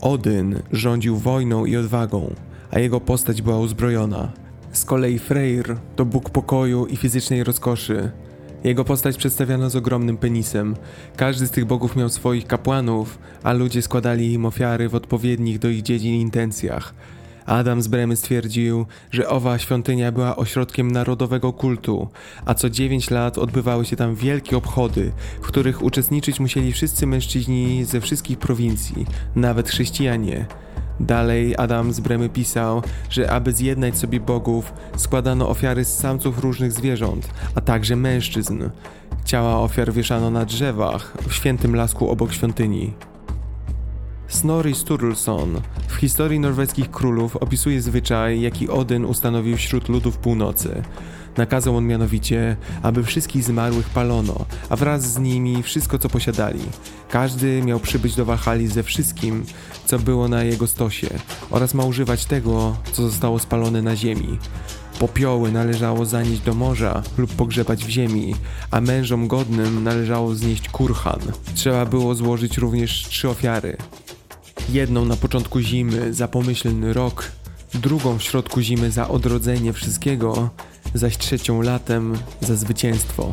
Odyn 0.00 0.62
rządził 0.72 1.16
wojną 1.16 1.64
i 1.64 1.76
odwagą, 1.76 2.34
a 2.70 2.78
jego 2.78 3.00
postać 3.00 3.42
była 3.42 3.58
uzbrojona. 3.58 4.32
Z 4.72 4.84
kolei 4.84 5.18
Freyr 5.18 5.76
to 5.96 6.04
bóg 6.04 6.30
pokoju 6.30 6.86
i 6.86 6.96
fizycznej 6.96 7.44
rozkoszy. 7.44 8.10
Jego 8.64 8.84
postać 8.84 9.16
przedstawiano 9.16 9.70
z 9.70 9.76
ogromnym 9.76 10.16
penisem. 10.16 10.76
Każdy 11.16 11.46
z 11.46 11.50
tych 11.50 11.64
bogów 11.64 11.96
miał 11.96 12.08
swoich 12.08 12.46
kapłanów, 12.46 13.18
a 13.42 13.52
ludzie 13.52 13.82
składali 13.82 14.32
im 14.32 14.46
ofiary 14.46 14.88
w 14.88 14.94
odpowiednich 14.94 15.58
do 15.58 15.68
ich 15.68 15.82
dziedzin 15.82 16.14
intencjach. 16.14 16.94
Adam 17.46 17.82
z 17.82 17.88
Bremy 17.88 18.16
stwierdził, 18.16 18.86
że 19.10 19.28
owa 19.28 19.58
świątynia 19.58 20.12
była 20.12 20.36
ośrodkiem 20.36 20.90
narodowego 20.90 21.52
kultu, 21.52 22.08
a 22.44 22.54
co 22.54 22.70
9 22.70 23.10
lat 23.10 23.38
odbywały 23.38 23.84
się 23.84 23.96
tam 23.96 24.14
wielkie 24.14 24.56
obchody, 24.56 25.12
w 25.42 25.46
których 25.46 25.82
uczestniczyć 25.82 26.40
musieli 26.40 26.72
wszyscy 26.72 27.06
mężczyźni 27.06 27.84
ze 27.84 28.00
wszystkich 28.00 28.38
prowincji, 28.38 29.06
nawet 29.36 29.68
chrześcijanie. 29.68 30.46
Dalej 31.00 31.54
Adam 31.58 31.92
z 31.92 32.00
Bremy 32.00 32.28
pisał, 32.28 32.82
że 33.10 33.30
aby 33.30 33.52
zjednać 33.52 33.98
sobie 33.98 34.20
bogów, 34.20 34.72
składano 34.96 35.48
ofiary 35.48 35.84
z 35.84 35.98
samców 35.98 36.38
różnych 36.38 36.72
zwierząt, 36.72 37.30
a 37.54 37.60
także 37.60 37.96
mężczyzn. 37.96 38.62
Ciała 39.24 39.60
ofiar 39.60 39.92
wieszano 39.92 40.30
na 40.30 40.44
drzewach 40.44 41.16
w 41.28 41.34
świętym 41.34 41.76
lasku 41.76 42.10
obok 42.10 42.32
świątyni. 42.32 42.94
Snorri 44.28 44.74
Sturluson 44.74 45.60
w 45.88 45.94
historii 45.94 46.40
norweskich 46.40 46.90
królów 46.90 47.36
opisuje 47.36 47.82
zwyczaj, 47.82 48.40
jaki 48.40 48.68
Odyn 48.68 49.04
ustanowił 49.04 49.56
wśród 49.56 49.88
ludów 49.88 50.18
północy. 50.18 50.82
Nakazał 51.40 51.76
on 51.76 51.86
mianowicie, 51.86 52.56
aby 52.82 53.04
wszystkich 53.04 53.44
zmarłych 53.44 53.88
palono, 53.90 54.34
a 54.68 54.76
wraz 54.76 55.02
z 55.02 55.18
nimi 55.18 55.62
wszystko, 55.62 55.98
co 55.98 56.08
posiadali. 56.08 56.60
Każdy 57.10 57.62
miał 57.62 57.80
przybyć 57.80 58.14
do 58.14 58.24
Walhali 58.24 58.68
ze 58.68 58.82
wszystkim, 58.82 59.44
co 59.86 59.98
było 59.98 60.28
na 60.28 60.44
jego 60.44 60.66
stosie, 60.66 61.08
oraz 61.50 61.74
ma 61.74 61.84
używać 61.84 62.24
tego, 62.24 62.76
co 62.92 63.02
zostało 63.02 63.38
spalone 63.38 63.82
na 63.82 63.96
ziemi. 63.96 64.38
Popioły 64.98 65.52
należało 65.52 66.06
zanieść 66.06 66.40
do 66.40 66.54
morza 66.54 67.02
lub 67.18 67.34
pogrzebać 67.34 67.84
w 67.84 67.88
ziemi, 67.88 68.34
a 68.70 68.80
mężom 68.80 69.28
godnym 69.28 69.84
należało 69.84 70.34
znieść 70.34 70.68
kurhan. 70.68 71.20
Trzeba 71.54 71.86
było 71.86 72.14
złożyć 72.14 72.58
również 72.58 73.08
trzy 73.08 73.28
ofiary. 73.28 73.76
Jedną 74.68 75.04
na 75.04 75.16
początku 75.16 75.60
zimy 75.60 76.14
za 76.14 76.28
pomyślny 76.28 76.92
rok, 76.92 77.30
drugą 77.74 78.18
w 78.18 78.22
środku 78.22 78.60
zimy 78.60 78.90
za 78.90 79.08
odrodzenie 79.08 79.72
wszystkiego, 79.72 80.50
zaś 80.94 81.18
trzecią 81.18 81.62
latem 81.62 82.14
za 82.40 82.56
zwycięstwo. 82.56 83.32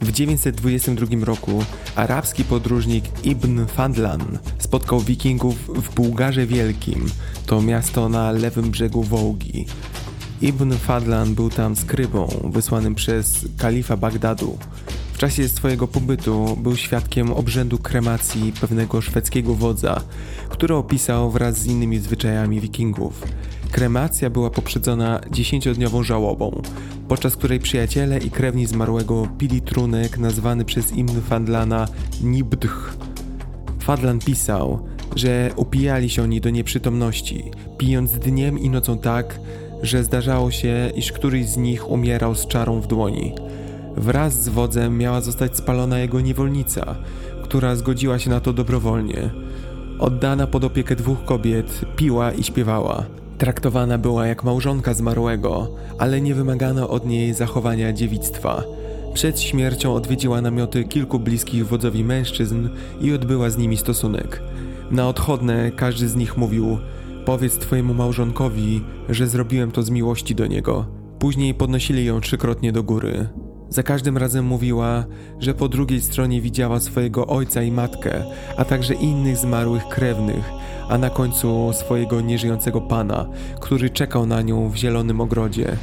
W 0.00 0.12
922 0.12 1.24
roku 1.24 1.64
arabski 1.96 2.44
podróżnik 2.44 3.04
Ibn 3.24 3.66
Fadlan 3.66 4.38
spotkał 4.58 5.00
wikingów 5.00 5.56
w 5.68 5.94
Bułgarze 5.94 6.46
Wielkim, 6.46 7.06
to 7.46 7.62
miasto 7.62 8.08
na 8.08 8.30
lewym 8.32 8.70
brzegu 8.70 9.02
Wołgi. 9.02 9.66
Ibn 10.42 10.72
Fadlan 10.72 11.34
był 11.34 11.50
tam 11.50 11.76
skrybą 11.76 12.28
wysłanym 12.44 12.94
przez 12.94 13.48
kalifa 13.58 13.96
Bagdadu. 13.96 14.58
W 15.12 15.18
czasie 15.18 15.48
swojego 15.48 15.88
pobytu 15.88 16.56
był 16.62 16.76
świadkiem 16.76 17.32
obrzędu 17.32 17.78
kremacji 17.78 18.52
pewnego 18.60 19.00
szwedzkiego 19.00 19.54
wodza, 19.54 20.00
który 20.48 20.74
opisał 20.74 21.30
wraz 21.30 21.58
z 21.58 21.66
innymi 21.66 21.98
zwyczajami 21.98 22.60
wikingów. 22.60 23.22
Kremacja 23.72 24.30
była 24.30 24.50
poprzedzona 24.50 25.20
dziesięciodniową 25.30 26.02
żałobą, 26.02 26.62
podczas 27.08 27.36
której 27.36 27.60
przyjaciele 27.60 28.18
i 28.18 28.30
krewni 28.30 28.66
zmarłego 28.66 29.28
pili 29.38 29.62
trunek 29.62 30.18
nazwany 30.18 30.64
przez 30.64 30.92
Ibn 30.92 31.20
Fadlana 31.20 31.88
Nibdh. 32.22 32.96
Fadlan 33.80 34.18
pisał, 34.18 34.86
że 35.16 35.50
upijali 35.56 36.10
się 36.10 36.22
oni 36.22 36.40
do 36.40 36.50
nieprzytomności, 36.50 37.50
pijąc 37.78 38.12
dniem 38.12 38.58
i 38.58 38.70
nocą 38.70 38.98
tak, 38.98 39.40
że 39.82 40.04
zdarzało 40.04 40.50
się, 40.50 40.92
iż 40.96 41.12
któryś 41.12 41.46
z 41.46 41.56
nich 41.56 41.90
umierał 41.90 42.34
z 42.34 42.46
czarą 42.46 42.80
w 42.80 42.86
dłoni. 42.86 43.32
Wraz 43.96 44.42
z 44.42 44.48
wodzem 44.48 44.98
miała 44.98 45.20
zostać 45.20 45.56
spalona 45.56 45.98
jego 45.98 46.20
niewolnica, 46.20 46.96
która 47.42 47.76
zgodziła 47.76 48.18
się 48.18 48.30
na 48.30 48.40
to 48.40 48.52
dobrowolnie. 48.52 49.30
Oddana 49.98 50.46
pod 50.46 50.64
opiekę 50.64 50.96
dwóch 50.96 51.24
kobiet, 51.24 51.80
piła 51.96 52.32
i 52.32 52.44
śpiewała. 52.44 53.06
Traktowana 53.38 53.98
była 53.98 54.26
jak 54.26 54.44
małżonka 54.44 54.94
zmarłego, 54.94 55.68
ale 55.98 56.20
nie 56.20 56.34
wymagano 56.34 56.88
od 56.88 57.06
niej 57.06 57.34
zachowania 57.34 57.92
dziewictwa. 57.92 58.62
Przed 59.14 59.40
śmiercią 59.40 59.94
odwiedziła 59.94 60.40
namioty 60.40 60.84
kilku 60.84 61.18
bliskich 61.18 61.66
wodzowi 61.66 62.04
mężczyzn 62.04 62.68
i 63.00 63.12
odbyła 63.12 63.50
z 63.50 63.56
nimi 63.56 63.76
stosunek. 63.76 64.42
Na 64.90 65.08
odchodne 65.08 65.70
każdy 65.70 66.08
z 66.08 66.16
nich 66.16 66.36
mówił: 66.36 66.78
Powiedz 67.24 67.58
twojemu 67.58 67.94
małżonkowi, 67.94 68.80
że 69.08 69.26
zrobiłem 69.26 69.70
to 69.70 69.82
z 69.82 69.90
miłości 69.90 70.34
do 70.34 70.46
niego. 70.46 70.86
Później 71.18 71.54
podnosili 71.54 72.04
ją 72.04 72.20
trzykrotnie 72.20 72.72
do 72.72 72.82
góry. 72.82 73.28
Za 73.70 73.82
każdym 73.82 74.16
razem 74.16 74.44
mówiła, 74.44 75.04
że 75.40 75.54
po 75.54 75.68
drugiej 75.68 76.00
stronie 76.00 76.40
widziała 76.40 76.80
swojego 76.80 77.26
ojca 77.26 77.62
i 77.62 77.70
matkę, 77.70 78.24
a 78.56 78.64
także 78.64 78.94
innych 78.94 79.36
zmarłych 79.36 79.88
krewnych, 79.88 80.50
a 80.88 80.98
na 80.98 81.10
końcu 81.10 81.72
swojego 81.72 82.20
nieżyjącego 82.20 82.80
pana, 82.80 83.26
który 83.60 83.90
czekał 83.90 84.26
na 84.26 84.42
nią 84.42 84.68
w 84.68 84.76
zielonym 84.76 85.20
ogrodzie. 85.20 85.76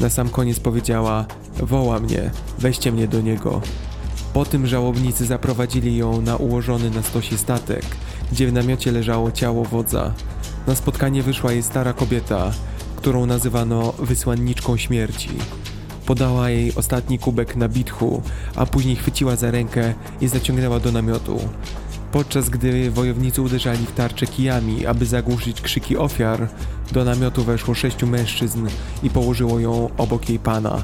Na 0.00 0.10
sam 0.10 0.28
koniec 0.28 0.60
powiedziała: 0.60 1.26
Woła 1.60 2.00
mnie, 2.00 2.30
weźcie 2.58 2.92
mnie 2.92 3.08
do 3.08 3.20
niego. 3.20 3.60
Po 4.32 4.44
tym 4.44 4.66
żałobnicy 4.66 5.26
zaprowadzili 5.26 5.96
ją 5.96 6.20
na 6.20 6.36
ułożony 6.36 6.90
na 6.90 7.02
stosie 7.02 7.38
statek, 7.38 7.84
gdzie 8.32 8.46
w 8.46 8.52
namiocie 8.52 8.92
leżało 8.92 9.32
ciało 9.32 9.64
wodza. 9.64 10.12
Na 10.66 10.74
spotkanie 10.74 11.22
wyszła 11.22 11.52
jej 11.52 11.62
stara 11.62 11.92
kobieta, 11.92 12.52
którą 12.96 13.26
nazywano 13.26 13.92
wysłanniczką 13.98 14.76
śmierci. 14.76 15.30
Podała 16.08 16.50
jej 16.50 16.74
ostatni 16.74 17.18
kubek 17.18 17.56
na 17.56 17.68
bitchu, 17.68 18.22
a 18.54 18.66
później 18.66 18.96
chwyciła 18.96 19.36
za 19.36 19.50
rękę 19.50 19.94
i 20.20 20.28
zaciągnęła 20.28 20.80
do 20.80 20.92
namiotu. 20.92 21.40
Podczas 22.12 22.48
gdy 22.48 22.90
wojownicy 22.90 23.42
uderzali 23.42 23.86
w 23.86 23.92
tarcze 23.92 24.26
kijami, 24.26 24.86
aby 24.86 25.06
zagłuszyć 25.06 25.60
krzyki 25.60 25.96
ofiar, 25.96 26.48
do 26.92 27.04
namiotu 27.04 27.44
weszło 27.44 27.74
sześciu 27.74 28.06
mężczyzn 28.06 28.66
i 29.02 29.10
położyło 29.10 29.60
ją 29.60 29.90
obok 29.96 30.28
jej 30.28 30.38
pana. 30.38 30.82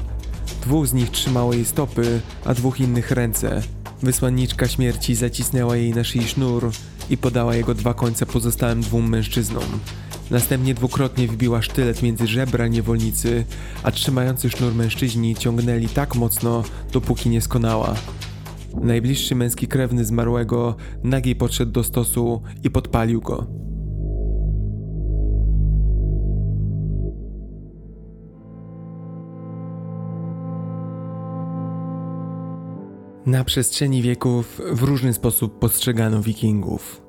Dwóch 0.61 0.87
z 0.87 0.93
nich 0.93 1.09
trzymało 1.09 1.53
jej 1.53 1.65
stopy, 1.65 2.21
a 2.45 2.53
dwóch 2.53 2.79
innych 2.79 3.11
ręce. 3.11 3.61
Wysłanniczka 4.03 4.67
śmierci 4.67 5.15
zacisnęła 5.15 5.75
jej 5.75 5.93
na 5.93 6.03
szyi 6.03 6.27
sznur 6.27 6.71
i 7.09 7.17
podała 7.17 7.55
jego 7.55 7.73
dwa 7.73 7.93
końce 7.93 8.25
pozostałym 8.25 8.81
dwóm 8.81 9.09
mężczyznom. 9.09 9.79
Następnie 10.31 10.73
dwukrotnie 10.73 11.27
wbiła 11.27 11.61
sztylet 11.61 12.03
między 12.03 12.27
żebra 12.27 12.67
niewolnicy, 12.67 13.45
a 13.83 13.91
trzymający 13.91 14.49
sznur 14.49 14.75
mężczyźni 14.75 15.35
ciągnęli 15.35 15.87
tak 15.87 16.15
mocno, 16.15 16.63
dopóki 16.93 17.29
nie 17.29 17.41
skonała. 17.41 17.95
Najbliższy 18.81 19.35
męski 19.35 19.67
krewny 19.67 20.05
zmarłego 20.05 20.75
nagiej 21.03 21.35
podszedł 21.35 21.71
do 21.71 21.83
stosu 21.83 22.41
i 22.63 22.69
podpalił 22.69 23.21
go. 23.21 23.47
Na 33.25 33.43
przestrzeni 33.43 34.01
wieków 34.01 34.61
w 34.71 34.83
różny 34.83 35.13
sposób 35.13 35.59
postrzegano 35.59 36.21
wikingów. 36.21 37.04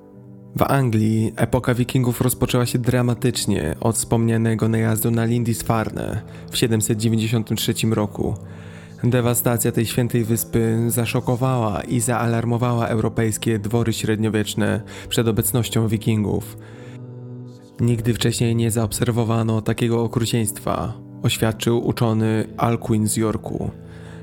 W 0.56 0.62
Anglii 0.62 1.32
epoka 1.36 1.74
wikingów 1.74 2.20
rozpoczęła 2.20 2.66
się 2.66 2.78
dramatycznie 2.78 3.74
od 3.80 3.96
wspomnianego 3.96 4.68
najazdu 4.68 5.10
na 5.10 5.24
Lindisfarne 5.24 6.22
w 6.50 6.56
793 6.56 7.74
roku. 7.90 8.34
Dewastacja 9.04 9.72
tej 9.72 9.86
świętej 9.86 10.24
wyspy 10.24 10.84
zaszokowała 10.88 11.80
i 11.80 12.00
zaalarmowała 12.00 12.86
europejskie 12.86 13.58
dwory 13.58 13.92
średniowieczne 13.92 14.80
przed 15.08 15.28
obecnością 15.28 15.88
wikingów. 15.88 16.56
Nigdy 17.80 18.14
wcześniej 18.14 18.56
nie 18.56 18.70
zaobserwowano 18.70 19.62
takiego 19.62 20.02
okrucieństwa, 20.02 20.92
oświadczył 21.22 21.86
uczony 21.86 22.48
Alcuin 22.56 23.08
z 23.08 23.16
Yorku. 23.16 23.70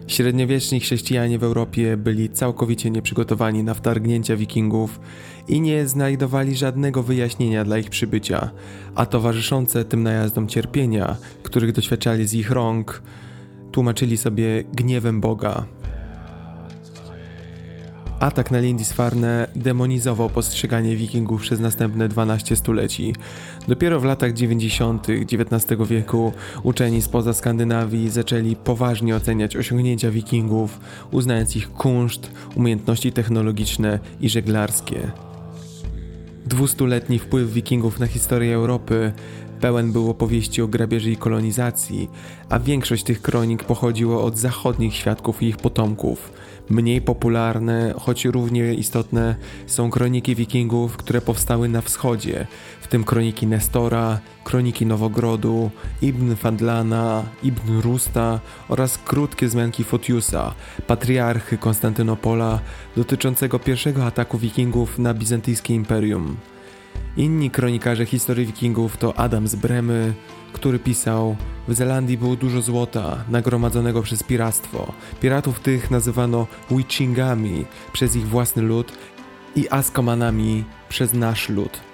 Średniowieczni 0.08 0.80
chrześcijanie 0.80 1.40
w 1.40 1.44
Europie 1.44 1.98
byli 1.98 2.30
całkowicie 2.30 2.92
nieprzygotowani 2.92 3.64
na 3.64 3.74
wtargnięcia 3.74 4.36
wikingów 4.36 5.00
i 5.48 5.62
nie 5.62 5.88
znajdowali 5.88 6.56
żadnego 6.56 7.04
wyjaśnienia 7.04 7.64
dla 7.64 7.78
ich 7.78 7.90
przybycia, 7.90 8.50
a 8.96 9.06
towarzyszące 9.06 9.86
tym 9.86 10.04
najazdom 10.04 10.48
cierpienia, 10.48 11.16
których 11.44 11.72
doświadczali 11.72 12.28
z 12.28 12.34
ich 12.34 12.52
rąk, 12.52 13.02
tłumaczyli 13.72 14.18
sobie 14.18 14.64
gniewem 14.74 15.22
Boga. 15.22 15.66
Atak 18.24 18.52
na 18.52 18.60
Lindisfarne 18.60 19.48
demonizował 19.56 20.30
postrzeganie 20.30 20.95
wikingów 20.95 21.41
przez 21.41 21.60
następne 21.60 22.10
12 22.10 22.56
stuleci. 22.56 23.16
Dopiero 23.68 24.00
w 24.00 24.04
latach 24.04 24.34
90. 24.34 25.08
XIX 25.10 25.66
wieku 25.90 26.34
uczeni 26.64 27.02
spoza 27.02 27.34
Skandynawii 27.34 28.10
zaczęli 28.10 28.56
poważnie 28.56 29.16
oceniać 29.16 29.56
osiągnięcia 29.58 30.12
wikingów, 30.12 30.80
uznając 31.12 31.56
ich 31.56 31.72
kunszt, 31.72 32.32
umiejętności 32.56 33.12
technologiczne 33.12 34.00
i 34.22 34.30
żeglarskie. 34.30 35.12
Dwustuletni 36.45 37.20
wpływ 37.20 37.54
wikingów 37.54 38.00
na 38.00 38.08
historię 38.08 38.56
Europy 38.56 39.14
pełen 39.62 39.91
był 39.91 40.10
opowieści 40.10 40.62
o 40.62 40.68
grabieży 40.68 41.12
i 41.12 41.18
kolonizacji, 41.18 42.10
a 42.50 42.60
większość 42.60 43.04
tych 43.04 43.22
kronik 43.22 43.64
pochodziło 43.64 44.24
od 44.24 44.38
zachodnich 44.38 44.95
świadków 44.95 45.41
i 45.41 45.45
ich 45.45 45.58
potomków. 45.58 46.43
Mniej 46.69 47.02
popularne, 47.02 47.94
choć 47.99 48.26
równie 48.26 48.73
istotne, 48.73 49.35
są 49.68 49.90
kroniki 49.90 50.35
wikingów, 50.35 50.98
które 50.98 51.22
powstały 51.22 51.69
na 51.69 51.81
wschodzie, 51.81 52.48
w 52.81 52.88
tym 52.88 53.03
kroniki 53.03 53.48
Nestora, 53.48 54.19
kroniki 54.44 54.85
Nowogrodu, 54.85 55.72
Ibn 56.02 56.35
Fadlana, 56.35 57.23
Ibn 57.44 57.80
Rusta 57.80 58.40
oraz 58.69 58.98
krótkie 58.98 59.48
wzmianki 59.48 59.84
Fotiusa, 59.84 60.53
patriarchy 60.88 61.57
Konstantynopola, 61.57 62.60
dotyczącego 62.98 63.60
pierwszego 63.60 64.06
ataku 64.06 64.38
wikingów 64.38 64.99
na 64.99 65.14
bizantyjskie 65.14 65.76
imperium. 65.76 66.38
Inni 67.18 67.49
kronikarze 67.49 68.06
historii 68.06 68.45
wikingów 68.45 68.98
to 68.98 69.18
Adam 69.18 69.48
z 69.48 69.56
Bremy, 69.56 70.14
który 70.53 70.80
pisał 70.80 71.36
W 71.68 71.74
Zelandii 71.74 72.18
było 72.18 72.36
dużo 72.36 72.61
złota, 72.61 73.24
nagromadzonego 73.30 74.02
przez 74.02 74.24
piractwo. 74.24 74.94
Piratów 75.22 75.60
tych 75.60 75.91
nazywano 75.91 76.48
Wichingami 76.72 77.65
przez 77.94 78.15
ich 78.15 78.28
własny 78.28 78.61
lud 78.61 78.91
i 79.56 79.70
Askomanami 79.70 80.64
przez 80.90 81.14
nasz 81.14 81.49
lud. 81.49 81.93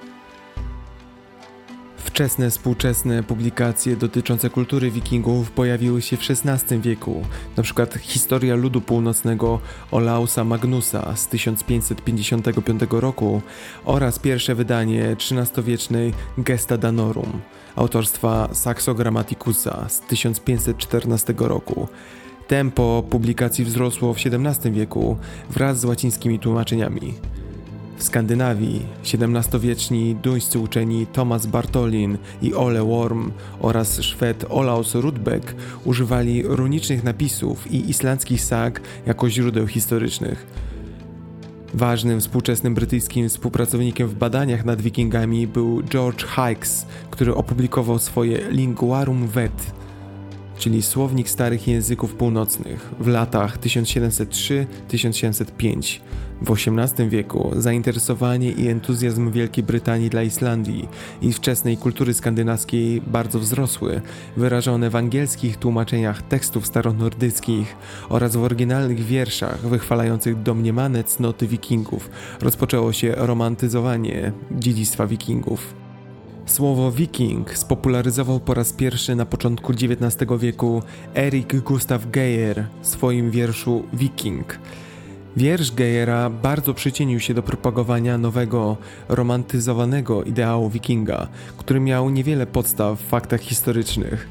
Wczesne, 2.03 2.49
współczesne 2.49 3.23
publikacje 3.23 3.95
dotyczące 3.95 4.49
kultury 4.49 4.91
wikingów 4.91 5.51
pojawiły 5.51 6.01
się 6.01 6.17
w 6.17 6.21
XVI 6.29 6.79
wieku, 6.79 7.21
np. 7.57 7.87
Historia 7.99 8.55
ludu 8.55 8.81
północnego 8.81 9.59
Olausa 9.91 10.43
Magnusa 10.43 11.15
z 11.15 11.27
1555 11.27 12.81
roku 12.91 13.41
oraz 13.85 14.19
pierwsze 14.19 14.55
wydanie 14.55 15.15
XIII-wiecznej 15.19 16.13
Gesta 16.37 16.77
Danorum 16.77 17.41
autorstwa 17.75 18.49
Saxo 18.53 18.93
Grammaticus'a 18.93 19.89
z 19.89 19.99
1514 19.99 21.33
roku. 21.37 21.87
Tempo 22.47 23.03
publikacji 23.09 23.65
wzrosło 23.65 24.13
w 24.13 24.17
XVII 24.17 24.71
wieku 24.71 25.17
wraz 25.49 25.79
z 25.79 25.85
łacińskimi 25.85 26.39
tłumaczeniami. 26.39 27.13
W 27.99 28.03
Skandynawii 28.03 28.81
XVII-wieczni 29.13 30.15
duńscy 30.15 30.59
uczeni 30.59 31.07
Thomas 31.07 31.45
Bartolin 31.45 32.17
i 32.41 32.53
Ole 32.53 32.83
Worm 32.83 33.31
oraz 33.61 34.01
Szwed 34.01 34.45
Olaus 34.49 34.95
Rudbeck 34.95 35.55
używali 35.85 36.43
runicznych 36.43 37.03
napisów 37.03 37.71
i 37.71 37.89
islandzkich 37.89 38.41
sag 38.41 38.81
jako 39.05 39.29
źródeł 39.29 39.67
historycznych. 39.67 40.47
Ważnym 41.73 42.19
współczesnym 42.19 42.73
brytyjskim 42.73 43.29
współpracownikiem 43.29 44.07
w 44.07 44.15
badaniach 44.15 44.65
nad 44.65 44.81
wikingami 44.81 45.47
był 45.47 45.83
George 45.83 46.25
Hikes, 46.25 46.85
który 47.11 47.35
opublikował 47.35 47.99
swoje 47.99 48.51
Linguarum 48.51 49.27
Vet, 49.27 49.73
czyli 50.57 50.81
Słownik 50.81 51.29
Starych 51.29 51.67
Języków 51.67 52.13
Północnych 52.13 52.89
w 52.99 53.07
latach 53.07 53.59
1703-1705. 53.59 55.99
W 56.41 56.51
XVIII 56.51 57.09
wieku 57.09 57.51
zainteresowanie 57.55 58.51
i 58.51 58.67
entuzjazm 58.67 59.31
Wielkiej 59.31 59.63
Brytanii 59.63 60.09
dla 60.09 60.23
Islandii 60.23 60.89
i 61.21 61.33
wczesnej 61.33 61.77
kultury 61.77 62.13
skandynawskiej 62.13 63.01
bardzo 63.01 63.39
wzrosły, 63.39 64.01
wyrażone 64.37 64.89
w 64.89 64.95
angielskich 64.95 65.57
tłumaczeniach 65.57 66.21
tekstów 66.21 66.67
staronordyckich 66.67 67.75
oraz 68.09 68.35
w 68.35 68.43
oryginalnych 68.43 68.99
wierszach 68.99 69.59
wychwalających 69.59 70.41
domniemane 70.41 71.03
cnoty 71.03 71.47
wikingów. 71.47 72.09
Rozpoczęło 72.41 72.93
się 72.93 73.13
romantyzowanie 73.15 74.31
dziedzictwa 74.51 75.07
wikingów. 75.07 75.73
Słowo 76.45 76.91
wiking 76.91 77.57
spopularyzował 77.57 78.39
po 78.39 78.53
raz 78.53 78.73
pierwszy 78.73 79.15
na 79.15 79.25
początku 79.25 79.73
XIX 79.73 80.31
wieku 80.39 80.83
Erik 81.15 81.55
Gustav 81.55 81.99
Geyer 82.11 82.65
w 82.81 82.87
swoim 82.87 83.31
wierszu 83.31 83.83
Wiking. 83.93 84.59
Wiersz 85.39 85.71
Geyera 85.71 86.29
bardzo 86.29 86.73
przyczynił 86.73 87.19
się 87.19 87.33
do 87.33 87.43
propagowania 87.43 88.17
nowego, 88.17 88.77
romantyzowanego 89.09 90.23
ideału 90.23 90.69
wikinga, 90.69 91.27
który 91.57 91.79
miał 91.79 92.09
niewiele 92.09 92.47
podstaw 92.47 92.99
w 92.99 93.07
faktach 93.07 93.41
historycznych. 93.41 94.29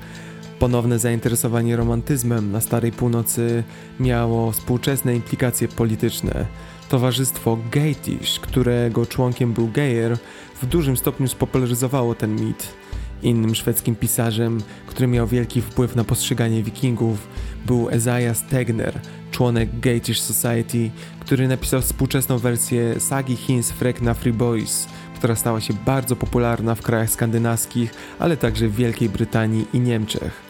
Ponowne 0.59 0.99
zainteresowanie 0.99 1.77
romantyzmem 1.77 2.53
na 2.53 2.61
Starej 2.61 2.93
Północy 2.93 3.65
miało 4.01 4.53
współczesne 4.53 5.17
implikacje 5.17 5.69
polityczne. 5.69 6.47
Towarzystwo 6.89 7.59
Geitish, 7.71 8.41
którego 8.41 9.07
członkiem 9.07 9.53
był 9.53 9.69
Geyer, 9.69 10.19
w 10.63 10.67
dużym 10.67 10.97
stopniu 10.97 11.29
spopularyzowało 11.29 12.15
ten 12.15 12.37
mit. 12.37 12.75
Innym 13.23 13.55
szwedzkim 13.55 13.97
pisarzem, 13.97 14.61
który 14.87 15.07
miał 15.07 15.27
wielki 15.27 15.63
wpływ 15.63 15.97
na 15.97 16.05
postrzeganie 16.05 16.63
wikingów, 16.63 17.29
był 17.67 17.91
Esaias 17.91 18.47
Tegner, 18.47 19.01
członek 19.31 19.81
Gatish 19.81 20.21
Society, 20.21 20.91
który 21.21 21.49
napisał 21.49 21.81
współczesną 21.81 22.39
wersję 22.39 23.01
sagi 23.01 23.37
Hins 23.37 23.71
Frek 23.71 24.03
na 24.03 24.15
Free 24.15 24.33
Boys, 24.33 24.87
która 25.17 25.37
stała 25.37 25.61
się 25.61 25.75
bardzo 25.87 26.17
popularna 26.17 26.75
w 26.75 26.83
krajach 26.83 27.11
skandynawskich, 27.11 27.95
ale 28.19 28.37
także 28.37 28.69
w 28.69 28.77
Wielkiej 28.77 29.09
Brytanii 29.09 29.67
i 29.73 29.81
Niemczech. 29.81 30.49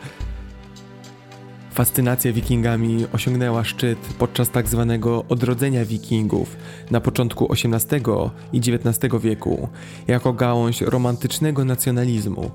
Fascynacja 1.79 2.33
wikingami 2.33 3.07
osiągnęła 3.13 3.65
szczyt 3.65 3.99
podczas 4.19 4.51
tak 4.51 4.69
zwanego 4.69 5.25
odrodzenia 5.29 5.85
wikingów 5.85 6.57
na 6.91 7.01
początku 7.01 7.53
XVIII 7.53 8.03
i 8.53 8.59
XIX 8.59 9.15
wieku 9.23 9.69
jako 10.07 10.33
gałąź 10.33 10.81
romantycznego 10.81 11.65
nacjonalizmu. 11.65 12.51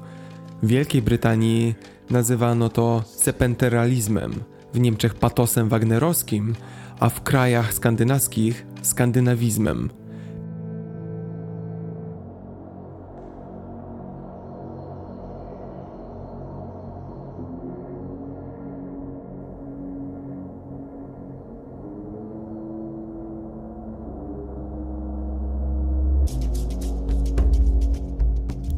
W 0.64 0.68
Wielkiej 0.68 1.02
Brytanii 1.02 1.76
Nazywano 2.10 2.70
to 2.70 3.04
sepenteralizmem, 3.06 4.34
w 4.74 4.80
Niemczech 4.80 5.16
patosem 5.16 5.70
wagnerowskim, 5.70 6.56
a 7.00 7.10
w 7.10 7.24
krajach 7.24 7.74
skandynawskich 7.74 8.66
skandynawizmem. 8.82 9.90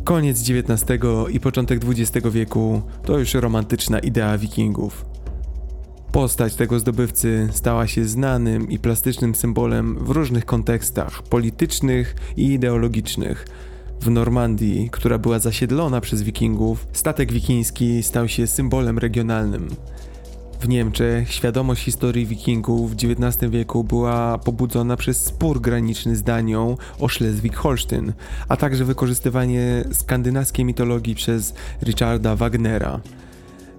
Koniec 0.05 0.41
XIX 0.49 1.01
i 1.31 1.39
początek 1.39 1.81
XX 1.87 2.27
wieku 2.31 2.81
to 3.03 3.19
już 3.19 3.33
romantyczna 3.33 3.99
idea 3.99 4.37
wikingów. 4.37 5.05
Postać 6.11 6.55
tego 6.55 6.79
zdobywcy 6.79 7.49
stała 7.51 7.87
się 7.87 8.05
znanym 8.05 8.69
i 8.69 8.79
plastycznym 8.79 9.35
symbolem 9.35 10.05
w 10.05 10.09
różnych 10.09 10.45
kontekstach 10.45 11.23
politycznych 11.23 12.15
i 12.37 12.53
ideologicznych. 12.53 13.47
W 14.01 14.09
Normandii, 14.09 14.89
która 14.91 15.17
była 15.17 15.39
zasiedlona 15.39 16.01
przez 16.01 16.21
wikingów, 16.21 16.87
statek 16.91 17.33
wikiński 17.33 18.03
stał 18.03 18.27
się 18.27 18.47
symbolem 18.47 18.99
regionalnym. 18.99 19.67
W 20.59 20.67
Niemczech 20.67 21.33
świadomość 21.33 21.83
historii 21.83 22.25
wikingów 22.25 22.91
w 22.91 22.95
XIX 22.95 23.51
wieku 23.51 23.83
była 23.83 24.37
pobudzona 24.37 24.97
przez 24.97 25.25
spór 25.25 25.61
graniczny 25.61 26.15
z 26.15 26.23
Danią 26.23 26.77
o 26.99 27.07
Schleswig-Holstein, 27.07 28.11
a 28.49 28.57
także 28.57 28.85
wykorzystywanie 28.85 29.83
skandynawskiej 29.91 30.65
mitologii 30.65 31.15
przez 31.15 31.53
Richarda 31.83 32.35
Wagnera. 32.35 32.99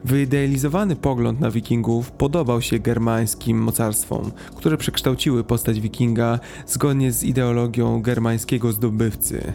Wyidealizowany 0.04 0.96
pogląd 0.96 1.40
na 1.40 1.50
wikingów 1.50 2.10
podobał 2.10 2.62
się 2.62 2.78
germańskim 2.78 3.58
mocarstwom, 3.58 4.32
które 4.56 4.76
przekształciły 4.76 5.44
postać 5.44 5.80
wikinga 5.80 6.38
zgodnie 6.66 7.12
z 7.12 7.22
ideologią 7.24 8.02
germańskiego 8.02 8.72
zdobywcy. 8.72 9.52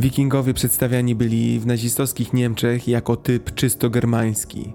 Wikingowie 0.00 0.54
przedstawiani 0.54 1.14
byli 1.14 1.60
w 1.60 1.66
nazistowskich 1.66 2.32
Niemczech 2.32 2.88
jako 2.88 3.16
typ 3.16 3.54
czysto 3.54 3.90
germański. 3.90 4.72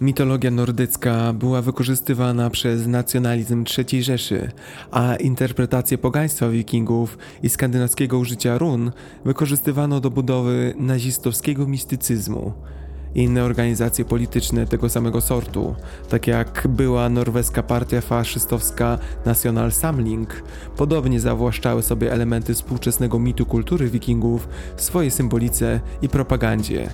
Mitologia 0.00 0.50
nordycka 0.50 1.32
była 1.32 1.62
wykorzystywana 1.62 2.50
przez 2.50 2.86
nacjonalizm 2.86 3.64
III 3.78 4.02
Rzeszy, 4.02 4.50
a 4.90 5.16
interpretację 5.16 5.98
pogaństwa 5.98 6.48
wikingów 6.48 7.18
i 7.42 7.48
skandynawskiego 7.48 8.18
użycia 8.18 8.58
run 8.58 8.92
wykorzystywano 9.24 10.00
do 10.00 10.10
budowy 10.10 10.74
nazistowskiego 10.76 11.66
mistycyzmu. 11.66 12.52
Inne 13.14 13.44
organizacje 13.44 14.04
polityczne 14.04 14.66
tego 14.66 14.88
samego 14.88 15.20
sortu, 15.20 15.74
tak 16.08 16.26
jak 16.26 16.68
była 16.68 17.08
norweska 17.08 17.62
partia 17.62 18.00
faszystowska 18.00 18.98
National 19.24 19.72
Samling, 19.72 20.42
podobnie 20.76 21.20
zawłaszczały 21.20 21.82
sobie 21.82 22.12
elementy 22.12 22.54
współczesnego 22.54 23.18
mitu 23.18 23.46
kultury 23.46 23.90
wikingów 23.90 24.48
w 24.76 24.82
swojej 24.82 25.10
symbolice 25.10 25.80
i 26.02 26.08
propagandzie. 26.08 26.88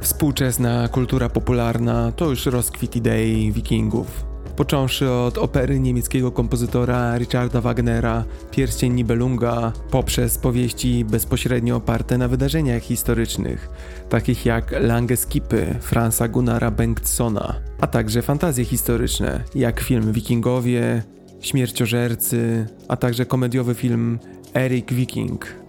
Współczesna 0.00 0.88
kultura 0.88 1.28
popularna 1.28 2.12
to 2.12 2.30
już 2.30 2.46
rozkwit 2.46 2.96
idei 2.96 3.52
wikingów. 3.52 4.31
Począwszy 4.56 5.10
od 5.10 5.38
opery 5.38 5.80
niemieckiego 5.80 6.32
kompozytora 6.32 7.18
Richarda 7.18 7.60
Wagnera, 7.60 8.24
Pierścień 8.50 8.92
Nibelunga, 8.92 9.72
poprzez 9.90 10.38
powieści 10.38 11.04
bezpośrednio 11.04 11.76
oparte 11.76 12.18
na 12.18 12.28
wydarzeniach 12.28 12.82
historycznych, 12.82 13.68
takich 14.08 14.46
jak 14.46 14.74
Lange 14.80 15.16
Skipy 15.16 15.74
Franza 15.80 16.28
Gunnara 16.28 16.70
Bengtssona, 16.70 17.54
a 17.80 17.86
także 17.86 18.22
fantazje 18.22 18.64
historyczne, 18.64 19.44
jak 19.54 19.80
film 19.80 20.12
Wikingowie, 20.12 21.02
Śmierciożercy, 21.40 22.66
a 22.88 22.96
także 22.96 23.26
komediowy 23.26 23.74
film 23.74 24.18
Eric 24.54 24.92
Viking 24.92 25.62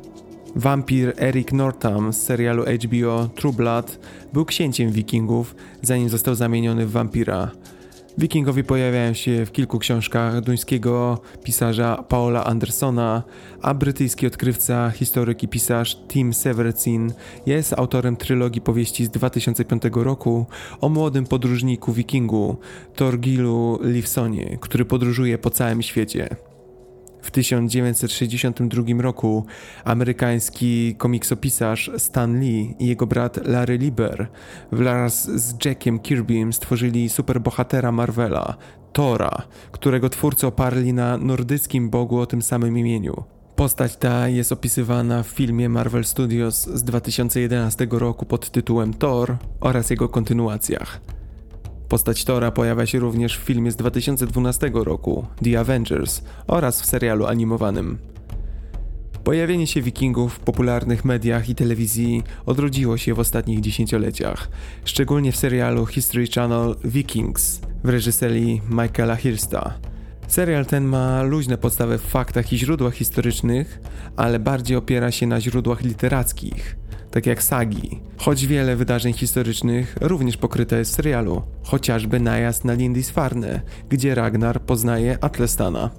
Wampir 0.56 1.14
Eric 1.18 1.52
Northam 1.52 2.14
z 2.14 2.22
serialu 2.22 2.64
HBO 2.64 3.30
True 3.36 3.54
Blood 3.54 4.00
był 4.34 4.46
księciem 4.46 4.92
wikingów, 4.92 5.56
zanim 5.82 6.10
został 6.10 6.36
zamieniony 6.36 6.86
w 6.86 6.92
wampira. 6.92 7.52
Wikingowie 8.18 8.64
pojawiają 8.64 9.14
się 9.14 9.46
w 9.46 9.52
kilku 9.52 9.80
książkach 9.80 10.42
duńskiego 10.42 11.22
pisarza 11.44 12.04
Paula 12.10 12.44
Andersona, 12.44 13.24
a 13.62 13.74
brytyjski 13.74 14.28
odkrywca, 14.28 14.90
historyk 14.90 15.44
i 15.44 15.48
pisarz 15.48 15.98
Tim 16.08 16.34
Severcin 16.34 17.14
jest 17.46 17.74
autorem 17.74 18.16
trylogii 18.16 18.62
powieści 18.62 19.06
z 19.06 19.10
2005 19.10 19.84
roku 19.94 20.46
o 20.82 20.90
młodym 20.90 21.26
podróżniku 21.26 21.94
wikingu 21.94 22.58
Torgilu 22.96 23.80
Livsonie, 23.84 24.58
który 24.62 24.86
podróżuje 24.86 25.38
po 25.38 25.50
całym 25.50 25.82
świecie. 25.82 26.53
W 27.24 27.32
1962 27.32 28.84
roku 29.02 29.46
amerykański 29.84 30.96
komiksopisarz 30.98 31.92
Stan 31.98 32.40
Lee 32.40 32.76
i 32.80 32.88
jego 32.88 33.08
brat 33.08 33.48
Larry 33.48 33.78
Lieber 33.78 34.28
wraz 34.72 35.32
z 35.32 35.66
Jackiem 35.66 36.00
Kirbym 36.00 36.54
stworzyli 36.54 37.10
superbohatera 37.10 37.92
Marvela, 37.92 38.58
Tora, 38.94 39.42
którego 39.72 40.10
twórcy 40.10 40.48
oparli 40.48 40.94
na 40.94 41.18
nordyckim 41.18 41.90
bogu 41.90 42.20
o 42.20 42.26
tym 42.26 42.42
samym 42.42 42.78
imieniu. 42.78 43.24
Postać 43.56 43.98
ta 43.98 44.28
jest 44.28 44.52
opisywana 44.52 45.24
w 45.24 45.28
filmie 45.28 45.70
Marvel 45.70 46.06
Studios 46.06 46.66
z 46.66 46.84
2011 46.84 47.88
roku 47.92 48.26
pod 48.26 48.50
tytułem 48.52 48.94
Thor 48.94 49.38
oraz 49.62 49.90
jego 49.90 50.10
kontynuacjach. 50.10 51.13
Postać 51.90 52.26
Tora 52.26 52.52
pojawia 52.52 52.86
się 52.86 53.00
również 53.00 53.38
w 53.38 53.42
filmie 53.42 53.72
z 53.72 53.76
2012 53.76 54.72
roku 54.74 55.26
The 55.44 55.60
Avengers 55.60 56.22
oraz 56.48 56.82
w 56.82 56.86
serialu 56.86 57.26
animowanym. 57.26 57.98
Pojawienie 59.24 59.68
się 59.68 59.82
wikingów 59.82 60.34
w 60.34 60.40
popularnych 60.40 61.06
mediach 61.06 61.50
i 61.50 61.56
telewizji 61.56 62.24
odrodziło 62.46 62.98
się 62.98 63.14
w 63.14 63.20
ostatnich 63.20 63.62
dziesięcioleciach, 63.62 64.50
szczególnie 64.86 65.32
w 65.32 65.38
serialu 65.38 65.86
History 65.86 66.28
Channel 66.28 66.76
Vikings 66.84 67.62
w 67.84 67.90
reżyserii 67.90 68.62
Michaela 68.70 69.16
Hirsta. 69.16 69.74
Serial 70.28 70.66
ten 70.66 70.84
ma 70.84 71.24
luźne 71.24 71.58
podstawy 71.58 71.98
w 71.98 72.02
faktach 72.02 72.54
i 72.54 72.58
źródłach 72.58 72.94
historycznych, 72.94 73.82
ale 74.16 74.40
bardziej 74.40 74.78
opiera 74.78 75.12
się 75.12 75.28
na 75.28 75.42
źródłach 75.42 75.82
literackich– 75.82 76.76
tak 77.14 77.26
jak 77.26 77.44
sagi. 77.44 78.00
Choć 78.18 78.48
wiele 78.48 78.76
wydarzeń 78.76 79.14
historycznych 79.14 79.96
również 80.02 80.38
pokryte 80.38 80.78
jest 80.78 80.92
w 80.92 80.96
serialu, 80.96 81.42
chociażby 81.64 82.20
najazd 82.20 82.66
na 82.66 82.74
Lindisfarne, 82.74 83.62
gdzie 83.90 84.16
Ragnar 84.16 84.62
poznaje 84.62 85.18
Atlestana. 85.22 85.90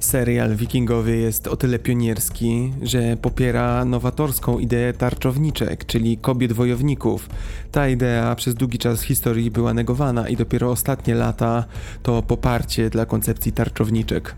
Serial 0.00 0.56
wikingowy 0.56 1.16
jest 1.16 1.46
o 1.46 1.56
tyle 1.56 1.78
pionierski, 1.78 2.72
że 2.82 3.16
popiera 3.16 3.84
nowatorską 3.84 4.58
ideę 4.58 4.92
tarczowniczek, 4.92 5.86
czyli 5.86 6.16
kobiet 6.16 6.52
wojowników. 6.52 7.28
Ta 7.72 7.88
idea 7.88 8.34
przez 8.34 8.54
długi 8.54 8.78
czas 8.78 9.02
w 9.02 9.04
historii 9.04 9.50
była 9.50 9.74
negowana 9.74 10.28
i 10.28 10.36
dopiero 10.36 10.70
ostatnie 10.70 11.14
lata 11.14 11.64
to 12.02 12.22
poparcie 12.22 12.90
dla 12.90 13.06
koncepcji 13.06 13.52
tarczowniczek. 13.52 14.34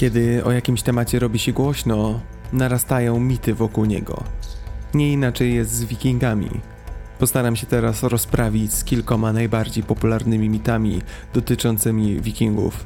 Kiedy 0.00 0.44
o 0.44 0.52
jakimś 0.52 0.82
temacie 0.82 1.18
robi 1.18 1.38
się 1.38 1.52
głośno, 1.52 2.20
narastają 2.52 3.20
mity 3.20 3.54
wokół 3.54 3.84
niego. 3.84 4.24
Nie 4.94 5.12
inaczej 5.12 5.54
jest 5.54 5.70
z 5.70 5.84
wikingami. 5.84 6.50
Postaram 7.18 7.56
się 7.56 7.66
teraz 7.66 8.02
rozprawić 8.02 8.74
z 8.74 8.84
kilkoma 8.84 9.32
najbardziej 9.32 9.84
popularnymi 9.84 10.48
mitami 10.48 11.02
dotyczącymi 11.34 12.20
wikingów. 12.20 12.84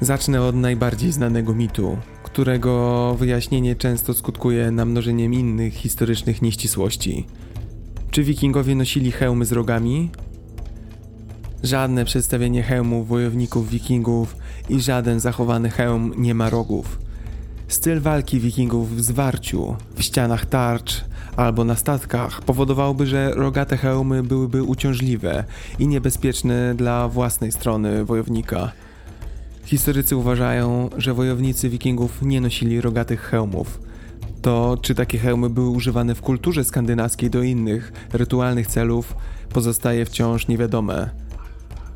Zacznę 0.00 0.42
od 0.42 0.56
najbardziej 0.56 1.12
znanego 1.12 1.54
mitu, 1.54 1.98
którego 2.34 3.14
wyjaśnienie 3.18 3.76
często 3.76 4.14
skutkuje 4.14 4.70
namnożeniem 4.70 5.34
innych 5.34 5.74
historycznych 5.74 6.42
nieścisłości. 6.42 7.26
Czy 8.10 8.22
wikingowie 8.22 8.74
nosili 8.74 9.12
hełmy 9.12 9.44
z 9.44 9.52
rogami? 9.52 10.10
Żadne 11.62 12.04
przedstawienie 12.04 12.62
hełmów 12.62 13.08
wojowników 13.08 13.70
wikingów 13.70 14.36
i 14.68 14.80
żaden 14.80 15.20
zachowany 15.20 15.70
hełm 15.70 16.12
nie 16.16 16.34
ma 16.34 16.50
rogów. 16.50 16.98
Styl 17.68 18.00
walki 18.00 18.40
wikingów 18.40 18.96
w 18.96 19.02
zwarciu, 19.02 19.76
w 19.96 20.02
ścianach 20.02 20.46
tarcz 20.46 21.04
albo 21.36 21.64
na 21.64 21.76
statkach 21.76 22.42
powodowałby, 22.42 23.06
że 23.06 23.30
rogate 23.34 23.76
hełmy 23.76 24.22
byłyby 24.22 24.62
uciążliwe 24.62 25.44
i 25.78 25.88
niebezpieczne 25.88 26.74
dla 26.74 27.08
własnej 27.08 27.52
strony 27.52 28.04
wojownika. 28.04 28.72
Historycy 29.64 30.16
uważają, 30.16 30.90
że 30.96 31.14
wojownicy 31.14 31.68
wikingów 31.68 32.22
nie 32.22 32.40
nosili 32.40 32.80
rogatych 32.80 33.20
hełmów. 33.20 33.80
To, 34.42 34.78
czy 34.82 34.94
takie 34.94 35.18
hełmy 35.18 35.50
były 35.50 35.68
używane 35.68 36.14
w 36.14 36.20
kulturze 36.20 36.64
skandynawskiej 36.64 37.30
do 37.30 37.42
innych, 37.42 37.92
rytualnych 38.12 38.66
celów, 38.66 39.14
pozostaje 39.52 40.04
wciąż 40.04 40.48
niewiadome. 40.48 41.10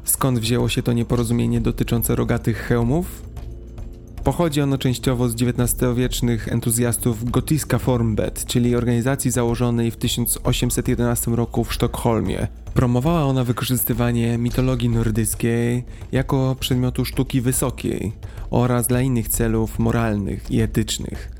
Skąd 0.05 0.39
wzięło 0.39 0.69
się 0.69 0.83
to 0.83 0.93
nieporozumienie 0.93 1.61
dotyczące 1.61 2.17
rogatych 2.17 2.57
hełmów? 2.57 3.23
Pochodzi 4.29 4.61
ono 4.61 4.79
częściowo 4.79 5.29
z 5.29 5.35
XIX-wiecznych 5.35 6.49
entuzjastów 6.49 7.31
Gotiska 7.31 7.79
Formbet, 7.79 8.45
czyli 8.45 8.77
organizacji 8.77 9.31
założonej 9.31 9.91
w 9.91 9.97
1811 9.97 11.31
roku 11.31 11.65
w 11.65 11.75
Sztokholmie. 11.75 12.49
Promowała 12.75 13.25
ona 13.25 13.45
wykorzystywanie 13.45 14.39
mitologii 14.39 14.89
nordyckiej 14.89 15.85
jako 16.13 16.57
przedmiotu 16.61 17.05
sztuki 17.05 17.41
wysokiej 17.41 18.13
oraz 18.51 18.87
dla 18.87 19.01
innych 19.01 19.29
celów 19.29 19.79
moralnych 19.79 20.51
i 20.51 20.61
etycznych. 20.61 21.31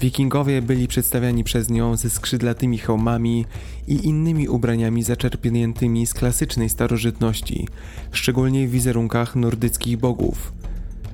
Wikingowie 0.00 0.62
byli 0.62 0.88
przedstawiani 0.88 1.44
przez 1.44 1.70
nią 1.70 1.96
ze 1.96 2.10
skrzydlatymi 2.10 2.78
hełmami 2.78 3.46
i 3.88 4.06
innymi 4.06 4.48
ubraniami 4.48 5.02
zaczerpniętymi 5.02 6.06
z 6.06 6.14
klasycznej 6.14 6.68
starożytności, 6.68 7.68
szczególnie 8.12 8.68
w 8.68 8.70
wizerunkach 8.70 9.36
nordyckich 9.36 9.98
bogów. 9.98 10.61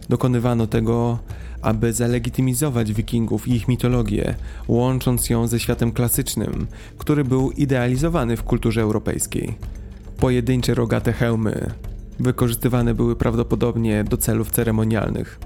Dokonywano 0.09 0.66
tego, 0.66 1.18
aby 1.62 1.93
zalegitymizować 1.93 2.93
Wikingów 2.93 3.48
i 3.48 3.52
ich 3.52 3.68
mitologię, 3.68 4.35
łącząc 4.68 5.30
ją 5.30 5.47
ze 5.47 5.60
światem 5.60 5.93
klasycznym, 5.93 6.66
który 6.98 7.24
był 7.24 7.51
idealizowany 7.51 8.36
w 8.36 8.43
kulturze 8.43 8.80
europejskiej. 8.80 9.55
Pojedyncze 10.16 10.74
rogate 10.74 11.12
hełmy 11.12 11.70
wykorzystywane 12.20 12.94
były 12.94 13.16
prawdopodobnie 13.16 14.05
do 14.05 14.16
celów 14.16 14.51
ceremonialnych. 14.51 15.39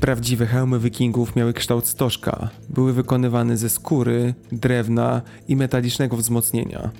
Prawdziwe 0.00 0.46
hełmy 0.46 0.78
wikingów 0.78 1.36
miały 1.36 1.52
kształt 1.52 1.86
stożka. 1.86 2.48
Były 2.68 2.92
wykonywane 2.92 3.56
ze 3.56 3.68
skóry, 3.68 4.34
drewna 4.52 5.22
i 5.48 5.56
metalicznego 5.56 6.16
wzmocnienia. 6.16 6.90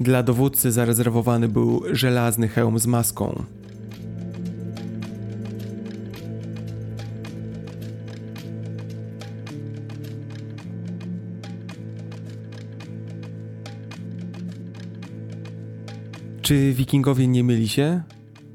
Dla 0.00 0.22
dowódcy 0.22 0.72
zarezerwowany 0.72 1.48
był 1.48 1.82
żelazny 1.92 2.48
hełm 2.48 2.78
z 2.78 2.86
maską. 2.86 3.44
Czy 16.52 16.72
wikingowie 16.72 17.28
nie 17.28 17.44
myli 17.44 17.68
się? 17.68 18.02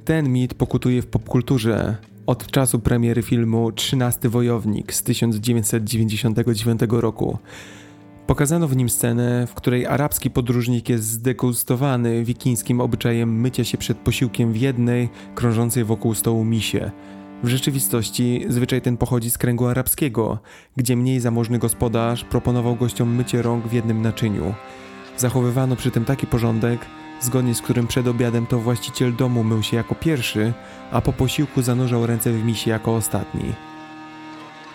Ten 0.05 0.29
mit 0.29 0.53
pokutuje 0.53 1.01
w 1.01 1.07
popkulturze, 1.07 1.97
od 2.25 2.51
czasu 2.51 2.79
premiery 2.79 3.21
filmu 3.21 3.71
13 3.71 4.29
Wojownik 4.29 4.93
z 4.93 5.03
1999 5.03 6.81
roku. 6.89 7.37
Pokazano 8.27 8.67
w 8.67 8.75
nim 8.75 8.89
scenę, 8.89 9.47
w 9.47 9.53
której 9.53 9.85
arabski 9.85 10.29
podróżnik 10.29 10.89
jest 10.89 11.03
zdegustowany 11.03 12.23
wikińskim 12.23 12.81
obyczajem 12.81 13.41
mycia 13.41 13.63
się 13.63 13.77
przed 13.77 13.97
posiłkiem 13.97 14.53
w 14.53 14.57
jednej, 14.57 15.09
krążącej 15.35 15.83
wokół 15.83 16.13
stołu 16.13 16.45
misie. 16.45 16.91
W 17.43 17.47
rzeczywistości 17.47 18.45
zwyczaj 18.49 18.81
ten 18.81 18.97
pochodzi 18.97 19.29
z 19.31 19.37
kręgu 19.37 19.67
arabskiego, 19.67 20.39
gdzie 20.75 20.95
mniej 20.95 21.19
zamożny 21.19 21.59
gospodarz 21.59 22.23
proponował 22.23 22.75
gościom 22.75 23.15
mycie 23.15 23.41
rąk 23.41 23.67
w 23.67 23.73
jednym 23.73 24.01
naczyniu. 24.01 24.53
Zachowywano 25.17 25.75
przy 25.75 25.91
tym 25.91 26.05
taki 26.05 26.27
porządek, 26.27 26.79
zgodnie 27.21 27.55
z 27.55 27.61
którym 27.61 27.87
przed 27.87 28.07
obiadem 28.07 28.45
to 28.45 28.59
właściciel 28.59 29.15
domu 29.15 29.43
mył 29.43 29.63
się 29.63 29.77
jako 29.77 29.95
pierwszy, 29.95 30.53
a 30.91 31.01
po 31.01 31.13
posiłku 31.13 31.61
zanurzał 31.61 32.07
ręce 32.07 32.31
w 32.31 32.43
misie 32.43 32.71
jako 32.71 32.95
ostatni. 32.95 33.53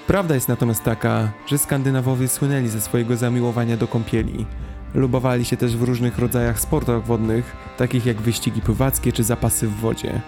Prawda 0.06 0.34
jest 0.34 0.48
natomiast 0.48 0.84
taka, 0.84 1.32
że 1.46 1.58
Skandynawowie 1.58 2.28
słynęli 2.28 2.68
ze 2.68 2.80
swojego 2.80 3.16
zamiłowania 3.16 3.76
do 3.76 3.88
kąpieli. 3.88 4.46
Lubowali 4.94 5.44
się 5.44 5.56
też 5.56 5.76
w 5.76 5.82
różnych 5.82 6.18
rodzajach 6.18 6.60
sportach 6.60 7.04
wodnych, 7.04 7.56
takich 7.76 8.06
jak 8.06 8.20
wyścigi 8.20 8.60
pływackie 8.60 9.12
czy 9.12 9.24
zapasy 9.24 9.68
w 9.68 9.76
wodzie. 9.76 10.20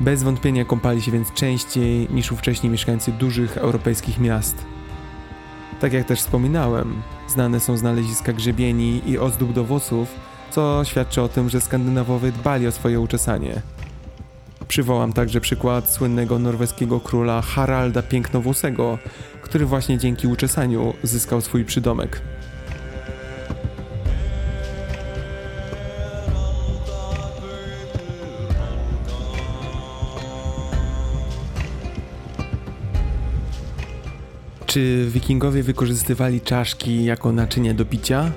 Bez 0.00 0.22
wątpienia 0.22 0.64
kąpali 0.64 1.02
się 1.02 1.12
więc 1.12 1.32
częściej 1.32 2.08
niż 2.10 2.32
ówcześni 2.32 2.70
mieszkańcy 2.70 3.12
dużych 3.12 3.56
europejskich 3.56 4.18
miast. 4.18 4.64
Tak 5.80 5.92
jak 5.92 6.06
też 6.06 6.18
wspominałem, 6.20 7.02
znane 7.28 7.60
są 7.60 7.76
znaleziska 7.76 8.32
grzebieni 8.32 9.02
i 9.06 9.18
ozdób 9.18 9.52
do 9.52 9.64
włosów, 9.64 10.08
co 10.50 10.84
świadczy 10.84 11.22
o 11.22 11.28
tym, 11.28 11.48
że 11.48 11.60
Skandynawowie 11.60 12.32
dbali 12.32 12.66
o 12.66 12.72
swoje 12.72 13.00
uczesanie. 13.00 13.62
Przywołam 14.68 15.12
także 15.12 15.40
przykład 15.40 15.90
słynnego 15.90 16.38
norweskiego 16.38 17.00
króla 17.00 17.42
Haralda 17.42 18.02
Pięknowłosego, 18.02 18.98
który 19.42 19.66
właśnie 19.66 19.98
dzięki 19.98 20.26
uczesaniu 20.26 20.94
zyskał 21.02 21.40
swój 21.40 21.64
przydomek. 21.64 22.22
Czy 34.66 35.06
wikingowie 35.10 35.62
wykorzystywali 35.62 36.40
czaszki 36.40 37.04
jako 37.04 37.32
naczynie 37.32 37.74
do 37.74 37.84
picia? 37.84 38.30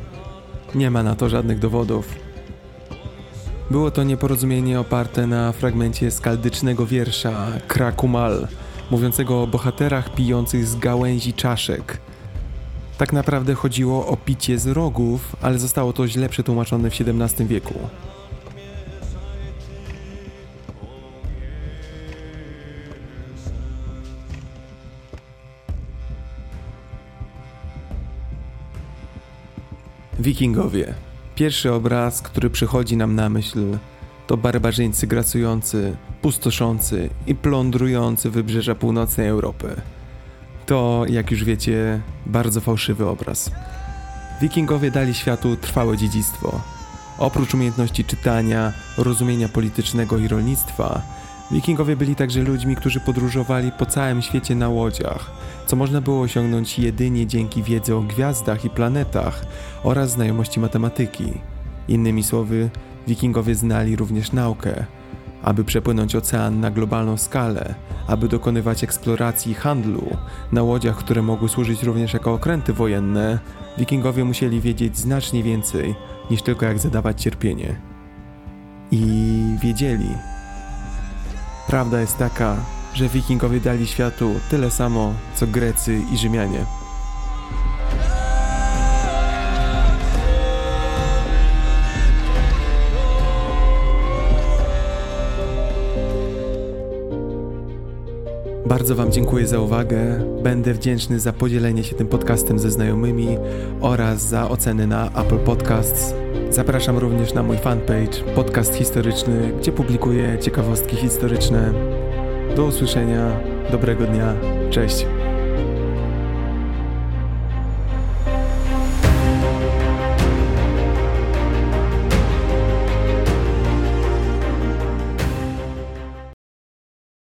Nie 0.75 0.91
ma 0.91 1.03
na 1.03 1.15
to 1.15 1.29
żadnych 1.29 1.59
dowodów. 1.59 2.15
Było 3.71 3.91
to 3.91 4.03
nieporozumienie 4.03 4.79
oparte 4.79 5.27
na 5.27 5.51
fragmencie 5.51 6.11
skaldycznego 6.11 6.85
wiersza 6.85 7.47
Krakumal, 7.67 8.47
mówiącego 8.91 9.43
o 9.43 9.47
bohaterach 9.47 10.15
pijących 10.15 10.67
z 10.67 10.75
gałęzi 10.75 11.33
czaszek. 11.33 11.97
Tak 12.97 13.13
naprawdę 13.13 13.53
chodziło 13.53 14.07
o 14.07 14.17
picie 14.17 14.59
z 14.59 14.67
rogów, 14.67 15.35
ale 15.41 15.59
zostało 15.59 15.93
to 15.93 16.07
źle 16.07 16.29
przetłumaczone 16.29 16.89
w 16.89 16.93
XVII 16.93 17.47
wieku. 17.47 17.73
Wikingowie. 30.21 30.93
Pierwszy 31.35 31.73
obraz, 31.73 32.21
który 32.21 32.49
przychodzi 32.49 32.97
nam 32.97 33.15
na 33.15 33.29
myśl, 33.29 33.77
to 34.27 34.37
barbarzyńcy 34.37 35.07
grasujący, 35.07 35.95
pustoszący 36.21 37.09
i 37.27 37.35
plądrujący 37.35 38.29
wybrzeża 38.29 38.75
północnej 38.75 39.27
Europy. 39.27 39.81
To, 40.65 41.03
jak 41.09 41.31
już 41.31 41.43
wiecie, 41.43 42.01
bardzo 42.25 42.61
fałszywy 42.61 43.07
obraz. 43.07 43.51
Wikingowie 44.41 44.91
dali 44.91 45.13
światu 45.13 45.55
trwałe 45.55 45.97
dziedzictwo. 45.97 46.61
Oprócz 47.17 47.53
umiejętności 47.53 48.05
czytania, 48.05 48.73
rozumienia 48.97 49.49
politycznego 49.49 50.17
i 50.17 50.27
rolnictwa, 50.27 51.01
Wikingowie 51.51 51.95
byli 51.95 52.15
także 52.15 52.41
ludźmi, 52.41 52.75
którzy 52.75 52.99
podróżowali 52.99 53.71
po 53.71 53.85
całym 53.85 54.21
świecie 54.21 54.55
na 54.55 54.69
łodziach, 54.69 55.31
co 55.65 55.75
można 55.75 56.01
było 56.01 56.21
osiągnąć 56.21 56.79
jedynie 56.79 57.27
dzięki 57.27 57.63
wiedzy 57.63 57.95
o 57.95 58.01
gwiazdach 58.01 58.65
i 58.65 58.69
planetach 58.69 59.45
oraz 59.83 60.11
znajomości 60.11 60.59
matematyki. 60.59 61.33
Innymi 61.87 62.23
słowy, 62.23 62.69
Wikingowie 63.07 63.55
znali 63.55 63.95
również 63.95 64.31
naukę. 64.31 64.85
Aby 65.43 65.63
przepłynąć 65.63 66.15
ocean 66.15 66.59
na 66.59 66.71
globalną 66.71 67.17
skalę, 67.17 67.75
aby 68.07 68.27
dokonywać 68.27 68.83
eksploracji 68.83 69.51
i 69.51 69.55
handlu 69.55 70.17
na 70.51 70.63
łodziach, 70.63 70.97
które 70.97 71.21
mogły 71.21 71.49
służyć 71.49 71.83
również 71.83 72.13
jako 72.13 72.33
okręty 72.33 72.73
wojenne, 72.73 73.39
Wikingowie 73.77 74.25
musieli 74.25 74.61
wiedzieć 74.61 74.97
znacznie 74.97 75.43
więcej 75.43 75.95
niż 76.31 76.41
tylko 76.41 76.65
jak 76.65 76.79
zadawać 76.79 77.21
cierpienie. 77.21 77.75
I 78.91 79.41
wiedzieli, 79.61 80.09
Prawda 81.71 82.01
jest 82.01 82.17
taka, 82.17 82.55
że 82.93 83.09
wikingowie 83.09 83.59
dali 83.59 83.87
światu 83.87 84.35
tyle 84.49 84.71
samo, 84.71 85.13
co 85.35 85.47
Grecy 85.47 86.01
i 86.13 86.17
Rzymianie. 86.17 86.80
Bardzo 98.65 98.95
Wam 98.95 99.11
dziękuję 99.11 99.47
za 99.47 99.59
uwagę. 99.59 100.25
Będę 100.43 100.73
wdzięczny 100.73 101.19
za 101.19 101.33
podzielenie 101.33 101.83
się 101.83 101.95
tym 101.95 102.07
podcastem 102.07 102.59
ze 102.59 102.71
znajomymi 102.71 103.37
oraz 103.81 104.21
za 104.21 104.49
oceny 104.49 104.87
na 104.87 105.07
Apple 105.07 105.39
Podcasts. 105.39 106.13
Zapraszam 106.49 106.97
również 106.97 107.33
na 107.33 107.43
mój 107.43 107.57
fanpage 107.57 108.23
Podcast 108.35 108.75
Historyczny, 108.75 109.51
gdzie 109.59 109.71
publikuję 109.71 110.37
ciekawostki 110.41 110.95
historyczne. 110.95 111.73
Do 112.55 112.65
usłyszenia, 112.65 113.39
dobrego 113.71 114.05
dnia, 114.05 114.33
cześć. 114.69 115.05